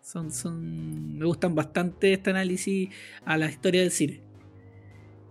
Son, 0.00 0.30
son, 0.32 1.18
me 1.18 1.26
gustan 1.26 1.54
bastante 1.54 2.12
este 2.12 2.30
análisis 2.30 2.88
a 3.24 3.36
la 3.36 3.50
historia 3.50 3.82
del 3.82 3.90
cine. 3.90 4.22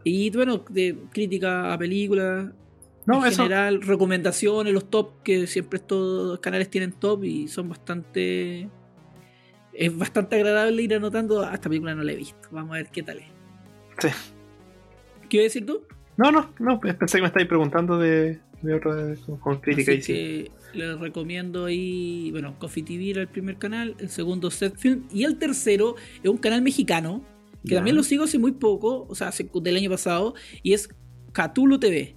Y 0.03 0.29
bueno, 0.31 0.65
de 0.69 0.97
crítica 1.11 1.73
a 1.73 1.77
películas, 1.77 2.51
No, 3.05 3.25
en 3.25 3.31
eso. 3.31 3.43
general, 3.43 3.81
recomendaciones, 3.81 4.73
los 4.73 4.89
top, 4.89 5.23
que 5.23 5.47
siempre 5.47 5.77
estos 5.77 6.39
canales 6.39 6.69
tienen 6.69 6.91
top 6.91 7.23
y 7.23 7.47
son 7.47 7.69
bastante. 7.69 8.69
Es 9.73 9.97
bastante 9.97 10.35
agradable 10.35 10.81
ir 10.81 10.93
anotando. 10.93 11.41
Ah, 11.41 11.53
esta 11.53 11.69
película 11.69 11.95
no 11.95 12.03
la 12.03 12.11
he 12.11 12.15
visto. 12.15 12.47
Vamos 12.51 12.73
a 12.73 12.77
ver 12.77 12.89
qué 12.91 13.03
tal 13.03 13.19
es. 13.19 13.25
Sí. 13.99 14.09
¿Qué 15.29 15.37
ibas 15.37 15.43
a 15.43 15.47
decir 15.47 15.65
tú? 15.65 15.83
No, 16.17 16.31
no, 16.31 16.53
no, 16.59 16.79
pensé 16.79 17.17
que 17.17 17.21
me 17.21 17.27
estáis 17.27 17.47
preguntando 17.47 17.97
de, 17.97 18.39
de 18.61 18.73
otra 18.73 19.15
con, 19.25 19.37
con 19.37 19.61
crítica 19.61 19.93
Así 19.93 19.99
y 19.99 20.03
sí. 20.03 20.51
les 20.73 20.99
recomiendo 20.99 21.65
ahí, 21.65 22.29
bueno, 22.31 22.59
Coffee 22.59 22.83
TV 22.83 23.11
era 23.11 23.21
el 23.21 23.27
primer 23.27 23.57
canal, 23.57 23.95
el 23.97 24.09
segundo 24.09 24.51
Set 24.51 24.77
Film 24.77 25.07
y 25.09 25.23
el 25.23 25.37
tercero 25.37 25.95
es 26.21 26.29
un 26.29 26.37
canal 26.37 26.61
mexicano 26.61 27.23
que 27.65 27.75
también 27.75 27.95
lo 27.95 28.03
sigo 28.03 28.23
hace 28.23 28.39
muy 28.39 28.53
poco, 28.53 29.05
o 29.07 29.15
sea, 29.15 29.27
hace, 29.27 29.49
del 29.53 29.75
año 29.75 29.89
pasado, 29.89 30.33
y 30.63 30.73
es 30.73 30.89
Catulo 31.31 31.79
TV. 31.79 32.15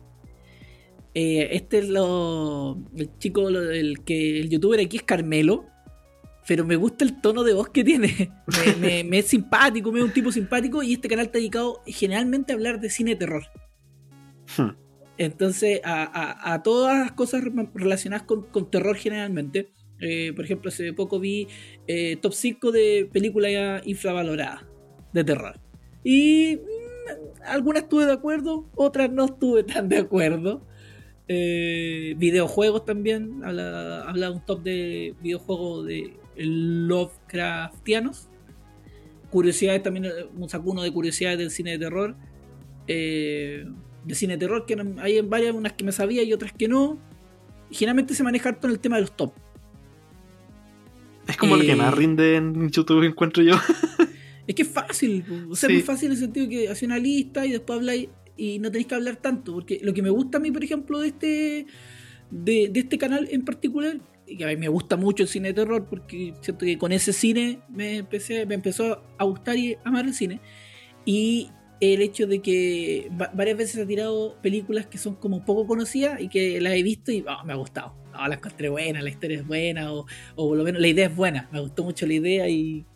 Eh, 1.15 1.49
este 1.53 1.79
es 1.79 1.89
lo, 1.89 2.79
el 2.97 3.17
chico, 3.19 3.49
lo- 3.51 3.71
el 3.71 4.03
que 4.05 4.41
el 4.41 4.49
youtuber 4.51 4.81
aquí 4.81 4.97
es 4.97 5.03
Carmelo, 5.05 5.67
pero 6.47 6.65
me 6.67 6.77
gusta 6.77 7.05
el 7.05 7.21
tono 7.21 7.45
de 7.45 7.55
voz 7.55 7.69
que 7.71 7.85
tiene. 7.85 8.33
Me, 8.47 8.75
me- 8.77 9.05
me 9.05 9.19
es 9.21 9.27
simpático, 9.29 9.93
me 9.93 10.01
es 10.01 10.05
un 10.05 10.13
tipo 10.13 10.31
simpático 10.33 10.83
y 10.83 10.95
este 10.95 11.09
canal 11.09 11.27
está 11.27 11.39
dedicado 11.39 11.81
generalmente 11.87 12.53
a 12.53 12.57
hablar 12.57 12.81
de 12.81 12.91
cine 12.91 13.13
de 13.13 13.17
terror. 13.17 13.45
Hmm. 14.57 14.71
Entonces, 15.17 15.81
a, 15.85 16.03
a- 16.03 16.55
a 16.55 16.63
todas 16.63 16.99
las 16.99 17.13
cosas 17.13 17.45
re- 17.45 17.69
relacionadas 17.75 18.27
con, 18.27 18.43
con 18.51 18.71
terror 18.71 18.97
generalmente. 18.97 19.71
Eh, 20.01 20.33
por 20.35 20.45
ejemplo, 20.45 20.69
hace 20.71 20.93
poco 20.93 21.21
vi 21.21 21.47
eh, 21.87 22.17
top 22.21 22.33
5 22.35 22.73
de 22.73 23.09
películas 23.13 23.83
infravaloradas 23.87 24.65
de 25.13 25.23
terror. 25.25 25.61
Y 26.03 26.57
mm, 26.57 27.43
algunas 27.47 27.85
estuve 27.85 28.05
de 28.05 28.13
acuerdo, 28.13 28.69
otras 28.75 29.11
no 29.13 29.27
estuve 29.27 29.63
tan 29.63 29.89
de 29.89 29.99
acuerdo. 29.99 30.67
Eh, 31.27 32.15
videojuegos 32.19 32.85
también, 32.85 33.43
habla, 33.45 34.03
habla 34.03 34.31
un 34.31 34.45
top 34.45 34.63
de 34.63 35.15
videojuegos 35.23 35.87
de 35.87 36.17
Lovecraftianos. 36.37 38.29
Curiosidades 39.31 39.83
también, 39.83 40.05
eh, 40.07 40.11
sacó 40.49 40.71
uno 40.71 40.83
de 40.83 40.93
curiosidades 40.93 41.39
del 41.39 41.51
cine 41.51 41.73
de 41.73 41.79
terror. 41.79 42.15
Eh, 42.87 43.65
de 44.05 44.15
cine 44.15 44.35
de 44.35 44.39
terror, 44.41 44.67
que 44.67 44.77
hay 45.01 45.19
en 45.19 45.31
varias, 45.31 45.55
unas 45.55 45.73
que 45.73 45.85
me 45.85 45.93
sabía 45.93 46.23
y 46.23 46.33
otras 46.33 46.53
que 46.53 46.69
no. 46.69 46.99
Generalmente 47.71 48.15
se 48.15 48.23
maneja 48.23 48.51
harto 48.51 48.67
en 48.67 48.75
el 48.75 48.79
tema 48.81 48.97
de 48.97 49.03
los 49.03 49.17
top. 49.17 49.33
Es 51.27 51.37
como 51.39 51.57
lo 51.57 51.63
eh, 51.63 51.67
que 51.67 51.75
más 51.77 51.95
rinde 51.95 52.37
en 52.37 52.69
YouTube, 52.71 53.03
encuentro 53.05 53.43
yo. 53.43 53.55
Es 54.47 54.55
que 54.55 54.61
es 54.61 54.69
fácil, 54.69 55.25
o 55.49 55.57
sea, 55.57 55.71
Sí. 55.71 55.77
es 55.77 55.79
muy 55.81 55.87
fácil 55.87 56.07
en 56.09 56.13
el 56.13 56.19
sentido 56.19 56.47
que 56.51 56.69
hace 56.69 56.85
una 56.85 56.99
lista 56.99 57.47
y 57.47 57.53
después 57.53 57.79
habláis 57.79 58.11
y 58.37 58.59
no 58.59 58.71
tenéis 58.71 58.87
que 58.89 58.95
hablar 58.95 59.17
tanto. 59.17 59.53
Porque 59.55 59.81
lo 59.83 59.93
que 59.95 60.03
me 60.03 60.11
gusta 60.11 60.39
a 60.39 60.41
mí, 60.41 60.51
por 60.51 60.65
ejemplo, 60.65 61.01
de 61.01 61.09
este, 61.09 61.67
de, 62.31 62.69
de 62.69 62.81
este 62.81 62.99
canal 62.99 63.29
en 63.31 63.45
particular, 63.45 64.01
y 64.27 64.37
que 64.37 64.45
a 64.45 64.49
mí 64.49 64.57
me 64.57 64.69
gusta 64.69 64.97
mucho 64.97 65.23
el 65.23 65.29
cine 65.29 65.49
de 65.49 65.55
terror, 65.55 65.87
porque 65.89 66.35
siento 66.41 66.65
que 66.65 66.79
con 66.79 66.93
ese 66.93 67.13
cine 67.13 67.61
me, 67.69 67.97
empecé, 67.97 68.47
me 68.47 68.55
empezó 68.55 69.03
a 69.19 69.25
gustar 69.25 69.57
y 69.59 69.77
amar 69.85 70.07
el 70.07 70.15
cine. 70.15 70.41
Y 71.05 71.51
el 71.81 72.01
hecho 72.01 72.27
de 72.27 72.41
que 72.41 73.11
va- 73.21 73.31
varias 73.35 73.59
veces 73.59 73.83
ha 73.83 73.87
tirado 73.87 74.41
películas 74.41 74.87
que 74.87 74.97
son 74.97 75.17
como 75.17 75.45
poco 75.45 75.67
conocidas 75.67 76.21
y 76.21 76.29
que 76.29 76.59
las 76.61 76.73
he 76.73 76.83
visto 76.83 77.13
y 77.13 77.23
oh, 77.29 77.45
me 77.45 77.53
ha 77.53 77.57
gustado. 77.57 77.95
Oh, 78.19 78.27
la 78.27 78.37
encontré 78.37 78.69
buena, 78.71 79.03
la 79.03 79.11
historia 79.11 79.39
es 79.39 79.47
buena, 79.47 79.93
o, 79.93 80.07
o 80.37 80.49
por 80.49 80.57
lo 80.57 80.65
menos 80.65 80.81
la 80.81 80.89
idea 80.89 81.07
es 81.09 81.15
buena. 81.15 81.49
Me 81.53 81.61
gustó 81.61 81.85
mucho 81.85 82.07
la 82.07 82.15
idea 82.15 82.49
y 82.49 82.87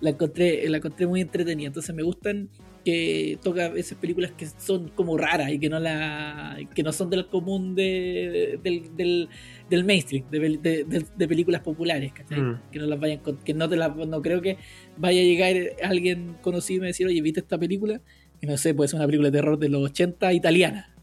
la 0.00 0.10
encontré, 0.10 0.66
la 0.70 0.78
encontré 0.78 1.06
muy 1.06 1.20
entretenida. 1.20 1.66
Entonces 1.66 1.94
me 1.94 2.02
gustan 2.02 2.48
que 2.84 3.38
toca 3.42 3.66
esas 3.76 3.96
películas 3.98 4.32
que 4.32 4.46
son 4.46 4.88
como 4.88 5.16
raras 5.16 5.50
y 5.50 5.58
que 5.58 5.68
no 5.68 5.78
la 5.80 6.58
que 6.74 6.82
no 6.82 6.92
son 6.92 7.10
del 7.10 7.26
común 7.28 7.74
de, 7.74 8.58
del, 8.62 8.96
del, 8.96 9.28
del 9.70 9.84
mainstream, 9.84 10.24
de, 10.30 10.40
pel- 10.40 10.60
de- 10.60 10.84
de- 10.84 11.06
de 11.16 11.28
películas 11.28 11.60
populares, 11.62 12.12
¿cachai? 12.12 12.40
Mm. 12.40 12.60
Que 12.72 12.78
no 12.78 12.86
las 12.86 12.98
vayan 13.00 13.20
que 13.44 13.54
no 13.54 13.68
te 13.68 13.76
las 13.76 13.94
no 13.96 14.20
creo 14.22 14.42
que 14.42 14.58
vaya 14.96 15.20
a 15.20 15.24
llegar 15.24 15.54
alguien 15.82 16.36
conocido 16.42 16.78
y 16.78 16.80
me 16.80 16.86
decir, 16.88 17.06
oye, 17.06 17.20
¿viste 17.22 17.40
esta 17.40 17.58
película? 17.58 18.00
Y 18.40 18.46
no 18.46 18.56
sé, 18.56 18.74
puede 18.74 18.88
ser 18.88 18.96
una 18.98 19.06
película 19.06 19.30
de 19.30 19.38
terror 19.38 19.58
de 19.58 19.68
los 19.68 19.82
80 19.82 20.32
italiana. 20.32 20.94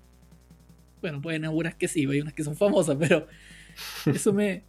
Bueno, 1.01 1.21
pueden 1.21 1.45
haber 1.45 1.57
unas 1.57 1.75
que 1.75 1.87
sí, 1.87 2.05
hay 2.09 2.19
unas 2.19 2.33
que 2.33 2.43
son 2.43 2.55
famosas, 2.57 2.97
pero 2.99 3.25
eso 4.13 4.33
me, 4.33 4.63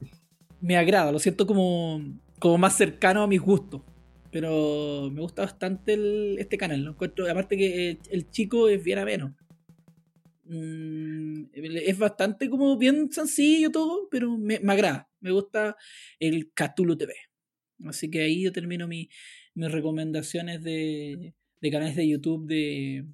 me 0.61 0.77
agrada, 0.77 1.11
lo 1.11 1.19
siento 1.19 1.47
como, 1.47 2.01
como 2.39 2.57
más 2.59 2.77
cercano 2.77 3.23
a 3.23 3.27
mis 3.27 3.41
gustos. 3.41 3.83
Pero 4.33 5.11
me 5.13 5.21
gusta 5.21 5.43
bastante 5.43 5.95
el- 5.95 6.37
este 6.39 6.57
canal. 6.57 6.83
Lo 6.85 6.91
encuentro, 6.93 7.29
aparte 7.31 7.57
que 7.57 7.91
el, 7.91 7.99
el 8.11 8.31
chico 8.31 8.69
es 8.69 8.83
bien 8.83 8.99
ameno. 8.99 9.37
Mm, 10.45 11.45
es 11.55 11.99
bastante 11.99 12.49
como 12.51 12.77
bien 12.77 13.11
sencillo 13.13 13.71
todo, 13.71 14.09
pero 14.11 14.37
me, 14.37 14.59
me 14.61 14.73
agrada. 14.73 15.09
Me 15.21 15.31
gusta 15.33 15.77
el 16.19 16.51
Cthulhu 16.53 16.97
TV. 16.97 17.15
Así 17.87 18.11
que 18.11 18.21
ahí 18.23 18.43
yo 18.43 18.53
termino 18.53 18.87
mi- 18.89 19.09
mis 19.55 19.71
recomendaciones 19.71 20.63
de, 20.63 21.35
de 21.61 21.71
canales 21.71 21.97
de 21.97 22.09
YouTube 22.09 22.47
de, 22.47 23.07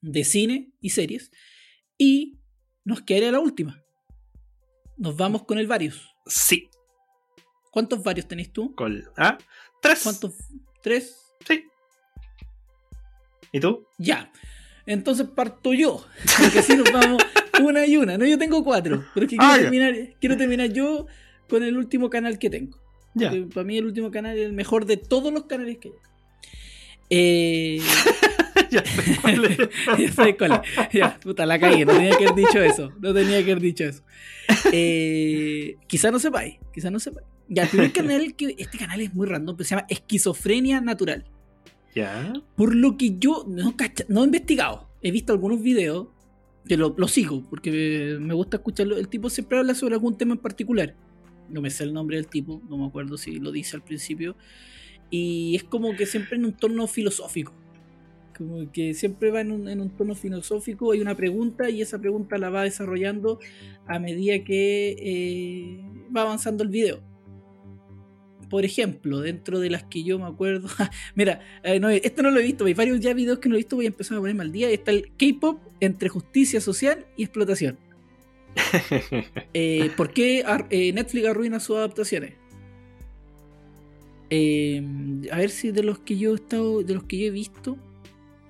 de 0.00 0.24
cine 0.24 0.72
y 0.80 0.90
series. 0.90 1.30
Y 1.98 2.38
nos 2.84 3.02
queda 3.02 3.30
la 3.30 3.40
última. 3.40 3.84
Nos 4.96 5.16
vamos 5.16 5.44
con 5.44 5.58
el 5.58 5.66
Varios. 5.66 6.08
Sí. 6.26 6.68
¿Cuántos 7.72 8.02
varios 8.02 8.28
tenéis 8.28 8.52
tú? 8.52 8.74
Col. 8.74 9.10
¿Ah? 9.16 9.38
Tres. 9.82 10.00
¿Cuántos? 10.04 10.34
¿Tres? 10.82 11.32
Sí. 11.46 11.64
¿Y 13.52 13.60
tú? 13.60 13.86
Ya. 13.98 14.32
Entonces 14.86 15.26
parto 15.26 15.74
yo. 15.74 16.04
Porque 16.40 16.60
así 16.60 16.76
nos 16.76 16.90
vamos 16.90 17.22
una 17.60 17.84
y 17.86 17.96
una. 17.96 18.16
No, 18.16 18.24
yo 18.24 18.38
tengo 18.38 18.64
cuatro. 18.64 19.04
Pero 19.12 19.26
es 19.26 19.30
que 19.30 19.36
quiero, 19.36 19.52
Ah, 19.52 19.58
terminar, 19.58 19.94
quiero 20.20 20.36
terminar 20.36 20.72
yo 20.72 21.06
con 21.48 21.62
el 21.62 21.76
último 21.76 22.08
canal 22.08 22.38
que 22.38 22.48
tengo. 22.48 22.78
Ya. 23.14 23.30
Para 23.52 23.64
mí 23.64 23.76
el 23.76 23.84
último 23.84 24.10
canal 24.10 24.38
es 24.38 24.46
el 24.46 24.52
mejor 24.52 24.86
de 24.86 24.96
todos 24.96 25.32
los 25.32 25.44
canales 25.44 25.78
que 25.78 25.88
hay. 25.88 25.94
Eh, 27.10 27.80
ya 28.70 28.84
sé 28.84 29.18
cuál 29.20 29.44
es. 29.44 29.58
ya 29.98 30.12
sabes 30.12 30.36
cuál 30.38 30.52
es. 30.52 30.92
Ya, 30.92 31.18
puta, 31.20 31.44
la 31.44 31.58
caí. 31.58 31.84
No 31.84 31.92
tenía 31.92 32.16
que 32.16 32.26
haber 32.26 32.36
dicho 32.36 32.62
eso. 32.62 32.92
No 33.00 33.12
tenía 33.12 33.44
que 33.44 33.50
haber 33.52 33.62
dicho 33.62 33.84
eso. 33.84 34.02
Eh, 34.72 35.76
quizá 35.86 36.10
no 36.10 36.18
sepáis. 36.18 36.56
Quizá 36.72 36.90
no 36.90 36.98
sepáis. 36.98 37.26
Ya, 37.48 37.64
el 37.64 37.68
primer 37.68 37.92
canal 37.92 38.34
que. 38.36 38.54
Este 38.58 38.78
canal 38.78 39.00
es 39.00 39.14
muy 39.14 39.26
random, 39.26 39.56
pero 39.56 39.68
se 39.68 39.74
llama 39.74 39.86
Esquizofrenia 39.88 40.80
Natural. 40.80 41.24
Ya. 41.94 42.32
Por 42.56 42.74
lo 42.74 42.96
que 42.96 43.18
yo 43.18 43.44
no, 43.48 43.76
cacha- 43.76 44.06
no 44.08 44.22
he 44.22 44.24
investigado. 44.24 44.88
He 45.02 45.10
visto 45.10 45.32
algunos 45.32 45.60
videos 45.62 46.08
que 46.66 46.76
lo, 46.76 46.94
lo 46.96 47.08
sigo, 47.08 47.42
porque 47.50 48.16
me 48.20 48.34
gusta 48.34 48.56
escucharlo. 48.58 48.96
El 48.96 49.08
tipo 49.08 49.28
siempre 49.28 49.58
habla 49.58 49.74
sobre 49.74 49.94
algún 49.94 50.16
tema 50.16 50.32
en 50.34 50.38
particular. 50.40 50.94
No 51.50 51.60
me 51.60 51.68
sé 51.70 51.84
el 51.84 51.92
nombre 51.92 52.16
del 52.16 52.28
tipo, 52.28 52.62
no 52.70 52.78
me 52.78 52.86
acuerdo 52.86 53.18
si 53.18 53.38
lo 53.38 53.50
dice 53.52 53.76
al 53.76 53.82
principio. 53.82 54.36
Y 55.10 55.54
es 55.56 55.64
como 55.64 55.94
que 55.96 56.06
siempre 56.06 56.36
en 56.38 56.46
un 56.46 56.52
tono 56.54 56.86
filosófico. 56.86 57.52
Como 58.38 58.70
que 58.72 58.94
siempre 58.94 59.30
va 59.30 59.42
en 59.42 59.52
un, 59.52 59.68
en 59.68 59.80
un 59.82 59.90
tono 59.90 60.14
filosófico, 60.14 60.92
hay 60.92 61.00
una 61.00 61.14
pregunta 61.14 61.68
y 61.68 61.82
esa 61.82 61.98
pregunta 61.98 62.38
la 62.38 62.48
va 62.48 62.62
desarrollando 62.62 63.38
a 63.86 63.98
medida 63.98 64.42
que 64.42 64.96
eh, 64.98 65.84
va 66.16 66.22
avanzando 66.22 66.62
el 66.64 66.70
video. 66.70 67.02
Por 68.52 68.66
ejemplo, 68.66 69.20
dentro 69.20 69.60
de 69.60 69.70
las 69.70 69.84
que 69.84 70.04
yo 70.04 70.18
me 70.18 70.26
acuerdo, 70.26 70.68
mira, 71.14 71.40
eh, 71.62 71.80
no, 71.80 71.88
esto 71.88 72.22
no 72.22 72.30
lo 72.30 72.38
he 72.38 72.42
visto, 72.42 72.66
hay 72.66 72.74
varios 72.74 73.00
ya 73.00 73.14
videos 73.14 73.38
que 73.38 73.48
no 73.48 73.54
he 73.54 73.58
visto, 73.58 73.76
voy 73.76 73.86
a 73.86 73.88
empezar 73.88 74.18
a 74.18 74.20
ponerme 74.20 74.42
al 74.42 74.52
día. 74.52 74.68
Está 74.68 74.90
el 74.90 75.10
K-pop 75.16 75.58
entre 75.80 76.10
justicia 76.10 76.60
social 76.60 77.06
y 77.16 77.22
explotación. 77.24 77.78
Eh, 79.54 79.90
¿Por 79.96 80.12
qué 80.12 80.42
ar- 80.44 80.66
eh, 80.68 80.92
Netflix 80.92 81.26
arruina 81.26 81.60
sus 81.60 81.76
adaptaciones? 81.76 82.34
Eh, 84.28 84.82
a 85.30 85.38
ver 85.38 85.48
si 85.48 85.70
de 85.72 85.82
los 85.82 85.98
que 86.00 86.18
yo 86.18 86.32
he 86.32 86.34
estado, 86.34 86.82
de 86.82 86.92
los 86.94 87.04
que 87.04 87.18
yo 87.18 87.26
he 87.28 87.30
visto. 87.30 87.78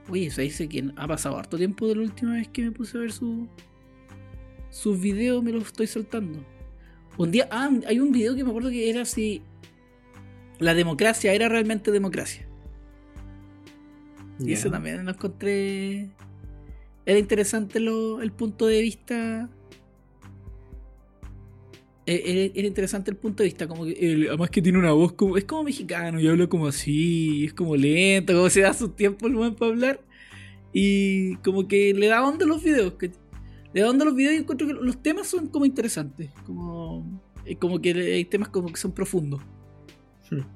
Oye, 0.08 0.26
eso 0.26 0.40
dice 0.40 0.68
que 0.68 0.84
ha 0.96 1.06
pasado 1.06 1.36
harto 1.38 1.56
tiempo 1.56 1.86
de 1.86 1.94
la 1.94 2.02
última 2.02 2.32
vez 2.34 2.48
que 2.48 2.62
me 2.62 2.72
puse 2.72 2.98
a 2.98 3.02
ver 3.02 3.12
su, 3.12 3.46
sus 4.70 5.00
videos, 5.00 5.44
me 5.44 5.52
los 5.52 5.66
estoy 5.66 5.86
saltando. 5.86 6.44
Un 7.18 7.30
día, 7.30 7.46
ah, 7.52 7.70
hay 7.86 8.00
un 8.00 8.10
video 8.10 8.34
que 8.34 8.42
me 8.42 8.50
acuerdo 8.50 8.70
que 8.70 8.90
era 8.90 9.04
si 9.04 9.42
la 10.58 10.74
democracia 10.74 11.32
era 11.32 11.48
realmente 11.48 11.90
democracia. 11.90 12.46
Y 14.38 14.52
eso 14.52 14.70
también 14.70 15.04
lo 15.04 15.10
encontré. 15.12 16.08
Era 17.06 17.18
interesante 17.18 17.78
lo- 17.80 18.22
el 18.22 18.32
punto 18.32 18.66
de 18.66 18.80
vista. 18.80 19.48
Eh, 22.06 22.22
Era, 22.26 22.52
era 22.58 22.66
interesante 22.68 23.10
el 23.12 23.16
punto 23.16 23.42
de 23.44 23.48
vista, 23.48 23.68
como 23.68 23.84
que 23.84 24.26
además 24.28 24.50
que 24.50 24.60
tiene 24.60 24.78
una 24.78 24.92
voz 24.92 25.12
como. 25.12 25.36
Es 25.36 25.44
como 25.44 25.62
mexicano 25.64 26.18
y 26.20 26.26
habla 26.26 26.48
como 26.48 26.66
así, 26.66 27.44
es 27.44 27.54
como 27.54 27.76
lento, 27.76 28.32
como 28.34 28.50
se 28.50 28.60
da 28.62 28.74
su 28.74 28.88
tiempo 28.88 29.26
el 29.28 29.34
momento 29.34 29.58
para 29.58 29.70
hablar. 29.72 30.00
Y 30.72 31.36
como 31.36 31.68
que 31.68 31.94
le 31.94 32.08
da 32.08 32.26
onda 32.26 32.44
a 32.44 32.48
los 32.48 32.62
videos. 32.64 32.94
que- 32.94 33.12
le 33.74 33.80
da 33.80 33.88
onda 33.90 34.02
a 34.04 34.06
los 34.06 34.16
videos 34.16 34.34
y 34.34 34.38
encuentro 34.38 34.66
que 34.66 34.74
los 34.74 35.00
temas 35.02 35.26
son 35.28 35.46
como 35.48 35.64
interesantes. 35.64 36.30
Como, 36.44 37.22
eh, 37.46 37.56
como 37.56 37.80
que 37.80 37.90
hay 37.92 38.24
temas 38.24 38.48
como 38.48 38.68
que 38.68 38.76
son 38.76 38.92
profundos. 38.92 39.40
Hmm. 40.36 40.46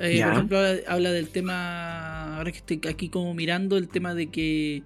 Eh, 0.00 0.22
por 0.22 0.32
ejemplo, 0.32 0.58
habla, 0.58 0.80
habla 0.86 1.12
del 1.12 1.28
tema, 1.28 2.36
ahora 2.36 2.52
que 2.52 2.58
estoy 2.58 2.80
aquí 2.88 3.08
como 3.08 3.34
mirando, 3.34 3.76
el 3.76 3.88
tema 3.88 4.14
de 4.14 4.28
que 4.28 4.82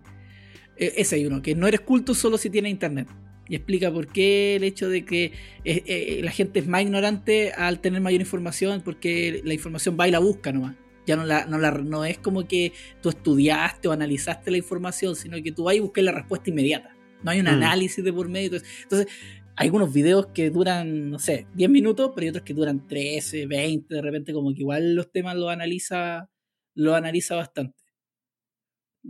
eh, 0.77 0.94
ese 0.97 1.16
hay 1.16 1.27
uno, 1.27 1.43
que 1.43 1.55
no 1.55 1.66
eres 1.66 1.81
culto 1.81 2.14
solo 2.14 2.39
si 2.39 2.51
tienes 2.51 2.70
internet. 2.73 3.09
Y 3.48 3.56
explica 3.56 3.93
por 3.93 4.06
qué 4.06 4.56
el 4.56 4.64
hecho 4.64 4.89
de 4.89 5.05
que 5.05 5.32
eh, 5.64 5.82
eh, 5.86 6.20
la 6.23 6.31
gente 6.31 6.60
es 6.60 6.66
más 6.66 6.82
ignorante 6.82 7.52
al 7.52 7.81
tener 7.81 8.01
mayor 8.01 8.20
información, 8.20 8.81
porque 8.82 9.43
la 9.44 9.52
información 9.52 9.97
va 10.01 10.09
y 10.09 10.10
la 10.10 10.20
busca 10.20 10.52
nomás. 10.52 10.77
Ya 11.06 11.16
no, 11.16 11.24
la, 11.24 11.44
no, 11.47 11.59
la, 11.59 11.73
no 11.73 12.05
es 12.05 12.16
como 12.19 12.47
que 12.47 12.73
tú 13.02 13.09
estudiaste 13.10 13.89
o 13.89 13.93
analizaste 13.93 14.51
la 14.51 14.59
información, 14.59 15.16
sino 15.16 15.43
que 15.43 15.52
tú 15.52 15.64
vas 15.64 15.74
y 15.74 15.81
buscas 15.81 16.05
la 16.05 16.12
respuesta 16.12 16.48
inmediata. 16.48 16.97
No 17.23 17.31
hay 17.32 17.40
un 17.40 17.47
Mm. 17.47 17.48
análisis 17.48 18.02
de 18.02 18.12
por 18.12 18.28
medio. 18.28 18.47
Entonces, 18.47 18.69
entonces, 18.85 19.12
algunos 19.57 19.93
videos 19.93 20.27
que 20.29 20.51
duran, 20.51 21.11
no 21.11 21.19
sé, 21.19 21.47
10 21.55 21.70
minutos, 21.70 22.12
pero 22.15 22.24
hay 22.24 22.29
otros 22.31 22.45
que 22.45 22.55
duran 22.55 22.87
13, 22.87 23.47
20, 23.47 23.95
de 23.95 24.03
repente 24.03 24.33
como 24.33 24.53
que 24.55 24.61
igual 24.61 24.95
los 24.95 25.11
temas 25.12 25.37
los 25.37 25.51
analiza, 25.51 26.31
los 26.74 26.95
analiza 26.95 27.37
bastante. 27.37 27.77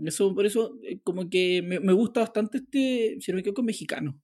Eso, 0.04 0.34
por 0.34 0.46
eso, 0.46 0.78
eh, 0.84 1.00
como 1.02 1.28
que 1.28 1.62
me, 1.62 1.78
me 1.80 1.92
gusta 1.92 2.20
bastante 2.20 2.58
este, 2.58 3.18
si 3.20 3.30
no 3.30 3.36
me 3.36 3.40
equivoco, 3.40 3.62
mexicano. 3.62 4.20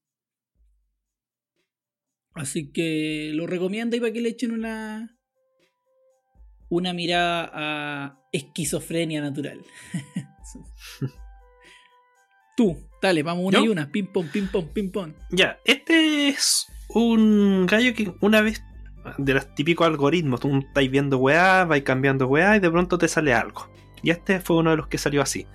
Así 2.34 2.70
que 2.72 3.32
lo 3.34 3.46
recomiendo 3.46 3.96
y 3.96 4.00
para 4.00 4.12
que 4.12 4.20
le 4.20 4.30
echen 4.30 4.52
una 4.52 5.18
una 6.70 6.92
mirada 6.92 7.50
a 7.52 8.28
esquizofrenia 8.32 9.20
natural. 9.20 9.64
Tú, 12.58 12.76
dale, 13.00 13.22
vamos 13.22 13.44
una 13.44 13.60
¿Yo? 13.60 13.66
y 13.66 13.68
una, 13.68 13.88
ping 13.88 14.06
pong, 14.06 14.26
ping 14.32 14.48
pong, 14.48 14.66
ping 14.74 14.90
pong. 14.90 15.12
Ya, 15.30 15.60
este 15.64 16.26
es 16.26 16.66
un 16.88 17.66
gallo 17.66 17.94
que 17.94 18.12
una 18.20 18.40
vez 18.40 18.64
de 19.16 19.34
los 19.34 19.54
típicos 19.54 19.86
algoritmos, 19.86 20.40
tú 20.40 20.58
estáis 20.58 20.90
viendo 20.90 21.18
weá, 21.18 21.64
vais 21.66 21.84
cambiando 21.84 22.26
weá 22.26 22.56
y 22.56 22.58
de 22.58 22.68
pronto 22.68 22.98
te 22.98 23.06
sale 23.06 23.32
algo. 23.32 23.70
Y 24.02 24.10
este 24.10 24.40
fue 24.40 24.56
uno 24.56 24.70
de 24.70 24.76
los 24.76 24.88
que 24.88 24.98
salió 24.98 25.22
así. 25.22 25.46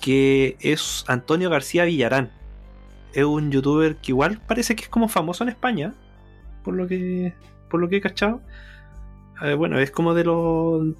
Que 0.00 0.56
es 0.60 1.04
Antonio 1.06 1.50
García 1.50 1.84
Villarán. 1.84 2.32
Es 3.12 3.24
un 3.24 3.52
youtuber 3.52 3.96
que 3.96 4.12
igual 4.12 4.40
parece 4.40 4.74
que 4.74 4.84
es 4.84 4.88
como 4.88 5.08
famoso 5.08 5.44
en 5.44 5.50
España. 5.50 5.92
Por 6.64 6.76
lo 6.76 6.88
que. 6.88 7.34
Por 7.68 7.78
lo 7.78 7.90
que 7.90 7.96
he 7.96 8.00
cachado. 8.00 8.40
Eh, 9.42 9.52
bueno, 9.52 9.78
es 9.78 9.90
como 9.90 10.14
de 10.14 10.24
los. 10.24 10.94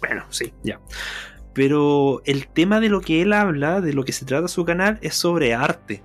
Bueno, 0.00 0.24
sí, 0.30 0.54
ya. 0.62 0.80
Pero 1.56 2.20
el 2.26 2.48
tema 2.48 2.80
de 2.80 2.90
lo 2.90 3.00
que 3.00 3.22
él 3.22 3.32
habla, 3.32 3.80
de 3.80 3.94
lo 3.94 4.04
que 4.04 4.12
se 4.12 4.26
trata 4.26 4.46
su 4.46 4.66
canal, 4.66 4.98
es 5.00 5.14
sobre 5.14 5.54
arte. 5.54 6.02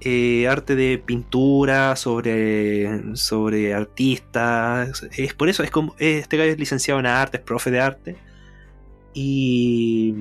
Eh, 0.00 0.48
arte 0.48 0.74
de 0.74 0.98
pintura, 0.98 1.94
sobre, 1.94 3.14
sobre 3.14 3.72
artistas. 3.72 5.06
Es 5.16 5.34
por 5.34 5.48
eso, 5.48 5.62
es 5.62 5.70
como. 5.70 5.94
Este 6.00 6.36
gallo 6.36 6.50
es 6.50 6.58
licenciado 6.58 6.98
en 6.98 7.06
arte, 7.06 7.36
es 7.36 7.44
profe 7.44 7.70
de 7.70 7.80
arte. 7.80 8.16
Y. 9.14 10.16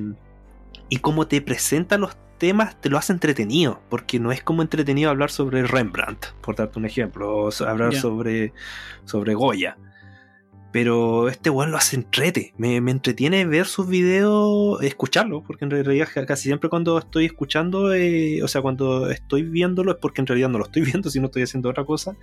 Y 0.87 0.97
como 0.97 1.25
te 1.25 1.41
presenta 1.41 1.97
los 1.97 2.15
temas, 2.37 2.79
te 2.79 2.89
lo 2.89 2.99
hace 2.99 3.13
entretenido. 3.13 3.81
Porque 3.89 4.19
no 4.19 4.31
es 4.31 4.43
como 4.43 4.61
entretenido 4.61 5.09
hablar 5.09 5.31
sobre 5.31 5.65
Rembrandt, 5.65 6.33
por 6.41 6.55
darte 6.55 6.77
un 6.77 6.85
ejemplo. 6.85 7.35
O 7.35 7.63
hablar 7.65 7.95
sobre. 7.95 8.53
sobre 9.05 9.33
Goya. 9.33 9.75
Pero 10.71 11.29
este 11.29 11.49
weón 11.49 11.71
lo 11.71 11.77
hace 11.77 11.95
entrete. 11.95 12.53
Me, 12.57 12.79
me 12.81 12.91
entretiene 12.91 13.45
ver 13.45 13.65
sus 13.65 13.87
videos, 13.87 14.81
escucharlo, 14.83 15.43
porque 15.43 15.65
en 15.65 15.71
realidad 15.71 16.07
ca- 16.13 16.25
casi 16.27 16.43
siempre 16.43 16.69
cuando 16.69 16.97
estoy 16.99 17.25
escuchando, 17.25 17.91
eh, 17.93 18.43
o 18.43 18.47
sea, 18.47 18.61
cuando 18.61 19.09
estoy 19.09 19.43
viéndolo 19.43 19.91
es 19.93 19.97
porque 19.99 20.21
en 20.21 20.27
realidad 20.27 20.49
no 20.49 20.59
lo 20.59 20.65
estoy 20.65 20.83
viendo, 20.85 21.09
sino 21.09 21.25
estoy 21.27 21.43
haciendo 21.43 21.69
otra 21.69 21.85
cosa. 21.85 22.15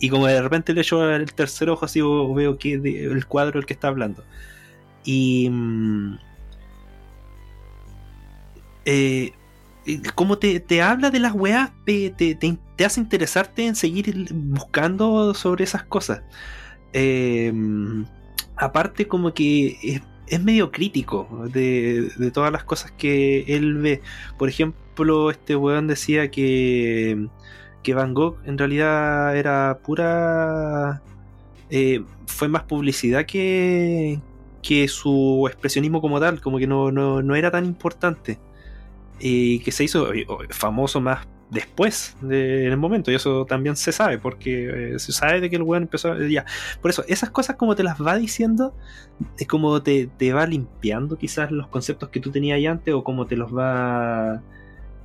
Y 0.00 0.10
como 0.10 0.26
de 0.26 0.42
repente 0.42 0.74
le 0.74 0.82
echo 0.82 1.08
el 1.10 1.32
tercer 1.34 1.70
ojo 1.70 1.84
así 1.86 2.00
veo 2.02 2.58
que 2.58 2.78
de- 2.78 3.04
el 3.06 3.26
cuadro 3.26 3.58
el 3.60 3.66
que 3.66 3.74
está 3.74 3.88
hablando. 3.88 4.24
Y... 5.04 5.48
mm, 5.50 6.18
eh, 8.84 9.32
como 10.14 10.38
te, 10.38 10.60
te 10.60 10.82
habla 10.82 11.10
de 11.10 11.20
las 11.20 11.32
weas, 11.34 11.70
te- 11.84 12.10
te- 12.10 12.34
te 12.76 12.84
hace 12.84 13.00
interesarte 13.00 13.66
en 13.66 13.76
seguir 13.76 14.28
buscando 14.32 15.32
sobre 15.34 15.64
esas 15.64 15.84
cosas. 15.84 16.22
Eh, 16.98 17.52
aparte 18.56 19.06
como 19.06 19.34
que 19.34 20.00
es, 20.28 20.42
medio 20.42 20.72
crítico 20.72 21.28
de, 21.52 22.10
todas 22.32 22.50
las 22.50 22.64
cosas 22.64 22.90
que 22.92 23.44
él 23.48 23.74
ve. 23.74 24.00
Por 24.38 24.48
ejemplo, 24.48 25.30
este 25.30 25.56
weón 25.56 25.88
decía 25.88 26.30
que, 26.30 27.28
que 27.82 27.94
Van 27.94 28.14
Gogh 28.14 28.38
en 28.46 28.56
realidad 28.56 29.36
era 29.36 29.80
pura... 29.84 31.02
eh, 31.70 32.02
fue 32.26 32.48
más 32.48 32.62
publicidad 32.64 33.26
que, 33.26 34.20
que 34.62 34.88
su 34.88 35.46
expresionismo 35.48 36.00
como 36.00 36.18
tal, 36.18 36.40
como 36.40 36.58
que 36.58 36.66
no, 36.66 36.90
no, 36.92 37.22
no 37.22 37.36
era 37.36 37.50
tan 37.50 37.66
importante. 37.66 38.38
Y 39.20 39.60
que 39.60 39.72
se 39.72 39.84
hizo 39.84 40.08
famoso 40.50 41.00
más 41.00 41.26
después 41.50 42.16
del 42.20 42.76
momento, 42.76 43.10
y 43.10 43.14
eso 43.14 43.44
también 43.46 43.76
se 43.76 43.92
sabe, 43.92 44.18
porque 44.18 44.94
eh, 44.94 44.98
se 44.98 45.12
sabe 45.12 45.40
de 45.40 45.50
que 45.50 45.56
el 45.56 45.62
weón 45.62 45.84
empezó 45.84 46.12
a- 46.12 46.26
ya. 46.28 46.44
Por 46.82 46.90
eso, 46.90 47.04
esas 47.08 47.30
cosas 47.30 47.56
como 47.56 47.76
te 47.76 47.82
las 47.84 48.00
va 48.00 48.16
diciendo, 48.16 48.74
es 49.38 49.46
como 49.46 49.82
te, 49.82 50.08
te 50.08 50.32
va 50.32 50.46
limpiando 50.46 51.16
quizás 51.18 51.50
los 51.52 51.68
conceptos 51.68 52.08
que 52.10 52.20
tú 52.20 52.30
tenías 52.30 52.56
ahí 52.56 52.66
antes, 52.66 52.94
o 52.94 53.04
como 53.04 53.26
te 53.26 53.36
los 53.36 53.52
va. 53.56 54.42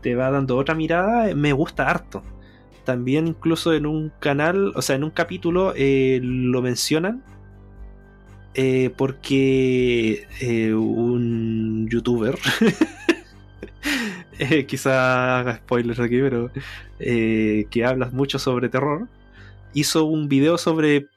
te 0.01 0.15
va 0.15 0.31
dando 0.31 0.57
otra 0.57 0.76
mirada, 0.76 1.30
eh, 1.30 1.35
me 1.35 1.53
gusta 1.53 1.89
harto. 1.89 2.23
También 2.85 3.27
incluso 3.27 3.73
en 3.73 3.85
un 3.85 4.11
canal, 4.19 4.73
o 4.76 4.81
sea, 4.81 4.95
en 4.97 5.03
un 5.05 5.11
capítulo 5.11 5.73
eh, 5.76 6.19
lo 6.23 6.61
mencionan. 6.63 7.23
eh, 8.53 8.91
porque 8.97 10.27
eh, 10.41 10.73
un 10.73 11.88
youtuber 11.89 12.38
eh, 14.39 14.65
quizá 14.67 15.39
haga 15.39 15.57
spoilers 15.57 15.99
aquí, 15.99 16.19
pero 16.19 16.51
eh, 16.99 17.65
que 17.71 17.85
habla 17.85 18.09
mucho 18.11 18.39
sobre 18.39 18.69
terror, 18.69 19.07
hizo 19.73 20.05
un 20.05 20.27
video 20.27 20.57
sobre 20.57 21.07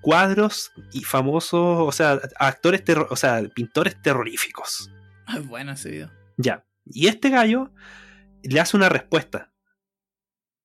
cuadros 0.00 0.72
y 0.92 1.02
famosos, 1.04 1.52
o 1.80 1.92
sea, 1.92 2.20
actores 2.38 2.84
terror, 2.84 3.06
o 3.10 3.16
sea, 3.16 3.42
pintores 3.54 4.00
terroríficos. 4.02 4.90
Ah, 5.26 5.40
bueno 5.40 5.72
ese 5.72 5.90
video. 5.90 6.10
Ya. 6.36 6.64
Y 6.86 7.08
este 7.08 7.28
gallo 7.30 7.70
le 8.42 8.60
hace 8.60 8.76
una 8.76 8.88
respuesta. 8.88 9.52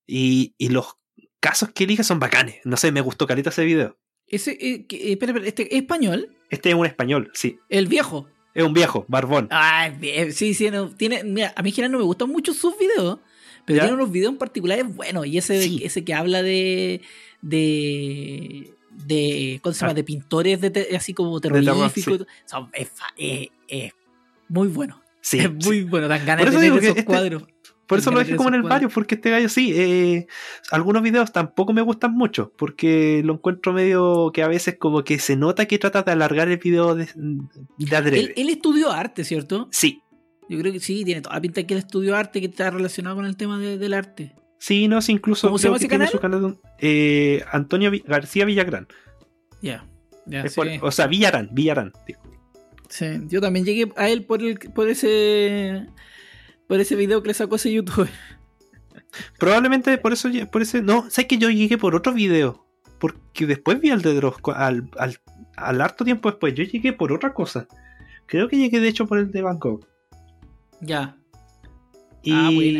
Y, 0.05 0.53
y 0.57 0.69
los 0.69 0.97
casos 1.39 1.69
que 1.73 1.83
elige 1.85 2.03
son 2.03 2.19
bacanes. 2.19 2.57
No 2.63 2.77
sé, 2.77 2.91
me 2.91 3.01
gustó 3.01 3.27
carita 3.27 3.49
ese 3.49 3.65
video. 3.65 3.97
Ese, 4.27 4.51
eh, 4.59 4.85
que- 4.87 5.09
eh, 5.09 5.11
espera, 5.13 5.31
espera, 5.33 5.47
este 5.47 5.63
es 5.75 5.81
español, 5.81 6.35
Este 6.49 6.69
es 6.69 6.75
un 6.75 6.85
español, 6.85 7.31
sí. 7.33 7.59
el 7.69 7.87
viejo. 7.87 8.29
Es 8.53 8.63
un 8.63 8.73
viejo, 8.73 9.05
barbón. 9.07 9.47
Ah, 9.51 9.89
sí, 10.31 10.53
sí, 10.53 10.69
no, 10.69 10.89
tiene, 10.89 11.23
mira, 11.23 11.53
a 11.55 11.61
mí 11.63 11.69
en 11.69 11.75
general 11.75 11.91
no 11.93 11.97
me 11.97 12.03
gustan 12.03 12.29
mucho 12.29 12.53
sus 12.53 12.77
videos, 12.77 13.19
pero 13.65 13.77
¿Ya? 13.77 13.83
tiene 13.83 13.95
unos 13.95 14.11
videos 14.11 14.31
en 14.33 14.37
particulares 14.37 14.85
buenos. 14.95 15.25
Y 15.25 15.37
ese, 15.37 15.61
Sí. 15.63 15.81
ese 15.83 16.03
que 16.03 16.13
habla 16.13 16.43
de. 16.43 17.01
de. 17.41 18.73
de. 18.91 19.59
¿Cómo 19.63 19.73
se 19.73 19.79
llama? 19.81 19.91
Ah. 19.91 19.95
De 19.95 20.03
pintores 20.03 20.61
de 20.61 20.69
te- 20.69 20.95
así 20.95 21.13
como 21.13 21.39
terror, 21.41 21.63
terroríficos. 21.63 22.19
sí. 22.45 22.55
es, 22.73 22.89
fa- 22.89 23.13
es- 23.17 23.49
es 23.67 23.93
muy 24.49 24.67
bueno. 24.67 25.01
Sí, 25.21 25.39
es 25.39 25.45
sí. 25.59 25.67
muy 25.69 25.83
bueno. 25.83 26.07
Dan 26.07 26.25
ganas 26.25 26.45
de 26.45 26.51
tener 26.51 26.71
esos 26.73 26.83
este- 26.89 27.05
cuadros. 27.05 27.43
Por 27.87 27.99
eso 27.99 28.11
lo 28.11 28.19
dejé 28.19 28.35
como 28.37 28.49
en 28.49 28.55
el 28.55 28.63
barrio, 28.63 28.89
porque 28.89 29.15
este 29.15 29.29
gallo 29.29 29.49
sí. 29.49 29.73
eh, 29.75 30.27
algunos 30.71 31.03
videos 31.03 31.31
tampoco 31.31 31.73
me 31.73 31.81
gustan 31.81 32.13
mucho, 32.13 32.51
porque 32.57 33.21
lo 33.25 33.33
encuentro 33.33 33.73
medio 33.73 34.31
que 34.33 34.41
a 34.41 34.47
veces 34.47 34.77
como 34.79 35.03
que 35.03 35.19
se 35.19 35.35
nota 35.35 35.65
que 35.65 35.77
trata 35.77 36.01
de 36.03 36.11
alargar 36.13 36.47
el 36.49 36.57
video 36.57 36.95
de, 36.95 37.05
de. 37.77 38.19
Él, 38.19 38.33
él 38.35 38.49
estudió 38.49 38.91
arte, 38.91 39.23
¿cierto? 39.25 39.67
Sí, 39.71 40.01
Yo 40.49 40.57
creo 40.59 40.71
que 40.71 40.79
sí, 40.79 41.03
tiene 41.03 41.21
toda 41.21 41.35
la 41.35 41.41
pinta 41.41 41.63
que 41.63 41.73
él 41.73 41.79
estudió 41.79 42.15
arte, 42.15 42.39
que 42.39 42.47
está 42.47 42.71
relacionado 42.71 43.15
con 43.17 43.25
el 43.25 43.35
tema 43.37 43.59
de- 43.59 43.77
del 43.77 43.93
arte. 43.93 44.33
sí, 44.59 44.87
no, 44.87 45.01
sí, 45.01 45.11
incluso 45.11 45.47
¿Cómo 45.47 45.57
se 45.57 45.63
creo 45.67 45.73
llama 45.73 45.79
que 45.79 45.85
ese 45.85 45.89
tiene 45.89 46.05
canal? 46.21 46.41
su 46.51 46.59
canal 46.59 46.73
eh, 46.79 47.43
Antonio 47.51 47.91
García 48.05 48.45
Villagrán. 48.45 48.87
Ya. 49.61 49.85
Sí. 50.47 50.61
o 50.81 50.91
sea, 50.91 51.07
Villarán, 51.07 51.49
Villarán. 51.51 51.91
digo. 52.07 52.21
Sí, 52.89 53.05
yo 53.27 53.41
también 53.41 53.65
llegué 53.65 53.91
a 53.97 54.07
él 54.09 54.23
por 54.25 54.41
el, 54.41 54.57
por 54.57 54.87
ese 54.87 55.87
por 56.67 56.79
ese 56.79 56.95
video 56.95 57.21
que 57.21 57.29
le 57.29 57.33
sacó 57.33 57.55
ese 57.55 57.71
youtuber. 57.71 58.09
Probablemente 59.39 59.97
por 59.97 60.13
eso, 60.13 60.29
por 60.51 60.61
ese, 60.61 60.81
no, 60.81 61.09
sé 61.09 61.27
que 61.27 61.37
yo 61.37 61.49
llegué 61.49 61.77
por 61.77 61.95
otro 61.95 62.13
video, 62.13 62.65
porque 62.99 63.45
después 63.45 63.79
vi 63.79 63.89
al 63.91 64.01
de 64.01 64.13
Dross, 64.15 64.35
al, 64.55 64.89
al, 64.97 65.17
al 65.55 65.81
harto 65.81 66.03
tiempo 66.03 66.29
después, 66.29 66.53
yo 66.55 66.63
llegué 66.63 66.93
por 66.93 67.11
otra 67.11 67.33
cosa. 67.33 67.67
Creo 68.25 68.47
que 68.47 68.57
llegué 68.57 68.79
de 68.79 68.87
hecho 68.87 69.05
por 69.05 69.19
el 69.19 69.31
de 69.31 69.41
Bangkok. 69.41 69.85
Ya. 70.81 71.17
Y, 72.25 72.31
Ah, 72.31 72.49
buena. 72.53 72.79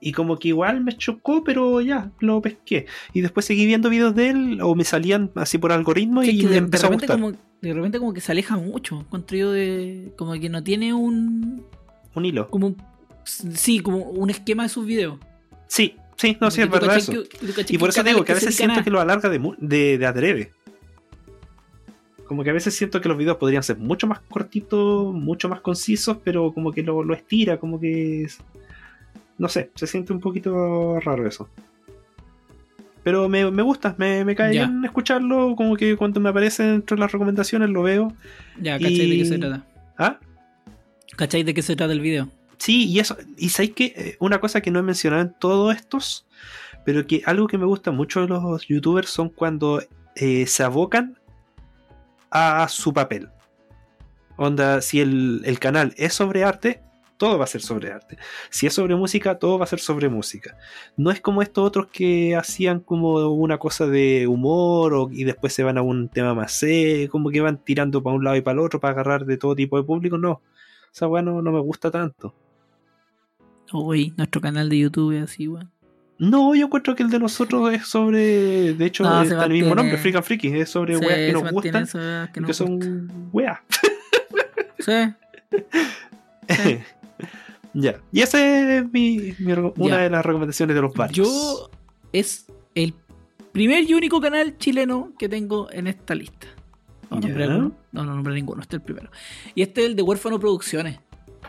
y 0.00 0.12
como 0.12 0.36
que 0.38 0.48
igual 0.48 0.84
me 0.84 0.94
chocó, 0.96 1.42
pero 1.42 1.80
ya, 1.80 2.12
lo 2.20 2.42
pesqué. 2.42 2.84
Y 3.14 3.22
después 3.22 3.46
seguí 3.46 3.64
viendo 3.64 3.88
videos 3.88 4.14
de 4.14 4.28
él, 4.28 4.60
o 4.62 4.74
me 4.74 4.84
salían 4.84 5.30
así 5.36 5.56
por 5.56 5.72
algoritmo 5.72 6.22
Sí, 6.22 6.38
y 6.40 6.44
de, 6.44 6.58
empezó 6.58 6.88
a 6.88 6.90
gustar. 6.90 7.16
como, 7.18 7.32
de 7.32 7.72
repente 7.72 7.98
como 7.98 8.12
que 8.12 8.20
se 8.20 8.30
aleja 8.32 8.56
mucho. 8.58 9.06
Yo 9.28 9.52
de. 9.52 10.12
como 10.18 10.34
que 10.34 10.50
no 10.50 10.62
tiene 10.62 10.92
un. 10.92 11.64
Un 12.14 12.24
hilo. 12.26 12.48
como 12.50 12.66
un- 12.68 12.76
sí, 13.24 13.80
como 13.80 13.98
un 13.98 14.30
esquema 14.30 14.62
de 14.64 14.68
sus 14.68 14.86
videos. 14.86 15.18
Sí, 15.66 15.96
sí, 16.16 16.36
no, 16.40 16.50
sí, 16.50 16.60
es 16.62 16.70
verdad 16.70 16.96
eso. 16.96 17.12
que- 17.12 17.66
Y 17.68 17.78
por 17.78 17.88
eso 17.90 18.02
digo 18.02 18.24
que 18.24 18.32
a 18.32 18.34
veces 18.36 18.54
siento 18.54 18.82
que 18.82 18.90
lo 18.90 19.00
alarga 19.00 19.28
de, 19.28 19.40
de, 19.58 19.98
de 19.98 20.06
adrede. 20.06 20.52
Como 22.26 22.42
que 22.42 22.50
a 22.50 22.54
veces 22.54 22.74
siento 22.74 23.00
que 23.00 23.08
los 23.08 23.18
videos 23.18 23.36
podrían 23.36 23.62
ser 23.62 23.76
mucho 23.76 24.06
más 24.06 24.20
cortitos, 24.20 25.12
mucho 25.12 25.48
más 25.48 25.60
concisos, 25.60 26.16
pero 26.24 26.52
como 26.52 26.72
que 26.72 26.82
lo, 26.82 27.02
lo 27.04 27.14
estira, 27.14 27.58
como 27.58 27.78
que... 27.80 28.24
es- 28.24 28.38
no 29.36 29.48
sé, 29.48 29.70
se 29.74 29.86
siente 29.88 30.12
un 30.12 30.20
poquito 30.20 31.00
raro 31.00 31.26
eso. 31.26 31.48
Pero 33.02 33.28
me, 33.28 33.50
me 33.50 33.62
gusta, 33.62 33.94
me, 33.98 34.24
me 34.24 34.34
cae 34.34 34.54
Ya. 34.54 34.66
bien 34.66 34.84
escucharlo, 34.84 35.54
como 35.56 35.76
que 35.76 35.96
cuando 35.96 36.20
me 36.20 36.30
aparece 36.30 36.62
entre 36.76 36.96
las 36.98 37.12
recomendaciones 37.12 37.68
lo 37.68 37.82
veo. 37.82 38.12
Ya, 38.60 38.78
¿cachai 38.78 39.10
de 39.10 39.16
qué 39.18 39.24
se 39.26 39.38
trata? 39.38 39.66
¿Ah? 39.98 40.18
¿Cachai 41.16 41.42
de 41.42 41.52
qué 41.52 41.62
se 41.62 41.76
trata 41.76 41.92
el 41.92 42.00
video? 42.00 42.30
Sí, 42.58 42.86
y 42.90 42.98
eso, 43.00 43.16
y 43.36 43.48
sabéis 43.50 43.74
que 43.74 43.84
eh, 43.96 44.16
una 44.20 44.40
cosa 44.40 44.60
que 44.60 44.70
no 44.70 44.78
he 44.78 44.82
mencionado 44.82 45.22
en 45.22 45.34
todos 45.38 45.74
estos, 45.74 46.26
pero 46.84 47.06
que 47.06 47.22
algo 47.26 47.46
que 47.46 47.58
me 47.58 47.66
gusta 47.66 47.90
mucho 47.90 48.20
de 48.22 48.28
los 48.28 48.66
youtubers 48.66 49.08
son 49.10 49.28
cuando 49.28 49.82
eh, 50.16 50.46
se 50.46 50.62
abocan 50.62 51.18
a 52.30 52.68
su 52.68 52.92
papel. 52.92 53.28
Onda, 54.36 54.80
si 54.80 55.00
el, 55.00 55.42
el 55.44 55.58
canal 55.58 55.94
es 55.96 56.14
sobre 56.14 56.42
arte, 56.44 56.82
todo 57.16 57.38
va 57.38 57.44
a 57.44 57.46
ser 57.48 57.62
sobre 57.62 57.92
arte. 57.92 58.18
Si 58.50 58.66
es 58.66 58.74
sobre 58.74 58.96
música, 58.96 59.38
todo 59.38 59.58
va 59.58 59.64
a 59.64 59.68
ser 59.68 59.78
sobre 59.78 60.08
música. 60.08 60.56
No 60.96 61.12
es 61.12 61.20
como 61.20 61.42
estos 61.42 61.64
otros 61.64 61.86
que 61.86 62.34
hacían 62.34 62.80
como 62.80 63.28
una 63.30 63.58
cosa 63.58 63.86
de 63.86 64.26
humor 64.26 64.94
o, 64.94 65.08
y 65.12 65.22
después 65.24 65.52
se 65.52 65.62
van 65.62 65.78
a 65.78 65.82
un 65.82 66.08
tema 66.08 66.34
más 66.34 66.52
serio, 66.52 67.08
como 67.10 67.30
que 67.30 67.40
van 67.40 67.58
tirando 67.58 68.02
para 68.02 68.16
un 68.16 68.24
lado 68.24 68.36
y 68.36 68.40
para 68.40 68.54
el 68.54 68.58
otro 68.66 68.80
para 68.80 68.92
agarrar 68.92 69.24
de 69.26 69.36
todo 69.36 69.54
tipo 69.54 69.76
de 69.76 69.84
público. 69.84 70.18
No, 70.18 70.42
esa 70.92 71.06
weá 71.06 71.22
no- 71.22 71.40
no 71.40 71.52
me 71.52 71.60
gusta 71.60 71.90
tanto. 71.92 72.34
Uy, 73.72 74.12
nuestro 74.16 74.40
canal 74.40 74.68
de 74.68 74.78
YouTube 74.78 75.12
es 75.16 75.24
así, 75.24 75.48
weón. 75.48 75.70
No, 76.18 76.54
yo 76.54 76.66
encuentro 76.66 76.94
que 76.94 77.02
el 77.02 77.10
de 77.10 77.18
nosotros 77.18 77.72
es 77.72 77.86
sobre. 77.88 78.74
De 78.74 78.86
hecho, 78.86 79.02
No, 79.02 79.22
está 79.22 79.44
el 79.44 79.52
mismo 79.52 79.74
nombre, 79.74 79.96
Freak 79.98 80.16
and 80.16 80.24
Freaky. 80.24 80.48
Es 80.60 80.70
sobre 80.70 80.96
Sí, 80.96 81.04
weas 81.04 81.16
que 81.18 81.32
nos 81.32 81.50
gustan 81.50 81.88
weas 81.92 82.30
que 82.30 82.40
nos 82.40 82.56
son 82.56 83.30
weas. 83.32 83.58
Sí. 84.78 84.92
Sí. 86.48 86.78
ya. 87.72 87.98
Y 88.12 88.20
esa 88.20 88.78
es 88.78 88.92
mi, 88.92 89.34
mi 89.38 89.52
una 89.52 89.96
Ya. 89.96 90.02
de 90.02 90.10
las 90.10 90.24
recomendaciones 90.26 90.76
de 90.76 90.82
los 90.82 90.92
varios. 90.92 91.26
Yo 91.26 91.70
es 92.12 92.46
el 92.74 92.92
primer 93.52 93.88
y 93.88 93.94
único 93.94 94.20
canal 94.20 94.58
chileno 94.58 95.12
que 95.18 95.28
tengo 95.28 95.70
en 95.72 95.86
esta 95.86 96.14
lista. 96.14 96.46
No, 97.10 97.18
Ya. 97.20 97.28
nombré 97.28 97.44
alguno. 97.44 97.72
no, 97.92 98.04
no 98.04 98.14
nombré 98.14 98.34
ninguno, 98.34 98.60
este 98.60 98.76
es 98.76 98.80
el 98.82 98.84
primero. 98.84 99.10
Y 99.54 99.62
este 99.62 99.80
es 99.82 99.86
el 99.86 99.96
de 99.96 100.02
Huérfano 100.02 100.38
Producciones, 100.38 100.98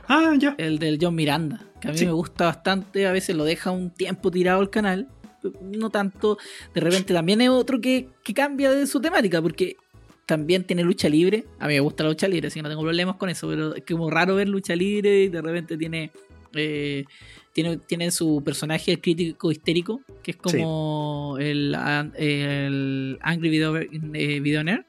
Ah, 0.08 0.34
ya. 0.40 0.56
el 0.58 0.80
del 0.80 0.98
John 1.02 1.16
Miranda, 1.16 1.62
que 1.82 1.88
a 1.88 1.92
mí 1.92 1.98
Sí. 1.98 2.06
me 2.06 2.12
gusta 2.12 2.46
bastante, 2.46 3.08
a 3.08 3.12
veces 3.12 3.36
lo 3.36 3.44
deja 3.44 3.72
un 3.72 3.90
tiempo 3.92 4.32
tirado 4.32 4.62
el 4.62 4.70
canal, 4.70 5.08
no 5.62 5.90
tanto, 5.90 6.38
de 6.74 6.82
repente 6.82 7.14
también 7.14 7.42
es 7.42 7.50
otro 7.50 7.80
que, 7.82 8.10
que 8.24 8.34
cambia 8.34 8.72
de 8.72 8.88
su 8.88 9.00
temática, 9.02 9.42
porque 9.42 9.78
también 10.26 10.64
tiene 10.64 10.84
lucha 10.84 11.08
libre, 11.10 11.46
a 11.60 11.68
mí 11.68 11.76
me 11.76 11.80
gusta 11.82 12.04
la 12.04 12.10
lucha 12.10 12.28
libre, 12.28 12.48
así 12.48 12.60
que 12.60 12.64
no 12.64 12.70
tengo 12.70 12.82
problemas 12.82 13.16
con 13.18 13.30
eso, 13.30 13.48
pero 13.48 13.76
es 13.76 13.84
como 13.88 14.10
raro 14.10 14.36
ver 14.36 14.48
lucha 14.50 14.76
libre 14.76 15.24
y 15.24 15.28
de 15.30 15.42
repente 15.42 15.78
tiene... 15.78 16.12
eh, 16.56 17.06
tiene, 17.54 17.78
tiene 17.78 18.12
su 18.12 18.42
personaje, 18.44 18.92
el 18.92 19.00
crítico 19.00 19.50
histérico, 19.50 20.02
que 20.22 20.32
es 20.32 20.38
como 20.38 21.38
el, 21.40 21.74
an- 21.74 22.12
el 22.18 23.18
Angry 23.22 23.48
Video, 23.50 23.78
eh, 23.78 24.40
Video 24.42 24.62
Nerd. 24.62 24.84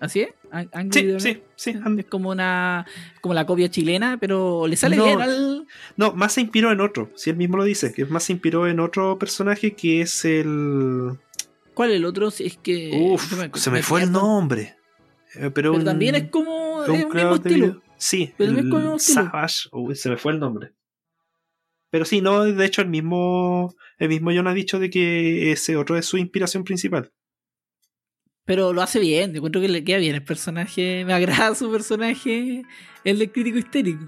¿Así 0.00 0.22
es? 0.22 0.30
An- 0.54 0.70
Angry 0.72 1.18
Sí, 1.20 1.34
sí, 1.34 1.42
sí. 1.72 1.78
Es 1.98 2.06
como 2.06 2.30
una 2.30 2.86
como 3.20 3.34
la 3.34 3.44
copia 3.46 3.68
chilena, 3.70 4.18
pero 4.20 4.66
le 4.66 4.76
sale 4.76 4.96
No. 4.96 5.04
bien 5.04 5.20
al. 5.20 5.66
No, 5.96 6.12
más 6.12 6.32
se 6.34 6.40
inspiró 6.40 6.70
en 6.72 6.80
otro. 6.80 7.10
Si 7.16 7.30
él 7.30 7.36
mismo 7.36 7.56
lo 7.56 7.64
dice, 7.64 7.92
que 7.92 8.04
más 8.06 8.24
se 8.24 8.32
inspiró 8.32 8.66
en 8.68 8.80
otro 8.80 9.18
personaje 9.18 9.72
que 9.74 10.00
es 10.02 10.24
el. 10.24 11.18
¿Cuál 11.74 11.90
es 11.90 11.96
el 11.96 12.04
otro? 12.04 12.30
Si 12.30 12.44
es 12.46 12.56
que. 12.56 12.90
Uf, 12.94 13.32
se 13.58 13.70
me 13.70 13.82
fue 13.82 14.02
el 14.04 14.12
nombre. 14.12 14.76
Eh, 15.34 15.50
pero 15.50 15.52
Pero 15.52 15.72
un- 15.74 15.84
también 15.84 16.14
es 16.14 16.30
como. 16.30 16.76
un 16.78 16.84
Es 16.84 17.04
un 17.04 17.12
mismo 17.12 17.34
estilo. 17.34 17.82
Sí, 17.96 18.32
Pero 18.36 18.50
el 18.52 18.58
es 18.58 18.62
como 18.64 18.76
el 18.76 18.82
mismo 18.82 18.96
estilo. 18.96 19.22
Savage. 19.24 19.68
Uy, 19.72 19.94
se 19.96 20.08
me 20.10 20.16
fue 20.16 20.32
el 20.32 20.38
nombre. 20.38 20.72
Pero 21.90 22.04
sí, 22.04 22.20
no, 22.20 22.44
de 22.44 22.64
hecho 22.66 22.82
el 22.82 22.88
mismo, 22.88 23.74
el 23.98 24.08
mismo 24.08 24.30
John 24.34 24.48
ha 24.48 24.54
dicho 24.54 24.78
de 24.80 24.90
que 24.90 25.52
ese 25.52 25.76
otro 25.76 25.96
es 25.96 26.06
su 26.06 26.16
inspiración 26.18 26.64
principal. 26.64 27.12
Pero 28.44 28.72
lo 28.72 28.82
hace 28.82 29.00
bien. 29.00 29.32
Yo 29.32 29.38
encuentro 29.38 29.60
que 29.60 29.68
le 29.68 29.84
queda 29.84 29.98
bien 29.98 30.14
el 30.14 30.22
personaje. 30.24 31.04
Me 31.06 31.12
agrada 31.14 31.54
su 31.54 31.70
personaje. 31.70 32.62
El 33.04 33.18
del 33.18 33.32
crítico 33.32 33.58
histérico. 33.58 34.06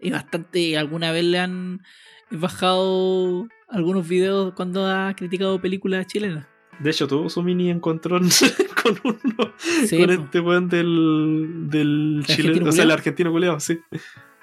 Y 0.00 0.10
bastante. 0.10 0.76
Alguna 0.76 1.12
vez 1.12 1.24
le 1.24 1.38
han 1.38 1.82
bajado 2.30 3.48
algunos 3.68 4.06
videos 4.08 4.52
cuando 4.54 4.86
ha 4.86 5.14
criticado 5.16 5.60
películas 5.60 6.06
chilenas. 6.06 6.46
De 6.80 6.90
hecho, 6.90 7.06
tuvo 7.08 7.30
su 7.30 7.42
mini 7.42 7.70
encontrón 7.70 8.28
con 8.82 8.98
uno, 9.04 9.52
Sí, 9.58 9.96
con 9.98 10.06
po. 10.16 10.22
este 10.24 10.40
weón 10.40 10.68
del, 10.68 11.68
del 11.70 12.16
¿El 12.18 12.26
chileno, 12.36 12.68
o 12.68 12.72
sea, 12.72 12.84
el 12.84 12.90
argentino 12.90 13.30
culeado, 13.32 13.58
sí. 13.60 13.78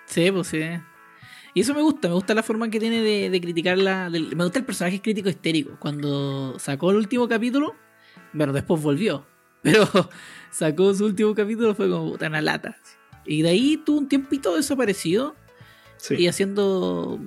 Sí, 0.06 0.32
pues 0.32 0.48
sí. 0.48 0.60
Y 1.54 1.62
eso 1.62 1.76
me 1.76 1.84
gusta, 1.84 2.08
me 2.08 2.16
gusta 2.16 2.34
la 2.34 2.42
forma 2.42 2.70
que 2.72 2.80
tiene 2.80 3.02
de, 3.04 3.30
de 3.30 3.42
criticar 3.42 3.78
la. 3.78 4.10
del- 4.10 4.36
me 4.36 4.44
gusta 4.46 4.58
el 4.60 4.66
personaje 4.66 5.00
crítico 5.00 5.30
histérico. 5.30 5.78
Cuando 5.80 6.58
sacó 6.58 6.90
el 6.90 6.98
último 6.98 7.28
capítulo, 7.28 7.76
bueno, 8.34 8.52
después 8.52 8.82
volvió. 8.82 9.28
Pero 9.64 9.88
sacó 10.52 10.94
su 10.94 11.06
último 11.06 11.34
capítulo, 11.34 11.74
fue 11.74 11.90
como 11.90 12.12
puta 12.12 12.28
una 12.28 12.42
lata. 12.42 12.78
Y 13.26 13.42
de 13.42 13.50
ahí 13.50 13.78
tuvo 13.78 14.00
un 14.00 14.08
tiempito 14.10 14.56
desaparecido 14.56 15.36
sí. 15.98 16.16
y 16.20 16.28
haciendo 16.28 17.18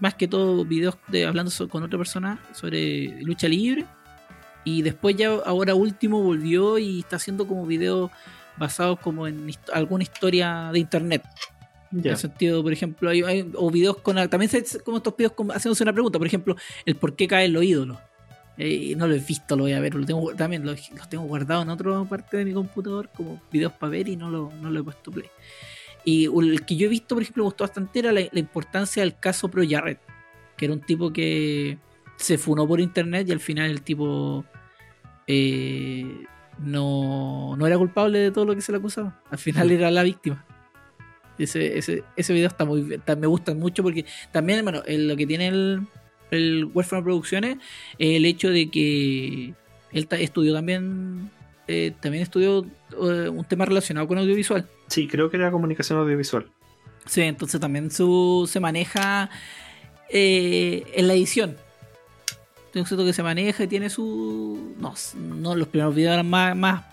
más 0.00 0.14
que 0.14 0.28
todo 0.28 0.64
videos 0.64 0.96
de, 1.08 1.26
hablando 1.26 1.50
con 1.68 1.82
otra 1.82 1.98
persona 1.98 2.38
sobre 2.52 3.20
lucha 3.22 3.48
libre. 3.48 3.86
Y 4.64 4.82
después 4.82 5.16
ya 5.16 5.28
ahora 5.46 5.74
último 5.74 6.22
volvió 6.22 6.76
y 6.78 7.00
está 7.00 7.16
haciendo 7.16 7.46
como 7.46 7.64
videos 7.64 8.10
basados 8.58 8.98
como 9.00 9.26
en 9.26 9.46
hist- 9.48 9.70
alguna 9.72 10.02
historia 10.02 10.68
de 10.72 10.78
internet. 10.80 11.22
En 11.90 12.06
el 12.06 12.16
sentido, 12.18 12.62
por 12.62 12.72
ejemplo, 12.74 13.08
hay, 13.08 13.22
hay- 13.22 13.50
o 13.54 13.70
videos 13.70 13.96
con. 13.98 14.16
También 14.28 14.50
se 14.50 14.80
como 14.80 14.98
estos 14.98 15.16
videos 15.16 15.32
con- 15.32 15.50
haciéndose 15.50 15.84
una 15.84 15.94
pregunta, 15.94 16.18
por 16.18 16.26
ejemplo, 16.26 16.54
el 16.84 16.96
por 16.96 17.16
qué 17.16 17.26
caen 17.26 17.54
los 17.54 17.64
ídolos. 17.64 17.96
Eh, 18.60 18.94
no 18.96 19.06
lo 19.06 19.14
he 19.14 19.20
visto, 19.20 19.56
lo 19.56 19.62
voy 19.62 19.72
a 19.72 19.80
ver, 19.80 19.94
lo 19.94 20.04
tengo, 20.04 20.34
también 20.34 20.66
los, 20.66 20.90
los 20.90 21.08
tengo 21.08 21.24
guardados 21.24 21.64
en 21.64 21.70
otra 21.70 22.04
parte 22.04 22.38
de 22.38 22.44
mi 22.44 22.52
computador 22.52 23.08
como 23.16 23.40
videos 23.52 23.72
para 23.72 23.90
ver 23.90 24.08
y 24.08 24.16
no 24.16 24.28
lo, 24.30 24.52
no 24.60 24.70
lo 24.70 24.80
he 24.80 24.82
puesto 24.82 25.12
play. 25.12 25.28
Y 26.04 26.24
el 26.24 26.64
que 26.66 26.76
yo 26.76 26.86
he 26.86 26.88
visto, 26.88 27.14
por 27.14 27.22
ejemplo, 27.22 27.44
me 27.44 27.48
gustó 27.48 27.64
bastante 27.64 28.00
era 28.00 28.10
la, 28.10 28.22
importancia 28.32 29.02
del 29.02 29.16
caso 29.16 29.48
Pro 29.48 29.62
Jarrett, 29.68 30.00
que 30.56 30.64
era 30.64 30.74
un 30.74 30.80
tipo 30.80 31.12
que, 31.12 31.78
se 32.16 32.36
funó 32.36 32.66
por 32.66 32.80
internet 32.80 33.28
y 33.28 33.32
al 33.32 33.38
final 33.38 33.70
el 33.70 33.82
tipo 33.82 34.44
eh, 35.28 36.24
no, 36.58 37.54
no 37.56 37.66
era 37.66 37.78
culpable 37.78 38.18
de 38.18 38.30
todo 38.32 38.44
lo 38.44 38.54
que 38.56 38.60
se 38.60 38.72
le 38.72 38.78
acusaba. 38.78 39.22
Al 39.30 39.38
final 39.38 39.70
era 39.70 39.90
la 39.90 40.02
víctima. 40.02 40.44
Ese, 41.38 41.78
ese, 41.78 42.02
ese 42.16 42.32
video 42.32 42.48
está 42.48 42.64
muy 42.64 42.82
bien, 42.82 43.00
me 43.18 43.28
gusta 43.28 43.54
mucho 43.54 43.84
porque 43.84 44.04
también, 44.32 44.64
bueno, 44.64 44.82
lo 44.84 45.16
que 45.16 45.26
tiene 45.26 45.46
el, 45.46 45.86
el 46.30 46.64
Huérfano 46.72 47.04
Producciones, 47.04 47.58
el 47.98 48.24
hecho 48.24 48.50
de 48.50 48.70
que 48.70 49.54
él 49.92 50.08
estudió 50.10 50.54
también, 50.54 51.30
eh, 51.66 51.92
también 52.00 52.22
estudió 52.22 52.66
eh, 52.92 53.28
un 53.28 53.44
tema 53.44 53.64
relacionado 53.64 54.06
con 54.06 54.18
audiovisual. 54.18 54.66
Sí, 54.88 55.08
creo 55.08 55.30
que 55.30 55.36
era 55.36 55.50
comunicación 55.50 55.98
audiovisual. 55.98 56.46
Sí, 57.06 57.22
entonces 57.22 57.60
también 57.60 57.90
su, 57.90 58.48
se 58.50 58.60
maneja 58.60 59.30
eh, 60.10 60.84
en 60.94 61.06
la 61.06 61.14
edición. 61.14 61.56
Tiene 62.72 62.82
un 62.82 62.86
cierto 62.86 63.04
que 63.04 63.14
se 63.14 63.22
maneja 63.22 63.64
y 63.64 63.66
tiene 63.66 63.88
su. 63.88 64.74
No, 64.78 64.94
no 65.16 65.54
los 65.56 65.68
primeros 65.68 65.94
videos 65.94 66.12
eran 66.14 66.28
más, 66.28 66.54
más, 66.54 66.84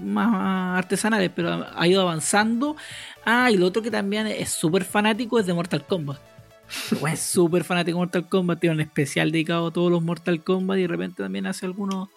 más 0.00 0.78
artesanales, 0.78 1.30
pero 1.34 1.66
ha 1.74 1.86
ido 1.88 2.00
avanzando. 2.02 2.76
Ah, 3.24 3.50
y 3.50 3.56
lo 3.56 3.66
otro 3.66 3.82
que 3.82 3.90
también 3.90 4.28
es 4.28 4.50
súper 4.50 4.84
fanático 4.84 5.40
es 5.40 5.46
de 5.46 5.52
Mortal 5.52 5.84
Kombat. 5.84 6.33
Es 7.10 7.20
súper 7.20 7.64
fanático 7.64 7.98
de 7.98 8.00
Mortal 8.00 8.28
Kombat, 8.28 8.60
tiene 8.60 8.74
un 8.74 8.80
especial 8.80 9.32
dedicado 9.32 9.68
a 9.68 9.72
todos 9.72 9.90
los 9.90 10.02
Mortal 10.02 10.42
Kombat 10.42 10.78
y 10.78 10.82
de 10.82 10.88
repente 10.88 11.22
también 11.22 11.46
hace 11.46 11.66
algunos. 11.66 12.08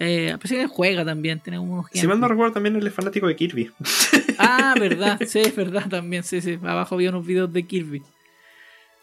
Eh, 0.00 0.32
a 0.32 0.38
pesar 0.38 0.58
que 0.58 0.66
juega 0.66 1.04
también, 1.04 1.40
tiene 1.40 1.58
unos. 1.58 1.86
Si 1.92 2.06
mal 2.06 2.18
no 2.18 2.28
recuerdo, 2.28 2.54
también 2.54 2.76
él 2.76 2.86
es 2.86 2.92
fanático 2.92 3.26
de 3.28 3.36
Kirby. 3.36 3.70
Ah, 4.38 4.74
verdad, 4.80 5.20
sí, 5.26 5.40
es 5.40 5.54
verdad 5.54 5.88
también, 5.88 6.24
sí, 6.24 6.40
sí. 6.40 6.58
Abajo 6.62 6.96
había 6.96 7.10
unos 7.10 7.24
videos 7.24 7.52
de 7.52 7.64
Kirby. 7.64 8.02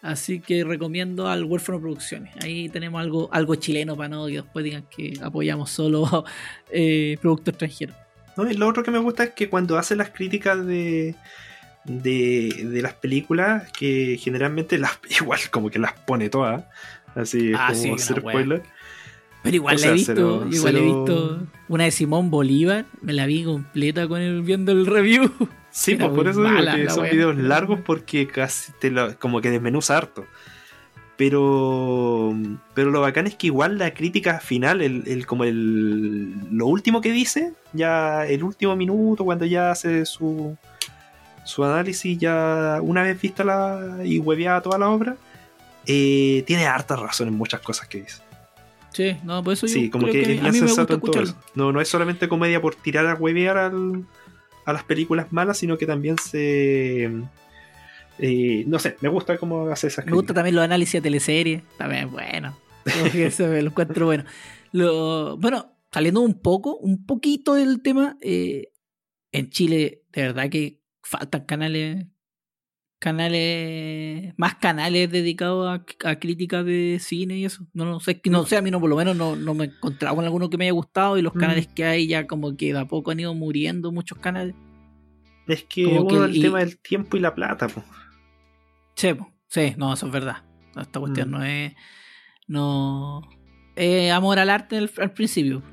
Así 0.02 0.40
que 0.40 0.64
recomiendo 0.64 1.28
al 1.28 1.44
Huérfano 1.44 1.80
Producciones. 1.80 2.34
Ahí 2.44 2.70
tenemos 2.70 3.00
algo, 3.00 3.30
algo 3.32 3.56
chileno 3.56 3.96
para 3.96 4.10
no 4.10 4.26
que 4.26 4.34
después 4.34 4.66
digan 4.66 4.86
que 4.90 5.14
apoyamos 5.22 5.70
solo 5.70 6.26
eh, 6.72 7.18
productos 7.22 7.54
extranjeros. 7.54 7.96
No, 8.36 8.50
y 8.50 8.56
lo 8.56 8.68
otro 8.68 8.84
que 8.84 8.92
me 8.92 8.98
gusta 8.98 9.26
es 9.26 9.30
que 9.32 9.50
cuando 9.50 9.78
hace 9.78 9.96
las 9.96 10.10
críticas 10.10 10.66
de, 10.66 11.16
de, 11.86 12.80
las 12.82 12.94
películas, 12.94 13.72
que 13.72 14.18
generalmente 14.20 14.78
las 14.78 15.00
igual 15.22 15.40
como 15.50 15.70
que 15.70 15.80
las 15.80 15.94
pone 15.94 16.30
todas, 16.30 16.66
así 17.16 17.54
ah, 17.56 17.72
como 17.74 17.96
hacer 17.96 18.20
spoiler. 18.20 18.64
Pero 19.44 19.56
igual 19.56 19.82
la 19.82 19.88
he 19.88 19.94
visto, 19.94 20.48
igual 20.52 20.76
he 20.76 20.82
visto 20.82 21.48
una 21.68 21.86
de 21.86 21.92
Simón 21.92 22.30
Bolívar, 22.30 22.86
me 23.02 23.14
la 23.14 23.26
vi 23.26 23.44
completa 23.44 24.08
con 24.08 24.22
él 24.22 24.42
viendo 24.42 24.72
el 24.72 24.86
review. 24.86 25.32
Sí, 25.74 25.96
pues 25.96 26.10
por 26.10 26.28
eso 26.28 26.44
digo 26.44 26.58
que 26.76 26.90
son 26.90 27.10
videos 27.10 27.38
largos 27.38 27.80
porque 27.80 28.28
casi 28.28 28.74
te 28.82 28.92
lo, 28.92 29.18
como 29.18 29.40
que 29.40 29.50
desmenuza 29.50 29.98
harto. 29.98 30.26
Pero 31.16 32.36
pero 32.74 32.92
lo 32.92 33.00
bacán 33.00 33.26
es 33.26 33.36
que 33.36 33.48
igual 33.48 33.78
la 33.78 33.94
crítica 33.94 34.42
final, 34.42 34.82
el, 34.82 35.26
como 35.26 35.46
el 35.46 36.34
lo 36.52 36.68
último 36.68 37.00
que 37.00 37.14
dice, 37.14 37.54
ya 37.72 38.28
el 38.28 38.44
último 38.44 38.76
minuto 38.76 39.24
cuando 39.24 39.46
ya 39.46 39.72
hace 39.72 40.06
su 40.06 40.58
su 41.44 41.64
análisis 41.64 42.18
ya 42.18 42.80
una 42.82 43.04
vez 43.04 43.20
vista 43.20 43.44
la 43.44 44.00
y 44.04 44.20
hueveada 44.20 44.62
toda 44.62 44.78
la 44.78 44.90
obra, 44.90 45.18
eh, 45.86 46.44
tiene 46.46 46.66
harta 46.68 46.96
razón 46.96 47.28
en 47.28 47.34
muchas 47.34 47.62
cosas 47.62 47.88
que 47.88 48.02
dice. 48.02 48.22
Sí, 48.94 49.16
no, 49.24 49.42
por 49.44 49.54
eso 49.54 49.68
sí, 49.68 49.90
como 49.90 50.08
que, 50.08 50.40
a 50.44 50.52
mí 50.52 50.62
me 50.62 50.68
gusta 50.68 51.00
No, 51.56 51.72
no 51.72 51.80
es 51.80 51.88
solamente 51.88 52.28
comedia 52.28 52.62
por 52.62 52.76
tirar 52.76 53.08
a 53.08 53.16
huevear 53.16 53.58
al, 53.58 54.06
a 54.66 54.74
las 54.74 54.84
películas 54.84 55.32
malas, 55.32 55.58
sino 55.58 55.78
que 55.78 55.86
también 55.86 56.18
se. 56.18 57.10
Eh, 58.20 58.64
no 58.68 58.80
sé, 58.80 58.98
me 59.00 59.08
gusta 59.10 59.38
cómo 59.38 59.68
hace 59.70 59.88
esas 59.88 60.06
Me 60.06 60.12
gusta 60.12 60.34
también 60.34 60.56
los 60.56 60.66
análisis 60.66 60.94
de 60.94 61.02
teleseries. 61.02 61.64
También, 61.78 62.12
bueno. 62.12 62.58
Eso 63.14 63.48
lo 63.48 63.58
encuentro 63.58 64.06
bueno. 64.08 64.26
Lo, 64.74 65.38
bueno, 65.38 65.78
saliendo 65.92 66.20
un 66.20 66.40
poco, 66.40 66.76
un 66.76 67.06
poquito 67.06 67.54
del 67.54 67.82
tema, 67.82 68.18
eh, 68.22 68.74
en 69.32 69.50
Chile, 69.50 70.04
de 70.12 70.22
verdad 70.24 70.50
que 70.50 70.81
faltan 71.04 71.46
canales 71.46 72.08
canales, 73.02 74.32
más 74.38 74.56
canales 74.56 75.12
dedicados 75.12 75.82
a, 76.06 76.16
críticas 76.20 76.64
de 76.64 77.00
cine 77.02 77.36
y 77.40 77.46
eso. 77.46 77.66
No, 77.74 77.84
no 77.84 78.00
sé, 78.00 78.22
no 78.26 78.46
sé, 78.46 78.58
a 78.58 78.62
mí 78.62 78.70
no, 78.70 78.80
por 78.80 78.92
lo 78.92 78.96
menos 78.96 79.18
no, 79.18 79.36
no 79.36 79.56
me 79.56 79.66
he 79.66 79.68
encontrado 79.70 80.16
con 80.16 80.24
alguno 80.24 80.52
que 80.52 80.58
me 80.58 80.66
haya 80.66 80.74
gustado 80.74 81.18
y 81.18 81.24
los 81.24 81.34
mm. 81.34 81.40
canales 81.40 81.68
que 81.68 81.84
hay 81.84 82.08
ya 82.08 82.28
como 82.28 82.56
que 82.56 82.74
de 82.74 82.80
a 82.80 82.86
poco 82.86 83.10
han 83.10 83.20
ido 83.20 83.34
muriendo 83.34 83.92
muchos 83.92 84.20
canales. 84.20 84.54
Es 85.48 85.64
que 85.64 85.88
uno 85.88 86.26
el, 86.26 86.40
tema 86.40 86.60
del 86.60 86.78
tiempo 86.78 87.18
y 87.18 87.22
la 87.22 87.34
plata, 87.34 87.68
pues. 87.68 87.84
Sí, 88.96 89.10
sí, 89.48 89.74
no, 89.78 89.92
eso 89.94 90.06
es 90.06 90.12
verdad. 90.12 90.44
Esta 90.80 91.00
cuestión 91.00 91.30
mm. 91.30 91.32
no 91.32 91.44
es. 91.44 91.74
No. 92.48 93.22
Es 93.76 94.12
amor 94.12 94.38
al 94.38 94.52
arte 94.52 94.78
al, 94.78 95.12
principio. 95.14 95.64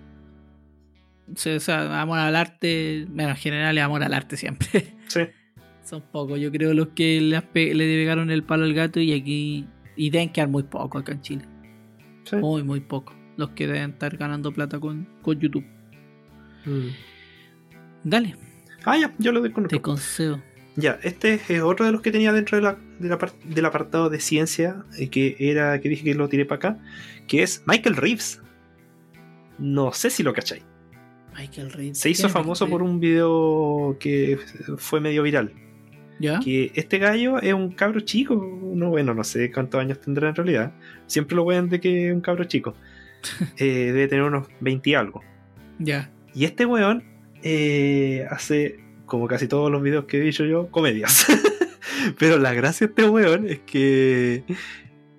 O 1.32 1.60
sea, 1.60 2.00
amor 2.00 2.18
al 2.18 2.36
arte. 2.36 3.06
Bueno, 3.08 3.30
en 3.30 3.36
general 3.36 3.76
es 3.78 3.84
amor 3.84 4.02
al 4.02 4.14
arte 4.14 4.36
siempre. 4.36 4.94
Sí. 5.08 5.20
Son 5.82 6.02
pocos, 6.02 6.38
yo 6.38 6.52
creo, 6.52 6.74
los 6.74 6.88
que 6.88 7.18
le, 7.22 7.40
le 7.54 7.84
pegaron 7.96 8.30
el 8.30 8.42
palo 8.42 8.64
al 8.64 8.74
gato 8.74 9.00
y 9.00 9.14
aquí. 9.14 9.66
Y 9.96 10.10
deben 10.10 10.30
quedar 10.30 10.48
muy 10.48 10.64
poco 10.64 10.98
acá 10.98 11.12
en 11.12 11.22
Chile. 11.22 11.44
Muy, 12.32 12.62
muy 12.62 12.80
poco. 12.80 13.14
Los 13.38 13.50
que 13.50 13.66
deben 13.66 13.92
estar 13.92 14.16
ganando 14.18 14.52
plata 14.52 14.78
con, 14.78 15.08
con 15.22 15.40
YouTube. 15.40 15.64
Mm. 16.66 16.88
Dale. 18.04 18.36
Ah, 18.84 18.98
ya, 18.98 19.14
yo 19.18 19.32
lo 19.32 19.50
con 19.52 19.66
Te 19.66 19.80
concedo. 19.80 20.42
Ya, 20.76 20.98
este 21.02 21.40
es 21.48 21.62
otro 21.62 21.86
de 21.86 21.92
los 21.92 22.02
que 22.02 22.12
tenía 22.12 22.32
dentro 22.32 22.56
de 22.56 22.62
la, 22.62 22.78
del 23.44 23.64
apartado 23.64 24.10
de 24.10 24.20
ciencia, 24.20 24.84
eh, 24.96 25.08
que 25.08 25.36
era 25.38 25.80
que 25.80 25.88
dije 25.88 26.04
que 26.04 26.14
lo 26.14 26.28
tiré 26.28 26.44
para 26.44 26.56
acá, 26.56 26.78
que 27.26 27.42
es 27.42 27.64
Michael 27.66 27.96
Reeves. 27.96 28.40
No 29.58 29.92
sé 29.92 30.10
si 30.10 30.22
lo 30.22 30.32
cacháis. 30.32 30.62
Michael. 31.38 31.94
Se 31.94 32.10
hizo 32.10 32.28
famoso 32.28 32.68
por 32.68 32.82
un 32.82 33.00
video 33.00 33.96
que 34.00 34.38
fue 34.76 35.00
medio 35.00 35.22
viral. 35.22 35.52
Que 36.42 36.72
este 36.74 36.98
gallo 36.98 37.40
es 37.40 37.54
un 37.54 37.70
cabro 37.70 38.00
chico. 38.00 38.34
No, 38.34 38.90
bueno, 38.90 39.14
no 39.14 39.22
sé 39.22 39.52
cuántos 39.52 39.80
años 39.80 40.00
tendrá 40.00 40.28
en 40.28 40.34
realidad. 40.34 40.72
Siempre 41.06 41.36
lo 41.36 41.44
ven 41.44 41.68
de 41.68 41.80
que 41.80 42.08
es 42.08 42.14
un 42.14 42.20
cabro 42.20 42.44
chico. 42.44 42.74
Eh, 43.56 43.90
debe 43.92 44.06
tener 44.06 44.24
unos 44.24 44.46
20 44.60 44.90
y 44.90 44.94
algo. 44.94 45.24
Ya. 45.80 46.12
Y 46.34 46.44
este 46.44 46.66
weón 46.66 47.02
eh, 47.42 48.24
hace, 48.30 48.78
como 49.06 49.26
casi 49.26 49.48
todos 49.48 49.72
los 49.72 49.82
videos 49.82 50.04
que 50.04 50.18
he 50.18 50.20
dicho 50.20 50.44
yo, 50.44 50.70
comedias. 50.70 51.26
Pero 52.18 52.38
la 52.38 52.54
gracia 52.54 52.86
de 52.86 52.92
este 52.92 53.10
weón 53.10 53.48
es 53.48 53.58
que 53.60 54.44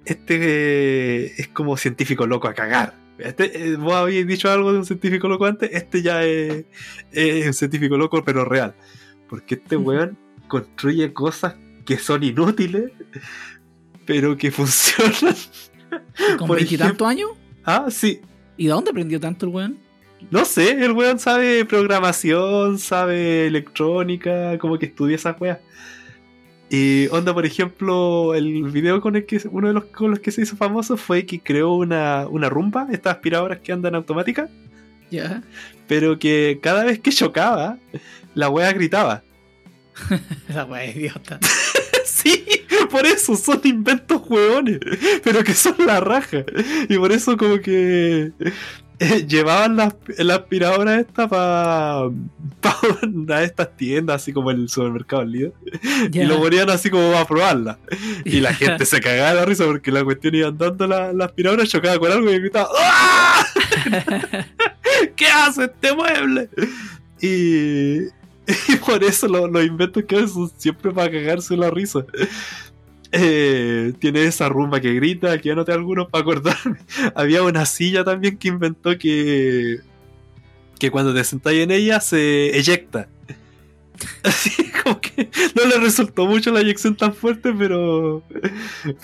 este 0.05 1.41
es 1.41 1.49
como 1.49 1.75
científico 1.75 2.25
loco 2.25 2.47
a 2.47 2.53
cagar. 2.53 2.98
Este, 3.19 3.71
eh, 3.71 3.75
vos 3.75 3.93
habéis 3.93 4.25
dicho 4.25 4.49
algo 4.49 4.71
de 4.71 4.79
un 4.79 4.85
científico 4.85 5.27
loco 5.27 5.45
antes, 5.45 5.69
este 5.73 6.01
ya 6.01 6.23
es, 6.23 6.65
es 7.11 7.47
un 7.47 7.53
científico 7.53 7.97
loco, 7.97 8.23
pero 8.23 8.45
real. 8.45 8.75
Porque 9.27 9.55
este 9.55 9.75
weón 9.75 10.17
construye 10.47 11.13
cosas 11.13 11.55
que 11.85 11.97
son 11.97 12.23
inútiles, 12.23 12.91
pero 14.05 14.37
que 14.37 14.51
funcionan. 14.51 15.35
¿Con 16.37 16.49
veintitantos 16.49 17.07
años? 17.07 17.31
Ah, 17.63 17.87
sí. 17.89 18.21
¿Y 18.57 18.65
de 18.65 18.71
dónde 18.71 18.91
aprendió 18.91 19.19
tanto 19.19 19.45
el 19.45 19.53
weón? 19.53 19.77
No 20.31 20.43
sé, 20.45 20.71
el 20.83 20.91
weón 20.91 21.17
sabe 21.19 21.63
programación, 21.65 22.77
sabe 22.77 23.47
electrónica, 23.47 24.57
como 24.59 24.77
que 24.77 24.87
estudia 24.87 25.15
esas 25.15 25.39
weas. 25.39 25.59
Y 26.69 27.07
onda, 27.07 27.33
por 27.33 27.45
ejemplo, 27.45 28.35
el 28.35 28.63
video 28.69 29.01
con 29.01 29.15
el 29.15 29.25
que 29.25 29.41
uno 29.51 29.69
de 29.69 29.73
los 29.73 29.85
con 29.85 30.11
los 30.11 30.19
que 30.19 30.31
se 30.31 30.43
hizo 30.43 30.55
famoso 30.55 30.97
fue 30.97 31.25
que 31.25 31.39
creó 31.39 31.73
una, 31.73 32.27
una 32.27 32.47
rumba, 32.47 32.87
estas 32.91 33.15
aspiradoras 33.15 33.59
que 33.59 33.71
andan 33.71 33.95
automáticas. 33.95 34.49
Ya. 35.09 35.41
Pero 35.87 36.19
que 36.19 36.59
cada 36.61 36.83
vez 36.83 36.99
que 36.99 37.11
chocaba, 37.11 37.79
la 38.35 38.49
wea 38.49 38.71
gritaba. 38.73 39.23
La 40.53 40.65
wea 40.65 40.85
idiota. 40.85 41.39
sí, 42.05 42.45
por 42.89 43.05
eso 43.05 43.35
son 43.35 43.59
inventos 43.65 44.21
hueones, 44.29 44.79
pero 45.23 45.43
que 45.43 45.53
son 45.53 45.75
la 45.85 45.99
raja. 45.99 46.45
Y 46.87 46.97
por 46.97 47.11
eso 47.11 47.35
como 47.35 47.59
que 47.59 48.31
llevaban 49.27 49.77
la, 49.77 49.95
aspiradora 50.35 50.99
esta 50.99 51.27
para 51.27 52.09
pa 52.59 52.77
estas 53.41 53.75
tiendas, 53.77 54.21
así 54.21 54.33
como 54.33 54.51
el 54.51 54.69
supermercado 54.69 55.23
líder, 55.23 55.53
y 56.11 56.23
lo 56.23 56.39
ponían 56.39 56.69
así 56.69 56.89
como 56.89 57.17
a 57.17 57.25
probarla. 57.25 57.79
Y 58.25 58.41
la 58.41 58.53
gente 58.53 58.85
se 58.85 58.99
cagaba 58.99 59.29
de 59.29 59.35
la 59.35 59.45
risa 59.45 59.65
porque 59.65 59.91
la 59.91 60.03
cuestión 60.03 60.35
iba 60.35 60.49
andando 60.49 60.87
la, 60.87 61.13
la 61.13 61.25
aspiradora, 61.25 61.65
chocaba 61.65 61.97
con 61.97 62.11
algo 62.11 62.29
y 62.31 62.39
gritaba 62.39 62.69
¡Ah! 62.77 63.45
¿Qué 65.15 65.27
hace 65.27 65.65
este 65.65 65.95
mueble? 65.95 66.49
Y, 67.21 68.09
Y 68.67 68.75
por 68.77 69.03
eso 69.03 69.27
los 69.27 69.65
inventos 69.65 70.03
que 70.05 70.27
son 70.27 70.51
siempre 70.57 70.91
para 70.91 71.11
cagarse 71.11 71.55
la 71.55 71.69
risa. 71.69 72.05
Eh, 73.11 73.93
tiene 73.99 74.25
esa 74.25 74.49
rumba 74.49 74.79
que 74.79 74.93
grita, 74.93 75.37
que 75.39 75.49
ya 75.49 75.55
no 75.55 75.65
te 75.65 75.71
algunos 75.71 76.09
para 76.09 76.21
acordarme. 76.21 76.77
Había 77.15 77.43
una 77.43 77.65
silla 77.65 78.03
también 78.03 78.37
que 78.37 78.49
inventó 78.49 78.97
que, 78.97 79.79
que 80.77 80.91
cuando 80.91 81.13
te 81.13 81.23
sentáis 81.23 81.61
en 81.61 81.71
ella 81.71 81.99
se 81.99 82.57
eyecta. 82.57 83.09
Así 84.23 84.71
como 84.83 85.01
que 85.01 85.29
no 85.55 85.65
le 85.65 85.77
resultó 85.77 86.25
mucho 86.25 86.51
la 86.51 86.61
inyección 86.61 86.95
tan 86.95 87.13
fuerte, 87.13 87.53
pero. 87.57 88.23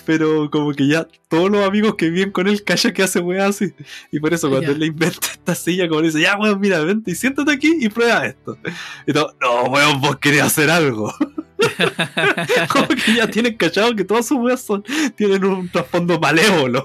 Pero 0.05 0.49
como 0.49 0.71
que 0.71 0.87
ya 0.87 1.07
todos 1.27 1.49
los 1.51 1.65
amigos 1.65 1.95
que 1.95 2.09
viven 2.09 2.31
con 2.31 2.47
él 2.47 2.63
callan 2.63 2.93
que 2.93 3.03
hace 3.03 3.19
weá 3.19 3.47
así. 3.47 3.73
Y 4.11 4.19
por 4.19 4.33
eso 4.33 4.49
cuando 4.49 4.71
él 4.71 4.79
le 4.79 4.85
inventa 4.87 5.27
esta 5.31 5.55
silla, 5.55 5.87
como 5.87 6.01
le 6.01 6.07
dice, 6.07 6.21
ya 6.21 6.37
weón, 6.37 6.59
mira, 6.59 6.79
vente 6.79 7.11
y 7.11 7.15
siéntate 7.15 7.51
aquí 7.51 7.75
y 7.79 7.89
prueba 7.89 8.25
esto. 8.25 8.57
Y 9.05 9.13
todo, 9.13 9.35
no 9.41 9.63
weón, 9.65 9.99
vos 9.99 10.17
querés 10.17 10.43
hacer 10.43 10.69
algo. 10.69 11.13
como 12.71 12.87
que 12.87 13.15
ya 13.15 13.27
tienen 13.27 13.55
cachado 13.57 13.95
que 13.95 14.03
todas 14.03 14.27
sus 14.27 14.37
weas 14.39 14.61
son, 14.61 14.83
tienen 15.15 15.43
un 15.45 15.69
trasfondo 15.69 16.19
malévolo. 16.19 16.83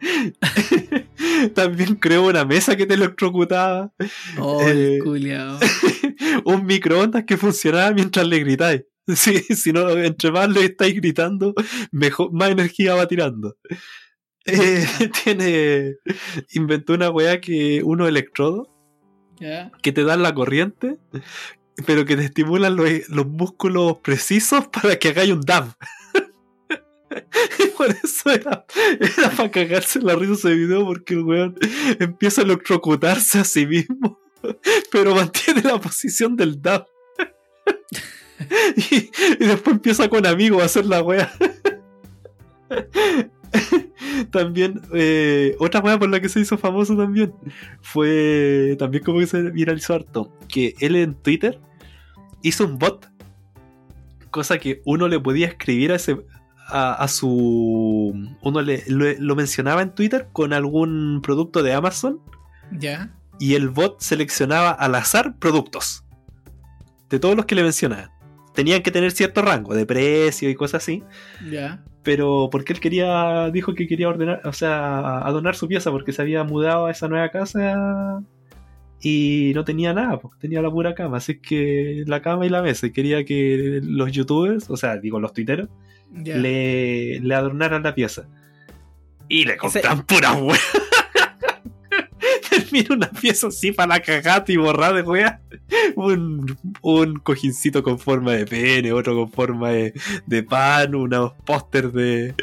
También 1.54 1.96
creó 1.96 2.26
una 2.26 2.44
mesa 2.44 2.76
que 2.76 2.86
te 2.86 2.94
electrocutaba. 2.94 3.92
Oh, 4.38 4.60
Eh, 4.66 5.00
un 6.44 6.66
microondas 6.66 7.24
que 7.24 7.36
funcionaba 7.36 7.92
mientras 7.92 8.26
le 8.26 8.38
gritáis. 8.38 8.82
Sí, 9.08 9.38
si 9.54 9.72
no, 9.72 9.88
entre 9.90 10.32
más 10.32 10.48
le 10.48 10.64
estáis 10.64 10.94
gritando, 10.96 11.54
mejor, 11.92 12.32
más 12.32 12.50
energía 12.50 12.94
va 12.94 13.06
tirando. 13.06 13.56
Eh, 14.44 14.84
tiene. 15.24 15.94
Inventó 16.52 16.94
una 16.94 17.10
weá 17.10 17.40
que 17.40 17.82
unos 17.84 18.08
electrodos 18.08 18.68
Ya. 19.38 19.70
que 19.82 19.92
te 19.92 20.02
dan 20.04 20.22
la 20.22 20.34
corriente, 20.34 20.96
pero 21.84 22.04
que 22.04 22.16
te 22.16 22.24
estimulan 22.24 22.76
los, 22.76 23.08
los 23.08 23.26
músculos 23.26 23.98
precisos 23.98 24.68
para 24.68 24.96
que 24.96 25.08
hagáis 25.08 25.32
un 25.32 25.40
dab. 25.40 25.74
Por 27.76 27.90
eso 27.90 28.30
era, 28.30 28.64
era 29.00 29.30
para 29.30 29.50
cagarse 29.50 30.00
la 30.00 30.14
risa 30.14 30.32
ese 30.32 30.54
video, 30.54 30.84
porque 30.84 31.14
el 31.14 31.22
weón 31.22 31.56
empieza 31.98 32.40
a 32.40 32.44
electrocutarse 32.44 33.38
a 33.38 33.44
sí 33.44 33.66
mismo, 33.66 34.18
pero 34.90 35.14
mantiene 35.14 35.62
la 35.62 35.80
posición 35.80 36.36
del 36.36 36.60
dab. 36.60 36.86
Y, 38.90 39.10
y 39.42 39.46
después 39.46 39.76
empieza 39.76 40.10
con 40.10 40.26
amigos 40.26 40.60
a 40.60 40.66
hacer 40.66 40.84
la 40.84 41.02
wea. 41.02 41.32
También, 44.30 44.82
eh, 44.92 45.56
otra 45.58 45.80
wea 45.80 45.98
por 45.98 46.10
la 46.10 46.20
que 46.20 46.28
se 46.28 46.40
hizo 46.40 46.58
famoso 46.58 46.96
también 46.96 47.32
fue 47.80 48.76
también 48.78 49.04
como 49.04 49.20
que 49.20 49.26
se 49.26 49.42
viralizó 49.50 49.94
harto. 49.94 50.32
Que 50.48 50.74
él 50.80 50.96
en 50.96 51.14
Twitter 51.14 51.58
hizo 52.48 52.64
un 52.64 52.78
bot, 52.78 53.08
cosa 54.30 54.58
que 54.58 54.82
uno 54.84 55.08
le 55.08 55.18
podía 55.20 55.46
escribir 55.48 55.92
a 55.92 55.96
ese. 55.96 56.16
A, 56.68 56.94
a 56.94 57.06
su. 57.06 58.12
Uno 58.42 58.60
le, 58.62 58.82
lo, 58.88 59.04
lo 59.20 59.36
mencionaba 59.36 59.82
en 59.82 59.90
Twitter 59.94 60.26
con 60.32 60.52
algún 60.52 61.20
producto 61.22 61.62
de 61.62 61.72
Amazon 61.72 62.18
Ya. 62.72 63.12
y 63.38 63.54
el 63.54 63.68
bot 63.68 64.00
seleccionaba 64.00 64.70
al 64.70 64.96
azar 64.96 65.36
productos 65.38 66.04
de 67.08 67.20
todos 67.20 67.36
los 67.36 67.46
que 67.46 67.54
le 67.54 67.62
mencionaban. 67.62 68.10
Tenían 68.52 68.82
que 68.82 68.90
tener 68.90 69.12
cierto 69.12 69.42
rango 69.42 69.74
de 69.74 69.86
precio 69.86 70.50
y 70.50 70.56
cosas 70.56 70.82
así, 70.82 71.04
Ya. 71.48 71.84
pero 72.02 72.48
porque 72.50 72.72
él 72.72 72.80
quería, 72.80 73.48
dijo 73.52 73.74
que 73.74 73.86
quería 73.86 74.08
ordenar, 74.08 74.40
o 74.44 74.52
sea, 74.52 75.18
adonar 75.18 75.54
su 75.54 75.68
pieza 75.68 75.92
porque 75.92 76.12
se 76.12 76.22
había 76.22 76.42
mudado 76.42 76.86
a 76.86 76.90
esa 76.90 77.06
nueva 77.06 77.28
casa 77.30 78.22
y 79.00 79.52
no 79.54 79.64
tenía 79.64 79.92
nada, 79.92 80.18
pues, 80.18 80.38
tenía 80.38 80.62
la 80.62 80.70
pura 80.70 80.94
cama, 80.94 81.18
así 81.18 81.38
que 81.38 82.02
la 82.06 82.22
cama 82.22 82.46
y 82.46 82.48
la 82.48 82.62
mesa, 82.62 82.86
y 82.86 82.92
quería 82.92 83.24
que 83.24 83.80
los 83.82 84.10
youtubers, 84.12 84.68
o 84.70 84.76
sea, 84.76 84.96
digo 84.96 85.20
los 85.20 85.32
tuiteros, 85.32 85.68
le, 86.24 87.20
le 87.20 87.34
adornaran 87.34 87.82
la 87.82 87.94
pieza. 87.94 88.26
Y 89.28 89.44
le 89.44 89.52
Ese- 89.54 89.58
compran 89.58 90.06
pura 90.06 90.32
wea. 90.34 90.58
Termina 92.48 92.94
una 92.94 93.10
pieza 93.10 93.48
así 93.48 93.72
para 93.72 93.88
la 93.96 94.00
cagata 94.00 94.50
y 94.52 94.56
borrada 94.56 94.94
de 94.94 95.02
wea. 95.02 95.40
Un, 95.96 96.56
un 96.80 97.16
cojincito 97.18 97.82
con 97.82 97.98
forma 97.98 98.32
de 98.32 98.46
pene, 98.46 98.92
otro 98.92 99.14
con 99.14 99.30
forma 99.30 99.70
de, 99.70 99.92
de 100.26 100.42
pan, 100.42 100.94
unos 100.94 101.32
pósters 101.44 101.92
de, 101.92 102.34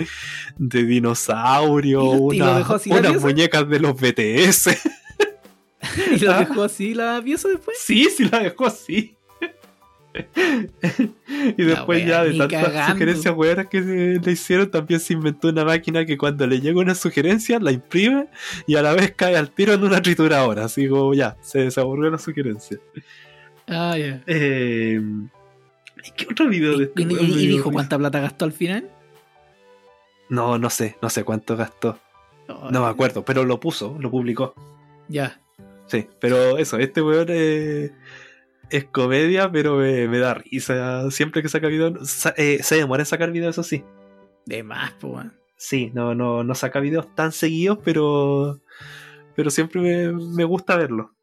de 0.57 0.83
dinosaurio, 0.83 2.01
¿Y 2.01 2.05
lo- 2.05 2.33
y 2.33 2.37
lo 2.39 2.45
una- 2.45 2.65
unas 2.67 2.81
pieza? 2.83 3.19
muñecas 3.19 3.69
de 3.69 3.79
los 3.79 3.95
BTS. 3.99 4.69
¿Y 6.15 6.19
lo 6.19 6.31
Ah. 6.33 6.39
dejó 6.39 6.63
así 6.63 6.93
la 6.93 7.21
pieza 7.23 7.49
después? 7.49 7.77
Sí, 7.79 8.05
sí 8.05 8.27
la 8.29 8.39
dejó 8.39 8.65
así. 8.67 9.15
y 11.57 11.63
La 11.63 11.65
después 11.75 12.05
ya 12.05 12.23
de 12.23 12.37
tantas 12.37 12.63
cagando. 12.63 12.93
sugerencias 12.93 13.33
weas 13.35 13.67
que 13.67 13.81
le 13.81 14.31
hicieron, 14.31 14.69
también 14.69 14.99
se 14.99 15.13
inventó 15.13 15.49
una 15.49 15.65
máquina 15.65 16.05
que 16.05 16.17
cuando 16.17 16.45
le 16.45 16.61
llega 16.61 16.79
una 16.79 16.93
sugerencia 16.95 17.59
la 17.59 17.71
imprime 17.71 18.27
y 18.67 18.75
a 18.75 18.83
la 18.83 18.93
vez 18.93 19.13
cae 19.15 19.35
al 19.35 19.49
tiro 19.49 19.73
en 19.73 19.83
una 19.83 20.01
trituradora. 20.01 20.65
Así 20.65 20.87
como 20.87 21.13
ya, 21.15 21.35
se 21.41 21.59
desaburrió 21.61 22.11
la 22.11 22.19
sugerencia. 22.19 22.77
Ah, 23.67 23.97
ya. 23.97 24.21
Eh, 24.27 25.01
¿y 26.05 26.11
¿Qué 26.15 26.27
otro 26.29 26.47
video 26.47 26.77
de 26.77 26.91
¿Y, 26.95 27.01
este 27.01 27.13
y- 27.23 27.43
y 27.43 27.47
dijo 27.47 27.71
cuánta 27.71 27.97
plata 27.97 28.19
gastó 28.19 28.45
al 28.45 28.51
final? 28.53 28.89
No, 30.29 30.57
no 30.59 30.69
sé, 30.69 30.95
no 31.01 31.09
sé 31.09 31.23
cuánto 31.23 31.55
gastó. 31.57 31.97
No 32.69 32.83
me 32.83 32.87
acuerdo, 32.87 33.23
pero 33.25 33.45
lo 33.45 33.59
puso, 33.59 33.97
lo 33.99 34.11
publicó. 34.11 34.53
Ya. 35.07 35.39
Sí, 35.87 36.07
pero 36.19 36.57
eso, 36.57 36.77
este 36.77 37.01
weón 37.01 37.27
eh, 37.29 37.91
es 38.69 38.85
comedia, 38.85 39.51
pero 39.51 39.77
me, 39.77 40.07
me 40.07 40.19
da 40.19 40.33
risa. 40.35 41.09
Siempre 41.11 41.41
que 41.41 41.49
saca 41.49 41.67
video, 41.67 42.03
sa- 42.05 42.33
eh, 42.37 42.59
se 42.63 42.75
demora 42.75 43.01
en 43.03 43.05
sacar 43.07 43.31
videos, 43.31 43.55
eso 43.55 43.63
sí. 43.63 43.83
De 44.45 44.63
más, 44.63 44.93
pues, 44.99 45.13
weón. 45.13 45.33
Sí, 45.57 45.91
no, 45.93 46.13
no, 46.15 46.43
no 46.43 46.55
saca 46.55 46.79
videos 46.79 47.13
tan 47.15 47.31
seguidos, 47.31 47.79
pero, 47.83 48.59
pero 49.35 49.49
siempre 49.49 49.81
me, 49.81 50.11
me 50.11 50.43
gusta 50.43 50.75
verlo. 50.77 51.13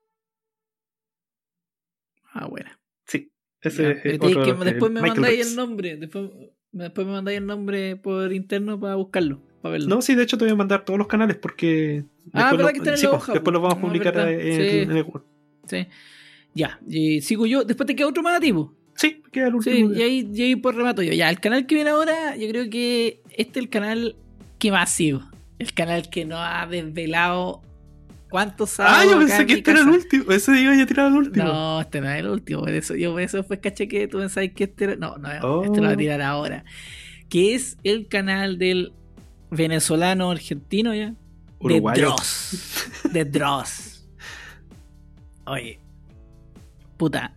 Ah, 2.33 2.47
bueno. 2.47 2.71
Sí, 3.07 3.31
ese 3.61 3.83
Ya, 3.83 3.91
es 3.91 4.03
tenéis 4.03 4.37
que- 4.37 4.51
eh, 4.51 4.55
después 4.65 4.91
me 4.93 5.01
Michael 5.03 5.21
mandáis 5.21 5.47
el 5.51 5.57
nombre. 5.57 5.97
Después, 5.97 6.31
después 6.73 7.07
me 7.07 7.13
mandáis 7.15 7.39
el 7.39 7.47
nombre 7.47 7.97
por 7.97 8.33
interno 8.33 8.79
para 8.79 8.95
buscarlo. 8.95 9.43
Para 9.63 9.73
verlo. 9.73 9.89
No, 9.89 10.01
sí, 10.03 10.15
de 10.15 10.23
hecho 10.23 10.39
te 10.39 10.45
voy 10.45 10.53
a 10.53 10.57
mandar 10.57 10.85
todos 10.85 10.99
los 10.99 11.09
canales 11.09 11.37
porque. 11.37 12.05
Ah, 12.33 12.51
verdad 12.53 12.67
lo- 12.67 12.73
que 12.73 12.79
está 12.79 12.91
en 12.93 12.97
sí, 12.99 13.05
la 13.05 13.11
pues, 13.11 13.23
hoja, 13.23 13.33
Después 13.33 13.45
pues. 13.45 13.53
lo 13.55 13.61
vamos 13.61 13.77
a 13.79 13.81
No, 13.81 13.87
publicar 13.89 14.19
en, 14.29 14.41
Sí. 14.41 14.79
en 14.79 14.91
el- 14.93 15.07
Sí. 15.67 15.87
Ya. 16.55 16.81
y 16.89 17.21
sigo 17.21 17.47
yo. 17.47 17.65
Después 17.65 17.87
te 17.87 17.95
queda 17.95 18.09
otro 18.09 18.23
más 18.23 18.41
tipo. 18.41 18.75
Sí, 18.97 19.23
queda 19.33 19.49
el 19.49 19.55
Sí, 19.63 19.83
último. 19.83 19.93
y 19.95 20.03
ahí, 20.03 20.31
y 20.35 20.43
ahí 20.43 20.57
por 20.57 20.75
remato 20.75 21.03
yo. 21.03 21.13
Ya, 21.13 21.31
el 21.31 21.41
canal 21.41 21.67
que 21.67 21.75
viene 21.75 21.91
ahora, 21.91 22.37
yo 22.37 22.49
creo 22.49 22.69
que 22.69 23.23
este 23.31 23.59
es 23.61 23.65
el 23.65 23.69
canal 23.71 24.17
que 24.59 24.71
más 24.71 24.91
sigo. 24.91 25.23
El 25.59 25.73
canal 25.73 26.09
que 26.11 26.25
no 26.25 26.37
ha 26.39 26.67
desvelado 26.67 27.63
cuántos 28.31 28.79
ah, 28.81 28.87
sábados 28.89 29.05
yo 29.05 29.11
acá 29.11 29.19
pensé 29.21 29.41
en 29.43 29.47
que 29.49 29.55
este 29.55 29.71
era 29.71 29.81
el 29.81 29.89
último. 29.89 30.31
Ese 30.33 30.61
iba 30.61 30.73
a 30.83 30.87
tirar 30.87 31.07
el 31.09 31.15
último. 31.19 31.45
No, 31.45 31.81
este 31.81 32.01
no 32.01 32.11
es 32.11 32.21
el 32.21 32.29
último. 32.29 32.61
Por 32.61 32.71
eso, 32.71 32.95
yo 32.97 33.13
por 33.13 33.23
eso 33.23 33.37
después 33.39 33.61
caché 33.61 33.89
que 33.89 34.07
tú 34.09 34.19
pensabas 34.19 34.51
que 34.55 34.65
este 34.65 34.85
era. 34.85 34.97
No, 34.97 35.17
no, 35.19 35.29
Oh. 35.43 35.65
este 35.65 35.77
lo 35.81 35.87
voy 35.87 35.95
a 35.95 35.97
tirar 35.97 36.21
ahora. 36.23 36.65
Que 37.29 37.55
es 37.55 37.77
el 37.85 38.07
canal 38.09 38.59
del 38.59 38.93
venezolano 39.51 40.31
argentino 40.31 40.95
ya. 40.95 41.15
De 41.61 41.81
Dross. 41.81 42.89
De 43.13 43.25
Dross. 43.25 44.07
Oye. 45.47 45.79
Puta. 46.97 47.35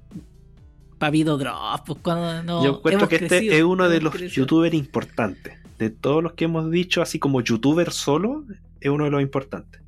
Papito 0.98 1.38
Dross. 1.38 1.82
Pues 1.86 2.00
cuando 2.02 2.44
no. 2.44 2.64
Yo 2.64 2.78
encuentro 2.78 3.10
que 3.10 3.18
este 3.18 3.58
es 3.58 3.64
uno 3.64 3.90
de 3.90 4.02
los 4.02 4.14
crecido. 4.14 4.46
youtubers 4.46 4.76
importantes. 4.76 5.58
De 5.78 5.90
todos 5.90 6.24
los 6.24 6.34
que 6.34 6.46
hemos 6.46 6.72
dicho, 6.72 7.02
así 7.02 7.20
como 7.20 7.42
youtuber 7.42 7.92
solo, 7.92 8.46
es 8.80 8.90
uno 8.90 9.06
de 9.06 9.12
los 9.12 9.22
importantes. 9.22 9.82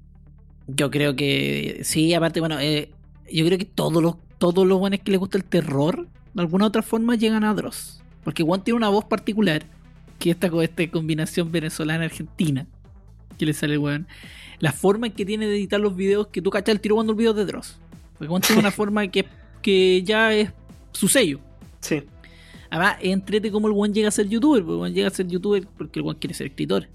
Yo 0.67 0.91
creo 0.91 1.15
que. 1.15 1.81
Sí, 1.83 2.13
aparte, 2.13 2.39
bueno, 2.39 2.59
eh, 2.59 2.91
yo 3.31 3.45
creo 3.45 3.57
que 3.57 3.65
todos 3.65 4.03
los, 4.03 4.15
todos 4.37 4.67
los 4.67 4.79
buenos 4.79 4.99
que 4.99 5.11
les 5.11 5.19
gusta 5.19 5.37
el 5.37 5.45
terror, 5.45 6.07
de 6.33 6.41
alguna 6.41 6.65
u 6.65 6.67
otra 6.67 6.81
forma 6.81 7.15
llegan 7.15 7.43
a 7.45 7.53
Dross. 7.53 8.01
Porque 8.23 8.43
Juan 8.43 8.63
tiene 8.63 8.77
una 8.77 8.89
voz 8.89 9.05
particular. 9.05 9.63
Que 10.19 10.31
esta 10.31 10.49
con 10.49 10.63
esta 10.63 10.89
combinación 10.89 11.51
venezolana-argentina. 11.51 12.67
Que 13.37 13.45
le 13.45 13.53
sale, 13.53 13.77
weón. 13.77 14.07
La 14.59 14.71
forma 14.71 15.07
en 15.07 15.13
que 15.13 15.25
tiene 15.25 15.47
de 15.47 15.55
editar 15.55 15.79
los 15.79 15.95
videos, 15.95 16.27
que 16.27 16.41
tú 16.41 16.49
cachas 16.49 16.73
el 16.75 16.79
tiro 16.81 16.95
cuando 16.95 17.11
el 17.11 17.17
video 17.17 17.31
es 17.31 17.37
de 17.37 17.45
Dross. 17.45 17.77
Porque 18.13 18.27
Juan 18.29 18.41
tiene 18.41 18.59
una 18.61 18.71
forma 18.71 19.05
que, 19.07 19.25
que 19.61 20.01
ya 20.03 20.33
es 20.33 20.49
su 20.93 21.07
sello. 21.07 21.39
Sí. 21.81 22.03
Además, 22.69 22.97
entrete 23.01 23.51
como 23.51 23.67
el 23.67 23.73
Juan 23.73 23.93
llega 23.93 24.07
a 24.07 24.11
ser 24.11 24.27
youtuber. 24.29 24.61
Porque 24.63 24.73
el 24.73 24.79
Juan 24.79 24.93
llega 24.93 25.07
a 25.07 25.11
ser 25.11 25.27
youtuber 25.27 25.67
porque 25.77 25.99
el 25.99 26.03
Juan 26.03 26.17
quiere 26.19 26.33
ser 26.33 26.47
escritor. 26.47 26.87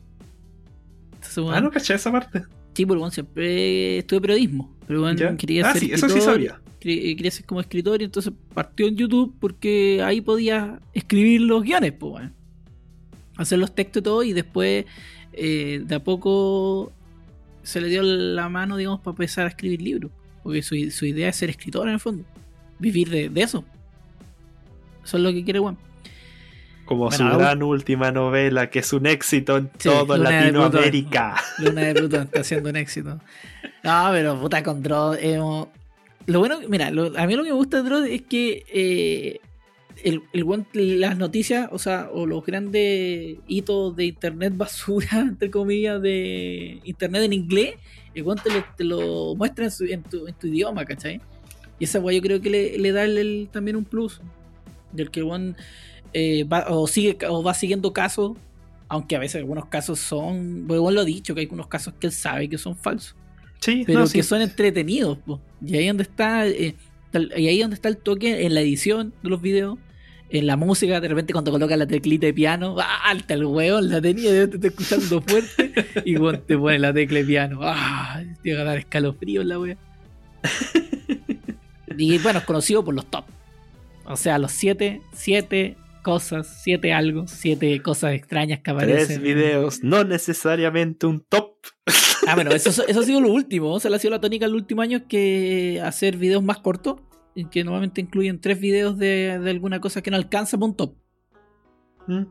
Entonces, 1.15 1.39
Ah, 1.39 1.43
weón, 1.43 1.65
no 1.65 1.71
caché 1.71 1.95
esa 1.95 2.11
parte. 2.11 2.43
Sí, 2.75 2.87
porque 2.87 2.99
bueno, 3.01 3.11
siempre 3.11 3.99
estuve 3.99 4.21
periodismo. 4.23 4.75
Pero 4.87 5.01
bueno, 5.03 5.19
¿Ya? 5.19 5.37
quería 5.37 5.69
Ah, 5.69 5.73
ser 5.73 5.81
sí, 5.83 5.87
eso 5.93 6.09
sí 6.09 6.19
escritor, 6.19 6.35
sabía. 6.35 6.61
quería, 6.81 7.31
ser 7.31 7.45
como 7.45 7.61
escritor 7.61 8.01
y 8.01 8.05
entonces 8.05 8.33
partió 8.55 8.87
en 8.87 8.97
YouTube 8.97 9.35
porque 9.39 10.01
ahí 10.03 10.21
podía 10.21 10.81
escribir 10.95 11.43
los 11.43 11.63
guiones, 11.63 11.93
pues 11.93 12.11
bueno. 12.13 12.33
Hacer 13.37 13.59
los 13.59 13.75
textos 13.75 14.01
y 14.01 14.05
todo 14.05 14.23
y 14.23 14.33
después 14.33 14.85
eh, 15.43 15.81
de 15.85 15.95
a 15.95 16.01
poco 16.05 16.93
se 17.63 17.81
le 17.81 17.89
dio 17.89 18.03
la 18.03 18.49
mano, 18.49 18.77
digamos, 18.77 19.01
para 19.01 19.13
empezar 19.13 19.47
a 19.47 19.49
escribir 19.49 19.81
libros. 19.83 20.11
Porque 20.43 20.63
su, 20.63 20.75
su 20.91 21.07
idea 21.07 21.29
es 21.29 21.37
ser 21.37 21.51
escritor 21.51 21.87
en 21.89 21.95
el 21.95 22.01
fondo. 22.01 22.25
Vivir 22.79 23.09
de, 23.11 23.29
de 23.29 23.43
eso. 23.43 23.65
Eso 25.05 25.17
es 25.17 25.23
lo 25.23 25.33
que 25.33 25.45
quiere 25.45 25.59
Juan. 25.59 25.77
Como 26.85 27.07
Bueno, 27.09 27.31
su 27.33 27.39
gran 27.39 27.63
última 27.63 28.11
novela, 28.11 28.69
que 28.71 28.81
es 28.81 28.93
un 28.93 29.07
éxito 29.07 29.57
en 29.59 29.71
Sí, 29.79 29.89
de 29.89 29.95
Plutón. 29.97 30.23
Latinoamérica. 30.25 31.37
Luna 31.59 31.83
de 31.83 31.95
Plutón 31.95 32.23
está 32.23 32.43
siendo 32.45 32.71
un 32.71 32.77
éxito. 32.77 33.21
No, 33.85 34.09
pero 34.13 34.41
puta 34.41 34.63
con 34.63 34.83
Dross 34.83 35.19
hemos- 35.21 35.69
Lo 36.27 36.39
bueno, 36.41 36.59
mira, 36.69 36.91
lo- 36.91 37.17
a 37.19 37.27
mí 37.27 37.35
lo 37.37 37.45
que 37.45 37.51
me 37.51 37.55
gusta 37.57 37.79
de 37.79 37.89
Dross 37.89 38.07
es 38.09 38.23
que 38.23 38.65
eh, 38.73 39.41
el, 40.05 40.23
el 40.33 41.01
las 41.01 41.17
noticias, 41.19 41.69
o 41.73 41.79
sea, 41.79 42.09
o 42.13 42.27
los 42.27 42.45
grandes 42.45 43.37
hitos 43.47 43.95
de 43.97 44.07
internet 44.07 44.53
basura, 44.57 45.09
entre 45.29 45.51
comillas, 45.51 46.01
de 46.03 46.81
internet 46.85 47.23
en 47.25 47.33
inglés, 47.33 47.75
el 48.15 48.23
weón 48.25 48.39
te 48.43 48.51
lo, 48.53 48.65
te 48.77 48.85
lo 48.85 49.35
muestra 49.37 49.67
en, 49.67 49.71
su- 49.71 49.85
en 49.85 50.03
tu, 50.03 50.27
en 50.27 50.35
tu 50.35 50.47
idioma, 50.49 50.85
¿cachai? 50.85 51.21
Y 51.79 51.85
esa 51.85 52.01
weá 52.01 52.17
yo 52.17 52.23
creo 52.23 52.41
que 52.41 52.51
le, 52.51 52.79
le 52.79 52.93
da 52.93 53.05
el- 53.05 53.49
también 53.53 53.77
un 53.77 53.85
plus. 53.85 54.21
Del 54.93 55.11
que 55.11 55.21
el 55.21 55.27
weón 55.27 55.57
eh, 56.13 56.45
va, 56.45 56.67
o, 56.69 56.87
sigue, 56.89 57.17
o 57.29 57.43
va 57.43 57.55
siguiendo 57.55 57.93
casos, 57.93 58.33
aunque 58.89 59.15
a 59.15 59.21
veces 59.21 59.37
algunos 59.37 59.67
casos 59.67 60.01
son, 60.01 60.67
bueno, 60.67 60.83
weón 60.83 60.95
lo 60.97 61.01
ha 61.03 61.05
dicho, 61.05 61.35
que 61.35 61.41
hay 61.43 61.47
algunos 61.47 61.69
casos 61.69 61.95
que 62.01 62.09
él 62.09 62.13
sabe 62.13 62.49
que 62.49 62.59
son 62.59 62.77
falsos 62.77 63.15
Sí, 63.61 63.85
pero 63.87 64.01
no, 64.01 64.05
que 64.07 64.11
sí. 64.11 64.23
son 64.23 64.41
entretenidos. 64.43 65.19
po. 65.19 65.41
Y 65.65 65.77
ahí 65.77 65.87
donde 65.87 66.03
está, 66.05 66.49
eh, 66.49 66.75
y 67.37 67.47
ahí 67.49 67.61
donde 67.61 67.75
está 67.75 67.89
el 67.89 67.99
toque 67.99 68.45
en 68.47 68.55
la 68.55 68.63
edición 68.63 69.13
de 69.23 69.29
los 69.29 69.41
videos, 69.43 69.79
en 70.31 70.47
la 70.47 70.57
música, 70.57 71.01
de 71.01 71.09
repente 71.09 71.33
cuando 71.33 71.51
coloca 71.51 71.77
la 71.77 71.87
teclita 71.87 72.27
de 72.27 72.35
piano, 72.35 72.77
¡ah! 72.79 73.09
alta 73.11 73.35
el 73.35 73.45
hueón, 73.45 73.91
la 73.91 74.01
tenía, 74.01 74.31
debe 74.33 74.55
estar 74.55 74.71
escuchando 74.71 75.21
fuerte, 75.23 75.73
y 76.05 76.15
te 76.47 76.57
pone 76.57 76.79
la 76.79 76.93
tecla 76.93 77.19
de 77.19 77.25
piano, 77.25 77.61
¡ah! 77.63 78.23
te 78.43 78.51
llega 78.51 78.63
a 78.63 78.65
dar 78.65 78.79
escalofrío 78.79 79.43
la 79.43 79.59
wea. 79.59 79.77
y 81.97 82.19
bueno, 82.19 82.39
es 82.39 82.45
conocido 82.45 82.85
por 82.85 82.95
los 82.95 83.07
top. 83.07 83.25
O 84.05 84.17
sea, 84.17 84.39
los 84.39 84.53
siete, 84.53 85.03
siete 85.13 85.77
cosas, 86.03 86.61
siete 86.63 86.93
algo, 86.93 87.27
siete 87.27 87.81
cosas 87.83 88.15
extrañas 88.15 88.61
que 88.61 88.71
aparecen. 88.71 89.07
Tres 89.07 89.21
videos, 89.21 89.83
no 89.83 90.05
necesariamente 90.05 91.07
un 91.07 91.21
top. 91.21 91.55
Ah, 92.27 92.35
bueno, 92.35 92.51
eso, 92.51 92.71
eso 92.87 93.01
ha 93.01 93.03
sido 93.03 93.21
lo 93.21 93.33
último. 93.33 93.73
O 93.73 93.81
sea, 93.81 93.95
ha 93.95 93.99
sido 93.99 94.13
la 94.13 94.21
tónica 94.21 94.47
el 94.47 94.55
último 94.55 94.83
año 94.83 95.07
que 95.09 95.81
hacer 95.83 96.17
videos 96.17 96.43
más 96.43 96.59
cortos, 96.59 97.01
y 97.35 97.45
que 97.47 97.63
normalmente 97.65 98.01
incluyen 98.01 98.41
tres 98.41 98.61
videos 98.61 98.99
de, 98.99 99.39
de 99.39 99.51
alguna 99.51 99.81
cosa 99.81 100.03
que 100.03 100.11
no 100.11 100.17
alcanza 100.17 100.57
para 100.59 100.67
un 100.71 100.77
top. 100.77 100.95
Mm. 102.07 102.23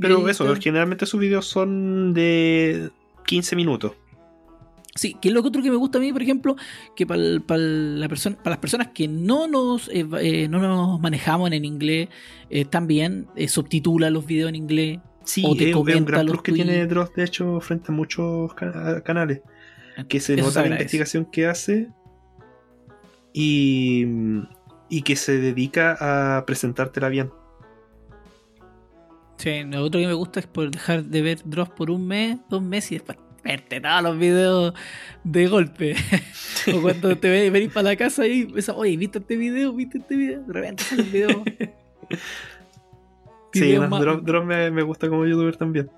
Pero 0.00 0.26
Y 0.26 0.30
eso, 0.30 0.44
está- 0.50 0.60
generalmente 0.62 1.06
sus 1.06 1.20
videos 1.20 1.46
son 1.46 2.14
de 2.14 2.90
15 3.26 3.56
minutos. 3.56 3.92
Sí, 4.94 5.14
que 5.20 5.28
es 5.28 5.34
lo 5.34 5.40
otro 5.44 5.62
que 5.62 5.70
me 5.70 5.76
gusta 5.76 5.98
a 5.98 6.00
mí, 6.00 6.10
por 6.10 6.22
ejemplo, 6.22 6.56
que 6.94 7.06
para 7.06 7.20
la 7.20 8.08
persona, 8.08 8.36
para 8.38 8.50
las 8.52 8.60
personas 8.60 8.88
que 8.94 9.06
no 9.08 9.46
nos, 9.46 9.88
eh, 9.90 10.06
eh, 10.22 10.48
no 10.48 10.58
nos 10.58 10.98
manejamos 11.00 11.52
en 11.52 11.66
inglés, 11.66 12.08
eh, 12.48 12.64
también 12.64 13.26
eh, 13.36 13.46
subtitula 13.48 14.08
los 14.08 14.24
videos 14.24 14.48
en 14.48 14.54
inglés. 14.56 15.00
Sí, 15.22 15.42
O 15.46 15.52
es, 15.52 15.58
te 15.58 15.70
es 15.70 15.76
un 15.76 15.82
comenta 15.82 16.12
gran 16.12 16.24
los 16.26 16.36
plus 16.36 16.42
que 16.44 16.52
tiene 16.52 16.86
Dross, 16.86 17.12
de 17.14 17.24
hecho, 17.24 17.60
frente 17.60 17.92
a 17.92 17.94
muchos 17.94 18.54
ca- 18.54 19.02
canales. 19.02 19.42
Que 20.08 20.18
se 20.20 20.32
Eso 20.34 20.44
nota 20.46 20.62
la 20.62 20.68
investigación 20.68 21.26
que 21.26 21.46
hace 21.46 21.88
y, 23.38 24.06
y 24.88 25.02
que 25.02 25.14
se 25.14 25.38
dedica 25.38 25.96
a 26.38 26.46
presentártela 26.46 27.10
bien. 27.10 27.30
Sí, 29.36 29.62
lo 29.64 29.82
otro 29.84 30.00
que 30.00 30.06
me 30.06 30.14
gusta 30.14 30.40
es 30.40 30.46
por 30.46 30.70
dejar 30.70 31.04
de 31.04 31.20
ver 31.20 31.40
Dross 31.44 31.68
por 31.68 31.90
un 31.90 32.06
mes, 32.06 32.38
dos 32.48 32.62
meses 32.62 32.92
y 32.92 32.94
después 32.94 33.18
verte 33.44 33.80
todos 33.80 34.02
los 34.02 34.18
videos 34.18 34.72
de 35.22 35.46
golpe. 35.48 35.94
o 36.74 36.80
cuando 36.80 37.16
te 37.18 37.28
ven- 37.28 37.52
venís 37.52 37.70
para 37.70 37.90
la 37.90 37.96
casa 37.96 38.26
y 38.26 38.40
empiezas, 38.42 38.74
oye, 38.74 38.96
¿viste 38.96 39.18
este 39.18 39.36
video? 39.36 39.72
¿Viste 39.74 39.98
este 39.98 40.16
video? 40.16 40.40
De 40.42 40.52
repente 40.54 40.82
sale 40.82 41.02
un 41.02 41.12
video. 41.12 41.44
Sí, 43.52 43.72
no, 43.78 43.88
Dross, 43.98 44.22
Dross 44.24 44.44
me, 44.44 44.70
me 44.70 44.82
gusta 44.82 45.08
como 45.08 45.24
youtuber 45.24 45.56
también. 45.56 45.90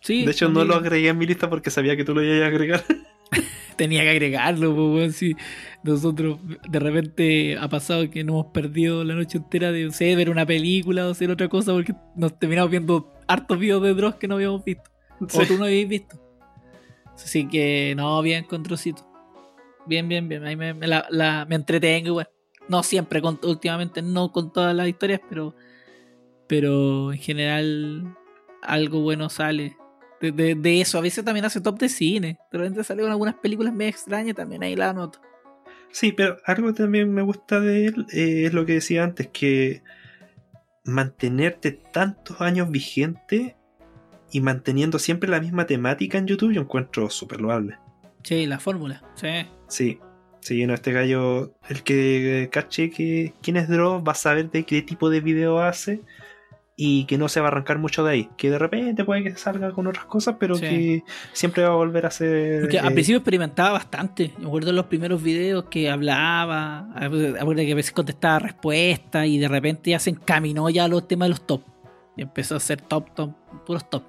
Sí, 0.00 0.24
De 0.24 0.32
hecho, 0.32 0.48
no 0.48 0.64
lo 0.64 0.74
agregué 0.74 1.10
en 1.10 1.18
mi 1.18 1.26
lista 1.26 1.48
porque 1.48 1.70
sabía 1.70 1.96
que 1.96 2.04
tú 2.04 2.12
lo 2.12 2.22
ibas 2.24 2.42
a 2.42 2.46
agregar. 2.46 2.82
Tenía 3.76 4.02
que 4.02 4.10
agregarlo, 4.10 4.74
pues, 4.74 5.16
si 5.16 5.34
nosotros 5.82 6.38
de 6.68 6.78
repente 6.78 7.56
ha 7.58 7.68
pasado 7.68 8.08
que 8.10 8.22
nos 8.22 8.34
hemos 8.34 8.46
perdido 8.52 9.02
la 9.02 9.14
noche 9.14 9.38
entera 9.38 9.72
de, 9.72 9.86
no 9.86 9.90
sé, 9.92 10.14
ver 10.14 10.30
una 10.30 10.46
película 10.46 11.06
o 11.06 11.10
hacer 11.10 11.30
otra 11.30 11.48
cosa 11.48 11.72
porque 11.72 11.94
nos 12.14 12.38
terminamos 12.38 12.70
viendo 12.70 13.12
hartos 13.26 13.58
videos 13.58 13.82
de 13.82 13.94
Dross 13.94 14.16
que 14.16 14.28
no 14.28 14.34
habíamos 14.34 14.64
visto. 14.64 14.90
O 15.20 15.46
tú 15.46 15.56
no 15.56 15.64
habéis 15.64 15.88
visto. 15.88 16.20
Así 17.14 17.48
que, 17.48 17.94
no, 17.96 18.20
bien 18.22 18.44
con 18.44 18.62
Trocito. 18.62 19.06
Bien, 19.86 20.08
bien, 20.08 20.28
bien. 20.28 20.44
Ahí 20.44 20.56
me, 20.56 20.74
me 20.74 20.86
la, 20.86 21.06
la- 21.10 21.44
me 21.48 21.54
entretengo 21.56 22.08
igual. 22.08 22.28
No 22.68 22.82
siempre, 22.82 23.20
con, 23.20 23.40
últimamente 23.42 24.02
no 24.02 24.30
con 24.32 24.52
todas 24.52 24.74
las 24.74 24.86
historias, 24.88 25.20
pero, 25.28 25.54
pero 26.46 27.12
en 27.12 27.18
general 27.18 28.16
algo 28.62 29.00
bueno 29.00 29.28
sale. 29.28 29.76
De, 30.22 30.32
de- 30.32 30.54
de 30.54 30.80
eso, 30.80 30.96
a 30.96 31.02
veces 31.02 31.24
también 31.24 31.44
hace 31.44 31.60
top 31.60 31.78
de 31.78 31.88
cine. 31.90 32.38
De 32.50 32.58
repente 32.58 32.82
sale 32.84 33.02
con 33.02 33.10
algunas 33.10 33.34
películas 33.34 33.74
medio 33.74 33.90
extrañas, 33.90 34.34
también 34.36 34.62
ahí 34.62 34.74
la 34.76 34.90
anoto. 34.90 35.20
Sí, 35.90 36.12
pero 36.12 36.38
algo 36.46 36.68
que 36.68 36.82
también 36.84 37.12
me 37.12 37.20
gusta 37.20 37.60
de 37.60 37.86
él 37.86 38.06
eh, 38.12 38.44
es 38.46 38.54
lo 38.54 38.64
que 38.64 38.74
decía 38.74 39.04
antes, 39.04 39.28
que 39.28 39.82
mantenerte 40.84 41.72
tantos 41.72 42.40
años 42.40 42.70
vigente 42.70 43.56
y 44.30 44.40
manteniendo 44.40 44.98
siempre 44.98 45.28
la 45.28 45.40
misma 45.40 45.66
temática 45.66 46.18
en 46.18 46.26
YouTube, 46.26 46.52
yo 46.52 46.62
encuentro 46.62 47.10
súper 47.10 47.40
loable. 47.40 47.76
Sí, 48.22 48.46
la 48.46 48.58
fórmula. 48.58 49.02
Sí. 49.14 49.28
Sí, 49.68 49.98
sí, 50.40 50.64
no, 50.66 50.74
este 50.74 50.92
gallo, 50.92 51.54
el 51.68 51.82
que 51.82 52.48
cache 52.50 52.90
que 52.90 53.34
quién 53.42 53.56
es 53.56 53.68
Dross 53.68 54.02
va 54.06 54.12
a 54.12 54.16
saber 54.16 54.50
de 54.50 54.64
qué 54.64 54.80
tipo 54.82 55.10
de 55.10 55.20
video 55.20 55.60
hace 55.60 56.00
y 56.74 57.04
que 57.04 57.18
no 57.18 57.28
se 57.28 57.40
va 57.40 57.48
a 57.48 57.50
arrancar 57.50 57.78
mucho 57.78 58.02
de 58.04 58.12
ahí. 58.12 58.28
Que 58.36 58.50
de 58.50 58.58
repente 58.58 59.04
puede 59.04 59.22
que 59.22 59.36
salga 59.36 59.72
con 59.72 59.86
otras 59.86 60.06
cosas, 60.06 60.36
pero 60.40 60.54
Sí. 60.54 60.62
que 60.62 61.02
siempre 61.32 61.62
va 61.62 61.70
a 61.70 61.76
volver 61.76 62.06
a 62.06 62.10
ser. 62.10 62.62
Porque 62.62 62.78
al 62.78 62.92
eh, 62.92 62.94
principio 62.94 63.18
experimentaba 63.18 63.72
bastante. 63.72 64.32
Me 64.38 64.46
acuerdo 64.46 64.70
en 64.70 64.76
los 64.76 64.86
primeros 64.86 65.22
videos 65.22 65.64
que 65.64 65.90
hablaba, 65.90 66.88
acuerdo 66.96 67.56
que 67.56 67.72
a 67.72 67.76
veces 67.76 67.92
contestaba 67.92 68.38
respuestas 68.38 69.26
y 69.26 69.38
de 69.38 69.48
repente 69.48 69.90
ya 69.90 69.98
se 69.98 70.10
encaminó 70.10 70.70
ya 70.70 70.84
a 70.84 70.88
los 70.88 71.06
temas 71.06 71.26
de 71.26 71.30
los 71.30 71.46
top. 71.46 71.62
Y 72.16 72.22
empezó 72.22 72.54
a 72.54 72.56
hacer 72.58 72.80
top, 72.80 73.14
top, 73.14 73.30
puros 73.66 73.88
top. 73.88 74.02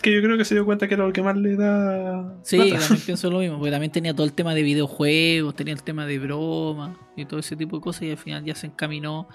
que 0.00 0.12
yo 0.14 0.22
creo 0.22 0.38
que 0.38 0.44
se 0.44 0.54
dio 0.54 0.64
cuenta 0.64 0.88
que 0.88 0.94
era 0.94 1.04
lo 1.06 1.12
que 1.12 1.22
más 1.22 1.36
le 1.36 1.54
da. 1.56 2.34
Sí, 2.42 2.56
plata. 2.56 2.78
también 2.80 3.00
pienso 3.06 3.30
lo 3.30 3.38
mismo, 3.38 3.58
porque 3.58 3.70
también 3.70 3.92
tenía 3.92 4.14
todo 4.14 4.24
el 4.26 4.32
tema 4.32 4.54
de 4.54 4.62
videojuegos, 4.62 5.54
tenía 5.54 5.74
el 5.74 5.82
tema 5.82 6.06
de 6.06 6.18
broma 6.18 6.98
y 7.16 7.24
todo 7.24 7.38
ese 7.40 7.56
tipo 7.56 7.76
de 7.76 7.82
cosas 7.82 8.02
y 8.02 8.10
al 8.10 8.16
final 8.16 8.44
ya 8.44 8.54
se 8.54 8.66
encaminó 8.66 9.28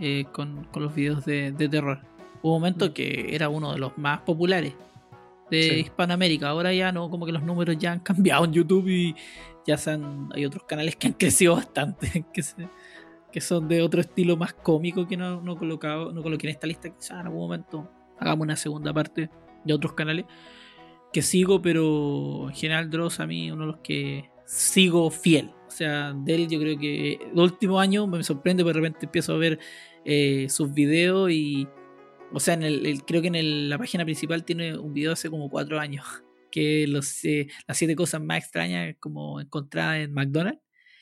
eh, 0.00 0.24
con, 0.32 0.64
con 0.72 0.82
los 0.82 0.94
videos 0.94 1.24
de, 1.24 1.52
de 1.52 1.68
terror. 1.68 2.00
Hubo 2.42 2.54
un 2.56 2.60
momento 2.62 2.92
que 2.92 3.34
era 3.34 3.48
uno 3.48 3.72
de 3.72 3.78
los 3.78 3.96
más 3.98 4.20
populares 4.20 4.74
de 5.50 5.62
Sí. 5.62 5.74
Hispanoamérica, 5.80 6.48
ahora 6.48 6.72
ya 6.72 6.90
no, 6.92 7.10
como 7.10 7.26
que 7.26 7.32
los 7.32 7.42
números 7.42 7.76
ya 7.78 7.92
han 7.92 8.00
cambiado 8.00 8.44
en 8.44 8.52
YouTube 8.52 8.88
y 8.88 9.14
ya 9.66 9.76
se 9.76 9.90
han- 9.92 10.30
hay 10.34 10.44
otros 10.46 10.64
canales 10.64 10.96
que 10.96 11.06
han 11.08 11.12
crecido 11.18 11.54
bastante, 11.54 12.24
que, 12.32 12.42
se- 12.42 12.68
que 13.32 13.40
son 13.40 13.68
de 13.68 13.82
otro 13.82 14.00
estilo 14.00 14.36
más 14.36 14.54
cómico 14.54 15.06
que 15.06 15.16
no, 15.16 15.40
no, 15.42 15.56
colocado, 15.56 16.12
no 16.12 16.22
coloqué 16.22 16.46
en 16.46 16.52
esta 16.52 16.66
lista, 16.66 16.88
quizás 16.90 17.12
en 17.20 17.26
algún 17.26 17.40
momento 17.40 17.90
hagamos 18.18 18.44
una 18.44 18.56
segunda 18.56 18.92
parte 18.92 19.28
de 19.64 19.74
otros 19.74 19.92
canales 19.94 20.24
que 21.12 21.22
sigo, 21.22 21.62
pero 21.62 22.48
en 22.48 22.54
general 22.54 22.90
Dross 22.90 23.20
a 23.20 23.26
mí 23.26 23.50
uno 23.50 23.62
de 23.62 23.66
los 23.68 23.76
que 23.78 24.30
sigo 24.46 25.10
fiel. 25.10 25.50
O 25.74 25.76
sea, 25.76 26.12
de 26.14 26.34
él 26.36 26.48
yo 26.48 26.60
creo 26.60 26.78
que 26.78 27.14
el 27.14 27.36
último 27.40 27.80
año 27.80 28.06
me 28.06 28.22
sorprende, 28.22 28.62
porque 28.62 28.78
de 28.78 28.80
repente 28.86 29.06
empiezo 29.06 29.34
a 29.34 29.38
ver 29.38 29.58
eh, 30.04 30.46
sus 30.48 30.72
videos 30.72 31.32
y... 31.32 31.66
O 32.32 32.38
sea, 32.38 32.54
en 32.54 32.62
el, 32.62 32.86
el- 32.86 33.04
creo 33.04 33.20
que 33.20 33.26
en 33.26 33.34
el- 33.34 33.68
la 33.68 33.76
página 33.76 34.04
principal 34.04 34.44
tiene 34.44 34.78
un 34.78 34.94
video 34.94 35.10
hace 35.12 35.28
como 35.30 35.50
cuatro 35.50 35.80
años, 35.80 36.04
que 36.52 36.86
los, 36.86 37.24
eh, 37.24 37.48
las 37.66 37.76
siete 37.76 37.96
cosas 37.96 38.22
más 38.22 38.38
extrañas 38.38 38.94
como 39.00 39.40
encontradas 39.40 39.98
en 40.04 40.12
McDonald's. 40.12 40.60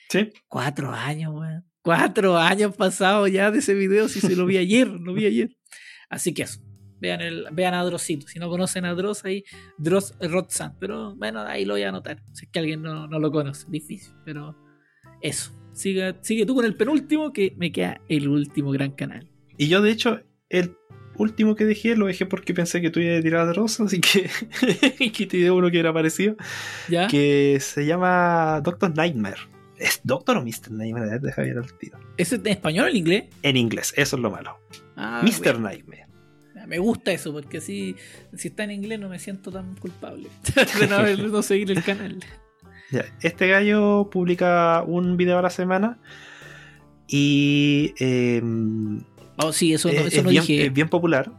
Sí, 0.09 0.31
Cuatro 0.49 0.91
años, 0.91 1.35
weón. 1.35 1.65
Cuatro 1.83 2.39
años 2.39 2.75
pasados 2.75 3.31
ya 3.31 3.51
de 3.51 3.59
ese 3.59 3.75
video, 3.75 4.09
si 4.09 4.21
se 4.21 4.35
lo 4.37 4.47
vi 4.47 4.57
ayer, 4.57 4.87
lo 4.89 5.13
vi 5.13 5.27
ayer. 5.27 5.55
Así 6.09 6.33
que 6.33 6.45
eso. 6.45 6.61
Vean, 7.01 7.21
el, 7.21 7.47
vean 7.53 7.75
a 7.75 7.83
Drosito. 7.83 8.29
Si 8.29 8.39
no 8.39 8.49
conocen 8.49 8.85
a 8.85 8.95
Dross, 8.95 9.25
ahí, 9.25 9.43
Dross 9.77 10.15
Rotzan. 10.21 10.79
Pero 10.79 11.17
bueno, 11.17 11.41
ahí 11.41 11.65
lo 11.65 11.75
voy 11.75 11.83
a 11.83 11.89
anotar. 11.89 12.23
Si 12.33 12.45
es 12.45 12.51
que 12.53 12.61
alguien 12.61 12.81
no, 12.81 13.09
no 13.09 13.19
lo 13.19 13.33
conoce. 13.33 13.67
Difícil. 13.69 14.15
Pero 14.25 14.57
eso. 15.23 15.53
Sigue, 15.73 16.15
sigue 16.21 16.47
tú 16.47 16.55
con 16.55 16.65
el 16.65 16.77
penúltimo, 16.77 17.33
que 17.33 17.55
me 17.57 17.73
queda 17.73 18.01
el 18.09 18.29
último 18.29 18.71
gran 18.71 18.93
canal. 18.93 19.29
Y 19.57 19.69
yo, 19.69 19.81
de 19.81 19.91
hecho, 19.91 20.21
el 20.49 20.77
último 21.17 21.55
que 21.55 21.65
dejé 21.65 21.97
lo 21.97 22.07
dejé 22.07 22.27
porque 22.27 22.55
pensé 22.55 22.81
que 22.81 22.91
tú 22.91 23.01
ibas 23.01 23.19
a 23.19 23.23
tirar 23.23 23.41
a 23.43 23.47
Dross, 23.47 23.81
así 23.81 24.01
que, 24.01 24.31
que 25.13 25.27
te 25.27 25.37
dio 25.37 25.55
uno 25.57 25.71
que 25.71 25.79
era 25.79 25.93
parecido. 25.93 26.37
¿Ya? 26.89 27.07
Que 27.07 27.59
se 27.61 27.87
llama 27.87 28.61
Doctor 28.63 28.95
Nightmare. 28.95 29.41
¿Es 29.79 30.01
Doctor 30.05 30.37
o 30.37 30.43
Mr. 30.43 30.71
Nightmare? 30.71 31.19
Deja 31.19 31.43
ver 31.43 31.57
el 31.57 31.73
tiro. 31.75 31.99
¿Es 32.17 32.33
en 32.33 32.47
español 32.47 32.87
o 32.87 32.89
en 32.89 32.97
inglés? 32.97 33.25
En 33.43 33.57
inglés, 33.57 33.93
eso 33.97 34.17
es 34.17 34.23
lo 34.23 34.31
malo. 34.31 34.59
Ah, 34.97 35.23
Mr. 35.25 35.55
bueno. 35.55 35.59
Nightmare. 35.61 36.07
Me 36.69 36.79
gusta 36.79 37.13
eso, 37.13 37.33
porque 37.33 37.59
así, 37.59 37.97
si 38.37 38.49
está 38.49 38.65
en 38.65 38.71
inglés 38.71 39.01
no 39.01 39.09
me 39.09 39.19
siento 39.19 39.51
tan 39.51 39.75
culpable 39.77 40.29
de 40.79 41.17
no 41.17 41.43
seguir 41.43 41.71
el 41.73 41.83
canal. 41.83 42.21
Este 43.21 43.49
gallo 43.49 44.09
publica 44.11 44.83
un 44.87 45.17
video 45.17 45.39
a 45.39 45.43
la 45.43 45.51
semana 45.51 45.99
y 47.09 47.95
eh, 47.99 48.43
Oh, 49.39 49.53
sí, 49.53 49.73
eso 49.73 49.89
no, 49.89 49.95
es, 49.95 50.07
eso 50.07 50.19
es 50.19 50.25
no 50.25 50.31
bien, 50.31 50.43
dije. 50.43 50.67
es 50.67 50.73
bien 50.73 50.89
popular. 50.89 51.33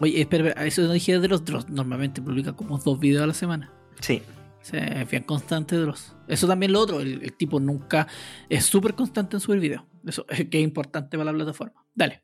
Oye, 0.00 0.20
espera, 0.20 0.48
espera, 0.48 0.66
eso 0.66 0.82
no 0.82 0.92
dije 0.92 1.18
de 1.18 1.28
los 1.28 1.44
Dross. 1.44 1.68
Normalmente 1.68 2.20
publica 2.20 2.52
como 2.52 2.78
dos 2.78 2.98
videos 3.00 3.22
a 3.22 3.26
la 3.26 3.34
semana. 3.34 3.70
Sí, 4.00 4.22
Sí, 4.60 4.78
es 4.78 5.10
bien 5.10 5.24
constante 5.24 5.76
Dross. 5.76 6.16
Eso 6.26 6.46
también 6.46 6.72
lo 6.72 6.80
otro, 6.80 7.00
el, 7.00 7.22
el 7.22 7.34
tipo 7.34 7.60
nunca 7.60 8.06
es 8.48 8.64
súper 8.64 8.94
constante 8.94 9.36
en 9.36 9.40
subir 9.40 9.60
videos. 9.60 9.82
Eso 10.06 10.24
es 10.30 10.48
que 10.48 10.58
es 10.58 10.64
importante 10.64 11.18
para 11.18 11.30
la 11.30 11.36
plataforma. 11.36 11.84
Dale. 11.94 12.22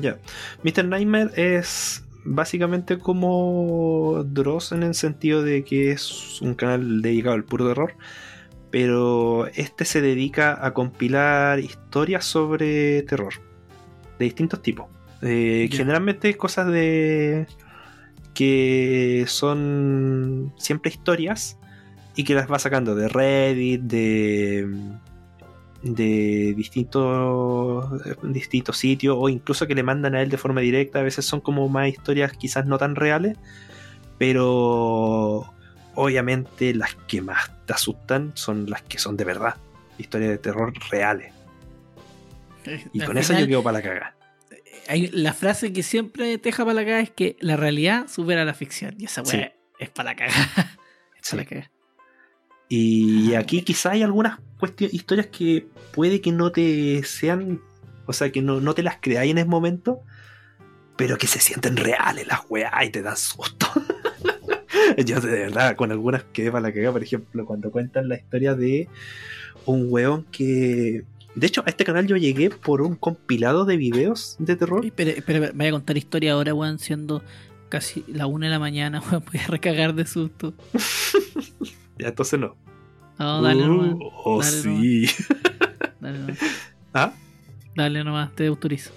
Ya. 0.00 0.18
Mr. 0.62 0.84
Nightmare 0.84 1.30
es 1.34 2.04
básicamente 2.24 2.98
como 2.98 4.24
Dross 4.26 4.72
en 4.72 4.82
el 4.82 4.94
sentido 4.94 5.42
de 5.42 5.64
que 5.64 5.92
es 5.92 6.40
un 6.42 6.54
canal 6.54 7.02
dedicado 7.02 7.34
al 7.34 7.44
puro 7.44 7.68
terror. 7.68 7.94
Pero 8.70 9.46
este 9.54 9.84
se 9.84 10.02
dedica 10.02 10.64
a 10.64 10.74
compilar 10.74 11.58
historias 11.58 12.24
sobre 12.24 13.02
terror. 13.02 13.34
De 14.18 14.26
distintos 14.26 14.60
tipos. 14.62 14.86
Eh. 15.22 15.68
Generalmente 15.72 16.36
cosas 16.36 16.66
de. 16.66 17.46
que 18.34 19.24
son 19.26 20.52
siempre 20.58 20.90
historias. 20.90 21.58
Y 22.14 22.24
que 22.24 22.34
las 22.34 22.50
va 22.50 22.58
sacando 22.58 22.94
de 22.94 23.08
Reddit, 23.08 23.80
de. 23.82 24.68
De 25.82 26.54
distintos. 26.56 27.86
distintos 28.22 28.76
sitios. 28.78 29.16
O 29.18 29.28
incluso 29.28 29.66
que 29.66 29.74
le 29.74 29.82
mandan 29.82 30.14
a 30.14 30.22
él 30.22 30.30
de 30.30 30.38
forma 30.38 30.60
directa. 30.60 31.00
A 31.00 31.02
veces 31.02 31.24
son 31.24 31.40
como 31.40 31.68
más 31.68 31.88
historias 31.88 32.32
quizás 32.32 32.66
no 32.66 32.78
tan 32.78 32.96
reales. 32.96 33.36
Pero 34.18 35.52
obviamente 35.94 36.74
las 36.74 36.94
que 37.06 37.20
más 37.22 37.50
te 37.66 37.72
asustan 37.72 38.32
son 38.34 38.68
las 38.68 38.82
que 38.82 38.98
son 38.98 39.16
de 39.16 39.24
verdad. 39.24 39.56
Historias 39.98 40.30
de 40.30 40.38
terror 40.38 40.72
reales. 40.90 41.32
Y 42.92 43.00
Al 43.00 43.06
con 43.06 43.16
eso 43.16 43.32
yo 43.38 43.46
quedo 43.46 43.62
para 43.62 43.78
la 43.78 43.82
caga. 43.82 44.14
hay 44.88 45.06
la 45.08 45.32
frase 45.32 45.72
que 45.72 45.82
siempre 45.82 46.36
te 46.36 46.48
deja 46.50 46.64
para 46.64 46.74
la 46.74 46.84
caga 46.84 47.00
es 47.00 47.10
que 47.10 47.36
la 47.40 47.56
realidad 47.56 48.08
supera 48.08 48.44
la 48.44 48.52
ficción. 48.52 48.94
Y 48.98 49.06
esa 49.06 49.22
weá 49.22 49.30
Sí. 49.30 49.74
es 49.78 49.88
para 49.90 50.10
la 50.10 50.16
caga. 50.16 50.32
es 51.18 51.28
Sí. 51.28 51.36
para 51.36 51.42
la 51.44 51.48
caga. 51.48 51.70
Y 52.68 53.34
Ah, 53.34 53.38
aquí 53.38 53.62
quizá 53.62 53.92
hay 53.92 54.02
algunas 54.02 54.38
cuestiones, 54.58 54.94
historias 54.94 55.28
que 55.28 55.66
puede 55.92 56.20
que 56.20 56.32
no 56.32 56.52
te 56.52 57.02
sean, 57.04 57.60
o 58.06 58.12
sea, 58.12 58.30
que 58.30 58.42
no, 58.42 58.60
no 58.60 58.74
te 58.74 58.82
las 58.82 58.98
creáis 59.00 59.30
en 59.30 59.38
ese 59.38 59.48
momento, 59.48 60.02
pero 60.96 61.16
que 61.16 61.26
se 61.26 61.40
sienten 61.40 61.76
reales 61.76 62.26
las 62.26 62.40
weá 62.48 62.84
y 62.84 62.90
te 62.90 63.02
dan 63.02 63.16
susto. 63.16 63.66
Yo 65.04 65.20
de 65.20 65.30
verdad, 65.30 65.76
con 65.76 65.92
algunas 65.92 66.24
quedé 66.24 66.50
para 66.50 66.62
la 66.62 66.72
caga, 66.72 66.92
por 66.92 67.02
ejemplo, 67.02 67.46
cuando 67.46 67.70
cuentan 67.70 68.08
la 68.08 68.16
historia 68.16 68.54
de 68.54 68.88
un 69.64 69.86
weón 69.90 70.24
que... 70.24 71.04
De 71.34 71.46
hecho, 71.46 71.62
a 71.66 71.70
este 71.70 71.84
canal 71.84 72.06
yo 72.06 72.16
llegué 72.16 72.50
por 72.50 72.82
un 72.82 72.96
compilado 72.96 73.64
de 73.64 73.76
videos 73.76 74.34
de 74.40 74.56
terror. 74.56 74.84
Pero, 74.96 75.52
voy 75.54 75.66
a 75.66 75.70
contar 75.70 75.96
historia 75.96 76.32
ahora, 76.32 76.52
weón, 76.52 76.80
siendo 76.80 77.22
casi 77.68 78.02
la 78.08 78.26
una 78.26 78.46
de 78.46 78.52
la 78.52 78.58
mañana, 78.58 79.00
weón. 79.10 79.22
Voy 79.30 79.40
a 79.40 79.46
recagar 79.46 79.94
de 79.94 80.06
susto. 80.06 80.54
Ya, 82.00 82.06
entonces 82.10 82.38
no. 82.38 82.56
No, 83.18 83.42
dale 83.42 83.64
Uh, 83.64 83.68
nomás. 83.68 83.96
oh, 84.24 84.40
dale 84.42 84.62
sí. 84.62 85.06
Dale 86.00 86.18
nomás. 86.18 86.38
¿Ah? 86.94 87.12
Dale 87.74 88.04
nomás, 88.04 88.34
te 88.34 88.46
autorizo. 88.46 88.92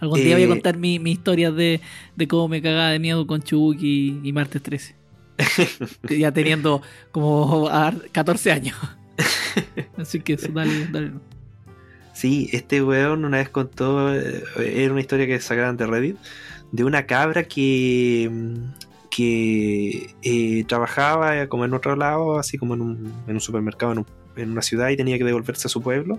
Algún 0.00 0.22
día 0.24 0.34
voy 0.34 0.42
a 0.42 0.46
Eh, 0.46 0.48
contar 0.48 0.76
mi, 0.76 0.98
mi 0.98 1.12
historia 1.12 1.52
de, 1.52 1.80
de 2.16 2.28
cómo 2.28 2.48
me 2.48 2.60
cagaba 2.60 2.90
de 2.90 2.98
miedo 2.98 3.26
con 3.26 3.40
Chubuki 3.42 4.20
y, 4.24 4.28
y 4.28 4.32
Martes 4.32 4.62
13. 4.62 4.96
ya 6.18 6.32
teniendo 6.32 6.82
como 7.12 7.68
a 7.68 7.92
14 8.12 8.52
años. 8.52 8.76
Así 9.96 10.20
que 10.20 10.34
eso, 10.34 10.48
dale, 10.52 10.86
dale. 10.88 11.06
nomás. 11.10 11.22
Sí, 12.14 12.48
este 12.52 12.82
weón 12.82 13.24
una 13.24 13.38
vez 13.38 13.48
contó, 13.48 14.12
eh, 14.14 14.42
era 14.58 14.92
una 14.92 15.00
historia 15.00 15.26
que 15.26 15.40
sacaron 15.40 15.76
de 15.76 15.86
Reddit, 15.86 16.16
de 16.72 16.84
una 16.84 17.06
cabra 17.06 17.44
que, 17.44 18.30
que 19.14 20.14
eh, 20.22 20.64
trabajaba 20.66 21.46
como 21.48 21.66
en 21.66 21.74
otro 21.74 21.96
lado, 21.96 22.38
así 22.38 22.56
como 22.56 22.72
en 22.74 22.80
un, 22.80 23.12
en 23.26 23.34
un 23.34 23.40
supermercado 23.40 23.92
en, 23.92 23.98
un- 23.98 24.06
en 24.36 24.50
una 24.50 24.62
ciudad 24.62 24.88
y 24.88 24.96
tenía 24.96 25.18
que 25.18 25.24
devolverse 25.24 25.66
a 25.66 25.70
su 25.70 25.82
pueblo 25.82 26.18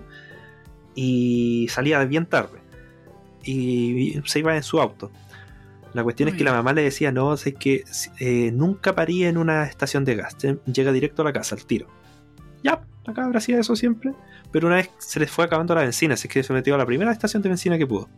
y 0.94 1.66
salía 1.70 2.04
bien 2.04 2.26
tarde 2.26 2.60
y 3.42 4.20
se 4.26 4.38
iba 4.38 4.54
en 4.56 4.62
su 4.62 4.80
auto. 4.80 5.10
La 5.92 6.02
cuestión 6.04 6.28
es 6.28 6.34
que 6.36 6.44
la 6.44 6.52
mamá 6.52 6.72
le 6.72 6.82
decía, 6.82 7.10
no, 7.12 7.34
es 7.34 7.44
que 7.58 7.84
eh, 8.20 8.50
nunca 8.52 8.94
parí 8.94 9.24
en 9.24 9.38
una 9.38 9.64
estación 9.64 10.04
de 10.04 10.14
gas, 10.16 10.36
eh, 10.44 10.56
llega 10.72 10.92
directo 10.92 11.22
a 11.22 11.24
la 11.24 11.32
casa, 11.32 11.54
al 11.56 11.64
tiro. 11.66 11.88
Ya, 12.62 12.80
la 13.06 13.12
cabra 13.12 13.38
hacía 13.38 13.58
eso 13.60 13.74
siempre. 13.76 14.12
Pero 14.50 14.68
una 14.68 14.76
vez 14.76 14.90
se 14.98 15.18
les 15.20 15.30
fue 15.30 15.44
acabando 15.44 15.74
la 15.74 15.82
benzina, 15.82 16.14
así 16.14 16.28
que 16.28 16.42
se 16.44 16.52
metió 16.52 16.74
a 16.76 16.78
la 16.78 16.86
primera 16.86 17.10
estación 17.12 17.42
de 17.42 17.48
benzina 17.48 17.76
que 17.76 17.86
pudo. 17.86 18.08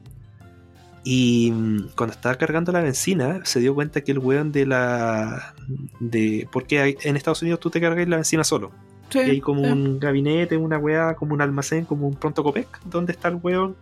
Y 1.09 1.53
mm, 1.53 1.91
cuando 1.95 2.15
estaba 2.15 2.35
cargando 2.35 2.73
la 2.73 2.81
benzina, 2.81 3.41
se 3.45 3.61
dio 3.61 3.77
cuenta 3.77 4.01
que 4.03 4.11
el 4.11 4.19
weón 4.19 4.51
de 4.51 4.67
la. 4.67 5.55
de 6.01 6.49
Porque 6.51 6.81
hay- 6.81 6.97
en 7.05 7.15
Estados 7.17 7.43
Unidos 7.43 7.61
tú 7.61 7.71
te 7.71 7.81
cargas 7.81 8.09
la 8.09 8.17
benzina 8.17 8.43
solo. 8.43 8.73
Sí, 9.11 9.19
Y 9.21 9.31
hay 9.31 9.41
como 9.41 9.63
sí. 9.65 9.71
un 9.71 10.01
gabinete, 10.01 10.57
una 10.57 10.79
weá, 10.79 11.15
como 11.15 11.33
un 11.35 11.41
almacén, 11.41 11.85
como 11.85 12.09
un 12.09 12.17
pronto 12.17 12.43
copec, 12.43 12.67
donde 12.87 13.13
está 13.13 13.29
el 13.29 13.37
weón 13.37 13.77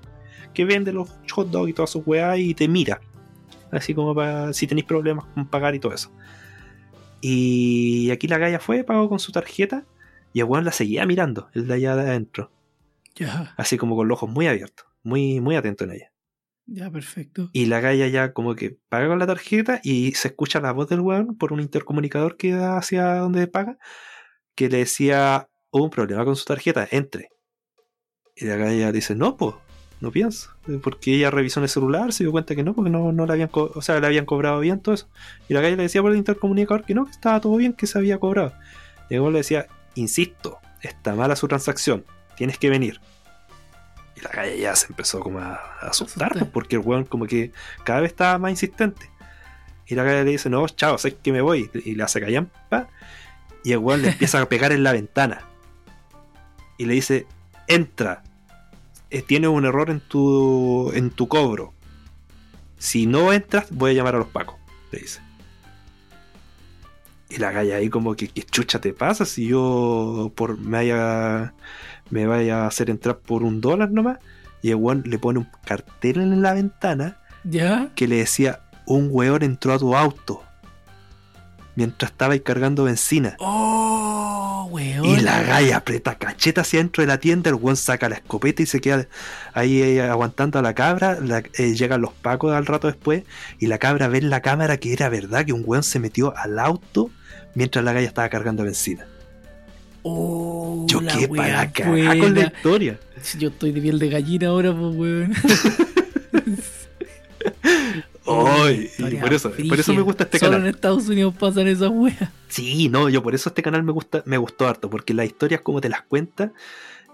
que 0.52 0.66
vende 0.66 0.92
los 0.92 1.08
hot 1.32 1.48
dogs 1.50 1.70
y 1.70 1.72
todas 1.72 1.88
sus 1.90 2.02
weá 2.06 2.36
y 2.36 2.52
te 2.52 2.68
mira. 2.68 3.00
Así 3.70 3.94
como 3.94 4.14
para 4.14 4.52
si 4.52 4.66
tenéis 4.66 4.84
problemas 4.86 5.24
con 5.32 5.46
pagar 5.46 5.74
y 5.74 5.78
todo 5.80 5.94
eso. 5.94 6.10
Y 7.22 8.10
aquí 8.10 8.28
la 8.28 8.36
galla 8.38 8.60
fue, 8.60 8.84
pagó 8.84 9.08
con 9.08 9.18
su 9.18 9.32
tarjeta 9.32 9.84
y 10.34 10.40
el 10.40 10.44
weón 10.44 10.64
la 10.66 10.72
seguía 10.72 11.06
mirando, 11.06 11.48
el 11.54 11.66
de 11.66 11.74
allá 11.74 11.96
de 11.96 12.02
adentro. 12.02 12.50
Así 13.56 13.78
como 13.78 13.96
con 13.96 14.08
los 14.08 14.16
ojos 14.16 14.28
muy 14.30 14.46
abiertos, 14.46 14.86
muy, 15.02 15.40
muy 15.40 15.56
atento 15.56 15.84
en 15.84 15.92
ella. 15.92 16.10
Ya, 16.66 16.90
perfecto. 16.90 17.50
Y 17.52 17.66
la 17.66 17.80
galla 17.80 18.06
ya 18.08 18.32
como 18.32 18.54
que 18.54 18.78
paga 18.88 19.08
con 19.08 19.18
la 19.18 19.26
tarjeta 19.26 19.80
y 19.82 20.12
se 20.12 20.28
escucha 20.28 20.60
la 20.60 20.72
voz 20.72 20.88
del 20.88 21.00
weón 21.00 21.36
por 21.36 21.52
un 21.52 21.60
intercomunicador 21.60 22.36
que 22.36 22.52
da 22.52 22.78
hacia 22.78 23.16
donde 23.16 23.46
paga, 23.46 23.78
que 24.54 24.68
le 24.68 24.78
decía, 24.78 25.48
hubo 25.70 25.84
un 25.84 25.90
problema 25.90 26.24
con 26.24 26.36
su 26.36 26.44
tarjeta, 26.44 26.88
entre. 26.90 27.28
Y 28.36 28.46
la 28.46 28.56
galla 28.56 28.92
dice, 28.92 29.14
no, 29.14 29.36
pues, 29.36 29.54
no 30.00 30.10
pienso. 30.10 30.50
Porque 30.82 31.14
ella 31.14 31.30
revisó 31.30 31.60
en 31.60 31.64
el 31.64 31.68
celular, 31.68 32.12
se 32.12 32.24
dio 32.24 32.32
cuenta 32.32 32.54
que 32.54 32.62
no, 32.62 32.74
porque 32.74 32.90
no, 32.90 33.12
no 33.12 33.26
le 33.26 33.32
habían, 33.32 33.50
o 33.52 33.82
sea, 33.82 34.00
le 34.00 34.06
habían 34.06 34.24
cobrado 34.24 34.60
bien 34.60 34.80
todo 34.80 34.94
eso. 34.94 35.08
Y 35.48 35.54
la 35.54 35.60
galla 35.60 35.76
le 35.76 35.82
decía 35.84 36.02
por 36.02 36.12
el 36.12 36.18
intercomunicador 36.18 36.84
que 36.84 36.94
no, 36.94 37.04
que 37.04 37.10
estaba 37.10 37.40
todo 37.40 37.56
bien, 37.56 37.74
que 37.74 37.86
se 37.86 37.98
había 37.98 38.18
cobrado. 38.18 38.54
Y 39.10 39.14
luego 39.14 39.30
le 39.30 39.38
decía, 39.38 39.66
insisto, 39.94 40.58
está 40.82 41.14
mala 41.14 41.36
su 41.36 41.46
transacción, 41.46 42.04
tienes 42.36 42.58
que 42.58 42.70
venir. 42.70 43.00
La 44.24 44.30
galla 44.30 44.56
ya 44.56 44.74
se 44.74 44.86
empezó 44.86 45.20
como 45.20 45.38
a, 45.38 45.54
a 45.80 45.88
asustar, 45.88 46.32
pues, 46.32 46.46
porque 46.46 46.76
el 46.76 46.82
weón 46.82 47.04
como 47.04 47.26
que 47.26 47.52
cada 47.84 48.00
vez 48.00 48.10
estaba 48.10 48.38
más 48.38 48.50
insistente. 48.50 49.10
Y 49.86 49.94
la 49.94 50.02
galla 50.02 50.24
le 50.24 50.30
dice, 50.30 50.48
no, 50.48 50.66
chao, 50.68 50.98
sé 50.98 51.16
que 51.16 51.32
me 51.32 51.40
voy. 51.40 51.70
Y 51.84 51.94
le 51.94 52.02
hace 52.02 52.20
callampa. 52.20 52.88
Y 53.62 53.72
el 53.72 53.78
weón 53.78 54.02
le 54.02 54.08
empieza 54.08 54.40
a 54.40 54.48
pegar 54.48 54.72
en 54.72 54.82
la 54.82 54.92
ventana. 54.92 55.42
Y 56.78 56.86
le 56.86 56.94
dice, 56.94 57.26
entra. 57.68 58.22
Eh, 59.10 59.22
Tienes 59.22 59.50
un 59.50 59.64
error 59.64 59.90
en 59.90 60.00
tu, 60.00 60.90
en 60.94 61.10
tu 61.10 61.28
cobro. 61.28 61.72
Si 62.78 63.06
no 63.06 63.32
entras, 63.32 63.66
voy 63.70 63.92
a 63.92 63.94
llamar 63.94 64.14
a 64.14 64.18
los 64.18 64.28
pacos. 64.28 64.56
Le 64.90 65.00
dice. 65.00 65.20
Y 67.28 67.38
la 67.38 67.50
galla 67.50 67.76
ahí 67.76 67.88
como 67.88 68.14
que, 68.14 68.28
¿qué 68.28 68.42
chucha 68.42 68.80
te 68.80 68.92
pasa 68.92 69.24
si 69.24 69.48
yo 69.48 70.32
por 70.34 70.58
me 70.58 70.78
vaya, 70.78 71.54
me 72.10 72.26
vaya 72.26 72.64
a 72.64 72.66
hacer 72.66 72.90
entrar 72.90 73.18
por 73.18 73.42
un 73.42 73.60
dólar 73.60 73.90
nomás? 73.90 74.18
Y 74.62 74.70
el 74.70 74.76
weón 74.76 75.02
le 75.06 75.18
pone 75.18 75.38
un 75.40 75.48
cartel 75.66 76.20
en 76.20 76.40
la 76.42 76.54
ventana 76.54 77.18
Ya, 77.44 77.90
que 77.94 78.08
le 78.08 78.16
decía, 78.16 78.60
un 78.86 79.08
weón 79.10 79.42
entró 79.42 79.72
a 79.74 79.78
tu 79.78 79.94
auto 79.96 80.42
mientras 81.76 82.12
estaba 82.12 82.34
ahí 82.34 82.40
cargando 82.40 82.84
benzina. 82.84 83.36
oh, 83.40 84.68
weón. 84.70 85.04
Y 85.06 85.16
la 85.20 85.42
galla 85.42 85.78
aprieta 85.78 86.14
cacheta 86.16 86.60
hacia 86.62 86.78
dentro 86.78 87.02
de 87.02 87.08
la 87.08 87.18
tienda, 87.18 87.50
el 87.50 87.56
weón 87.56 87.76
saca 87.76 88.08
la 88.08 88.14
escopeta 88.16 88.62
y 88.62 88.66
se 88.66 88.80
queda 88.80 89.06
ahí 89.54 89.82
eh, 89.82 90.02
aguantando 90.02 90.58
a 90.58 90.62
la 90.62 90.74
cabra. 90.74 91.18
la- 91.20 91.42
eh, 91.58 91.74
llegan 91.74 92.00
los 92.00 92.12
pacos 92.12 92.52
al 92.54 92.66
rato 92.66 92.86
después 92.86 93.24
y 93.58 93.66
la 93.66 93.78
cabra 93.78 94.08
ve 94.08 94.18
en 94.18 94.30
la 94.30 94.40
cámara 94.40 94.76
que 94.76 94.92
era 94.92 95.08
verdad 95.08 95.44
que 95.44 95.52
un 95.52 95.62
weón 95.66 95.82
se 95.82 95.98
metió 95.98 96.36
al 96.36 96.58
auto 96.58 97.10
mientras 97.54 97.84
la 97.84 97.92
galla 97.92 98.06
estaba 98.06 98.28
cargando 98.28 98.62
benzina. 98.64 99.06
Oh, 100.06 100.86
Yo 100.86 101.00
la 101.00 101.16
qué 101.16 101.26
para 101.28 101.72
cagar 101.72 102.18
con 102.18 102.34
la 102.34 102.42
historia. 102.42 103.00
Yo 103.38 103.48
estoy 103.48 103.72
de 103.72 103.80
piel 103.80 103.98
de 103.98 104.10
gallina 104.10 104.48
ahora, 104.48 104.72
pues, 104.72 104.94
weón. 104.94 105.32
Y 108.26 108.84
Historia 108.84 109.20
por 109.20 109.34
eso, 109.34 109.52
por 109.68 109.80
eso 109.80 109.94
me 109.94 110.00
gusta 110.02 110.24
este 110.24 110.38
Solo 110.38 110.52
canal. 110.52 110.66
en 110.68 110.74
Estados 110.74 111.08
Unidos 111.08 111.34
pasan 111.38 111.68
esas 111.68 111.90
weas. 111.90 112.30
Sí, 112.48 112.88
no, 112.88 113.08
yo 113.08 113.22
por 113.22 113.34
eso 113.34 113.50
este 113.50 113.62
canal 113.62 113.82
me 113.82 113.92
gusta, 113.92 114.22
me 114.24 114.38
gustó 114.38 114.66
harto, 114.66 114.88
porque 114.88 115.12
las 115.12 115.26
historias 115.26 115.60
como 115.60 115.80
te 115.80 115.88
las 115.88 116.02
cuenta, 116.02 116.52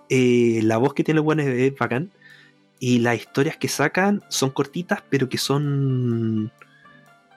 eh, 0.08 0.60
la 0.62 0.76
voz 0.76 0.94
que 0.94 1.02
tiene 1.02 1.20
el 1.20 1.26
weón 1.26 1.40
es, 1.40 1.48
es 1.48 1.76
bacán, 1.76 2.10
y 2.78 3.00
las 3.00 3.16
historias 3.16 3.56
que 3.56 3.68
sacan 3.68 4.22
son 4.28 4.50
cortitas, 4.50 5.02
pero 5.10 5.28
que 5.28 5.38
son 5.38 6.52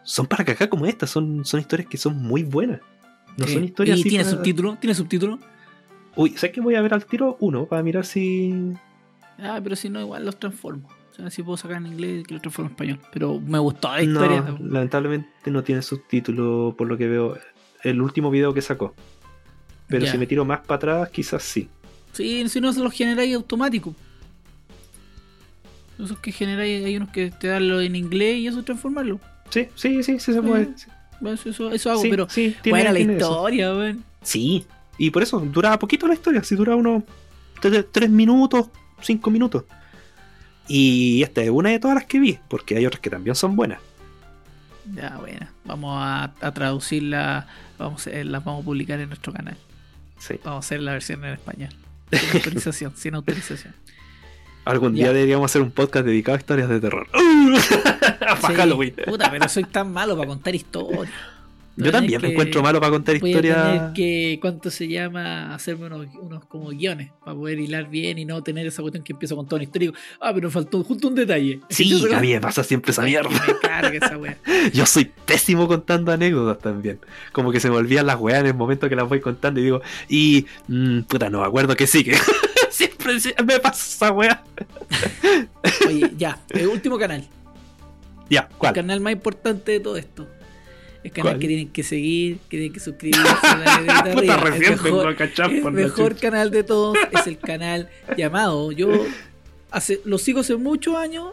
son 0.04 0.28
para 0.28 0.44
cagar 0.46 0.70
como 0.70 0.86
estas, 0.86 1.10
son, 1.10 1.46
son 1.46 1.60
historias 1.60 1.90
que 1.90 1.98
son 1.98 2.18
muy 2.18 2.44
buenas. 2.44 2.82
No 3.38 3.48
son 3.48 3.64
historias 3.64 4.00
¿Y 4.00 4.04
tiene 4.04 4.24
para- 4.24 4.36
subtítulo? 4.38 4.78
¿Tiene 4.80 4.94
subtítulo? 4.96 5.40
Uy, 6.16 6.32
¿sabes 6.32 6.52
que 6.54 6.62
voy 6.62 6.76
a 6.76 6.82
ver 6.82 6.94
al 6.94 7.06
tiro 7.06 7.38
uno 7.40 7.66
para 7.66 7.82
mirar 7.84 8.06
si 8.06 8.74
Ah, 9.40 9.60
pero 9.64 9.76
si 9.76 9.90
no, 9.90 10.00
igual 10.00 10.24
los 10.26 10.38
transformo. 10.40 10.88
O 11.12 11.16
sea, 11.16 11.30
si 11.30 11.42
puedo 11.44 11.58
sacar 11.58 11.78
en 11.78 11.88
inglés 11.88 12.26
que 12.28 12.34
los 12.36 12.42
transformo 12.42 12.70
en 12.70 12.74
español. 12.74 13.00
Pero 13.12 13.40
me 13.40 13.58
gustó 13.60 13.90
la 13.92 14.02
historia. 14.04 14.42
No, 14.42 14.58
lamentablemente 14.60 15.30
no 15.52 15.64
tiene 15.64 15.82
subtítulo 15.82 16.76
por 16.78 16.88
lo 16.88 16.98
que 16.98 17.08
veo. 17.08 17.38
el 17.84 18.02
último 18.02 18.30
video 18.32 18.54
que 18.54 18.62
sacó. 18.62 18.94
Pero 19.88 20.06
si 20.08 20.18
me 20.18 20.26
tiro 20.28 20.46
más 20.46 20.60
para 20.62 20.76
atrás, 20.78 21.10
quizás 21.10 21.44
sí. 21.44 21.68
Sí, 22.14 22.48
si 22.48 22.62
no 22.62 22.72
se 22.74 22.80
los 22.82 22.94
generáis 22.94 23.36
automático. 23.36 23.94
Esos 26.00 26.18
que 26.20 26.32
generáis, 26.32 26.86
hay 26.86 26.98
unos 26.98 27.10
que 27.10 27.30
te 27.32 27.48
dan 27.48 27.68
lo 27.68 27.80
en 27.82 27.96
inglés 27.96 28.38
y 28.38 28.48
eso 28.48 28.64
transformarlo. 28.64 29.20
Sí, 29.50 29.68
sí, 29.76 30.02
sí, 30.04 30.20
sí 30.20 30.34
se 30.34 30.42
puede. 30.42 30.64
Eh, 30.64 30.74
Eso, 31.22 31.50
eso, 31.50 31.72
eso 31.72 31.92
hago, 31.92 32.02
Sí, 32.02 32.10
pero 32.10 32.30
sí, 32.30 32.56
tiene- 32.62 32.78
buena 32.80 32.92
la 32.94 33.00
historia, 33.00 33.74
weón. 33.74 34.04
Sí, 34.22 34.66
y 34.98 35.10
por 35.12 35.24
eso 35.24 35.40
duraba 35.40 35.80
poquito 35.80 36.08
la 36.08 36.14
historia, 36.14 36.44
si 36.44 36.56
duraba 36.56 36.78
unos 36.78 37.04
3 37.92 38.10
minutos, 38.10 38.68
5 39.02 39.30
minutos. 39.32 39.64
Y 40.68 41.22
esta 41.24 41.42
es 41.42 41.50
una 41.50 41.70
de 41.72 41.80
todas 41.80 41.96
las 41.96 42.06
que 42.06 42.20
vi, 42.20 42.40
porque 42.48 42.78
hay 42.78 42.86
otras 42.86 43.02
que 43.02 43.10
también 43.10 43.36
son 43.36 43.56
buenas. 43.56 43.80
Ya, 44.94 45.18
bueno. 45.18 45.48
Vamos 45.66 45.96
a, 45.98 46.34
a 46.42 46.54
traducirla, 46.54 47.48
vamos 47.78 48.06
a, 48.08 48.12
las 48.24 48.44
vamos 48.44 48.62
a 48.64 48.66
publicar 48.66 49.00
en 49.00 49.10
nuestro 49.10 49.32
canal. 49.34 49.56
Sí. 50.20 50.36
Vamos 50.44 50.64
a 50.64 50.66
hacer 50.66 50.82
la 50.82 50.92
versión 50.94 51.24
en 51.26 51.34
español. 51.34 51.70
Sin 52.12 52.30
autorización, 52.38 52.94
sin 52.96 53.16
autorización. 53.16 53.74
Algún 54.66 54.96
Ya. 54.96 55.06
día 55.06 55.14
deberíamos 55.14 55.52
hacer 55.52 55.62
un 55.62 55.72
podcast 55.72 56.06
dedicado 56.06 56.36
a 56.38 56.40
historias 56.40 56.70
de 56.70 56.80
terror. 56.80 57.08
Para 58.20 58.38
Sí, 58.38 58.54
Halloween. 58.56 58.94
Puta, 59.06 59.30
pero 59.32 59.48
soy 59.50 59.64
tan 59.66 59.92
malo 59.92 60.16
para 60.16 60.28
contar 60.28 60.56
historias. 60.56 61.12
Yo 61.76 61.92
también 61.92 62.22
me 62.22 62.28
que- 62.28 62.34
encuentro 62.34 62.62
malo 62.62 62.80
para 62.80 62.92
contar 62.92 63.20
Voy 63.20 63.34
a 63.34 63.42
tener 63.42 63.58
historias. 63.58 63.92
que, 63.96 64.38
¿cuánto 64.40 64.70
se 64.70 64.88
llama? 64.88 65.56
Hacerme 65.56 65.88
unos, 65.88 66.06
unos 66.22 66.46
como 66.46 66.70
guiones 66.70 67.10
para 67.26 67.36
poder 67.36 67.60
hilar 67.60 67.90
bien 67.90 68.20
y 68.20 68.26
no 68.26 68.44
tener 68.44 68.68
esa 68.68 68.84
cuestión 68.84 69.04
que 69.04 69.14
empiezo 69.14 69.36
con 69.36 69.48
todo 69.48 69.56
un 69.58 69.64
histórico. 69.64 69.94
Ah, 70.22 70.32
pero 70.36 70.52
faltó 70.52 70.84
justo 70.84 71.08
un 71.08 71.16
detalle. 71.16 71.62
Sí, 71.70 71.92
a 72.14 72.20
mí 72.20 72.32
me 72.34 72.40
pasa 72.40 72.64
siempre 72.64 72.92
esa 72.92 73.02
mierda. 73.02 73.30
Me 73.32 73.58
carga 73.68 74.06
esa 74.06 74.18
wea. 74.20 74.38
Yo 74.74 74.86
soy 74.86 75.12
pésimo 75.26 75.68
contando 75.68 76.12
anécdotas 76.12 76.60
también. 76.62 77.00
Como 77.32 77.52
que 77.52 77.60
se 77.60 77.72
me 77.72 77.76
olvidan 77.76 78.06
las 78.06 78.20
weas 78.20 78.40
en 78.42 78.46
el 78.48 78.54
momento 78.54 78.88
que 78.88 78.96
las 78.96 79.10
voy 79.10 79.20
contando 79.20 79.60
y 79.60 79.64
digo, 79.64 79.82
y 80.08 80.46
mm, 80.68 81.02
puta, 81.02 81.30
no 81.32 81.42
me 81.42 81.48
acuerdo 81.48 81.76
que 81.76 81.88
sigue. 81.88 82.16
Siempre 82.74 83.14
me 83.46 83.60
pasa 83.60 83.86
esa 83.86 84.12
wea. 84.12 84.44
Oye, 85.88 86.12
ya, 86.18 86.42
el 86.50 86.68
último 86.68 86.98
canal. 86.98 87.24
Ya, 88.30 88.48
El 88.50 88.58
¿cuál? 88.58 88.74
canal 88.74 89.00
más 89.00 89.14
importante 89.14 89.74
de 89.74 89.80
todo 89.80 89.98
esto. 89.98 90.28
El 91.04 91.12
canal 91.12 91.34
¿Cuál? 91.34 91.40
que 91.42 91.48
tienen 91.48 91.70
que 91.70 91.84
seguir, 91.84 92.38
que 92.50 92.58
tienen 92.58 92.74
que 92.74 92.80
suscribirse. 92.80 93.22
Puta. 94.14 94.36
El 94.36 94.42
recién 94.42 94.84
vengo 94.84 94.98
mejor, 94.98 95.16
cachar 95.16 95.52
el 95.52 95.72
mejor 95.72 96.16
canal 96.16 96.50
de 96.50 96.64
todos 96.64 96.98
es 97.12 97.28
el 97.28 97.38
canal 97.38 97.90
llamado. 98.18 98.72
Yo 98.72 99.06
hace, 99.70 100.02
lo 100.06 100.18
sigo 100.18 100.40
hace 100.40 100.56
muchos 100.56 100.96
años. 100.96 101.32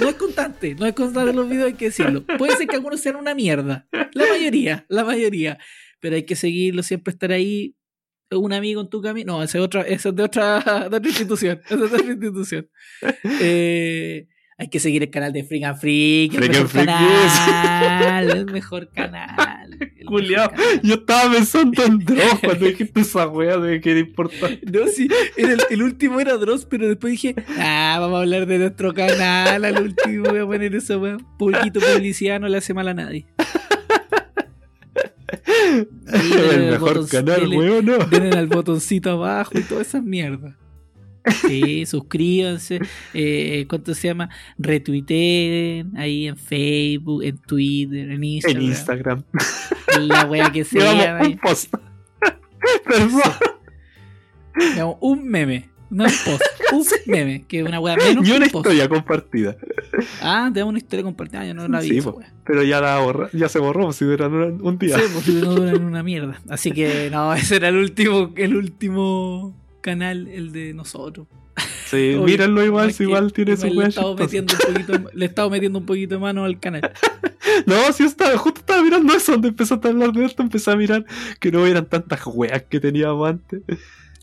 No 0.00 0.08
es 0.08 0.14
constante, 0.14 0.76
no 0.76 0.86
es 0.86 0.92
constante 0.94 1.32
los 1.32 1.48
videos, 1.48 1.66
hay 1.66 1.74
que 1.74 1.86
decirlo. 1.86 2.24
Puede 2.38 2.56
ser 2.56 2.68
que 2.68 2.76
algunos 2.76 3.00
sean 3.00 3.16
una 3.16 3.34
mierda. 3.34 3.88
La 4.12 4.26
mayoría, 4.28 4.86
la 4.88 5.02
mayoría. 5.02 5.58
Pero 5.98 6.14
hay 6.14 6.22
que 6.22 6.36
seguirlo, 6.36 6.84
siempre 6.84 7.12
estar 7.12 7.32
ahí. 7.32 7.74
Un 8.32 8.52
amigo 8.52 8.80
en 8.80 8.88
tu 8.88 9.00
camino. 9.00 9.32
No, 9.34 9.42
ese 9.42 9.58
es, 9.58 9.64
otra, 9.64 9.82
ese 9.82 10.08
es 10.10 10.16
de, 10.16 10.22
otra, 10.22 10.60
de 10.90 10.96
otra 10.96 11.08
institución. 11.08 11.60
Ese 11.64 11.74
es 11.74 11.80
de 11.80 11.86
otra 11.86 12.12
institución. 12.12 12.68
Eh, 13.40 14.26
hay 14.58 14.68
que 14.68 14.78
seguir 14.78 15.02
el 15.02 15.10
canal 15.10 15.32
de 15.32 15.42
Freak 15.42 15.64
and 15.64 15.80
Freak. 15.80 16.34
El 16.34 16.38
Freak 16.38 16.52
mejor 16.52 16.60
and 16.60 16.70
Freak, 16.70 16.86
canal. 16.86 18.30
El 18.36 18.46
mejor 18.46 18.90
canal. 18.90 19.78
el 19.80 20.06
canal. 20.06 20.80
yo 20.82 20.94
estaba 20.94 21.32
pensando 21.32 21.84
en 21.84 21.98
Dross 22.04 22.38
cuando 22.40 22.66
dijiste 22.66 23.00
esa 23.00 23.26
wea 23.26 23.56
de 23.56 23.80
que 23.80 23.90
era 23.90 24.00
importante. 24.00 24.60
No, 24.70 24.86
sí, 24.86 25.08
era 25.36 25.54
el, 25.54 25.60
el 25.68 25.82
último 25.82 26.20
era 26.20 26.36
Dross, 26.36 26.66
pero 26.66 26.86
después 26.86 27.10
dije, 27.10 27.34
ah, 27.58 27.96
vamos 27.98 28.18
a 28.18 28.20
hablar 28.20 28.46
de 28.46 28.58
nuestro 28.58 28.94
canal. 28.94 29.64
Al 29.64 29.82
último 29.82 30.30
voy 30.30 30.38
a 30.38 30.46
poner 30.46 30.74
eso, 30.74 31.00
weón. 31.00 31.26
Poquito 31.38 31.80
publicidad 31.80 32.38
no 32.38 32.48
le 32.48 32.58
hace 32.58 32.72
mal 32.72 32.86
a 32.86 32.94
nadie. 32.94 33.26
El 36.12 36.70
mejor 36.70 36.98
botón- 37.00 37.08
canal, 37.08 37.48
weón, 37.48 37.84
no. 37.86 37.98
denle 38.06 38.36
al 38.38 38.46
botoncito 38.48 39.10
abajo 39.10 39.58
y 39.58 39.62
todas 39.62 39.88
esas 39.88 40.02
mierdas. 40.02 40.54
Sí, 41.46 41.86
suscríbanse. 41.86 42.80
Eh, 43.14 43.64
¿Cuánto 43.68 43.94
se 43.94 44.08
llama? 44.08 44.28
Retuiteen 44.58 45.96
ahí 45.96 46.26
en 46.26 46.36
Facebook, 46.36 47.22
en 47.22 47.38
Twitter, 47.38 48.10
en 48.10 48.24
Instagram. 48.24 48.62
En 48.62 48.68
Instagram. 48.68 49.22
La 50.00 50.24
wea 50.26 50.50
que 50.50 50.64
sea. 50.64 50.92
Llevamos 50.92 51.28
un 51.28 51.38
post. 51.38 51.74
Perdón. 52.84 53.22
Un 55.00 55.28
meme. 55.28 55.70
No 55.92 56.04
un 56.06 56.10
post, 56.24 56.42
un 56.72 56.84
meme, 57.12 57.44
que 57.46 57.60
es 57.60 57.66
una 57.66 57.78
wea 57.78 57.96
menos 57.96 58.24
Y 58.26 58.30
que 58.30 58.36
una 58.36 58.46
post. 58.46 58.66
historia 58.66 58.88
compartida. 58.88 59.56
Ah, 60.22 60.50
tenemos 60.52 60.70
una 60.70 60.78
historia 60.78 61.02
compartida, 61.04 61.44
yo 61.46 61.52
no 61.54 61.68
la 61.68 61.80
vi. 61.80 61.88
Sí, 61.88 62.00
po. 62.00 62.18
Pero 62.44 62.62
ya 62.62 62.80
la 62.80 62.98
borra, 63.00 63.28
ya 63.34 63.48
se 63.48 63.58
borró 63.58 63.92
si 63.92 64.04
duran 64.06 64.32
un 64.62 64.78
día. 64.78 64.98
Sí, 64.98 65.04
porque 65.12 65.32
no 65.32 65.54
duran 65.54 65.84
una 65.84 66.02
mierda. 66.02 66.40
Así 66.48 66.72
que 66.72 67.10
no, 67.10 67.34
ese 67.34 67.56
era 67.56 67.68
el 67.68 67.76
último, 67.76 68.32
el 68.36 68.56
último 68.56 69.54
canal, 69.82 70.28
el 70.28 70.50
de 70.52 70.72
nosotros. 70.72 71.26
Sí, 71.90 71.96
Obvio. 72.14 72.22
mírenlo 72.22 72.64
igual, 72.64 72.88
Es 72.88 72.96
si 72.96 73.02
igual 73.02 73.32
tiene 73.34 73.56
su 73.58 73.66
le 73.66 73.84
chistosa. 73.86 74.14
metiendo 74.22 74.54
un 74.54 74.74
poquito, 74.74 75.10
Le 75.12 75.26
estamos 75.26 75.50
metiendo 75.52 75.78
un 75.80 75.84
poquito 75.86 76.14
de 76.14 76.20
mano 76.22 76.44
al 76.44 76.58
canal. 76.58 76.90
No, 77.66 77.92
si 77.92 78.02
yo 78.04 78.08
estaba, 78.08 78.34
justo 78.38 78.60
estaba 78.60 78.82
mirando 78.82 79.12
eso, 79.12 79.32
donde 79.32 79.48
empezaste 79.48 79.88
a 79.88 79.90
hablar 79.90 80.12
de 80.12 80.24
esto, 80.24 80.42
empecé 80.42 80.70
a 80.70 80.76
mirar 80.76 81.04
que 81.38 81.52
no 81.52 81.66
eran 81.66 81.84
tantas 81.84 82.20
weas 82.26 82.62
que 82.62 82.80
teníamos 82.80 83.28
antes. 83.28 83.60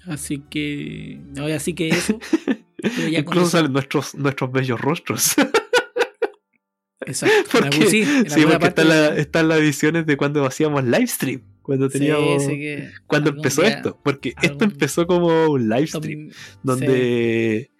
Así 0.07 0.43
que. 0.49 1.19
No, 1.35 1.45
así 1.45 1.73
que 1.73 1.89
eso. 1.89 2.19
Pero 2.81 3.07
ya 3.09 3.23
con 3.25 3.33
Incluso 3.35 3.41
eso. 3.41 3.49
salen 3.57 3.73
nuestros, 3.73 4.15
nuestros 4.15 4.51
bellos 4.51 4.79
rostros. 4.79 5.33
Exacto. 7.05 7.59
En 7.65 7.71
sí, 7.89 8.01
en 8.01 8.29
sí, 8.29 8.45
porque 8.45 8.67
están, 8.67 8.89
la- 8.89 9.15
están 9.15 9.47
las 9.47 9.59
ediciones 9.59 10.05
de 10.05 10.17
cuando 10.17 10.45
hacíamos 10.45 10.83
live 10.83 11.07
stream. 11.07 11.41
Cuando 11.61 11.89
Sí, 11.89 11.99
teníamos. 11.99 12.43
sí 12.43 12.51
que 12.57 12.89
cuando 13.07 13.29
empezó 13.31 13.61
día- 13.61 13.71
esto. 13.77 13.99
Porque 14.03 14.33
esto 14.41 14.65
empezó 14.65 15.07
como 15.07 15.47
un 15.51 15.69
live 15.69 15.87
stream. 15.87 16.29
Donde 16.63 17.71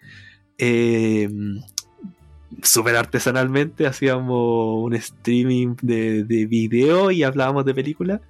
eh, 0.58 1.28
súper 2.62 2.96
artesanalmente 2.96 3.86
hacíamos 3.86 4.84
un 4.84 4.94
streaming 4.94 5.76
de, 5.82 6.24
de 6.24 6.46
video 6.46 7.10
y 7.10 7.22
hablábamos 7.22 7.64
de 7.64 7.74
películas. 7.74 8.20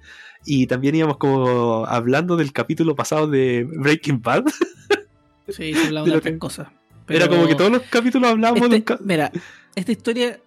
Y 0.45 0.67
también 0.67 0.95
íbamos 0.95 1.17
como 1.17 1.85
hablando 1.85 2.35
del 2.35 2.51
capítulo 2.51 2.95
pasado 2.95 3.27
de 3.27 3.63
Breaking 3.63 4.21
Bad. 4.21 4.45
Sí, 5.47 5.73
se 5.73 5.87
hablaba 5.87 6.07
de 6.07 6.15
otras 6.15 6.31
que- 6.33 6.39
cosas. 6.39 6.67
Era 7.09 7.25
Pero 7.25 7.29
como 7.29 7.45
que 7.47 7.55
todos 7.55 7.71
los 7.71 7.81
capítulos 7.83 8.29
hablábamos 8.31 8.61
de 8.61 8.67
un 8.67 8.73
este- 8.73 8.85
ca- 8.85 8.99
Mira, 9.03 9.31
esta 9.75 9.91
historia, 9.91 10.39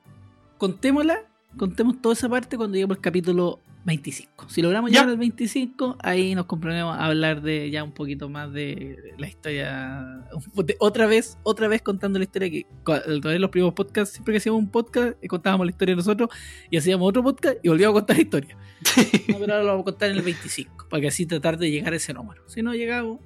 contémosla, 0.57 1.19
contemos 1.59 2.01
toda 2.01 2.15
esa 2.15 2.29
parte 2.29 2.57
cuando 2.57 2.75
lleguemos 2.77 2.97
al 2.97 3.03
capítulo 3.03 3.59
25. 3.85 4.49
Si 4.49 4.63
logramos 4.63 4.91
Ya. 4.91 5.01
llegar 5.01 5.11
al 5.11 5.19
25, 5.19 5.99
ahí 6.03 6.35
nos 6.35 6.47
comprometemos 6.47 6.97
a 6.97 7.05
hablar 7.05 7.43
de 7.43 7.71
ya 7.71 7.85
un 7.85 7.93
poquito 7.93 8.29
más 8.31 8.53
de 8.53 9.15
la 9.19 9.29
historia. 9.29 10.25
de- 10.65 10.77
otra 10.79 11.07
vez, 11.07 11.37
otra 11.43 11.69
vez 11.69 11.83
contando 11.83 12.19
la 12.19 12.25
historia 12.25 12.51
que 12.51 12.67
en 13.07 13.41
los 13.41 13.51
primeros 13.51 13.75
podcasts, 13.75 14.15
siempre 14.15 14.33
que 14.33 14.39
hacíamos 14.39 14.61
un 14.61 14.71
podcast, 14.71 15.17
eh, 15.23 15.29
contábamos 15.29 15.67
la 15.67 15.71
historia 15.71 15.95
nosotros 15.97 16.31
y 16.71 16.77
hacíamos 16.79 17.07
otro 17.09 17.23
podcast 17.23 17.59
y 17.63 17.69
volvíamos 17.69 17.97
a 17.97 18.01
contar 18.01 18.17
la 18.17 18.23
historia. 18.23 18.57
No, 19.29 19.39
pero 19.39 19.53
ahora 19.55 19.61
lo 19.61 19.67
vamos 19.67 19.83
a 19.83 19.85
contar 19.85 20.11
en 20.11 20.17
el 20.17 20.23
25, 20.23 20.89
para 20.89 21.01
que 21.03 21.09
así 21.09 21.27
tratar 21.27 21.59
de 21.59 21.71
llegar 21.71 21.93
a 21.93 21.97
ese 21.97 22.13
número. 22.15 22.43
Si 22.49 22.63
no 22.63 22.75
llegamos, 22.75 23.21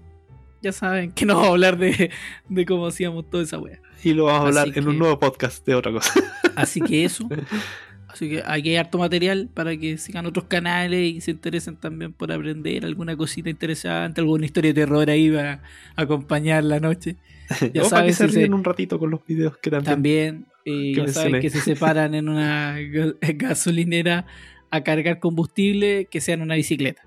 ya 0.63 0.73
saben 0.73 1.13
que 1.13 1.25
no 1.27 1.35
vamos 1.35 1.49
a 1.49 1.53
hablar 1.53 1.79
de, 1.79 2.11
de 2.49 2.67
cómo 2.67 2.87
hacíamos 2.87 3.29
toda 3.31 3.43
esa 3.45 3.59
wea. 3.59 3.81
Y 4.03 4.13
lo 4.13 4.25
vamos 4.25 4.43
a 4.43 4.47
hablar 4.61 4.79
en 4.79 4.89
un 4.89 4.99
nuevo 4.99 5.19
podcast 5.19 5.65
de 5.67 5.75
otra 5.75 5.91
cosa. 5.93 6.13
Así 6.57 6.81
que 6.81 7.05
eso. 7.05 7.29
Así 8.09 8.29
que 8.31 8.43
aquí 8.47 8.71
hay 8.71 8.77
harto 8.77 8.99
material 8.99 9.49
para 9.53 9.77
que 9.77 9.99
sigan 9.99 10.25
otros 10.27 10.47
canales 10.47 11.01
y 11.15 11.21
se 11.21 11.31
interesen 11.33 11.77
también 11.77 12.13
por 12.13 12.33
aprender 12.33 12.85
alguna 12.87 13.17
cosita 13.17 13.51
interesante, 13.51 14.21
alguna 14.21 14.47
historia 14.47 14.73
de 14.73 14.81
terror 14.81 15.09
ahí 15.11 15.31
para 15.31 15.63
acompañar 15.97 16.65
la 16.65 16.81
noche. 16.81 17.17
Ya 17.75 17.83
O 17.83 17.89
para 17.91 18.07
que 18.07 18.13
sabes, 18.13 18.17
se 18.17 18.27
ríen 18.41 18.55
un 18.55 18.65
ratito 18.65 18.99
con 18.99 19.11
los 19.11 19.25
videos 19.27 19.57
que 19.59 19.71
también. 19.71 19.85
También, 19.85 20.47
eh, 20.65 20.93
Que 20.93 20.95
ya 20.97 21.03
mencioné. 21.05 21.41
que 21.41 21.51
se 21.51 21.61
separan 21.61 22.15
en 22.15 22.29
una 22.29 22.79
ga- 22.79 23.17
gasolinera 23.37 24.27
a 24.71 24.83
cargar 24.83 25.19
combustible 25.19 26.07
que 26.11 26.21
sea 26.21 26.35
en 26.35 26.43
una 26.43 26.57
bicicleta. 26.57 27.03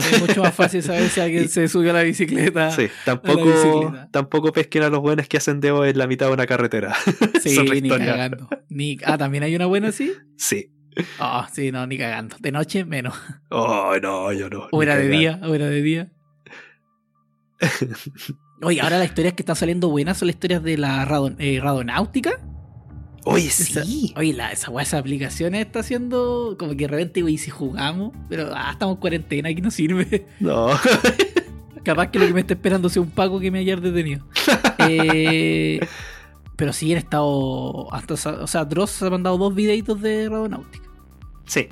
Es 0.00 0.20
mucho 0.20 0.42
más 0.42 0.54
fácil 0.54 0.82
saber 0.82 1.08
si 1.08 1.20
alguien 1.20 1.48
se 1.48 1.68
subió 1.68 1.90
a 1.90 1.94
la 1.94 2.02
bicicleta. 2.02 2.70
Sí, 2.70 2.82
bicicleta. 2.82 3.04
tampoco, 3.04 3.94
tampoco 4.10 4.52
pesquen 4.52 4.82
a 4.84 4.88
los 4.88 5.00
buenos 5.00 5.28
que 5.28 5.36
hacen 5.36 5.60
dedo 5.60 5.84
en 5.84 5.96
la 5.98 6.06
mitad 6.06 6.26
de 6.26 6.32
una 6.32 6.46
carretera. 6.46 6.94
Sí, 7.42 7.58
ni 7.82 7.88
cagando. 7.88 8.48
Ni, 8.68 8.96
ah, 9.04 9.16
también 9.18 9.42
hay 9.44 9.54
una 9.56 9.66
buena 9.66 9.88
así. 9.88 10.12
Sí. 10.36 10.72
Ah, 11.20 11.48
sí, 11.52 11.70
no, 11.72 11.86
ni 11.86 11.96
cagando. 11.96 12.36
De 12.40 12.50
noche, 12.52 12.84
menos. 12.84 13.14
Oh, 13.50 13.94
no, 14.02 14.32
yo 14.32 14.48
no. 14.50 14.68
Era 14.82 14.96
de 14.96 15.08
día, 15.08 15.40
o 15.44 15.54
era 15.54 15.66
de 15.66 15.82
día. 15.82 16.08
Oye, 18.62 18.80
ahora 18.80 18.98
las 18.98 19.06
historias 19.06 19.34
que 19.34 19.42
están 19.42 19.56
saliendo 19.56 19.88
buenas 19.88 20.18
son 20.18 20.26
las 20.26 20.34
historias 20.34 20.62
de 20.62 20.76
la 20.76 21.06
radon- 21.06 21.36
eh, 21.38 21.60
radonáutica. 21.62 22.40
Oye, 23.30 23.46
Esa- 23.48 23.84
sí. 23.84 24.12
oye, 24.16 24.32
la, 24.32 24.50
esa 24.52 24.70
esa 24.80 24.98
aplicación 24.98 25.54
está 25.54 25.80
haciendo 25.80 26.56
como 26.58 26.72
que 26.72 26.84
de 26.84 26.88
repente, 26.88 27.22
güey, 27.22 27.38
si 27.38 27.50
jugamos, 27.50 28.12
pero 28.28 28.50
ah, 28.54 28.70
estamos 28.72 28.96
en 28.96 29.00
cuarentena, 29.00 29.48
aquí 29.50 29.60
no 29.60 29.70
sirve. 29.70 30.26
No. 30.40 30.68
Capaz 31.84 32.10
que 32.10 32.18
lo 32.18 32.26
que 32.26 32.34
me 32.34 32.40
está 32.40 32.54
esperando 32.54 32.88
sea 32.88 33.00
un 33.02 33.10
pago 33.10 33.40
que 33.40 33.50
me 33.50 33.58
haya 33.60 33.76
detenido. 33.76 34.24
Eh, 34.90 35.80
pero 36.56 36.72
sí 36.72 36.92
han 36.92 36.98
estado. 36.98 37.92
Hasta, 37.92 38.14
o 38.14 38.46
sea, 38.46 38.64
Dross 38.64 39.02
ha 39.02 39.10
mandado 39.10 39.36
dos 39.38 39.54
videitos 39.54 40.00
de 40.00 40.28
radonáutica. 40.28 40.88
sí. 41.46 41.68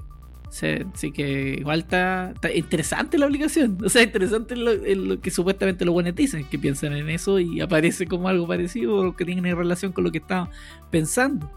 Así 0.48 1.12
que 1.12 1.56
igual 1.58 1.80
está, 1.80 2.32
interesante 2.54 3.18
la 3.18 3.26
aplicación. 3.26 3.78
O 3.84 3.88
sea, 3.88 4.02
interesante 4.02 4.56
lo, 4.56 4.74
lo 4.74 5.20
que 5.20 5.30
supuestamente 5.30 5.84
los 5.84 5.92
buenos 5.92 6.14
dicen, 6.14 6.44
que 6.44 6.58
piensan 6.58 6.92
en 6.94 7.08
eso 7.10 7.38
y 7.38 7.60
aparece 7.60 8.06
como 8.06 8.28
algo 8.28 8.46
parecido 8.46 9.08
o 9.08 9.16
que 9.16 9.24
tiene 9.24 9.54
relación 9.54 9.92
con 9.92 10.04
lo 10.04 10.12
que 10.12 10.18
estaban 10.18 10.48
pensando. 10.90 11.50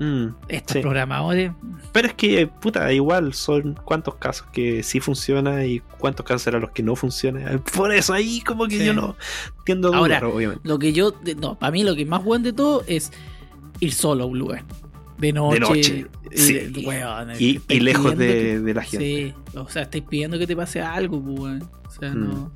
Mm, 0.00 0.26
Estos 0.48 0.78
programadores. 0.78 1.52
Pero 1.92 2.08
es 2.08 2.14
que, 2.14 2.46
puta, 2.46 2.92
igual 2.92 3.32
son 3.32 3.78
cuántos 3.84 4.16
casos 4.16 4.46
que 4.52 4.82
sí 4.82 4.98
funciona 4.98 5.64
y 5.64 5.80
cuántos 5.98 6.26
casos 6.26 6.46
eran 6.48 6.62
los 6.62 6.70
que 6.72 6.82
no 6.82 6.96
funcionan. 6.96 7.60
Por 7.76 7.92
eso 7.92 8.12
ahí 8.12 8.40
como 8.40 8.66
que 8.66 8.84
yo 8.84 8.92
no 8.92 9.16
entiendo 9.58 9.94
Ahora, 9.94 10.26
obviamente. 10.26 10.66
Lo 10.68 10.78
que 10.78 10.92
yo, 10.92 11.14
no, 11.38 11.58
para 11.58 11.70
mí 11.70 11.84
lo 11.84 11.94
que 11.94 12.04
más 12.06 12.24
bueno 12.24 12.44
de 12.44 12.52
todo 12.52 12.82
es 12.86 13.12
ir 13.80 13.92
solo 13.92 14.24
a 14.24 14.26
un 14.26 14.38
lugar. 14.38 14.64
De 15.18 15.32
noche. 15.32 16.06
y, 17.38 17.80
lejos 17.80 18.16
de, 18.16 18.72
la 18.74 18.82
gente. 18.82 19.34
Sí, 19.52 19.56
o 19.56 19.68
sea, 19.68 19.82
estáis 19.82 20.04
pidiendo 20.04 20.38
que 20.38 20.46
te 20.46 20.56
pase 20.56 20.80
algo, 20.80 21.22
pues, 21.22 21.62
O 21.62 21.90
sea, 21.90 22.10
no. 22.14 22.52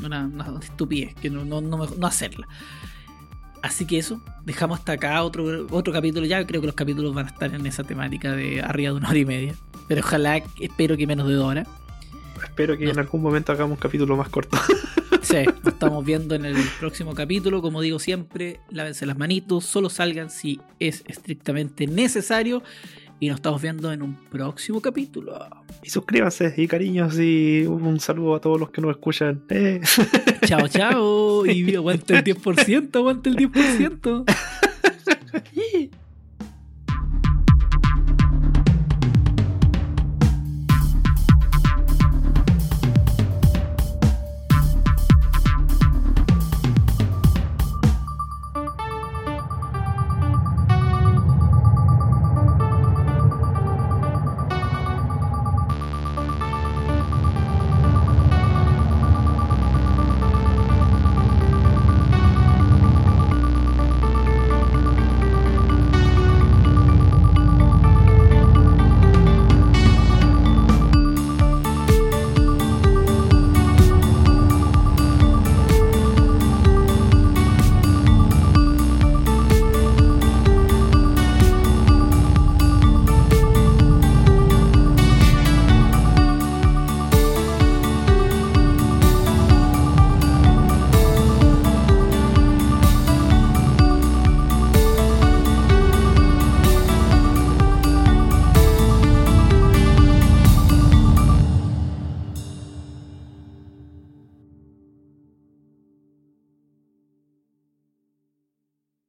Mm. 0.00 0.04
Una, 0.04 0.26
una, 0.26 0.58
estupidez, 0.60 1.14
que 1.14 1.30
no, 1.30 1.44
no, 1.44 1.60
no, 1.60 1.86
no 1.86 2.06
hacerla. 2.06 2.48
Así 3.62 3.86
que 3.86 3.96
eso, 3.96 4.20
dejamos 4.44 4.80
hasta 4.80 4.92
acá 4.92 5.22
otro, 5.22 5.66
otro 5.70 5.92
capítulo 5.92 6.26
ya. 6.26 6.46
Creo 6.46 6.60
que 6.60 6.66
los 6.66 6.76
capítulos 6.76 7.14
van 7.14 7.26
a 7.26 7.30
estar 7.30 7.54
en 7.54 7.64
esa 7.64 7.84
temática 7.84 8.32
de 8.32 8.60
arriba 8.60 8.92
de 8.92 8.98
una 8.98 9.08
hora 9.08 9.18
y 9.18 9.24
media. 9.24 9.54
Pero 9.88 10.00
ojalá, 10.00 10.42
espero 10.60 10.96
que 10.96 11.06
menos 11.06 11.28
de 11.28 11.34
dos 11.34 11.46
horas. 11.46 11.68
Espero 12.54 12.78
que 12.78 12.88
en 12.88 13.00
algún 13.00 13.20
momento 13.20 13.50
hagamos 13.50 13.72
un 13.72 13.80
capítulo 13.80 14.16
más 14.16 14.28
corto. 14.28 14.56
Sí, 15.22 15.36
nos 15.64 15.72
estamos 15.72 16.04
viendo 16.04 16.34
en 16.34 16.44
el 16.44 16.56
próximo 16.78 17.14
capítulo. 17.14 17.62
Como 17.62 17.80
digo 17.80 17.98
siempre, 17.98 18.60
lávense 18.70 19.06
las 19.06 19.16
manitos, 19.16 19.64
solo 19.64 19.88
salgan 19.88 20.28
si 20.28 20.60
es 20.78 21.02
estrictamente 21.06 21.86
necesario. 21.86 22.62
Y 23.18 23.28
nos 23.28 23.36
estamos 23.38 23.60
viendo 23.62 23.90
en 23.90 24.02
un 24.02 24.14
próximo 24.14 24.80
capítulo. 24.82 25.48
Y 25.82 25.88
suscríbanse 25.90 26.54
y 26.56 26.68
cariños 26.68 27.18
y 27.18 27.64
un 27.66 27.98
saludo 27.98 28.36
a 28.36 28.40
todos 28.40 28.60
los 28.60 28.70
que 28.70 28.82
nos 28.82 28.90
escuchan. 28.90 29.42
Eh. 29.48 29.80
Chao, 30.46 30.68
chao. 30.68 31.46
Y 31.46 31.74
aguante 31.74 32.14
el 32.14 32.22
10%, 32.22 32.94
aguante 32.94 33.30
el 33.30 33.36
10%. 33.36 34.24